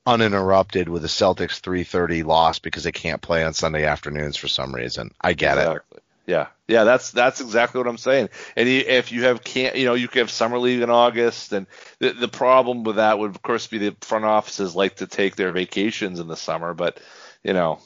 uninterrupted 0.07 0.89
with 0.89 1.05
a 1.05 1.09
Celtics 1.09 1.61
3:30 1.61 2.25
loss 2.25 2.59
because 2.59 2.85
they 2.85 2.93
can't 2.93 3.21
play 3.21 3.45
on 3.45 3.53
Sunday 3.53 3.85
afternoons 3.85 4.37
for 4.37 4.49
some 4.49 4.75
reason. 4.75 5.11
I 5.21 5.35
get 5.35 5.59
it. 5.59 5.83
Yeah, 6.31 6.47
yeah, 6.69 6.85
that's 6.85 7.11
that's 7.11 7.41
exactly 7.41 7.79
what 7.79 7.89
I'm 7.89 7.99
saying. 7.99 8.29
And 8.55 8.69
if 8.69 9.11
you 9.11 9.25
have 9.25 9.43
can't, 9.43 9.75
you 9.75 9.85
know, 9.85 9.95
you 9.95 10.07
could 10.07 10.21
have 10.21 10.31
summer 10.31 10.59
league 10.59 10.81
in 10.83 10.91
August, 10.91 11.53
and 11.53 11.67
the 11.99 12.13
the 12.13 12.29
problem 12.29 12.85
with 12.85 12.97
that 12.97 13.19
would 13.19 13.31
of 13.31 13.43
course 13.43 13.67
be 13.67 13.79
the 13.79 13.97
front 14.01 14.25
offices 14.25 14.77
like 14.77 14.97
to 14.97 15.07
take 15.07 15.35
their 15.37 15.51
vacations 15.51 16.21
in 16.21 16.29
the 16.29 16.37
summer, 16.37 16.73
but 16.73 17.01
you 17.43 17.53
know, 17.53 17.81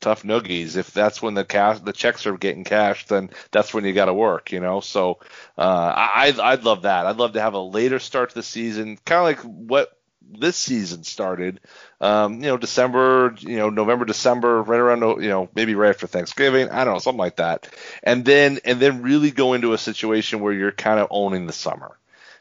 tough 0.00 0.24
noogies. 0.24 0.76
If 0.76 0.92
that's 0.92 1.22
when 1.22 1.34
the 1.34 1.44
cash 1.44 1.80
the 1.80 1.92
checks 1.92 2.26
are 2.26 2.36
getting 2.36 2.64
cashed, 2.64 3.10
then 3.10 3.30
that's 3.52 3.74
when 3.74 3.84
you 3.84 3.92
got 3.92 4.06
to 4.06 4.14
work, 4.14 4.52
you 4.52 4.60
know. 4.60 4.80
So 4.80 5.20
uh, 5.58 5.62
I 5.96 6.26
I'd, 6.28 6.40
I'd 6.40 6.64
love 6.64 6.82
that. 6.82 7.06
I'd 7.06 7.18
love 7.18 7.34
to 7.34 7.42
have 7.42 7.54
a 7.54 7.60
later 7.60 8.00
start 8.00 8.30
to 8.30 8.34
the 8.36 8.42
season, 8.42 8.98
kind 9.04 9.20
of 9.20 9.24
like 9.24 9.40
what 9.68 9.93
this 10.30 10.56
season 10.56 11.04
started. 11.04 11.60
Um, 12.00 12.34
you 12.34 12.48
know, 12.48 12.56
December, 12.56 13.34
you 13.40 13.56
know, 13.56 13.70
November, 13.70 14.04
December, 14.04 14.62
right 14.62 14.80
around, 14.80 15.22
you 15.22 15.28
know, 15.28 15.48
maybe 15.54 15.74
right 15.74 15.90
after 15.90 16.06
Thanksgiving. 16.06 16.70
I 16.70 16.84
don't 16.84 16.94
know, 16.94 16.98
something 16.98 17.18
like 17.18 17.36
that. 17.36 17.68
And 18.02 18.24
then, 18.24 18.58
and 18.64 18.80
then 18.80 19.02
really 19.02 19.30
go 19.30 19.54
into 19.54 19.72
a 19.72 19.78
situation 19.78 20.40
where 20.40 20.52
you're 20.52 20.72
kind 20.72 21.00
of 21.00 21.08
owning 21.10 21.46
the 21.46 21.52
summer. 21.52 21.96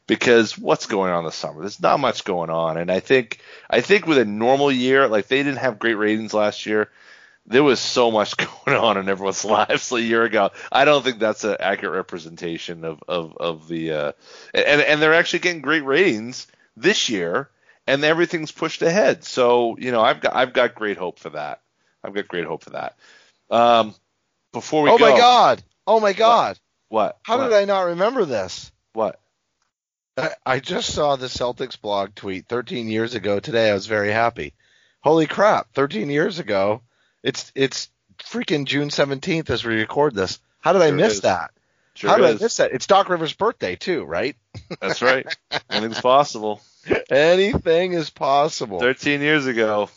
Because 0.05 0.57
what's 0.57 0.85
going 0.85 1.13
on 1.13 1.23
this 1.23 1.35
summer? 1.35 1.61
There's 1.61 1.81
not 1.81 1.97
much 1.97 2.25
going 2.25 2.49
on, 2.49 2.75
and 2.77 2.91
I 2.91 2.99
think 2.99 3.39
I 3.69 3.79
think 3.79 4.05
with 4.05 4.17
a 4.17 4.25
normal 4.25 4.69
year, 4.69 5.07
like 5.07 5.27
they 5.27 5.37
didn't 5.37 5.59
have 5.59 5.79
great 5.79 5.93
ratings 5.93 6.33
last 6.33 6.65
year, 6.65 6.89
there 7.45 7.63
was 7.63 7.79
so 7.79 8.11
much 8.11 8.35
going 8.65 8.77
on 8.77 8.97
in 8.97 9.09
everyone's 9.09 9.45
lives 9.45 9.91
a 9.91 10.01
year 10.01 10.23
ago. 10.23 10.51
I 10.71 10.85
don't 10.85 11.03
think 11.03 11.19
that's 11.19 11.43
an 11.43 11.57
accurate 11.59 11.95
representation 11.95 12.83
of 12.83 13.01
of 13.07 13.37
of 13.37 13.67
the 13.67 13.91
uh, 13.91 14.11
and 14.53 14.81
and 14.81 15.01
they're 15.01 15.13
actually 15.13 15.39
getting 15.39 15.61
great 15.61 15.85
ratings 15.85 16.47
this 16.75 17.09
year, 17.09 17.49
and 17.87 18.03
everything's 18.03 18.51
pushed 18.51 18.81
ahead. 18.81 19.23
So 19.23 19.77
you 19.77 19.91
know, 19.91 20.01
I've 20.01 20.21
got 20.21 20.35
I've 20.35 20.53
got 20.53 20.75
great 20.75 20.97
hope 20.97 21.19
for 21.19 21.31
that. 21.31 21.61
I've 22.03 22.13
got 22.13 22.27
great 22.27 22.45
hope 22.45 22.63
for 22.63 22.71
that. 22.71 22.95
Um, 23.49 23.93
before 24.51 24.83
we 24.83 24.89
oh 24.89 24.97
go, 24.97 25.09
my 25.11 25.17
god! 25.17 25.63
Oh 25.85 25.99
my 25.99 26.13
god! 26.13 26.59
what? 26.89 27.17
How 27.23 27.37
what? 27.37 27.49
did 27.49 27.53
I 27.53 27.65
not 27.65 27.81
remember 27.81 28.25
this? 28.25 28.71
What? 28.93 29.19
I, 30.17 30.29
I 30.45 30.59
just 30.59 30.93
saw 30.93 31.15
the 31.15 31.25
Celtics 31.27 31.79
blog 31.79 32.13
tweet 32.13 32.47
13 32.47 32.87
years 32.87 33.15
ago 33.15 33.39
today. 33.39 33.71
I 33.71 33.73
was 33.73 33.87
very 33.87 34.11
happy. 34.11 34.53
Holy 35.01 35.27
crap! 35.27 35.73
13 35.73 36.09
years 36.09 36.39
ago. 36.39 36.81
It's 37.23 37.51
it's 37.55 37.89
freaking 38.19 38.65
June 38.65 38.89
17th 38.89 39.49
as 39.49 39.65
we 39.65 39.75
record 39.75 40.13
this. 40.13 40.39
How 40.59 40.73
did 40.73 40.81
I 40.81 40.89
Sure 40.89 40.95
miss 40.97 41.13
is. 41.15 41.21
that? 41.21 41.51
Sure 41.95 42.09
How 42.09 42.17
did 42.17 42.25
is. 42.25 42.41
I 42.41 42.43
miss 42.45 42.57
that? 42.57 42.71
It's 42.71 42.87
Doc 42.87 43.09
Rivers' 43.09 43.33
birthday 43.33 43.75
too, 43.75 44.03
right? 44.03 44.35
That's 44.79 45.01
right. 45.01 45.25
Anything's 45.69 46.01
possible. 46.01 46.61
Anything 47.09 47.93
is 47.93 48.09
possible. 48.09 48.79
13 48.79 49.21
years 49.21 49.45
ago, 49.45 49.89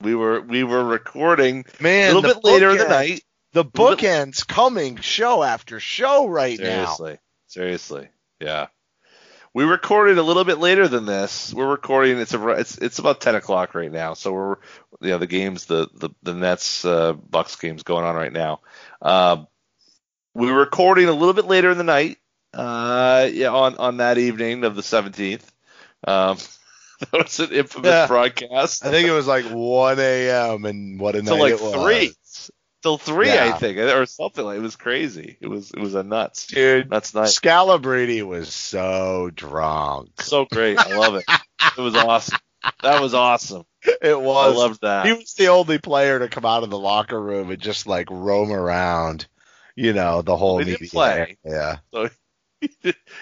we 0.00 0.14
were 0.14 0.40
we 0.40 0.64
were 0.64 0.84
recording 0.84 1.64
Man, 1.80 2.10
a 2.10 2.14
little 2.14 2.34
bit 2.34 2.44
later 2.44 2.70
in 2.70 2.78
the 2.78 2.88
night. 2.88 3.22
The 3.52 3.64
bookends 3.64 4.46
coming 4.46 4.96
show 4.96 5.42
after 5.42 5.80
show 5.80 6.26
right 6.26 6.58
now. 6.58 6.86
Seriously, 6.94 7.18
seriously, 7.46 8.08
yeah. 8.40 8.66
We 9.54 9.64
recorded 9.64 10.18
a 10.18 10.22
little 10.22 10.44
bit 10.44 10.58
later 10.58 10.86
than 10.86 11.06
this. 11.06 11.54
We're 11.54 11.66
recording. 11.66 12.18
It's 12.18 12.34
a, 12.34 12.48
it's 12.50 12.76
it's 12.76 12.98
about 12.98 13.22
10 13.22 13.36
o'clock 13.36 13.74
right 13.74 13.90
now. 13.90 14.12
So 14.12 14.34
we're 14.34 14.56
you 15.00 15.08
know 15.10 15.18
the 15.18 15.26
games 15.26 15.64
the 15.64 15.88
the 15.94 16.10
the 16.22 16.34
Nets 16.34 16.84
uh, 16.84 17.14
Bucks 17.14 17.56
games 17.56 17.82
going 17.82 18.04
on 18.04 18.14
right 18.14 18.32
now. 18.32 18.60
Uh, 19.00 19.44
we 20.34 20.52
were 20.52 20.58
recording 20.58 21.08
a 21.08 21.12
little 21.14 21.32
bit 21.32 21.46
later 21.46 21.70
in 21.70 21.78
the 21.78 21.84
night. 21.84 22.18
Uh, 22.52 23.30
yeah, 23.32 23.48
on 23.48 23.76
on 23.76 23.96
that 23.96 24.18
evening 24.18 24.64
of 24.64 24.76
the 24.76 24.82
17th. 24.82 25.44
Um, 26.04 26.36
that 27.00 27.12
was 27.12 27.38
an 27.40 27.52
infamous 27.52 27.90
Yeah. 27.90 28.06
broadcast. 28.06 28.84
I 28.84 28.90
think 28.90 29.06
it 29.08 29.12
was 29.12 29.26
like 29.26 29.44
1 29.44 29.98
a.m. 29.98 30.64
and 30.64 30.98
what 31.00 31.14
a 31.16 31.22
till 31.22 31.36
night 31.36 31.42
like 31.42 31.52
it 31.54 31.60
was. 31.60 31.84
three, 31.84 32.14
till 32.82 32.98
three, 32.98 33.28
Yeah. 33.28 33.52
I 33.54 33.58
think, 33.58 33.78
or 33.78 34.06
something 34.06 34.44
like. 34.44 34.58
It 34.58 34.62
was 34.62 34.76
crazy. 34.76 35.36
It 35.40 35.48
was 35.48 35.70
it 35.70 35.78
was 35.78 35.94
a 35.94 36.02
nuts, 36.02 36.46
Dude, 36.46 36.90
nuts 36.90 37.14
night. 37.14 37.28
Scalabrine 37.28 38.26
was 38.26 38.52
so 38.52 39.30
drunk. 39.34 40.20
So 40.22 40.44
great, 40.46 40.78
I 40.78 40.96
love 40.96 41.14
it. 41.16 41.24
It 41.76 41.80
was 41.80 41.94
awesome. 41.96 42.38
That 42.82 43.00
was 43.00 43.14
awesome. 43.14 43.64
It 43.84 44.12
I 44.12 44.18
was. 44.18 44.56
loved 44.56 44.80
that. 44.82 45.06
he 45.06 45.12
was 45.12 45.34
the 45.34 45.48
only 45.48 45.78
player 45.78 46.18
to 46.18 46.28
come 46.28 46.44
out 46.44 46.62
of 46.62 46.70
the 46.70 46.78
locker 46.78 47.20
room 47.20 47.50
and 47.50 47.60
just 47.60 47.86
like 47.86 48.08
roam 48.10 48.52
around, 48.52 49.26
you 49.74 49.92
know, 49.92 50.22
the 50.22 50.36
whole 50.36 50.58
He 50.58 50.64
media 50.72 50.88
play. 50.90 51.36
area. 51.42 51.82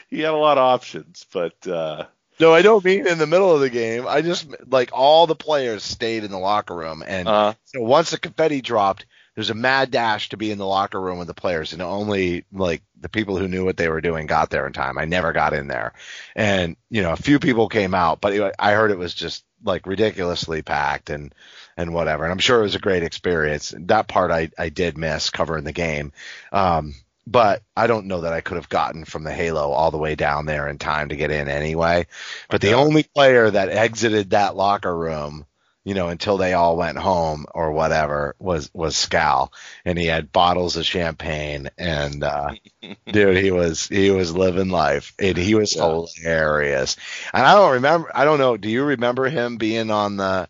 he 0.09 0.20
had 0.20 0.33
a 0.33 0.37
lot 0.37 0.59
of 0.59 0.64
options, 0.64 1.27
but 1.33 1.66
uh, 1.66 2.07
No, 2.41 2.53
I 2.53 2.62
don't 2.62 2.85
mean 2.85 3.07
in 3.07 3.18
the 3.18 3.26
middle 3.26 3.53
of 3.55 3.61
the 3.61 3.70
game. 3.70 4.07
I 4.09 4.20
just 4.20 4.49
like 4.70 4.91
all 4.93 5.26
the 5.26 5.37
players 5.37 5.85
stayed 5.85 6.24
in 6.24 6.30
the 6.30 6.39
locker 6.39 6.74
room, 6.74 7.03
and 7.07 7.28
uh, 7.28 7.55
so 7.64 7.80
once 7.80 8.11
the 8.11 8.18
confetti 8.18 8.61
dropped, 8.61 9.07
there's 9.35 9.51
a 9.51 9.55
mad 9.55 9.91
dash 9.93 10.30
to 10.30 10.37
be 10.37 10.51
in 10.51 10.59
the 10.59 10.66
locker 10.66 11.01
room 11.01 11.18
with 11.18 11.28
the 11.28 11.35
players, 11.35 11.72
and 11.72 11.80
only 11.80 12.45
like 12.53 12.82
the 13.01 13.09
people 13.09 13.37
who 13.37 13.47
knew 13.49 13.64
what 13.64 13.76
they 13.76 13.89
were 13.89 14.01
doing 14.01 14.26
got 14.26 14.51
there 14.51 14.66
in 14.66 14.72
time. 14.72 14.99
I 14.99 15.05
never 15.05 15.32
got 15.32 15.53
in 15.55 15.68
there, 15.68 15.93
and 16.35 16.76
you 16.91 17.03
know, 17.03 17.12
a 17.12 17.16
few 17.16 17.39
people 17.39 17.68
came 17.68 17.95
out, 17.95 18.20
but 18.20 18.32
it- 18.32 18.55
I 18.59 18.72
heard 18.72 18.91
it 18.91 18.99
was 18.99 19.14
just 19.14 19.45
like 19.62 19.87
ridiculously 19.87 20.62
packed 20.62 21.11
and 21.11 21.32
and 21.76 21.95
whatever. 21.95 22.24
And 22.24 22.32
I'm 22.32 22.39
sure 22.39 22.59
it 22.61 22.64
was 22.64 22.74
a 22.74 22.80
great 22.80 23.03
experience. 23.05 23.72
That 23.78 24.09
part 24.09 24.30
I 24.32 24.51
I 24.59 24.70
did 24.70 24.99
miss 24.99 25.30
covering 25.30 25.64
the 25.64 25.72
game. 25.72 26.12
Um, 26.53 26.95
but 27.27 27.62
I 27.77 27.87
don't 27.87 28.07
know 28.07 28.22
that 28.22 28.33
I 28.33 28.41
could 28.41 28.57
have 28.57 28.68
gotten 28.68 29.05
from 29.05 29.25
the 29.25 29.33
Halo 29.33 29.70
all 29.72 29.91
the 29.91 29.99
way 29.99 30.14
down 30.14 30.47
there 30.47 30.68
in 30.68 30.79
time 30.79 31.09
to 31.09 31.16
get 31.16 31.31
in 31.31 31.49
anyway. 31.49 32.07
But 32.51 32.61
the 32.61 32.75
only 32.75 33.05
player 33.05 33.51
that 33.51 33.68
exited 33.70 34.31
that 34.31 34.57
locker 34.57 34.97
room, 34.97 35.47
you 35.85 35.95
know, 35.95 36.09
until 36.09 36.37
they 36.37 36.53
all 36.55 36.77
went 36.77 36.99
home 36.99 37.47
or 37.55 37.72
whatever 37.72 38.35
was 38.39 38.70
was 38.75 38.95
Scal, 38.95 39.51
and 39.85 39.99
he 39.99 40.07
had 40.07 40.33
bottles 40.33 40.77
of 40.77 40.85
champagne, 40.87 41.70
and 41.79 42.22
uh, 42.25 42.55
dude, 43.12 43.39
he 43.39 43.51
was 43.51 43.87
he 43.89 44.11
was 44.11 44.37
living 44.37 44.70
life, 44.70 45.14
and 45.18 45.37
he 45.37 45.55
was 45.55 45.75
Yeah. 45.75 45.97
hilarious. 46.16 46.97
And 47.33 47.45
I 47.47 47.55
don't 47.55 47.72
remember, 47.75 48.11
I 48.14 48.25
don't 48.25 48.39
know, 48.39 48.57
do 48.57 48.68
you 48.68 48.85
remember 48.85 49.29
him 49.29 49.57
being 49.57 49.91
on 49.91 50.16
the? 50.16 50.49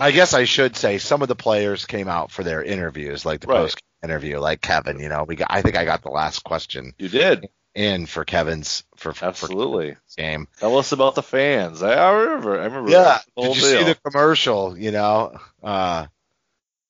I 0.00 0.10
guess 0.12 0.34
I 0.34 0.44
should 0.44 0.76
say 0.76 0.98
some 0.98 1.22
of 1.22 1.28
the 1.28 1.36
players 1.36 1.84
came 1.86 2.08
out 2.08 2.30
for 2.30 2.42
their 2.42 2.62
interviews, 2.62 3.24
like 3.26 3.40
the 3.40 3.46
Right. 3.48 3.56
post 3.58 3.82
interview, 4.02 4.38
like 4.38 4.60
Kevin. 4.60 4.98
You 4.98 5.08
know, 5.08 5.24
we 5.24 5.36
got, 5.36 5.48
I 5.50 5.62
think 5.62 5.76
I 5.76 5.84
got 5.84 6.02
the 6.02 6.08
last 6.10 6.42
question 6.44 6.94
you 6.98 7.08
did 7.08 7.48
in 7.74 8.06
for 8.06 8.24
Kevin's 8.24 8.82
for 8.96 9.12
for 9.12 9.26
absolutely. 9.26 9.88
Kevin's 9.90 10.14
game. 10.16 10.48
Tell 10.58 10.78
us 10.78 10.92
about 10.92 11.14
the 11.14 11.22
fans. 11.22 11.82
I, 11.82 11.92
I 11.94 12.10
remember. 12.12 12.60
I 12.60 12.64
remember. 12.64 12.90
Yeah. 12.90 13.18
the 13.36 13.42
whole 13.42 13.54
Did 13.54 13.62
you 13.62 13.68
deal. 13.70 13.78
see 13.80 13.84
the 13.84 13.94
commercial? 14.10 14.76
You 14.78 14.90
know, 14.90 15.38
uh, 15.62 16.06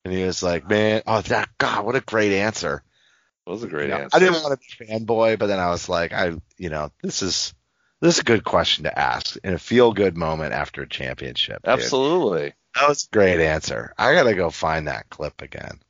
and 0.04 0.14
he 0.14 0.24
was 0.24 0.42
like, 0.42 0.68
"Man, 0.68 1.02
oh 1.06 1.20
that 1.22 1.48
God, 1.58 1.84
what 1.84 1.96
a 1.96 2.00
great 2.00 2.32
answer." 2.32 2.82
It 3.46 3.50
was 3.50 3.62
a 3.64 3.68
great 3.68 3.84
You 3.88 3.94
know, 3.94 3.96
answer. 4.02 4.16
I 4.16 4.20
didn't 4.20 4.42
want 4.42 4.60
to 4.60 4.76
be 4.78 4.86
fanboy, 4.86 5.38
but 5.38 5.46
then 5.48 5.58
I 5.58 5.70
was 5.70 5.88
like, 5.88 6.12
I, 6.12 6.32
you 6.58 6.68
know, 6.70 6.92
this 7.02 7.22
is 7.22 7.52
this 8.00 8.14
is 8.14 8.20
a 8.20 8.24
good 8.24 8.44
question 8.44 8.84
to 8.84 8.96
ask 8.96 9.36
in 9.42 9.52
a 9.54 9.58
feel 9.58 9.92
good 9.92 10.16
moment 10.16 10.52
after 10.54 10.82
a 10.82 10.88
championship. 10.88 11.60
dude. 11.80 11.90
That 12.74 12.88
was 12.88 13.08
a 13.10 13.14
great 13.14 13.40
answer. 13.40 13.92
I 13.98 14.14
gotta 14.14 14.34
go 14.34 14.50
find 14.50 14.88
that 14.88 15.10
clip 15.10 15.42
again. 15.42 15.80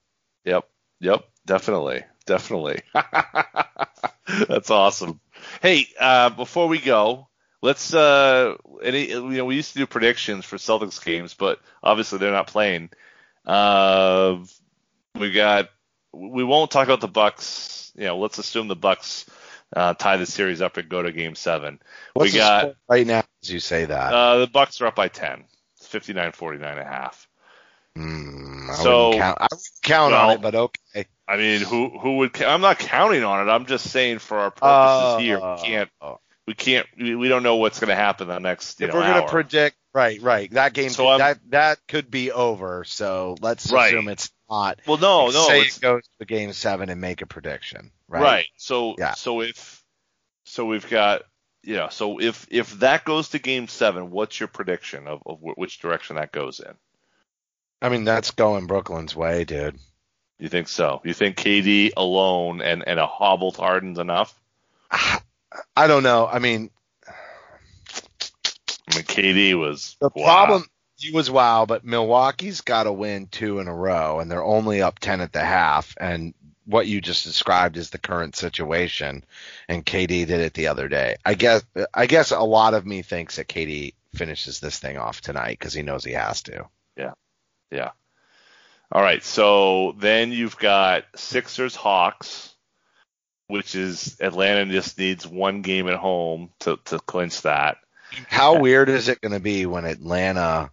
Yep. 0.45 0.68
Yep. 1.01 1.24
Definitely. 1.47 2.05
Definitely. 2.26 2.81
That's 4.49 4.70
awesome. 4.70 5.20
Hey, 5.62 5.89
uh, 5.99 6.31
before 6.31 6.68
we 6.68 6.78
go, 6.78 7.28
let's 7.62 7.93
uh, 7.93 8.55
any 8.83 9.09
you 9.11 9.20
know 9.22 9.45
we 9.47 9.57
used 9.57 9.72
to 9.72 9.78
do 9.78 9.87
predictions 9.87 10.45
for 10.45 10.57
Celtics 10.57 11.05
games, 11.05 11.35
but 11.35 11.61
obviously 11.83 12.18
they're 12.18 12.31
not 12.33 12.47
playing. 12.47 12.91
Uh, 13.45 14.39
we 15.18 15.33
got 15.33 15.70
we 16.12 16.45
won't 16.45 16.70
talk 16.70 16.87
about 16.87 17.01
the 17.01 17.09
Bucks. 17.09 17.93
You 17.97 18.07
know, 18.07 18.18
let's 18.18 18.39
assume 18.39 18.68
the 18.68 18.76
Bucks 18.76 19.26
uh, 19.74 19.95
tie 19.95 20.16
the 20.16 20.26
series 20.26 20.61
up 20.62 20.76
and 20.76 20.89
go 20.89 21.03
to 21.03 21.12
Game 21.12 21.35
Seven. 21.35 21.81
What's 22.14 22.33
we 22.33 22.39
the 22.39 22.45
got 22.45 22.74
right 22.89 23.07
now 23.07 23.22
as 23.43 23.51
you 23.51 23.61
say 23.61 23.87
that. 23.87 24.12
uh, 24.12 24.39
the 24.39 24.47
Bucks 24.47 24.81
are 24.81 24.87
up 24.87 24.97
by 24.97 25.09
ten. 25.09 25.45
It's 25.95 26.07
59-49 26.09 26.55
and 26.55 26.64
a 26.80 26.84
half. 26.84 27.28
Hmm, 27.97 28.70
I 28.70 28.74
so- 28.74 29.12
count, 29.14 29.38
I 29.41 29.47
count 29.82 30.12
Well, 30.12 30.30
on 30.30 30.34
it, 30.36 30.43
but 30.43 30.55
okay. 30.55 31.07
I 31.26 31.36
mean, 31.36 31.61
who 31.61 31.88
who 31.99 32.18
would? 32.18 32.41
I'm 32.43 32.61
not 32.61 32.78
counting 32.78 33.22
on 33.24 33.47
it. 33.47 33.51
I'm 33.51 33.66
just 33.66 33.91
saying 33.91 34.18
for 34.20 34.38
our 34.38 34.51
purposes 34.51 35.22
here, 35.24 35.38
we 35.41 35.62
can't 35.62 35.91
Oh. 36.01 36.20
we 36.47 36.55
can't 36.55 36.86
we, 36.99 37.14
we 37.16 37.28
don't 37.28 37.43
know 37.43 37.57
what's 37.57 37.78
going 37.80 37.88
to 37.88 37.95
happen 37.97 38.28
the 38.28 38.38
next 38.38 38.80
you 38.80 38.86
if 38.86 38.93
know 38.93 38.99
we're 39.01 39.07
gonna 39.07 39.28
predict 39.28 39.76
right 39.93 40.20
right 40.22 40.51
that 40.53 40.72
game 40.72 40.91
So 40.91 41.07
I'm- 41.09 41.18
that 41.18 41.38
that 41.51 41.78
could 41.88 42.11
be 42.11 42.30
over 42.32 42.84
so 42.84 43.36
let's 43.41 43.70
Right. 43.72 43.88
assume 43.88 44.09
it's 44.09 44.30
not 44.49 44.80
well, 44.86 44.99
no, 44.99 45.26
no, 45.30 45.47
say 45.49 45.61
it 45.62 45.78
goes 45.80 46.03
to 46.18 46.24
game 46.26 46.53
seven 46.53 46.88
and 46.91 47.01
make 47.01 47.22
a 47.22 47.26
prediction 47.26 47.91
right, 48.09 48.22
right. 48.22 48.47
So 48.57 48.95
Yeah. 48.99 49.14
so 49.14 49.41
if 49.43 49.82
so 50.45 50.64
we've 50.64 50.88
got 50.88 51.22
know 51.65 51.89
so 51.91 52.21
if 52.21 52.47
if 52.51 52.73
that 52.81 53.05
goes 53.05 53.31
to 53.31 53.39
game 53.39 53.69
seven, 53.69 54.11
what's 54.11 54.41
your 54.41 54.49
prediction 54.49 55.07
of, 55.07 55.23
of 55.27 55.39
which 55.41 55.81
direction 55.81 56.17
that 56.17 56.33
goes 56.33 56.61
in? 56.61 56.73
i 57.83 57.89
mean 57.89 58.05
that's 58.05 58.31
going 58.33 58.67
brooklyn's 58.67 59.17
way 59.17 59.45
dude 59.45 59.79
You 60.39 60.49
think 60.49 60.69
so? 60.69 61.03
You 61.05 61.13
think 61.13 61.37
KD 61.37 61.93
alone 61.97 62.63
and 62.63 62.83
and 62.87 62.99
a 62.99 63.07
hobbled 63.07 63.57
Harden's 63.57 63.99
enough? 63.99 64.35
i 64.91 65.87
don't 65.87 66.03
know 66.03 66.27
i 66.27 66.39
mean 66.39 66.70
I 68.93 68.97
mean, 68.97 69.05
KD 69.05 69.55
was 69.55 69.97
the 70.01 70.11
wow. 70.15 70.24
problem 70.24 70.65
he 70.97 71.12
was 71.12 71.31
wow 71.31 71.66
but 71.66 71.85
milwaukee's 71.85 72.61
got 72.61 72.85
to 72.85 72.93
win 72.93 73.27
two 73.27 73.59
in 73.59 73.69
a 73.69 73.74
row 73.74 74.20
and 74.20 74.31
they're 74.31 74.45
only 74.45 74.82
up 74.82 74.99
10 74.99 75.20
at 75.20 75.32
the 75.32 75.45
half 75.45 75.95
and 76.01 76.35
what 76.66 76.87
you 76.87 77.01
just 77.01 77.24
described 77.24 77.77
is 77.77 77.91
the 77.91 77.99
current 77.99 78.37
situation 78.37 79.24
and 79.69 79.85
KD 79.85 80.27
did 80.27 80.31
it 80.31 80.55
the 80.55 80.69
other 80.69 80.89
day 80.89 81.16
i 81.24 81.35
guess 81.35 81.62
i 81.95 82.07
guess 82.07 82.31
a 82.31 82.41
lot 82.41 82.74
of 82.74 82.87
me 82.87 83.03
thinks 83.03 83.37
that 83.37 83.49
KD 83.49 83.95
finishes 84.15 84.61
this 84.61 84.78
thing 84.78 84.99
off 84.99 85.20
tonight 85.20 85.59
because 85.59 85.73
he 85.73 85.82
knows 85.82 86.05
he 86.05 86.12
has 86.12 86.43
to 86.43 86.69
Yeah. 86.97 87.12
Yeah. 87.70 87.91
All 88.93 89.03
right. 89.03 89.23
So 89.23 89.95
then 89.99 90.32
you've 90.32 90.59
got 90.59 91.05
Sixers 91.15 91.77
Hawks, 91.77 92.55
which 93.47 93.74
is 93.74 94.16
Atlanta 94.20 94.66
just 94.66 94.99
needs 94.99 95.27
one 95.27 95.62
game 95.62 95.89
at 95.89 95.97
home 95.97 96.51
to, 96.61 96.78
to 96.87 96.99
clinch 96.99 97.43
that. 97.43 97.78
How 98.27 98.59
weird 98.59 98.89
is 98.89 99.09
it 99.09 99.20
going 99.20 99.32
to 99.32 99.41
be 99.41 99.66
when 99.66 99.85
Atlanta 99.85 100.70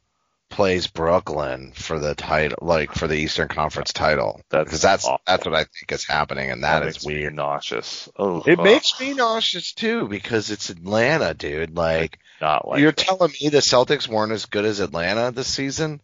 plays 0.50 0.88
Brooklyn 0.88 1.72
for 1.74 2.00
the 2.00 2.16
title, 2.16 2.58
like 2.62 2.94
for 2.94 3.08
the 3.08 3.16
Eastern 3.16 3.48
Conference 3.48 3.94
title? 3.94 4.42
That's 4.50 4.66
Because 4.66 4.82
that's 4.82 5.06
awful. 5.06 5.22
that's 5.28 5.46
what 5.46 5.54
I 5.56 5.64
think 5.66 5.92
is 5.92 6.06
happening, 6.06 6.52
and 6.52 6.64
that 6.64 6.84
makes 6.84 6.98
is 6.98 7.08
me 7.08 7.16
weird. 7.16 7.36
nauseous. 7.36 8.10
Oh, 8.18 8.44
It 8.46 8.60
makes 8.60 9.00
me 9.00 9.14
nauseous 9.14 9.74
too 9.74 10.08
because 10.08 10.50
it's 10.52 10.70
Atlanta, 10.70 11.34
dude. 11.34 11.76
Like, 11.76 12.20
not 12.42 12.68
like 12.68 12.80
you're 12.82 12.92
that. 12.92 12.98
telling 12.98 13.32
me 13.42 13.50
the 13.50 13.58
Celtics 13.60 14.08
weren't 14.08 14.32
as 14.32 14.46
good 14.46 14.66
as 14.66 14.80
Atlanta 14.80 15.32
this 15.32 15.48
season? 15.48 16.02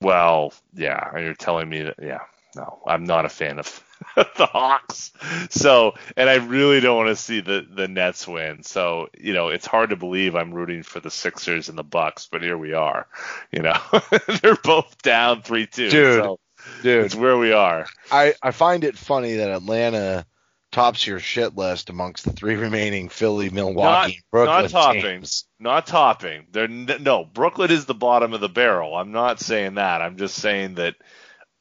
Well, 0.00 0.52
yeah, 0.74 1.10
and 1.14 1.24
you're 1.24 1.34
telling 1.34 1.68
me 1.68 1.82
that, 1.82 1.96
yeah, 2.02 2.20
no, 2.56 2.80
I'm 2.86 3.04
not 3.04 3.26
a 3.26 3.28
fan 3.28 3.58
of 3.58 3.66
the 4.36 4.46
Hawks. 4.46 5.12
So, 5.50 5.94
and 6.16 6.28
I 6.28 6.36
really 6.36 6.80
don't 6.80 6.96
want 6.96 7.08
to 7.08 7.16
see 7.16 7.40
the 7.40 7.66
the 7.68 7.88
Nets 7.88 8.26
win. 8.26 8.62
So, 8.62 9.08
you 9.18 9.32
know, 9.32 9.48
it's 9.48 9.66
hard 9.66 9.90
to 9.90 9.96
believe 9.96 10.34
I'm 10.34 10.52
rooting 10.52 10.82
for 10.82 11.00
the 11.00 11.10
Sixers 11.10 11.68
and 11.68 11.78
the 11.78 11.84
Bucks, 11.84 12.28
but 12.30 12.42
here 12.42 12.58
we 12.58 12.72
are. 12.72 13.06
You 13.52 13.62
know, 13.62 13.80
they're 14.42 14.56
both 14.56 15.00
down 15.02 15.42
three 15.42 15.66
two. 15.66 15.90
Dude. 15.90 16.22
So, 16.22 16.40
Dude, 16.82 17.06
it's 17.06 17.14
where 17.14 17.38
we 17.38 17.52
are. 17.52 17.86
I, 18.10 18.34
I 18.42 18.50
find 18.50 18.84
it 18.84 18.98
funny 18.98 19.36
that 19.36 19.50
Atlanta 19.50 20.26
tops 20.72 21.06
your 21.06 21.18
shit 21.18 21.56
list 21.56 21.90
amongst 21.90 22.24
the 22.24 22.32
three 22.32 22.54
remaining 22.54 23.08
Philly, 23.08 23.50
Milwaukee, 23.50 24.12
Not- 24.12 24.30
Brooklyn 24.30 24.62
not 24.62 24.70
topping. 24.70 25.02
teams. 25.02 25.46
Not 25.58 25.86
topping. 25.86 26.46
They're 26.50 26.64
n- 26.64 26.90
no 27.00 27.24
Brooklyn 27.24 27.70
is 27.70 27.86
the 27.86 27.94
bottom 27.94 28.32
of 28.32 28.40
the 28.40 28.48
barrel. 28.48 28.94
I'm 28.96 29.12
not 29.12 29.40
saying 29.40 29.74
that. 29.74 30.02
I'm 30.02 30.16
just 30.16 30.36
saying 30.36 30.74
that 30.74 30.96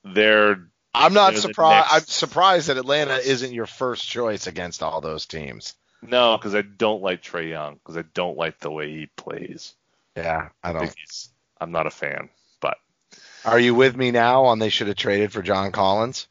they're 0.04 0.68
I'm 0.94 1.14
not 1.14 1.36
surprised. 1.36 1.88
I'm 1.92 2.02
surprised 2.02 2.68
that 2.68 2.78
Atlanta 2.78 3.16
isn't 3.18 3.54
your 3.54 3.66
first 3.68 4.08
choice 4.08 4.48
against 4.48 4.82
all 4.84 5.02
those 5.02 5.26
teams. 5.26 5.76
no 6.02 6.38
because 6.38 6.56
I 6.56 6.62
don't 6.62 7.02
like 7.02 7.22
Trae 7.22 7.50
Young 7.50 7.76
because 7.76 7.98
I 7.98 8.04
don't 8.14 8.38
like 8.38 8.60
the 8.60 8.72
way 8.72 8.90
he 8.92 9.06
plays. 9.16 9.74
Yeah, 10.16 10.50
I 10.64 10.74
don't. 10.74 10.94
I'm 11.62 11.72
not 11.72 11.88
a 11.88 11.92
fan. 11.92 12.30
But 12.60 12.78
Are 13.46 13.60
you 13.60 13.76
with 13.76 13.96
me 13.96 14.12
now 14.12 14.46
on 14.46 14.60
they 14.60 14.70
should 14.70 14.88
have 14.88 14.96
traded 14.98 15.32
for 15.32 15.42
John 15.42 15.72
Collins? 15.72 16.28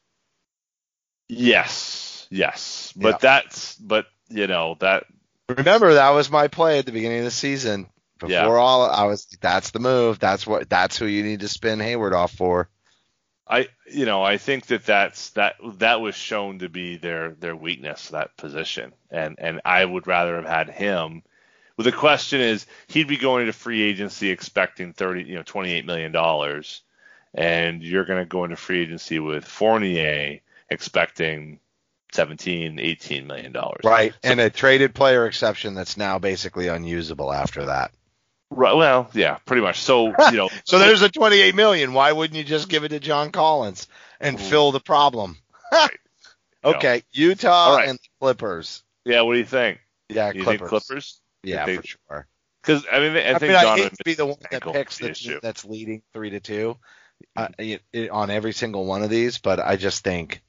yes, 1.29 2.27
yes. 2.31 2.93
But 2.97 3.09
Yeah. 3.15 3.19
that's 3.21 3.77
but 3.77 4.07
you 4.29 4.47
know 4.47 4.77
that 4.81 5.05
Remember 5.49 5.95
that 5.95 6.11
was 6.11 6.31
my 6.31 6.49
play 6.49 6.79
at 6.79 6.85
the 6.87 6.93
beginning 6.93 7.21
of 7.21 7.25
the 7.25 7.31
season. 7.31 7.89
Before 8.19 8.31
Yeah. 8.33 8.47
all, 8.47 8.83
I 8.83 9.05
was 9.05 9.27
that's 9.41 9.71
the 9.71 9.79
move. 9.79 10.19
That's 10.19 10.47
what 10.47 10.69
that's 10.69 10.99
who 10.99 11.07
you 11.07 11.23
need 11.23 11.41
to 11.41 11.49
spin 11.49 11.81
Hayward 11.81 12.13
off 12.13 12.33
for. 12.33 12.69
I 13.49 13.69
you 13.91 14.05
know 14.05 14.23
I 14.23 14.39
think 14.39 14.67
that 14.67 14.85
that's 14.85 15.31
that 15.31 15.57
that 15.79 16.01
was 16.01 16.15
shown 16.15 16.61
to 16.61 16.69
be 16.69 16.97
their 16.97 17.31
their 17.33 17.57
weakness 17.57 18.09
that 18.09 18.37
position 18.37 18.93
and 19.11 19.37
and 19.39 19.61
I 19.65 19.85
would 19.85 20.07
rather 20.07 20.37
have 20.37 20.47
had 20.47 20.71
him. 20.71 21.23
Well, 21.77 21.85
the 21.85 21.93
question 21.93 22.41
is 22.41 22.67
he'd 22.89 23.09
be 23.09 23.17
going 23.17 23.47
to 23.47 23.53
free 23.53 23.83
agency 23.83 24.31
expecting 24.31 24.93
thirty 24.93 25.25
you 25.25 25.37
know 25.37 25.43
twenty 25.43 25.73
eight 25.73 25.87
million 25.87 26.13
dollars, 26.13 26.83
and 27.33 27.83
you're 27.83 28.05
going 28.05 28.21
to 28.23 28.27
go 28.27 28.45
into 28.45 28.57
free 28.57 28.83
agency 28.83 29.19
with 29.19 29.45
Fournier 29.45 30.41
expecting 30.71 31.61
17, 32.13 32.79
18 32.79 33.27
million 33.27 33.53
dollars. 33.53 33.81
Right. 33.85 34.15
and 34.23 34.41
a 34.41 34.51
traded 34.51 34.95
player 34.95 35.27
exception 35.27 35.75
that's 35.75 35.97
now 35.97 36.19
basically 36.19 36.69
unusable 36.69 37.33
after 37.33 37.67
that. 37.67 37.93
Right. 38.51 38.75
Well, 38.75 39.11
yeah, 39.13 39.39
pretty 39.45 39.63
much. 39.63 39.81
So 39.81 40.07
you 40.31 40.37
know, 40.37 40.49
So 40.65 40.79
there's 40.79 41.03
a 41.03 41.09
28 41.11 41.55
million. 41.55 41.93
Why 41.93 42.13
wouldn't 42.13 42.37
you 42.37 42.45
just 42.45 42.69
give 42.69 42.85
it 42.85 42.89
to 42.91 43.01
John 43.01 43.31
Collins 43.31 43.87
and 44.21 44.41
fill 44.41 44.73
the 44.73 44.81
problem? 44.81 45.37
No. 46.65 46.71
okay, 46.75 47.03
Utah 47.13 47.49
All 47.53 47.77
right. 47.77 47.89
and 47.89 47.99
the 47.99 48.09
Clippers. 48.21 48.83
yeah. 49.05 49.21
What 49.21 49.35
do 49.35 49.39
you 49.39 49.45
think? 49.45 49.79
Yeah, 50.09 50.33
you 50.33 50.43
Clippers. 50.43 50.59
think 50.59 50.69
Clippers? 50.69 51.21
Yeah, 51.45 51.65
They- 51.67 51.77
for 51.77 51.87
sure. 51.87 52.27
Because 52.63 52.85
I 52.91 52.99
mean, 52.99 53.17
I, 53.17 53.31
I, 53.35 53.39
think 53.39 53.43
mean, 53.43 53.55
I 53.55 53.77
hate 53.77 53.93
to 53.97 54.05
be 54.05 54.15
the 54.15 54.27
one 54.27 54.37
that 54.51 54.63
picks 54.65 54.95
is 54.95 54.99
the 54.99 55.05
the 55.05 55.11
issue. 55.13 55.31
team 55.31 55.39
that's 55.41 55.65
leading 55.65 56.03
three 56.13 56.31
to 56.31 56.41
two 56.41 56.77
uh, 57.37 57.49
it, 57.59 57.83
it- 57.93 58.11
on 58.11 58.31
every 58.31 58.53
single 58.53 58.85
one 58.87 59.03
of 59.05 59.09
these, 59.11 59.39
but 59.39 59.61
I 59.61 59.77
just 59.77 60.03
think, 60.03 60.43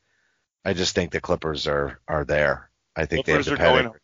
I 0.65 0.73
just 0.73 0.95
think 0.95 1.11
the 1.11 1.21
Clippers 1.21 1.67
are 1.67 1.99
are 2.07 2.25
there. 2.25 2.71
I 2.95 3.05
think 3.05 3.25
Clippers 3.25 3.45
they 3.45 3.51
have 3.51 3.59
the 3.59 3.63
going 3.63 3.77
pedigree. 3.83 3.99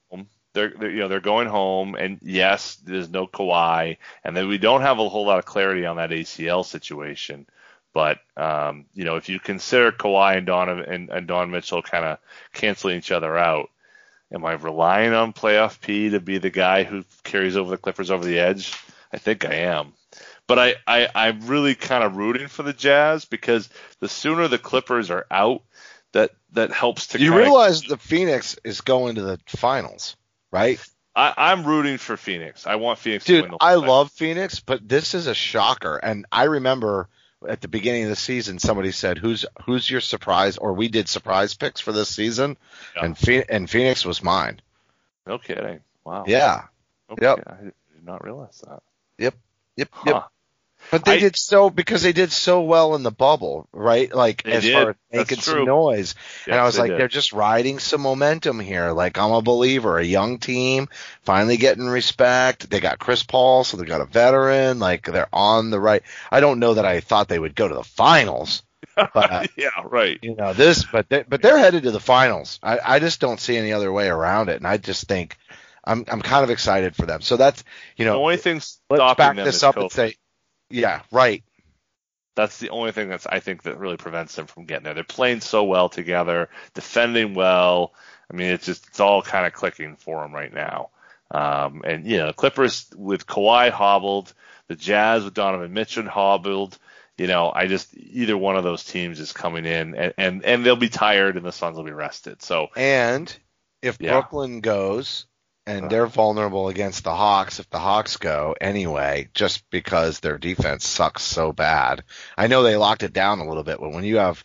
They're, 0.56 0.70
they're 0.70 0.90
you 0.90 1.00
know 1.00 1.08
they're 1.08 1.20
going 1.20 1.48
home, 1.48 1.96
and 1.96 2.18
yes, 2.22 2.78
there's 2.78 3.10
no 3.10 3.28
Kawhi, 3.28 3.98
and 4.24 4.36
then 4.36 4.48
we 4.48 4.58
don't 4.58 4.82
have 4.82 4.98
a 4.98 5.10
whole 5.10 5.26
lot 5.26 5.38
of 5.38 5.46
clarity 5.46 5.86
on 5.86 5.98
that 5.98 6.10
ACL 6.10 6.66
situation. 6.66 7.46
But 7.94 8.20
um, 8.36 8.86
you 8.94 9.04
know, 9.04 9.18
if 9.18 9.30
you 9.30 9.40
consider 9.40 9.92
Kawhi 9.92 10.38
and 10.38 10.46
Don 10.48 10.70
and, 10.70 11.10
and 11.10 11.28
Don 11.28 11.52
Mitchell 11.52 11.82
kind 11.82 12.06
of 12.06 12.18
canceling 12.54 12.98
each 12.98 13.12
other 13.12 13.38
out, 13.38 13.70
am 14.34 14.46
I 14.46 14.54
relying 14.54 15.14
on 15.14 15.34
playoff 15.34 15.80
P 15.80 16.10
to 16.10 16.20
be 16.20 16.38
the 16.38 16.50
guy 16.50 16.84
who 16.84 17.04
carries 17.24 17.58
over 17.58 17.70
the 17.70 17.78
Clippers 17.78 18.10
over 18.10 18.26
the 18.26 18.40
edge? 18.40 18.74
I 19.14 19.18
think 19.18 19.46
I 19.46 19.54
am. 19.54 19.94
But 20.48 20.60
I, 20.60 20.76
I 20.88 21.10
I'm 21.14 21.48
really 21.48 21.76
kind 21.76 22.04
of 22.04 22.18
rooting 22.18 22.48
for 22.48 22.64
the 22.64 22.74
Jazz 22.74 23.26
because 23.26 23.70
the 24.00 24.10
sooner 24.10 24.48
the 24.48 24.58
Clippers 24.58 25.12
are 25.12 25.26
out, 25.30 25.64
that 26.16 26.32
that 26.54 26.72
helps 26.72 27.08
to 27.08 27.20
You 27.20 27.36
realize 27.36 27.82
the 27.82 27.98
Phoenix 27.98 28.58
is 28.64 28.82
going 28.82 29.16
to 29.16 29.22
the 29.22 29.40
finals, 29.48 30.16
right? 30.56 30.80
I, 31.16 31.34
I'm 31.38 31.64
rooting 31.66 31.98
for 31.98 32.18
Phoenix. 32.18 32.66
I 32.66 32.76
want 32.76 33.00
Phoenix 33.00 33.26
to 33.26 33.34
Dude, 33.34 33.42
win 33.44 33.52
the 33.52 33.58
I 33.62 33.76
love 33.76 34.12
Phoenix, 34.12 34.60
but 34.60 34.88
this 34.88 35.14
is 35.14 35.28
a 35.28 35.34
shocker. 35.36 35.98
And 35.98 36.26
I 36.32 36.44
remember 36.46 37.08
at 37.48 37.62
the 37.62 37.68
beginning 37.68 38.04
of 38.04 38.10
the 38.10 38.16
season, 38.16 38.60
somebody 38.60 38.92
said, 38.92 39.18
"Who's 39.18 39.46
who's 39.66 39.90
your 39.90 40.02
surprise?" 40.02 40.58
Or 40.58 40.74
we 40.74 40.88
did 40.88 41.08
surprise 41.08 41.54
picks 41.54 41.80
for 41.80 41.92
this 41.92 42.10
season, 42.10 42.58
Yeah. 42.96 43.06
and 43.06 43.18
Phe- 43.18 43.46
and 43.48 43.70
Phoenix 43.70 44.04
was 44.04 44.24
mine. 44.24 44.62
No 45.28 45.38
kidding. 45.38 45.82
Wow. 46.04 46.24
Yeah, 46.28 46.64
Okay. 47.10 47.26
Yep. 47.26 47.40
I 47.48 47.64
did 47.64 47.74
not 48.06 48.24
realize 48.24 48.62
that. 48.68 48.82
yep, 49.18 49.36
yep, 49.78 49.90
Huh. 49.92 50.04
yep. 50.06 50.24
But 50.92 51.04
they 51.04 51.14
I- 51.16 51.20
did 51.20 51.36
so 51.36 51.70
because 51.70 52.04
they 52.04 52.14
did 52.14 52.32
so 52.32 52.62
well 52.62 52.96
in 52.96 53.04
the 53.04 53.12
bubble, 53.12 53.68
right? 53.74 54.14
Like 54.14 54.46
as 54.46 54.64
did. 54.64 54.74
far 54.74 54.90
as 54.92 54.96
making 55.12 55.40
some 55.40 55.66
noise. 55.66 56.16
and 56.46 56.56
I 56.56 56.64
was 56.64 56.76
they 56.76 56.82
like, 56.82 56.92
did. 56.92 57.00
they're 57.00 57.08
just 57.08 57.34
riding 57.34 57.80
some 57.80 58.02
momentum 58.02 58.60
here. 58.60 58.92
Like 58.92 59.18
I'm 59.18 59.32
a 59.32 59.42
believer, 59.42 59.98
a 59.98 60.04
young 60.06 60.38
team 60.38 60.88
finally 61.24 61.58
getting 61.58 61.88
respect. 61.88 62.70
They 62.70 62.80
got 62.80 63.00
Chris 63.00 63.24
Paul, 63.24 63.64
so 63.64 63.78
they 63.78 63.86
got 63.86 64.02
a 64.02 64.06
veteran. 64.06 64.80
Like 64.80 65.06
they're 65.06 65.30
on 65.34 65.70
the 65.72 65.80
right. 65.80 66.04
I 66.32 66.40
don't 66.40 66.60
know 66.60 66.76
that 66.76 66.86
I 66.86 67.00
thought 67.00 67.28
they 67.28 67.40
would 67.40 67.56
go 67.56 67.68
to 67.68 67.76
the 67.76 67.84
finals, 67.84 68.62
but 68.96 69.32
uh, 69.32 69.44
yeah, 69.58 69.70
right. 69.84 70.20
you 70.22 70.36
know 70.36 70.54
this, 70.54 70.86
but 70.86 71.10
they, 71.10 71.24
but 71.28 71.42
they're 71.42 71.58
headed 71.58 71.84
to 71.84 71.92
the 71.92 72.00
finals. 72.00 72.60
I, 72.62 72.80
I 72.84 73.00
just 73.00 73.20
don't 73.20 73.40
see 73.40 73.58
any 73.58 73.74
other 73.74 73.92
way 73.92 74.08
around 74.08 74.50
it, 74.50 74.58
and 74.58 74.68
I 74.68 74.78
just 74.78 75.08
think 75.08 75.38
I'm 75.84 76.06
I'm 76.08 76.22
kind 76.22 76.44
of 76.44 76.50
excited 76.52 76.96
for 76.96 77.06
them. 77.06 77.22
So 77.22 77.38
that's 77.38 77.64
you 77.98 78.06
know 78.06 78.14
the 78.14 78.20
only 78.20 78.38
thing 78.38 78.56
let's 78.56 78.76
stopping 79.00 79.18
back 79.18 79.36
them 79.36 79.46
this 79.46 79.56
is 79.56 79.64
up 79.64 79.76
COVID. 79.76 79.82
and 79.82 79.92
say, 79.92 80.16
yeah, 80.70 81.02
right. 81.12 81.44
That's 82.36 82.58
the 82.60 82.70
only 82.70 82.92
thing 82.92 83.08
that's 83.08 83.26
I 83.26 83.40
think 83.40 83.64
that 83.64 83.80
really 83.80 83.98
prevents 83.98 84.36
them 84.36 84.48
from 84.48 84.66
getting 84.66 84.84
there. 84.84 84.94
They're 84.94 85.04
playing 85.04 85.42
so 85.42 85.64
well 85.64 85.88
together, 85.90 86.50
defending 86.74 87.34
well. 87.34 87.94
I 88.32 88.36
mean, 88.36 88.52
it's 88.52 88.66
just 88.66 88.88
it's 88.88 89.00
all 89.00 89.22
kind 89.22 89.46
of 89.46 89.54
clicking 89.54 89.96
for 89.96 90.22
them 90.22 90.34
right 90.34 90.54
now. 90.54 90.90
Um, 91.32 91.82
and 91.86 92.06
you 92.06 92.18
know, 92.18 92.34
Clippers 92.34 92.88
with 92.96 93.26
Kawhi 93.26 93.72
hobbled, 93.72 94.34
the 94.68 94.76
Jazz 94.76 95.24
with 95.24 95.34
Donovan 95.34 95.74
Mitchell 95.74 96.08
hobbled. 96.08 96.78
You 97.18 97.28
know, 97.28 97.52
I 97.54 97.68
just 97.68 97.96
either 97.96 98.38
one 98.38 98.58
of 98.58 98.66
those 98.66 98.84
teams 98.84 99.22
is 99.22 99.32
coming 99.32 99.66
in 99.66 99.96
and 99.96 100.14
and, 100.18 100.44
and 100.44 100.66
they'll 100.66 100.76
be 100.76 100.90
tired 100.90 101.38
and 101.38 101.46
the 101.46 101.54
Suns 101.54 101.78
will 101.78 101.86
be 101.86 101.92
rested. 101.92 102.42
So 102.42 102.68
And 102.76 103.34
if 103.82 103.98
Yeah. 104.00 104.12
Brooklyn 104.12 104.60
goes 104.60 105.26
and 105.68 105.90
they're 105.90 106.08
vulnerable 106.08 106.70
against 106.70 107.04
the 107.04 107.14
Hawks, 107.16 107.60
if 107.60 107.70
the 107.70 107.80
Hawks 107.80 108.18
go 108.18 108.56
anyway, 108.62 109.30
just 109.34 109.68
because 109.70 110.20
their 110.20 110.38
defense 110.38 110.88
sucks 110.88 111.24
so 111.24 111.52
bad. 111.52 112.04
I 112.38 112.48
know 112.48 112.64
they 112.64 112.76
locked 112.76 113.04
it 113.04 113.14
down 113.14 113.40
a 113.40 113.48
little 113.48 113.64
bit, 113.64 113.80
but 113.80 113.92
when 113.92 114.04
you 114.04 114.18
have, 114.18 114.44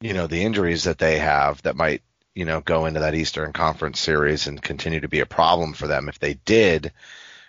you 0.00 0.12
know, 0.12 0.26
the 0.26 0.42
injuries 0.42 0.84
that 0.84 0.98
they 0.98 1.18
have 1.18 1.62
that 1.62 1.76
might, 1.76 2.02
you 2.34 2.44
know, 2.44 2.60
go 2.60 2.86
into 2.86 3.00
that 3.00 3.14
Eastern 3.14 3.52
Conference 3.52 4.00
series 4.00 4.46
and 4.46 4.60
continue 4.60 5.00
to 5.00 5.08
be 5.08 5.20
a 5.20 5.26
problem 5.26 5.72
for 5.72 5.86
them 5.86 6.08
if 6.08 6.18
they 6.18 6.34
did, 6.34 6.92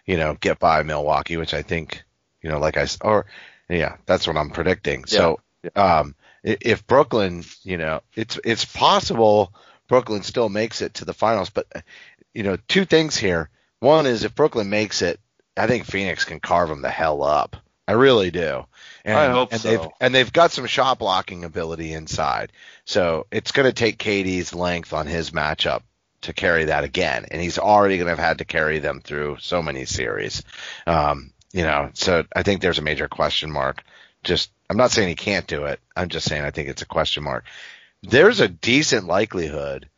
you 0.05 0.17
know, 0.17 0.35
get 0.39 0.59
by 0.59 0.83
Milwaukee, 0.83 1.37
which 1.37 1.53
I 1.53 1.63
think, 1.63 2.03
you 2.41 2.49
know, 2.49 2.59
like 2.59 2.77
I 2.77 2.87
or 3.01 3.25
yeah, 3.67 3.97
that's 4.05 4.27
what 4.27 4.37
I'm 4.37 4.51
predicting. 4.51 5.05
So, 5.05 5.39
um, 5.75 6.15
if 6.43 6.85
Brooklyn, 6.87 7.43
you 7.63 7.77
know, 7.77 8.01
it's 8.15 8.39
it's 8.45 8.63
possible 8.63 9.53
Brooklyn 9.87 10.23
still 10.23 10.49
makes 10.49 10.81
it 10.81 10.95
to 10.95 11.05
the 11.05 11.13
finals, 11.13 11.49
but 11.49 11.67
you 12.37 12.43
know, 12.43 12.55
two 12.67 12.85
things 12.85 13.17
here. 13.17 13.49
One 13.79 14.05
is 14.05 14.23
if 14.23 14.35
Brooklyn 14.35 14.69
makes 14.69 15.01
it, 15.01 15.19
I 15.57 15.65
think 15.65 15.85
Phoenix 15.85 16.23
can 16.23 16.39
carve 16.39 16.69
them 16.69 16.83
the 16.83 16.89
hell 16.91 17.23
up. 17.23 17.55
I 17.87 17.93
really 17.93 18.29
do. 18.29 18.63
And, 19.03 19.17
I 19.17 19.31
hope 19.31 19.53
and 19.53 19.59
so. 19.59 19.69
They've, 19.69 19.87
and 19.99 20.13
they've 20.13 20.31
got 20.31 20.51
some 20.51 20.67
shot 20.67 20.99
blocking 20.99 21.45
ability 21.45 21.93
inside. 21.93 22.51
So 22.85 23.25
it's 23.31 23.51
going 23.51 23.65
to 23.65 23.73
take 23.73 23.97
KD's 23.97 24.53
length 24.53 24.93
on 24.93 25.07
his 25.07 25.31
matchup 25.31 25.81
to 26.21 26.33
carry 26.33 26.65
that 26.65 26.83
again. 26.83 27.25
And 27.31 27.41
he's 27.41 27.57
already 27.57 27.97
going 27.97 28.05
to 28.05 28.11
have 28.11 28.19
had 28.19 28.37
to 28.37 28.45
carry 28.45 28.77
them 28.77 29.01
through 29.01 29.37
so 29.39 29.63
many 29.63 29.85
series. 29.85 30.43
Um, 30.85 31.33
you 31.53 31.63
know, 31.63 31.89
so 31.95 32.23
I 32.35 32.43
think 32.43 32.61
there's 32.61 32.77
a 32.77 32.83
major 32.83 33.07
question 33.07 33.51
mark. 33.51 33.83
Just, 34.23 34.51
I'm 34.69 34.77
not 34.77 34.91
saying 34.91 35.09
he 35.09 35.15
can't 35.15 35.47
do 35.47 35.65
it. 35.65 35.79
I'm 35.95 36.09
just 36.09 36.29
saying 36.29 36.43
I 36.43 36.51
think 36.51 36.69
it's 36.69 36.83
a 36.83 36.87
question 36.87 37.23
mark. 37.23 37.45
There's 38.03 38.41
a 38.41 38.47
decent 38.47 39.07
likelihood 39.07 39.89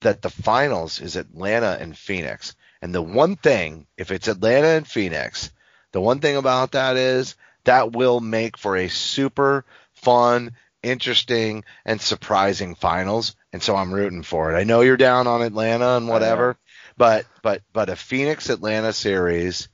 that 0.00 0.22
the 0.22 0.30
finals 0.30 1.00
is 1.00 1.16
Atlanta 1.16 1.76
and 1.80 1.96
Phoenix. 1.96 2.54
And 2.80 2.94
the 2.94 3.02
one 3.02 3.36
thing, 3.36 3.86
if 3.96 4.10
it's 4.10 4.28
Atlanta 4.28 4.68
and 4.68 4.86
Phoenix, 4.86 5.50
the 5.92 6.00
one 6.00 6.20
thing 6.20 6.36
about 6.36 6.72
that 6.72 6.96
is 6.96 7.34
that 7.64 7.92
will 7.92 8.20
make 8.20 8.56
for 8.56 8.76
a 8.76 8.88
super 8.88 9.64
fun, 9.94 10.52
interesting, 10.82 11.64
and 11.84 12.00
surprising 12.00 12.74
finals. 12.74 13.34
And 13.52 13.62
so 13.62 13.74
I'm 13.74 13.92
rooting 13.92 14.22
for 14.22 14.52
it. 14.52 14.58
I 14.58 14.64
know 14.64 14.82
you're 14.82 14.96
down 14.96 15.26
on 15.26 15.42
Atlanta 15.42 15.96
and 15.96 16.08
whatever, 16.08 16.56
but 16.96 17.26
but 17.42 17.62
but 17.72 17.88
a 17.88 17.96
Phoenix 17.96 18.50
Atlanta 18.50 18.92
series, 18.92 19.68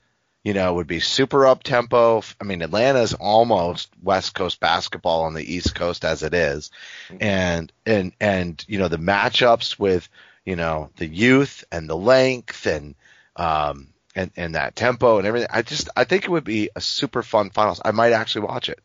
you 0.45 0.53
know, 0.53 0.71
it 0.71 0.75
would 0.75 0.87
be 0.87 1.01
super 1.01 1.47
up 1.47 1.63
tempo. 1.63 2.23
I 2.39 2.45
mean, 2.45 2.61
Atlanta's 2.61 3.15
almost 3.15 3.91
West 4.03 4.35
Coast 4.35 4.61
basketball 4.61 5.23
on 5.23 5.33
the 5.33 5.55
East 5.55 5.75
Coast 5.75 6.05
as 6.05 6.23
it 6.23 6.35
is. 6.35 6.71
And 7.19 7.73
and 7.87 8.13
and 8.21 8.63
you 8.69 8.79
know, 8.79 8.89
the 8.89 8.99
matchups 8.99 9.79
with, 9.79 10.07
you 10.45 10.55
know, 10.55 10.91
the 10.97 11.07
youth 11.07 11.65
and 11.73 11.89
the 11.89 11.97
length 11.97 12.67
and 12.67 12.95
um 13.37 13.89
and, 14.15 14.31
and 14.37 14.55
that 14.55 14.77
tempo 14.77 15.17
and 15.17 15.27
everything. 15.27 15.49
I 15.51 15.63
just 15.63 15.89
I 15.97 16.05
think 16.05 16.25
it 16.25 16.31
would 16.31 16.45
be 16.45 16.69
a 16.77 16.81
super 16.81 17.23
fun 17.23 17.49
finals. 17.49 17.81
I 17.83 17.93
might 17.93 18.13
actually 18.13 18.47
watch 18.47 18.69
it. 18.69 18.81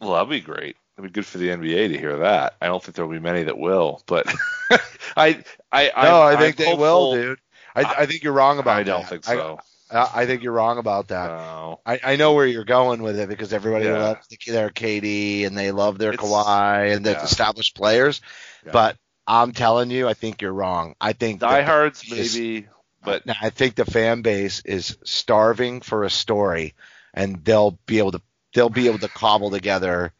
well, 0.00 0.14
that'd 0.14 0.28
be 0.28 0.40
great. 0.40 0.76
It'd 0.96 1.12
be 1.12 1.14
good 1.14 1.26
for 1.26 1.38
the 1.38 1.50
NBA 1.50 1.88
to 1.88 1.98
hear 1.98 2.16
that. 2.18 2.56
I 2.60 2.66
don't 2.66 2.82
think 2.82 2.96
there'll 2.96 3.10
be 3.10 3.20
many 3.20 3.44
that 3.44 3.56
will, 3.56 4.02
but 4.06 4.26
I, 5.16 5.44
I, 5.70 5.92
No, 6.02 6.20
I, 6.20 6.32
I 6.32 6.36
think 6.36 6.60
I'm 6.60 6.66
they 6.66 6.74
will, 6.74 7.14
dude. 7.14 7.38
I, 7.74 7.82
I 8.02 8.06
think 8.06 8.22
you're 8.22 8.32
wrong 8.32 8.58
about 8.58 8.78
I 8.78 8.82
don't 8.82 9.02
that. 9.02 9.08
think 9.08 9.24
so. 9.24 9.58
I, 9.90 10.10
I 10.22 10.26
think 10.26 10.42
you're 10.42 10.52
wrong 10.52 10.78
about 10.78 11.08
that. 11.08 11.28
No. 11.28 11.80
I, 11.86 12.00
I 12.04 12.16
know 12.16 12.34
where 12.34 12.46
you're 12.46 12.64
going 12.64 13.02
with 13.02 13.18
it 13.18 13.28
because 13.28 13.52
everybody 13.52 13.86
Yeah. 13.86 13.98
loves 13.98 14.26
the, 14.28 14.38
their 14.52 14.70
KD 14.70 15.46
and 15.46 15.56
they 15.56 15.70
love 15.70 15.98
their 15.98 16.12
It's- 16.12 16.28
Kawhi 16.28 16.94
and 16.94 17.04
the 17.06 17.12
yeah. 17.12 17.22
established 17.24 17.74
players. 17.74 18.20
Yeah. 18.66 18.72
But 18.72 18.96
I'm 19.26 19.52
telling 19.52 19.90
you, 19.90 20.08
I 20.08 20.14
think 20.14 20.42
you're 20.42 20.52
wrong. 20.52 20.94
I 21.00 21.12
think 21.12 21.40
Diehards 21.40 22.02
is- 22.12 22.36
maybe, 22.36 22.66
but 23.04 23.22
I 23.40 23.50
think 23.50 23.74
the 23.76 23.84
fan 23.86 24.22
base 24.22 24.60
is 24.64 24.98
starving 25.04 25.80
for 25.80 26.04
a 26.04 26.10
story, 26.10 26.74
and 27.14 27.42
they'll 27.44 27.78
be 27.86 27.98
able 27.98 28.12
to 28.12 28.22
they'll 28.54 28.68
be 28.70 28.88
able 28.88 28.98
to 28.98 29.08
cobble 29.08 29.50
together 29.50 30.12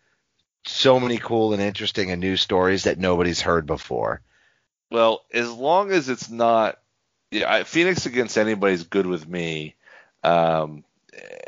so 0.66 1.00
many 1.00 1.18
cool 1.18 1.52
and 1.54 1.62
interesting 1.62 2.10
and 2.10 2.20
new 2.20 2.36
stories 2.36 2.84
that 2.84 2.98
nobody's 2.98 3.40
heard 3.40 3.66
before. 3.66 4.20
Well, 4.90 5.24
as 5.32 5.50
long 5.50 5.90
as 5.90 6.08
it's 6.08 6.28
not, 6.30 6.78
yeah, 7.30 7.52
I, 7.52 7.64
Phoenix 7.64 8.06
against 8.06 8.38
anybody's 8.38 8.84
good 8.84 9.06
with 9.06 9.28
me. 9.28 9.74
Um, 10.22 10.84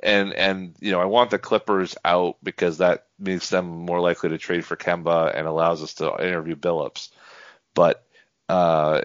and 0.02 0.32
and 0.32 0.74
you 0.80 0.92
know, 0.92 1.00
I 1.00 1.06
want 1.06 1.30
the 1.30 1.38
Clippers 1.38 1.96
out 2.04 2.36
because 2.42 2.78
that 2.78 3.06
makes 3.18 3.50
them 3.50 3.66
more 3.66 4.00
likely 4.00 4.30
to 4.30 4.38
trade 4.38 4.64
for 4.64 4.76
Kemba 4.76 5.36
and 5.36 5.46
allows 5.46 5.82
us 5.82 5.94
to 5.94 6.12
interview 6.14 6.56
Billups. 6.56 7.10
But 7.74 8.04
uh, 8.48 9.02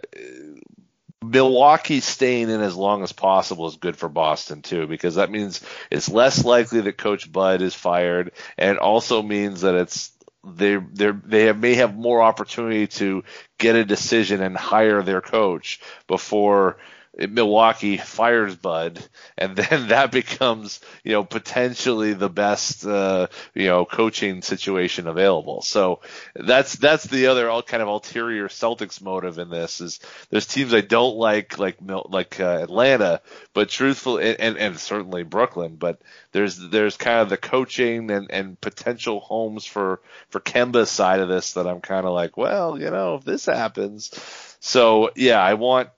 Milwaukee 1.23 1.99
staying 1.99 2.49
in 2.49 2.61
as 2.61 2.75
long 2.75 3.03
as 3.03 3.11
possible 3.11 3.67
is 3.67 3.75
good 3.77 3.97
for 3.97 4.09
Boston 4.09 4.61
too, 4.61 4.87
because 4.87 5.15
that 5.15 5.31
means 5.31 5.61
it's 5.91 6.09
less 6.09 6.43
likely 6.43 6.81
that 6.81 6.97
Coach 6.97 7.31
Bud 7.31 7.61
is 7.61 7.75
fired, 7.75 8.31
and 8.57 8.77
also 8.77 9.21
means 9.21 9.61
that 9.61 9.75
it's 9.75 10.11
they 10.45 10.77
they 10.77 11.11
they 11.11 11.43
have, 11.45 11.59
may 11.59 11.75
have 11.75 11.95
more 11.95 12.21
opportunity 12.21 12.87
to 12.87 13.23
get 13.57 13.75
a 13.75 13.85
decision 13.85 14.41
and 14.41 14.55
hire 14.55 15.01
their 15.01 15.21
coach 15.21 15.79
before 16.07 16.77
Milwaukee 17.17 17.97
fires 17.97 18.55
Bud, 18.55 18.99
and 19.37 19.55
then 19.55 19.87
that 19.87 20.11
becomes 20.11 20.79
you 21.03 21.13
know 21.13 21.23
potentially 21.23 22.13
the 22.13 22.29
best 22.29 22.85
uh, 22.85 23.27
you 23.53 23.67
know 23.67 23.85
coaching 23.85 24.41
situation 24.41 25.07
available. 25.07 25.61
So 25.61 26.01
that's 26.35 26.75
that's 26.75 27.05
the 27.05 27.27
other 27.27 27.49
all 27.49 27.63
kind 27.63 27.81
of 27.81 27.89
ulterior 27.89 28.47
Celtics 28.47 29.01
motive 29.01 29.39
in 29.39 29.49
this 29.49 29.81
is 29.81 29.99
there's 30.29 30.45
teams 30.45 30.73
I 30.73 30.81
don't 30.81 31.15
like 31.15 31.57
like 31.57 31.77
like 31.81 32.39
uh, 32.39 32.59
Atlanta, 32.61 33.21
but 33.53 33.69
truthfully 33.69 34.37
and, 34.37 34.57
and 34.57 34.79
certainly 34.79 35.23
Brooklyn, 35.23 35.75
but 35.75 36.01
there's 36.31 36.57
there's 36.57 36.97
kind 36.97 37.19
of 37.19 37.29
the 37.29 37.37
coaching 37.37 38.11
and, 38.11 38.29
and 38.29 38.59
potential 38.59 39.19
homes 39.19 39.65
for 39.65 40.01
for 40.29 40.39
Kemba's 40.41 40.89
side 40.89 41.21
of 41.21 41.29
this 41.29 41.53
that 41.53 41.67
I'm 41.67 41.81
kind 41.81 42.05
of 42.05 42.13
like, 42.13 42.35
well, 42.35 42.79
you 42.79 42.89
know, 42.89 43.15
if 43.15 43.23
this 43.23 43.45
happens, 43.45 44.11
so 44.59 45.11
yeah, 45.15 45.41
I 45.41 45.53
want 45.53 45.89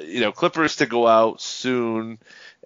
you 0.00 0.20
know 0.20 0.32
Clippers 0.32 0.76
to 0.76 0.86
go 0.86 1.06
out 1.06 1.40
soon, 1.40 2.18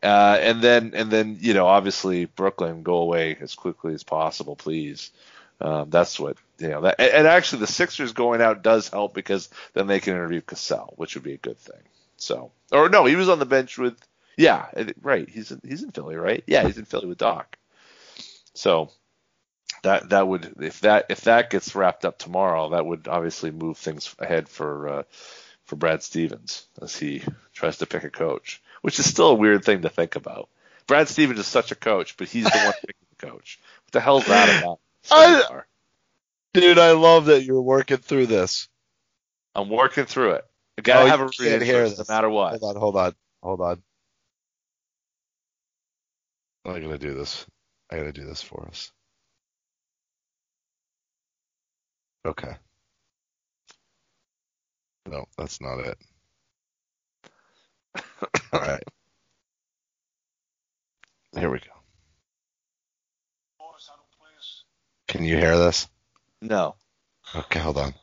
uh, 0.03 0.39
and 0.41 0.63
then 0.63 0.93
and 0.95 1.11
then 1.11 1.39
you 1.41 1.55
know 1.55 1.67
obviously 1.67 2.25
Brooklyn 2.27 2.83
go 2.83 2.97
away 2.97 3.37
as 3.41 3.55
quickly 3.55 3.95
as 3.95 4.05
possible, 4.05 4.57
please. 4.57 5.11
Um, 5.61 5.91
that's 5.91 6.21
what 6.21 6.37
you 6.59 6.69
know. 6.69 6.83
That, 6.83 7.01
and 7.01 7.27
actually, 7.27 7.61
the 7.61 7.67
Sixers 7.67 8.13
going 8.13 8.41
out 8.41 8.63
does 8.63 8.89
help 8.89 9.15
because 9.15 9.49
then 9.75 9.87
they 9.87 10.01
can 10.01 10.15
interview 10.15 10.41
Cassell, 10.41 10.95
which 10.97 11.15
would 11.15 11.25
be 11.25 11.35
a 11.35 11.39
good 11.39 11.59
thing. 11.59 11.81
So, 12.17 12.53
or 12.71 12.89
no, 12.89 13.05
he 13.07 13.17
was 13.17 13.29
on 13.29 13.39
the 13.39 13.47
bench 13.47 13.79
with. 13.79 13.97
Yeah, 14.37 14.67
right. 15.03 15.29
He's 15.29 15.51
in, 15.51 15.61
he's 15.67 15.83
in 15.83 15.91
Philly, 15.91 16.15
right? 16.15 16.45
Yeah, 16.47 16.65
he's 16.65 16.79
in 16.79 16.85
Philly 16.85 17.09
with 17.09 17.19
Doc. 17.19 17.59
So 18.55 18.91
that 19.83 20.11
that 20.11 20.27
would 20.27 20.55
if 20.61 20.81
that 20.81 21.07
if 21.09 21.23
that 21.23 21.51
gets 21.51 21.75
wrapped 21.75 22.05
up 22.05 22.19
tomorrow, 22.19 22.71
that 22.71 22.87
would 22.87 23.09
obviously 23.09 23.51
move 23.51 23.79
things 23.79 24.15
ahead 24.19 24.49
for 24.49 24.89
uh, 24.89 25.03
for 25.69 25.77
Brad 25.77 26.03
Stevens 26.03 26.67
as 26.83 26.97
he 26.97 27.23
tries 27.53 27.79
to 27.79 27.87
pick 27.87 28.03
a 28.03 28.11
coach, 28.11 28.61
which 28.83 28.99
is 28.99 29.09
still 29.09 29.29
a 29.29 29.35
weird 29.35 29.65
thing 29.65 29.83
to 29.83 29.89
think 29.91 30.17
about. 30.17 30.49
Brad 30.87 31.09
Stevens 31.09 31.39
is 31.39 31.47
such 31.47 31.71
a 31.71 31.77
coach, 31.77 32.17
but 32.17 32.29
he's 32.29 32.51
the 32.51 32.59
one 32.59 32.75
picking 32.87 33.07
the 33.19 33.27
coach. 33.27 33.61
What 33.85 33.93
the 33.93 34.01
hell's 34.01 34.25
that 34.27 34.49
about? 34.49 34.81
So 35.03 35.17
I- 35.17 35.61
Dude, 36.55 36.79
I 36.79 36.93
love 36.93 37.27
that 37.27 37.45
you're 37.45 37.61
working 37.61 37.99
through 37.99 38.27
this. 38.27 38.69
I'm 39.55 39.69
working 39.69 40.07
through 40.07 40.33
it. 40.33 40.45
I 40.79 40.83
gotta 40.83 41.01
Oh, 41.01 41.07
have 41.07 41.21
you 41.21 41.27
a 41.27 41.59
can't 41.61 41.99
no 41.99 42.05
matter 42.09 42.31
what. 42.31 42.59
Hold 42.59 42.77
on, 42.77 42.81
hold 42.81 42.97
on, 42.97 43.15
hold 43.43 43.61
on. 43.61 43.83
I'm 46.65 46.83
gonna 46.83 46.99
do 46.99 47.15
this. 47.15 47.47
I 47.91 47.97
gotta 47.99 48.13
do 48.13 48.25
this 48.25 48.43
for 48.43 48.67
us. 48.67 48.91
Okay. 52.27 52.57
No, 55.09 55.25
that's 55.39 55.61
not 55.63 55.79
it. 55.79 55.99
All 58.53 58.61
right. 58.61 58.83
Here 61.35 61.49
we 61.49 61.59
go. 61.61 61.73
Can 65.07 65.25
you 65.25 65.39
hear 65.39 65.57
this? 65.57 65.89
No. 66.43 66.75
Okay, 67.35 67.59
hold 67.59 67.79
on. 67.79 67.95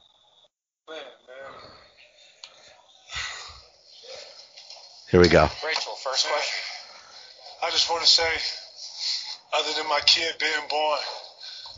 Here 5.11 5.21
we 5.21 5.29
go. 5.29 5.43
Rachel, 5.63 5.93
first 6.03 6.27
question. 6.27 6.63
I 7.63 7.69
just 7.69 7.89
want 7.91 8.01
to 8.01 8.07
say, 8.07 8.27
other 9.53 9.73
than 9.77 9.87
my 9.87 9.99
kid 10.07 10.33
being 10.39 10.67
born, 10.67 10.99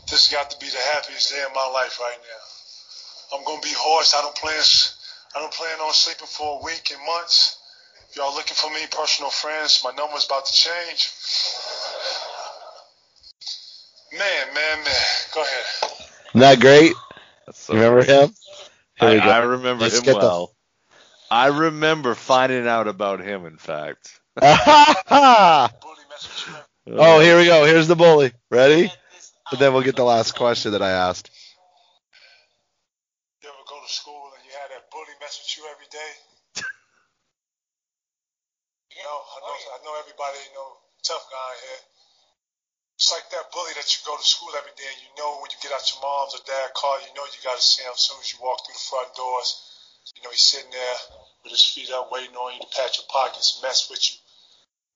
this 0.08 0.26
has 0.26 0.32
got 0.32 0.50
to 0.50 0.58
be 0.58 0.70
the 0.70 0.80
happiest 0.94 1.30
day 1.30 1.44
of 1.46 1.54
my 1.54 1.68
life 1.74 2.00
right 2.00 2.16
now. 2.16 3.38
I'm 3.38 3.44
gonna 3.44 3.60
be 3.60 3.74
hoarse. 3.76 4.14
I 4.16 4.22
don't 4.22 4.34
plan. 4.34 4.64
I 5.36 5.40
don't 5.40 5.52
plan 5.52 5.78
on 5.80 5.92
sleeping 5.92 6.26
for 6.26 6.60
a 6.60 6.64
week 6.64 6.90
and 6.92 7.00
months. 7.06 7.58
If 8.10 8.16
y'all 8.16 8.34
looking 8.34 8.54
for 8.54 8.70
me, 8.70 8.80
personal 8.90 9.30
friends, 9.30 9.82
my 9.84 9.90
number's 9.92 10.26
about 10.26 10.46
to 10.46 10.52
change. 10.52 11.10
Man, 14.12 14.54
man, 14.54 14.84
man. 14.84 14.94
Go 15.34 15.42
ahead. 15.42 15.90
Isn't 16.30 16.40
that 16.40 16.60
great? 16.60 16.92
So 17.52 17.74
You 17.74 17.80
remember 17.80 18.02
him? 18.04 18.30
Here 18.98 19.08
I, 19.08 19.14
we 19.14 19.20
go. 19.20 19.26
I 19.30 19.38
remember 19.38 19.84
Let's 19.84 19.98
him 19.98 20.04
get 20.04 20.12
the- 20.12 20.16
well. 20.16 20.54
I 21.30 21.48
remember 21.48 22.14
finding 22.14 22.66
out 22.66 22.88
about 22.88 23.20
him, 23.20 23.44
in 23.44 23.58
fact. 23.58 24.18
Bully 24.40 24.48
mess 24.48 25.68
with 26.24 26.44
you. 26.86 26.94
oh, 26.96 27.20
here 27.20 27.36
we 27.38 27.44
go. 27.44 27.66
Here's 27.66 27.86
the 27.86 27.96
bully. 27.96 28.32
Ready? 28.50 28.90
But 29.50 29.58
then 29.58 29.74
we'll 29.74 29.82
get 29.82 29.96
the 29.96 30.04
last 30.04 30.34
question 30.36 30.72
that 30.72 30.80
I 30.80 30.90
asked. 30.90 31.30
Go 33.68 33.76
to 33.76 33.92
school 33.92 34.32
and 34.32 34.40
you 34.48 34.52
had 34.56 34.72
that 34.72 34.88
bully 34.88 35.12
mess 35.20 35.36
with 35.44 35.52
you 35.60 35.68
every 35.68 35.92
day? 35.92 36.12
You 38.96 39.04
know, 39.04 39.18
I 39.20 39.38
know, 39.44 39.56
I 39.76 39.78
know 39.84 39.94
everybody, 40.00 40.40
you 40.48 40.56
know, 40.56 40.80
tough 41.04 41.28
guy 41.28 41.52
here. 41.68 41.82
It's 42.96 43.12
like 43.12 43.28
that 43.28 43.52
bully 43.52 43.76
that 43.76 43.86
you 43.92 44.00
go 44.08 44.16
to 44.16 44.24
school 44.24 44.56
every 44.56 44.72
day 44.72 44.88
and 44.88 45.04
you 45.04 45.12
know 45.20 45.38
when 45.38 45.52
you 45.52 45.60
get 45.60 45.70
out 45.70 45.84
your 45.84 46.00
mom's 46.00 46.32
or 46.32 46.42
dad's 46.48 46.74
car, 46.74 46.96
you 47.04 47.12
know 47.12 47.28
you 47.28 47.38
got 47.44 47.54
to 47.54 47.62
see 47.62 47.84
him 47.84 47.92
as 47.92 48.02
soon 48.02 48.16
as 48.18 48.32
you 48.32 48.40
walk 48.40 48.64
through 48.64 48.74
the 48.74 48.88
front 48.88 49.12
doors. 49.14 49.48
You 50.16 50.24
know, 50.24 50.32
he's 50.32 50.48
sitting 50.48 50.72
there 50.72 50.98
with 51.44 51.52
his 51.52 51.62
feet 51.62 51.92
up 51.92 52.08
waiting 52.08 52.34
on 52.40 52.56
you 52.56 52.64
to 52.64 52.70
pat 52.72 52.96
your 52.96 53.06
pockets, 53.12 53.60
mess 53.62 53.86
with 53.92 54.00
you. 54.00 54.16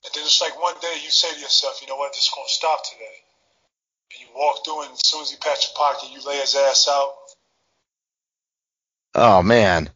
And 0.03 0.11
then 0.17 0.25
it's 0.25 0.41
like 0.41 0.57
one 0.57 0.81
day 0.81 0.97
you 0.99 1.13
say 1.13 1.29
to 1.29 1.39
yourself, 1.39 1.79
you 1.85 1.87
know 1.93 2.01
what, 2.01 2.17
this 2.17 2.25
is 2.25 2.35
going 2.35 2.49
to 2.49 2.57
stop 2.57 2.83
today. 2.89 3.19
And 4.17 4.19
you 4.25 4.29
walk 4.35 4.65
through 4.65 4.89
and 4.89 4.97
as 4.97 5.07
soon 5.07 5.23
as 5.23 5.31
he 5.31 5.39
pats 5.39 5.71
your 5.71 5.77
pocket, 5.79 6.11
you 6.11 6.25
lay 6.27 6.41
his 6.43 6.57
ass 6.57 6.89
out. 6.91 7.22
Oh 9.15 9.43
man, 9.43 9.91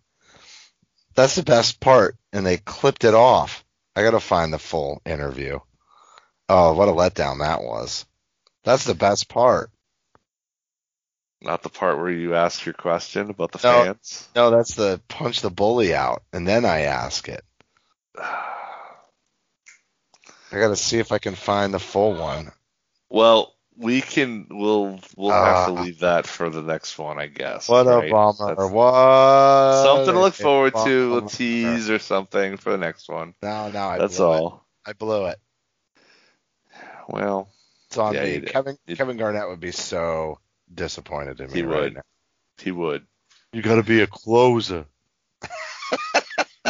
that's 1.15 1.37
the 1.37 1.43
best 1.43 1.81
part, 1.81 2.17
and 2.33 2.45
they 2.45 2.59
clipped 2.59 3.05
it 3.05 3.15
off. 3.15 3.65
I 3.95 4.03
gotta 4.03 4.21
find 4.21 4.53
the 4.53 4.59
full 4.59 5.01
interview. 5.07 5.61
Oh, 6.49 6.75
what 6.75 6.89
a 6.89 6.93
letdown 6.93 7.41
that 7.41 7.63
was. 7.63 8.05
That's 8.65 8.85
the 8.85 8.95
best 8.95 9.29
part. 9.29 9.71
Not 11.41 11.63
the 11.63 11.71
part 11.71 11.99
where 11.99 12.11
you 12.11 12.35
ask 12.35 12.65
your 12.65 12.75
question 12.75 13.31
about 13.31 13.53
the 13.53 13.61
No. 13.67 13.85
fans. 13.85 14.29
No, 14.35 14.51
that's 14.51 14.75
the 14.75 15.01
punch 15.09 15.41
the 15.41 15.51
bully 15.51 15.95
out, 15.95 16.23
and 16.33 16.47
then 16.47 16.65
I 16.65 16.83
ask 16.83 17.29
it. 17.29 17.45
I 18.19 18.95
gotta 20.53 20.77
see 20.77 20.99
if 20.99 21.13
I 21.13 21.19
can 21.19 21.35
find 21.35 21.75
the 21.75 21.81
full 21.81 22.15
one. 22.15 22.53
Well, 23.09 23.55
we 23.79 24.01
can. 24.01 24.47
We'll 24.51 25.01
we'll 25.17 25.33
have 25.33 25.67
to 25.67 25.73
Ah. 25.73 25.83
leave 25.83 26.01
that 26.01 26.27
for 26.27 26.49
the 26.51 26.63
next 26.63 26.99
one, 26.99 27.19
I 27.19 27.27
guess. 27.27 27.69
What 27.69 27.87
right? 27.87 28.09
a 28.09 28.11
bummer! 28.11 28.55
That's 28.55 28.71
What 28.71 29.85
something 29.85 30.15
to 30.15 30.21
look 30.21 30.35
forward 30.35 30.75
to. 30.85 31.19
A 31.19 31.29
tease 31.29 31.91
or 31.91 31.99
something 31.99 32.57
for 32.57 32.71
the 32.73 32.79
next 32.79 33.09
one. 33.09 33.35
No, 33.43 33.71
no, 33.71 33.79
I 33.89 33.99
That's 33.99 34.17
blew 34.19 34.33
it. 34.33 34.33
That's 34.33 34.41
all. 34.43 34.67
I 34.87 34.93
blew 34.95 35.27
it. 35.27 35.39
Well, 37.09 37.49
It's 37.89 37.99
on 37.99 38.15
Yeah, 38.15 38.25
me. 38.25 38.41
did. 38.41 38.47
Kevin 38.47 38.79
Kevin 38.97 39.17
Garnett 39.17 39.49
would 39.49 39.61
be 39.61 39.73
so 39.73 40.39
disappointed 40.73 41.41
in 41.41 41.51
me 41.51 41.59
He 41.59 41.63
right 41.63 41.83
would. 41.83 41.95
now. 41.95 42.03
he 42.59 42.71
would. 42.73 43.07
You 43.53 43.63
got 43.63 43.77
to 43.77 43.83
be 43.83 44.01
a 44.01 44.07
closer. 44.07 44.87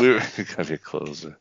We 0.00 0.10
were 0.10 0.22
gotta 0.56 0.64
be 0.64 0.78
closer. 0.78 1.38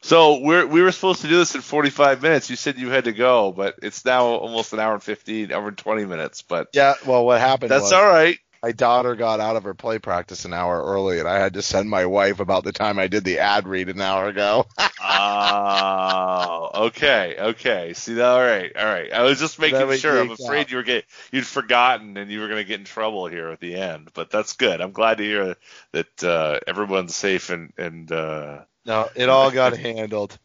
So 0.00 0.40
we're 0.40 0.66
we 0.66 0.82
were 0.82 0.92
supposed 0.92 1.22
to 1.22 1.28
do 1.28 1.36
this 1.36 1.54
in 1.54 1.60
45 1.60 2.22
minutes. 2.22 2.50
You 2.50 2.56
said 2.56 2.78
you 2.78 2.90
had 2.90 3.04
to 3.04 3.12
go, 3.12 3.52
but 3.52 3.76
it's 3.82 4.04
now 4.04 4.26
almost 4.26 4.72
an 4.72 4.80
hour 4.80 4.94
and 4.94 5.02
15, 5.02 5.52
hour 5.52 5.68
and 5.68 5.78
20 5.78 6.04
minutes. 6.04 6.42
But 6.42 6.68
Yeah, 6.72 6.94
well, 7.06 7.24
what 7.24 7.40
happened 7.40 7.70
that's 7.70 7.82
was 7.82 7.92
all 7.92 8.06
right. 8.06 8.38
My 8.62 8.72
daughter 8.72 9.14
got 9.14 9.40
out 9.40 9.56
of 9.56 9.64
her 9.64 9.74
play 9.74 9.98
practice 9.98 10.44
an 10.44 10.52
hour 10.52 10.82
early, 10.84 11.18
and 11.20 11.28
I 11.28 11.38
had 11.38 11.54
to 11.54 11.62
send 11.62 11.88
my 11.88 12.06
wife 12.06 12.40
about 12.40 12.64
the 12.64 12.72
time 12.72 12.98
I 12.98 13.06
did 13.08 13.24
the 13.24 13.38
ad 13.38 13.68
read 13.68 13.88
an 13.88 14.00
hour 14.00 14.28
ago. 14.28 14.66
Oh, 15.00 16.70
okay, 16.86 17.36
okay. 17.38 17.92
See, 17.94 18.20
all 18.20 18.38
right, 18.40 18.74
all 18.76 18.84
right. 18.84 19.12
I 19.12 19.22
was 19.22 19.38
just 19.38 19.58
making 19.58 19.90
sure. 19.92 20.20
I'm 20.20 20.30
afraid 20.30 20.60
out. 20.62 20.70
you 20.70 20.76
were 20.78 20.82
get 20.82 21.04
you'd 21.32 21.46
forgotten 21.46 22.16
and 22.16 22.30
you 22.30 22.40
were 22.40 22.48
going 22.48 22.58
to 22.60 22.64
get 22.68 22.80
in 22.80 22.84
trouble 22.84 23.26
here 23.26 23.48
at 23.48 23.60
the 23.60 23.74
end. 23.76 24.10
But 24.14 24.30
that's 24.30 24.54
good. 24.54 24.80
I'm 24.80 24.92
glad 24.92 25.18
to 25.18 25.24
hear 25.24 25.56
that 25.92 26.24
uh, 26.24 26.60
everyone's 26.66 27.14
safe 27.16 27.50
and 27.50 27.72
and 27.78 28.10
uh, 28.12 28.64
no, 28.84 29.08
it 29.14 29.28
all 29.28 29.50
got 29.50 29.76
handled. 29.78 30.38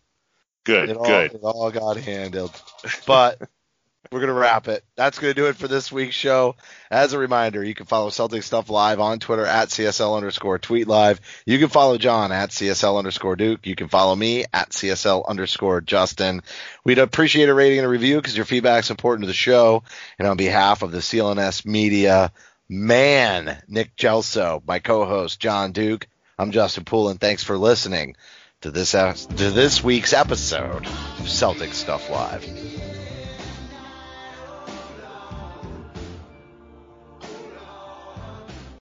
good, 0.64 0.90
It 0.90 0.98
all, 0.98 1.06
good. 1.06 1.34
it 1.34 1.42
all 1.44 1.72
got 1.72 1.98
handled. 1.98 2.60
But 3.06 3.42
we're 4.14 4.20
going 4.20 4.28
to 4.28 4.40
wrap 4.40 4.68
it. 4.68 4.86
That's 4.96 5.18
going 5.18 5.34
to 5.34 5.42
do 5.42 5.48
it 5.48 5.56
for 5.56 5.68
this 5.68 5.92
week's 5.92 6.14
show. 6.16 6.56
As 6.92 7.14
a 7.14 7.18
reminder, 7.18 7.64
you 7.64 7.74
can 7.74 7.88
follow 7.88 8.12
Celtics 8.12 8.44
Stuff 8.44 8.70
Live 8.70 9.00
on 9.00 9.18
Twitter 9.18 9.46
at 9.46 9.70
CSL 9.70 10.16
underscore 10.16 10.60
tweet 10.60 10.88
live. 10.88 11.20
You 11.48 11.58
can 11.58 11.70
follow 11.70 11.98
Jon 11.98 12.32
at 12.32 12.52
CSL 12.52 13.00
underscore 13.00 13.36
Duke. 13.36 13.66
You 13.66 13.76
can 13.76 13.88
follow 13.88 14.16
me 14.16 14.46
at 14.54 14.70
CSL 14.70 15.28
underscore 15.28 15.82
Justin. 15.82 16.44
We'd 16.86 17.00
appreciate 17.00 17.50
a 17.50 17.56
rating 17.56 17.80
and 17.80 17.88
a 17.88 17.90
review 17.90 18.18
because 18.18 18.38
your 18.38 18.46
feedback 18.46 18.84
is 18.84 18.92
important 18.92 19.24
to 19.24 19.28
the 19.28 19.34
show. 19.34 19.84
And 20.20 20.28
on 20.28 20.38
behalf 20.38 20.84
of 20.84 20.92
the 20.92 21.00
CLNS 21.00 21.66
Media 21.66 22.32
man, 22.70 23.64
Nick 23.68 23.96
Gelso, 23.96 24.62
my 24.66 24.78
co-host, 24.78 25.40
Jon 25.40 25.72
Duke, 25.72 26.08
I'm 26.38 26.52
Justin 26.52 26.86
Poulin. 26.86 27.18
Thanks 27.18 27.44
for 27.44 27.58
listening 27.58 28.16
to 28.62 28.70
this 28.70 28.92
to 28.92 29.26
this 29.52 29.84
week's 29.84 30.14
episode 30.14 30.86
of 30.86 31.26
Celtics 31.26 31.74
Stuff 31.74 32.12
Live. 32.12 33.03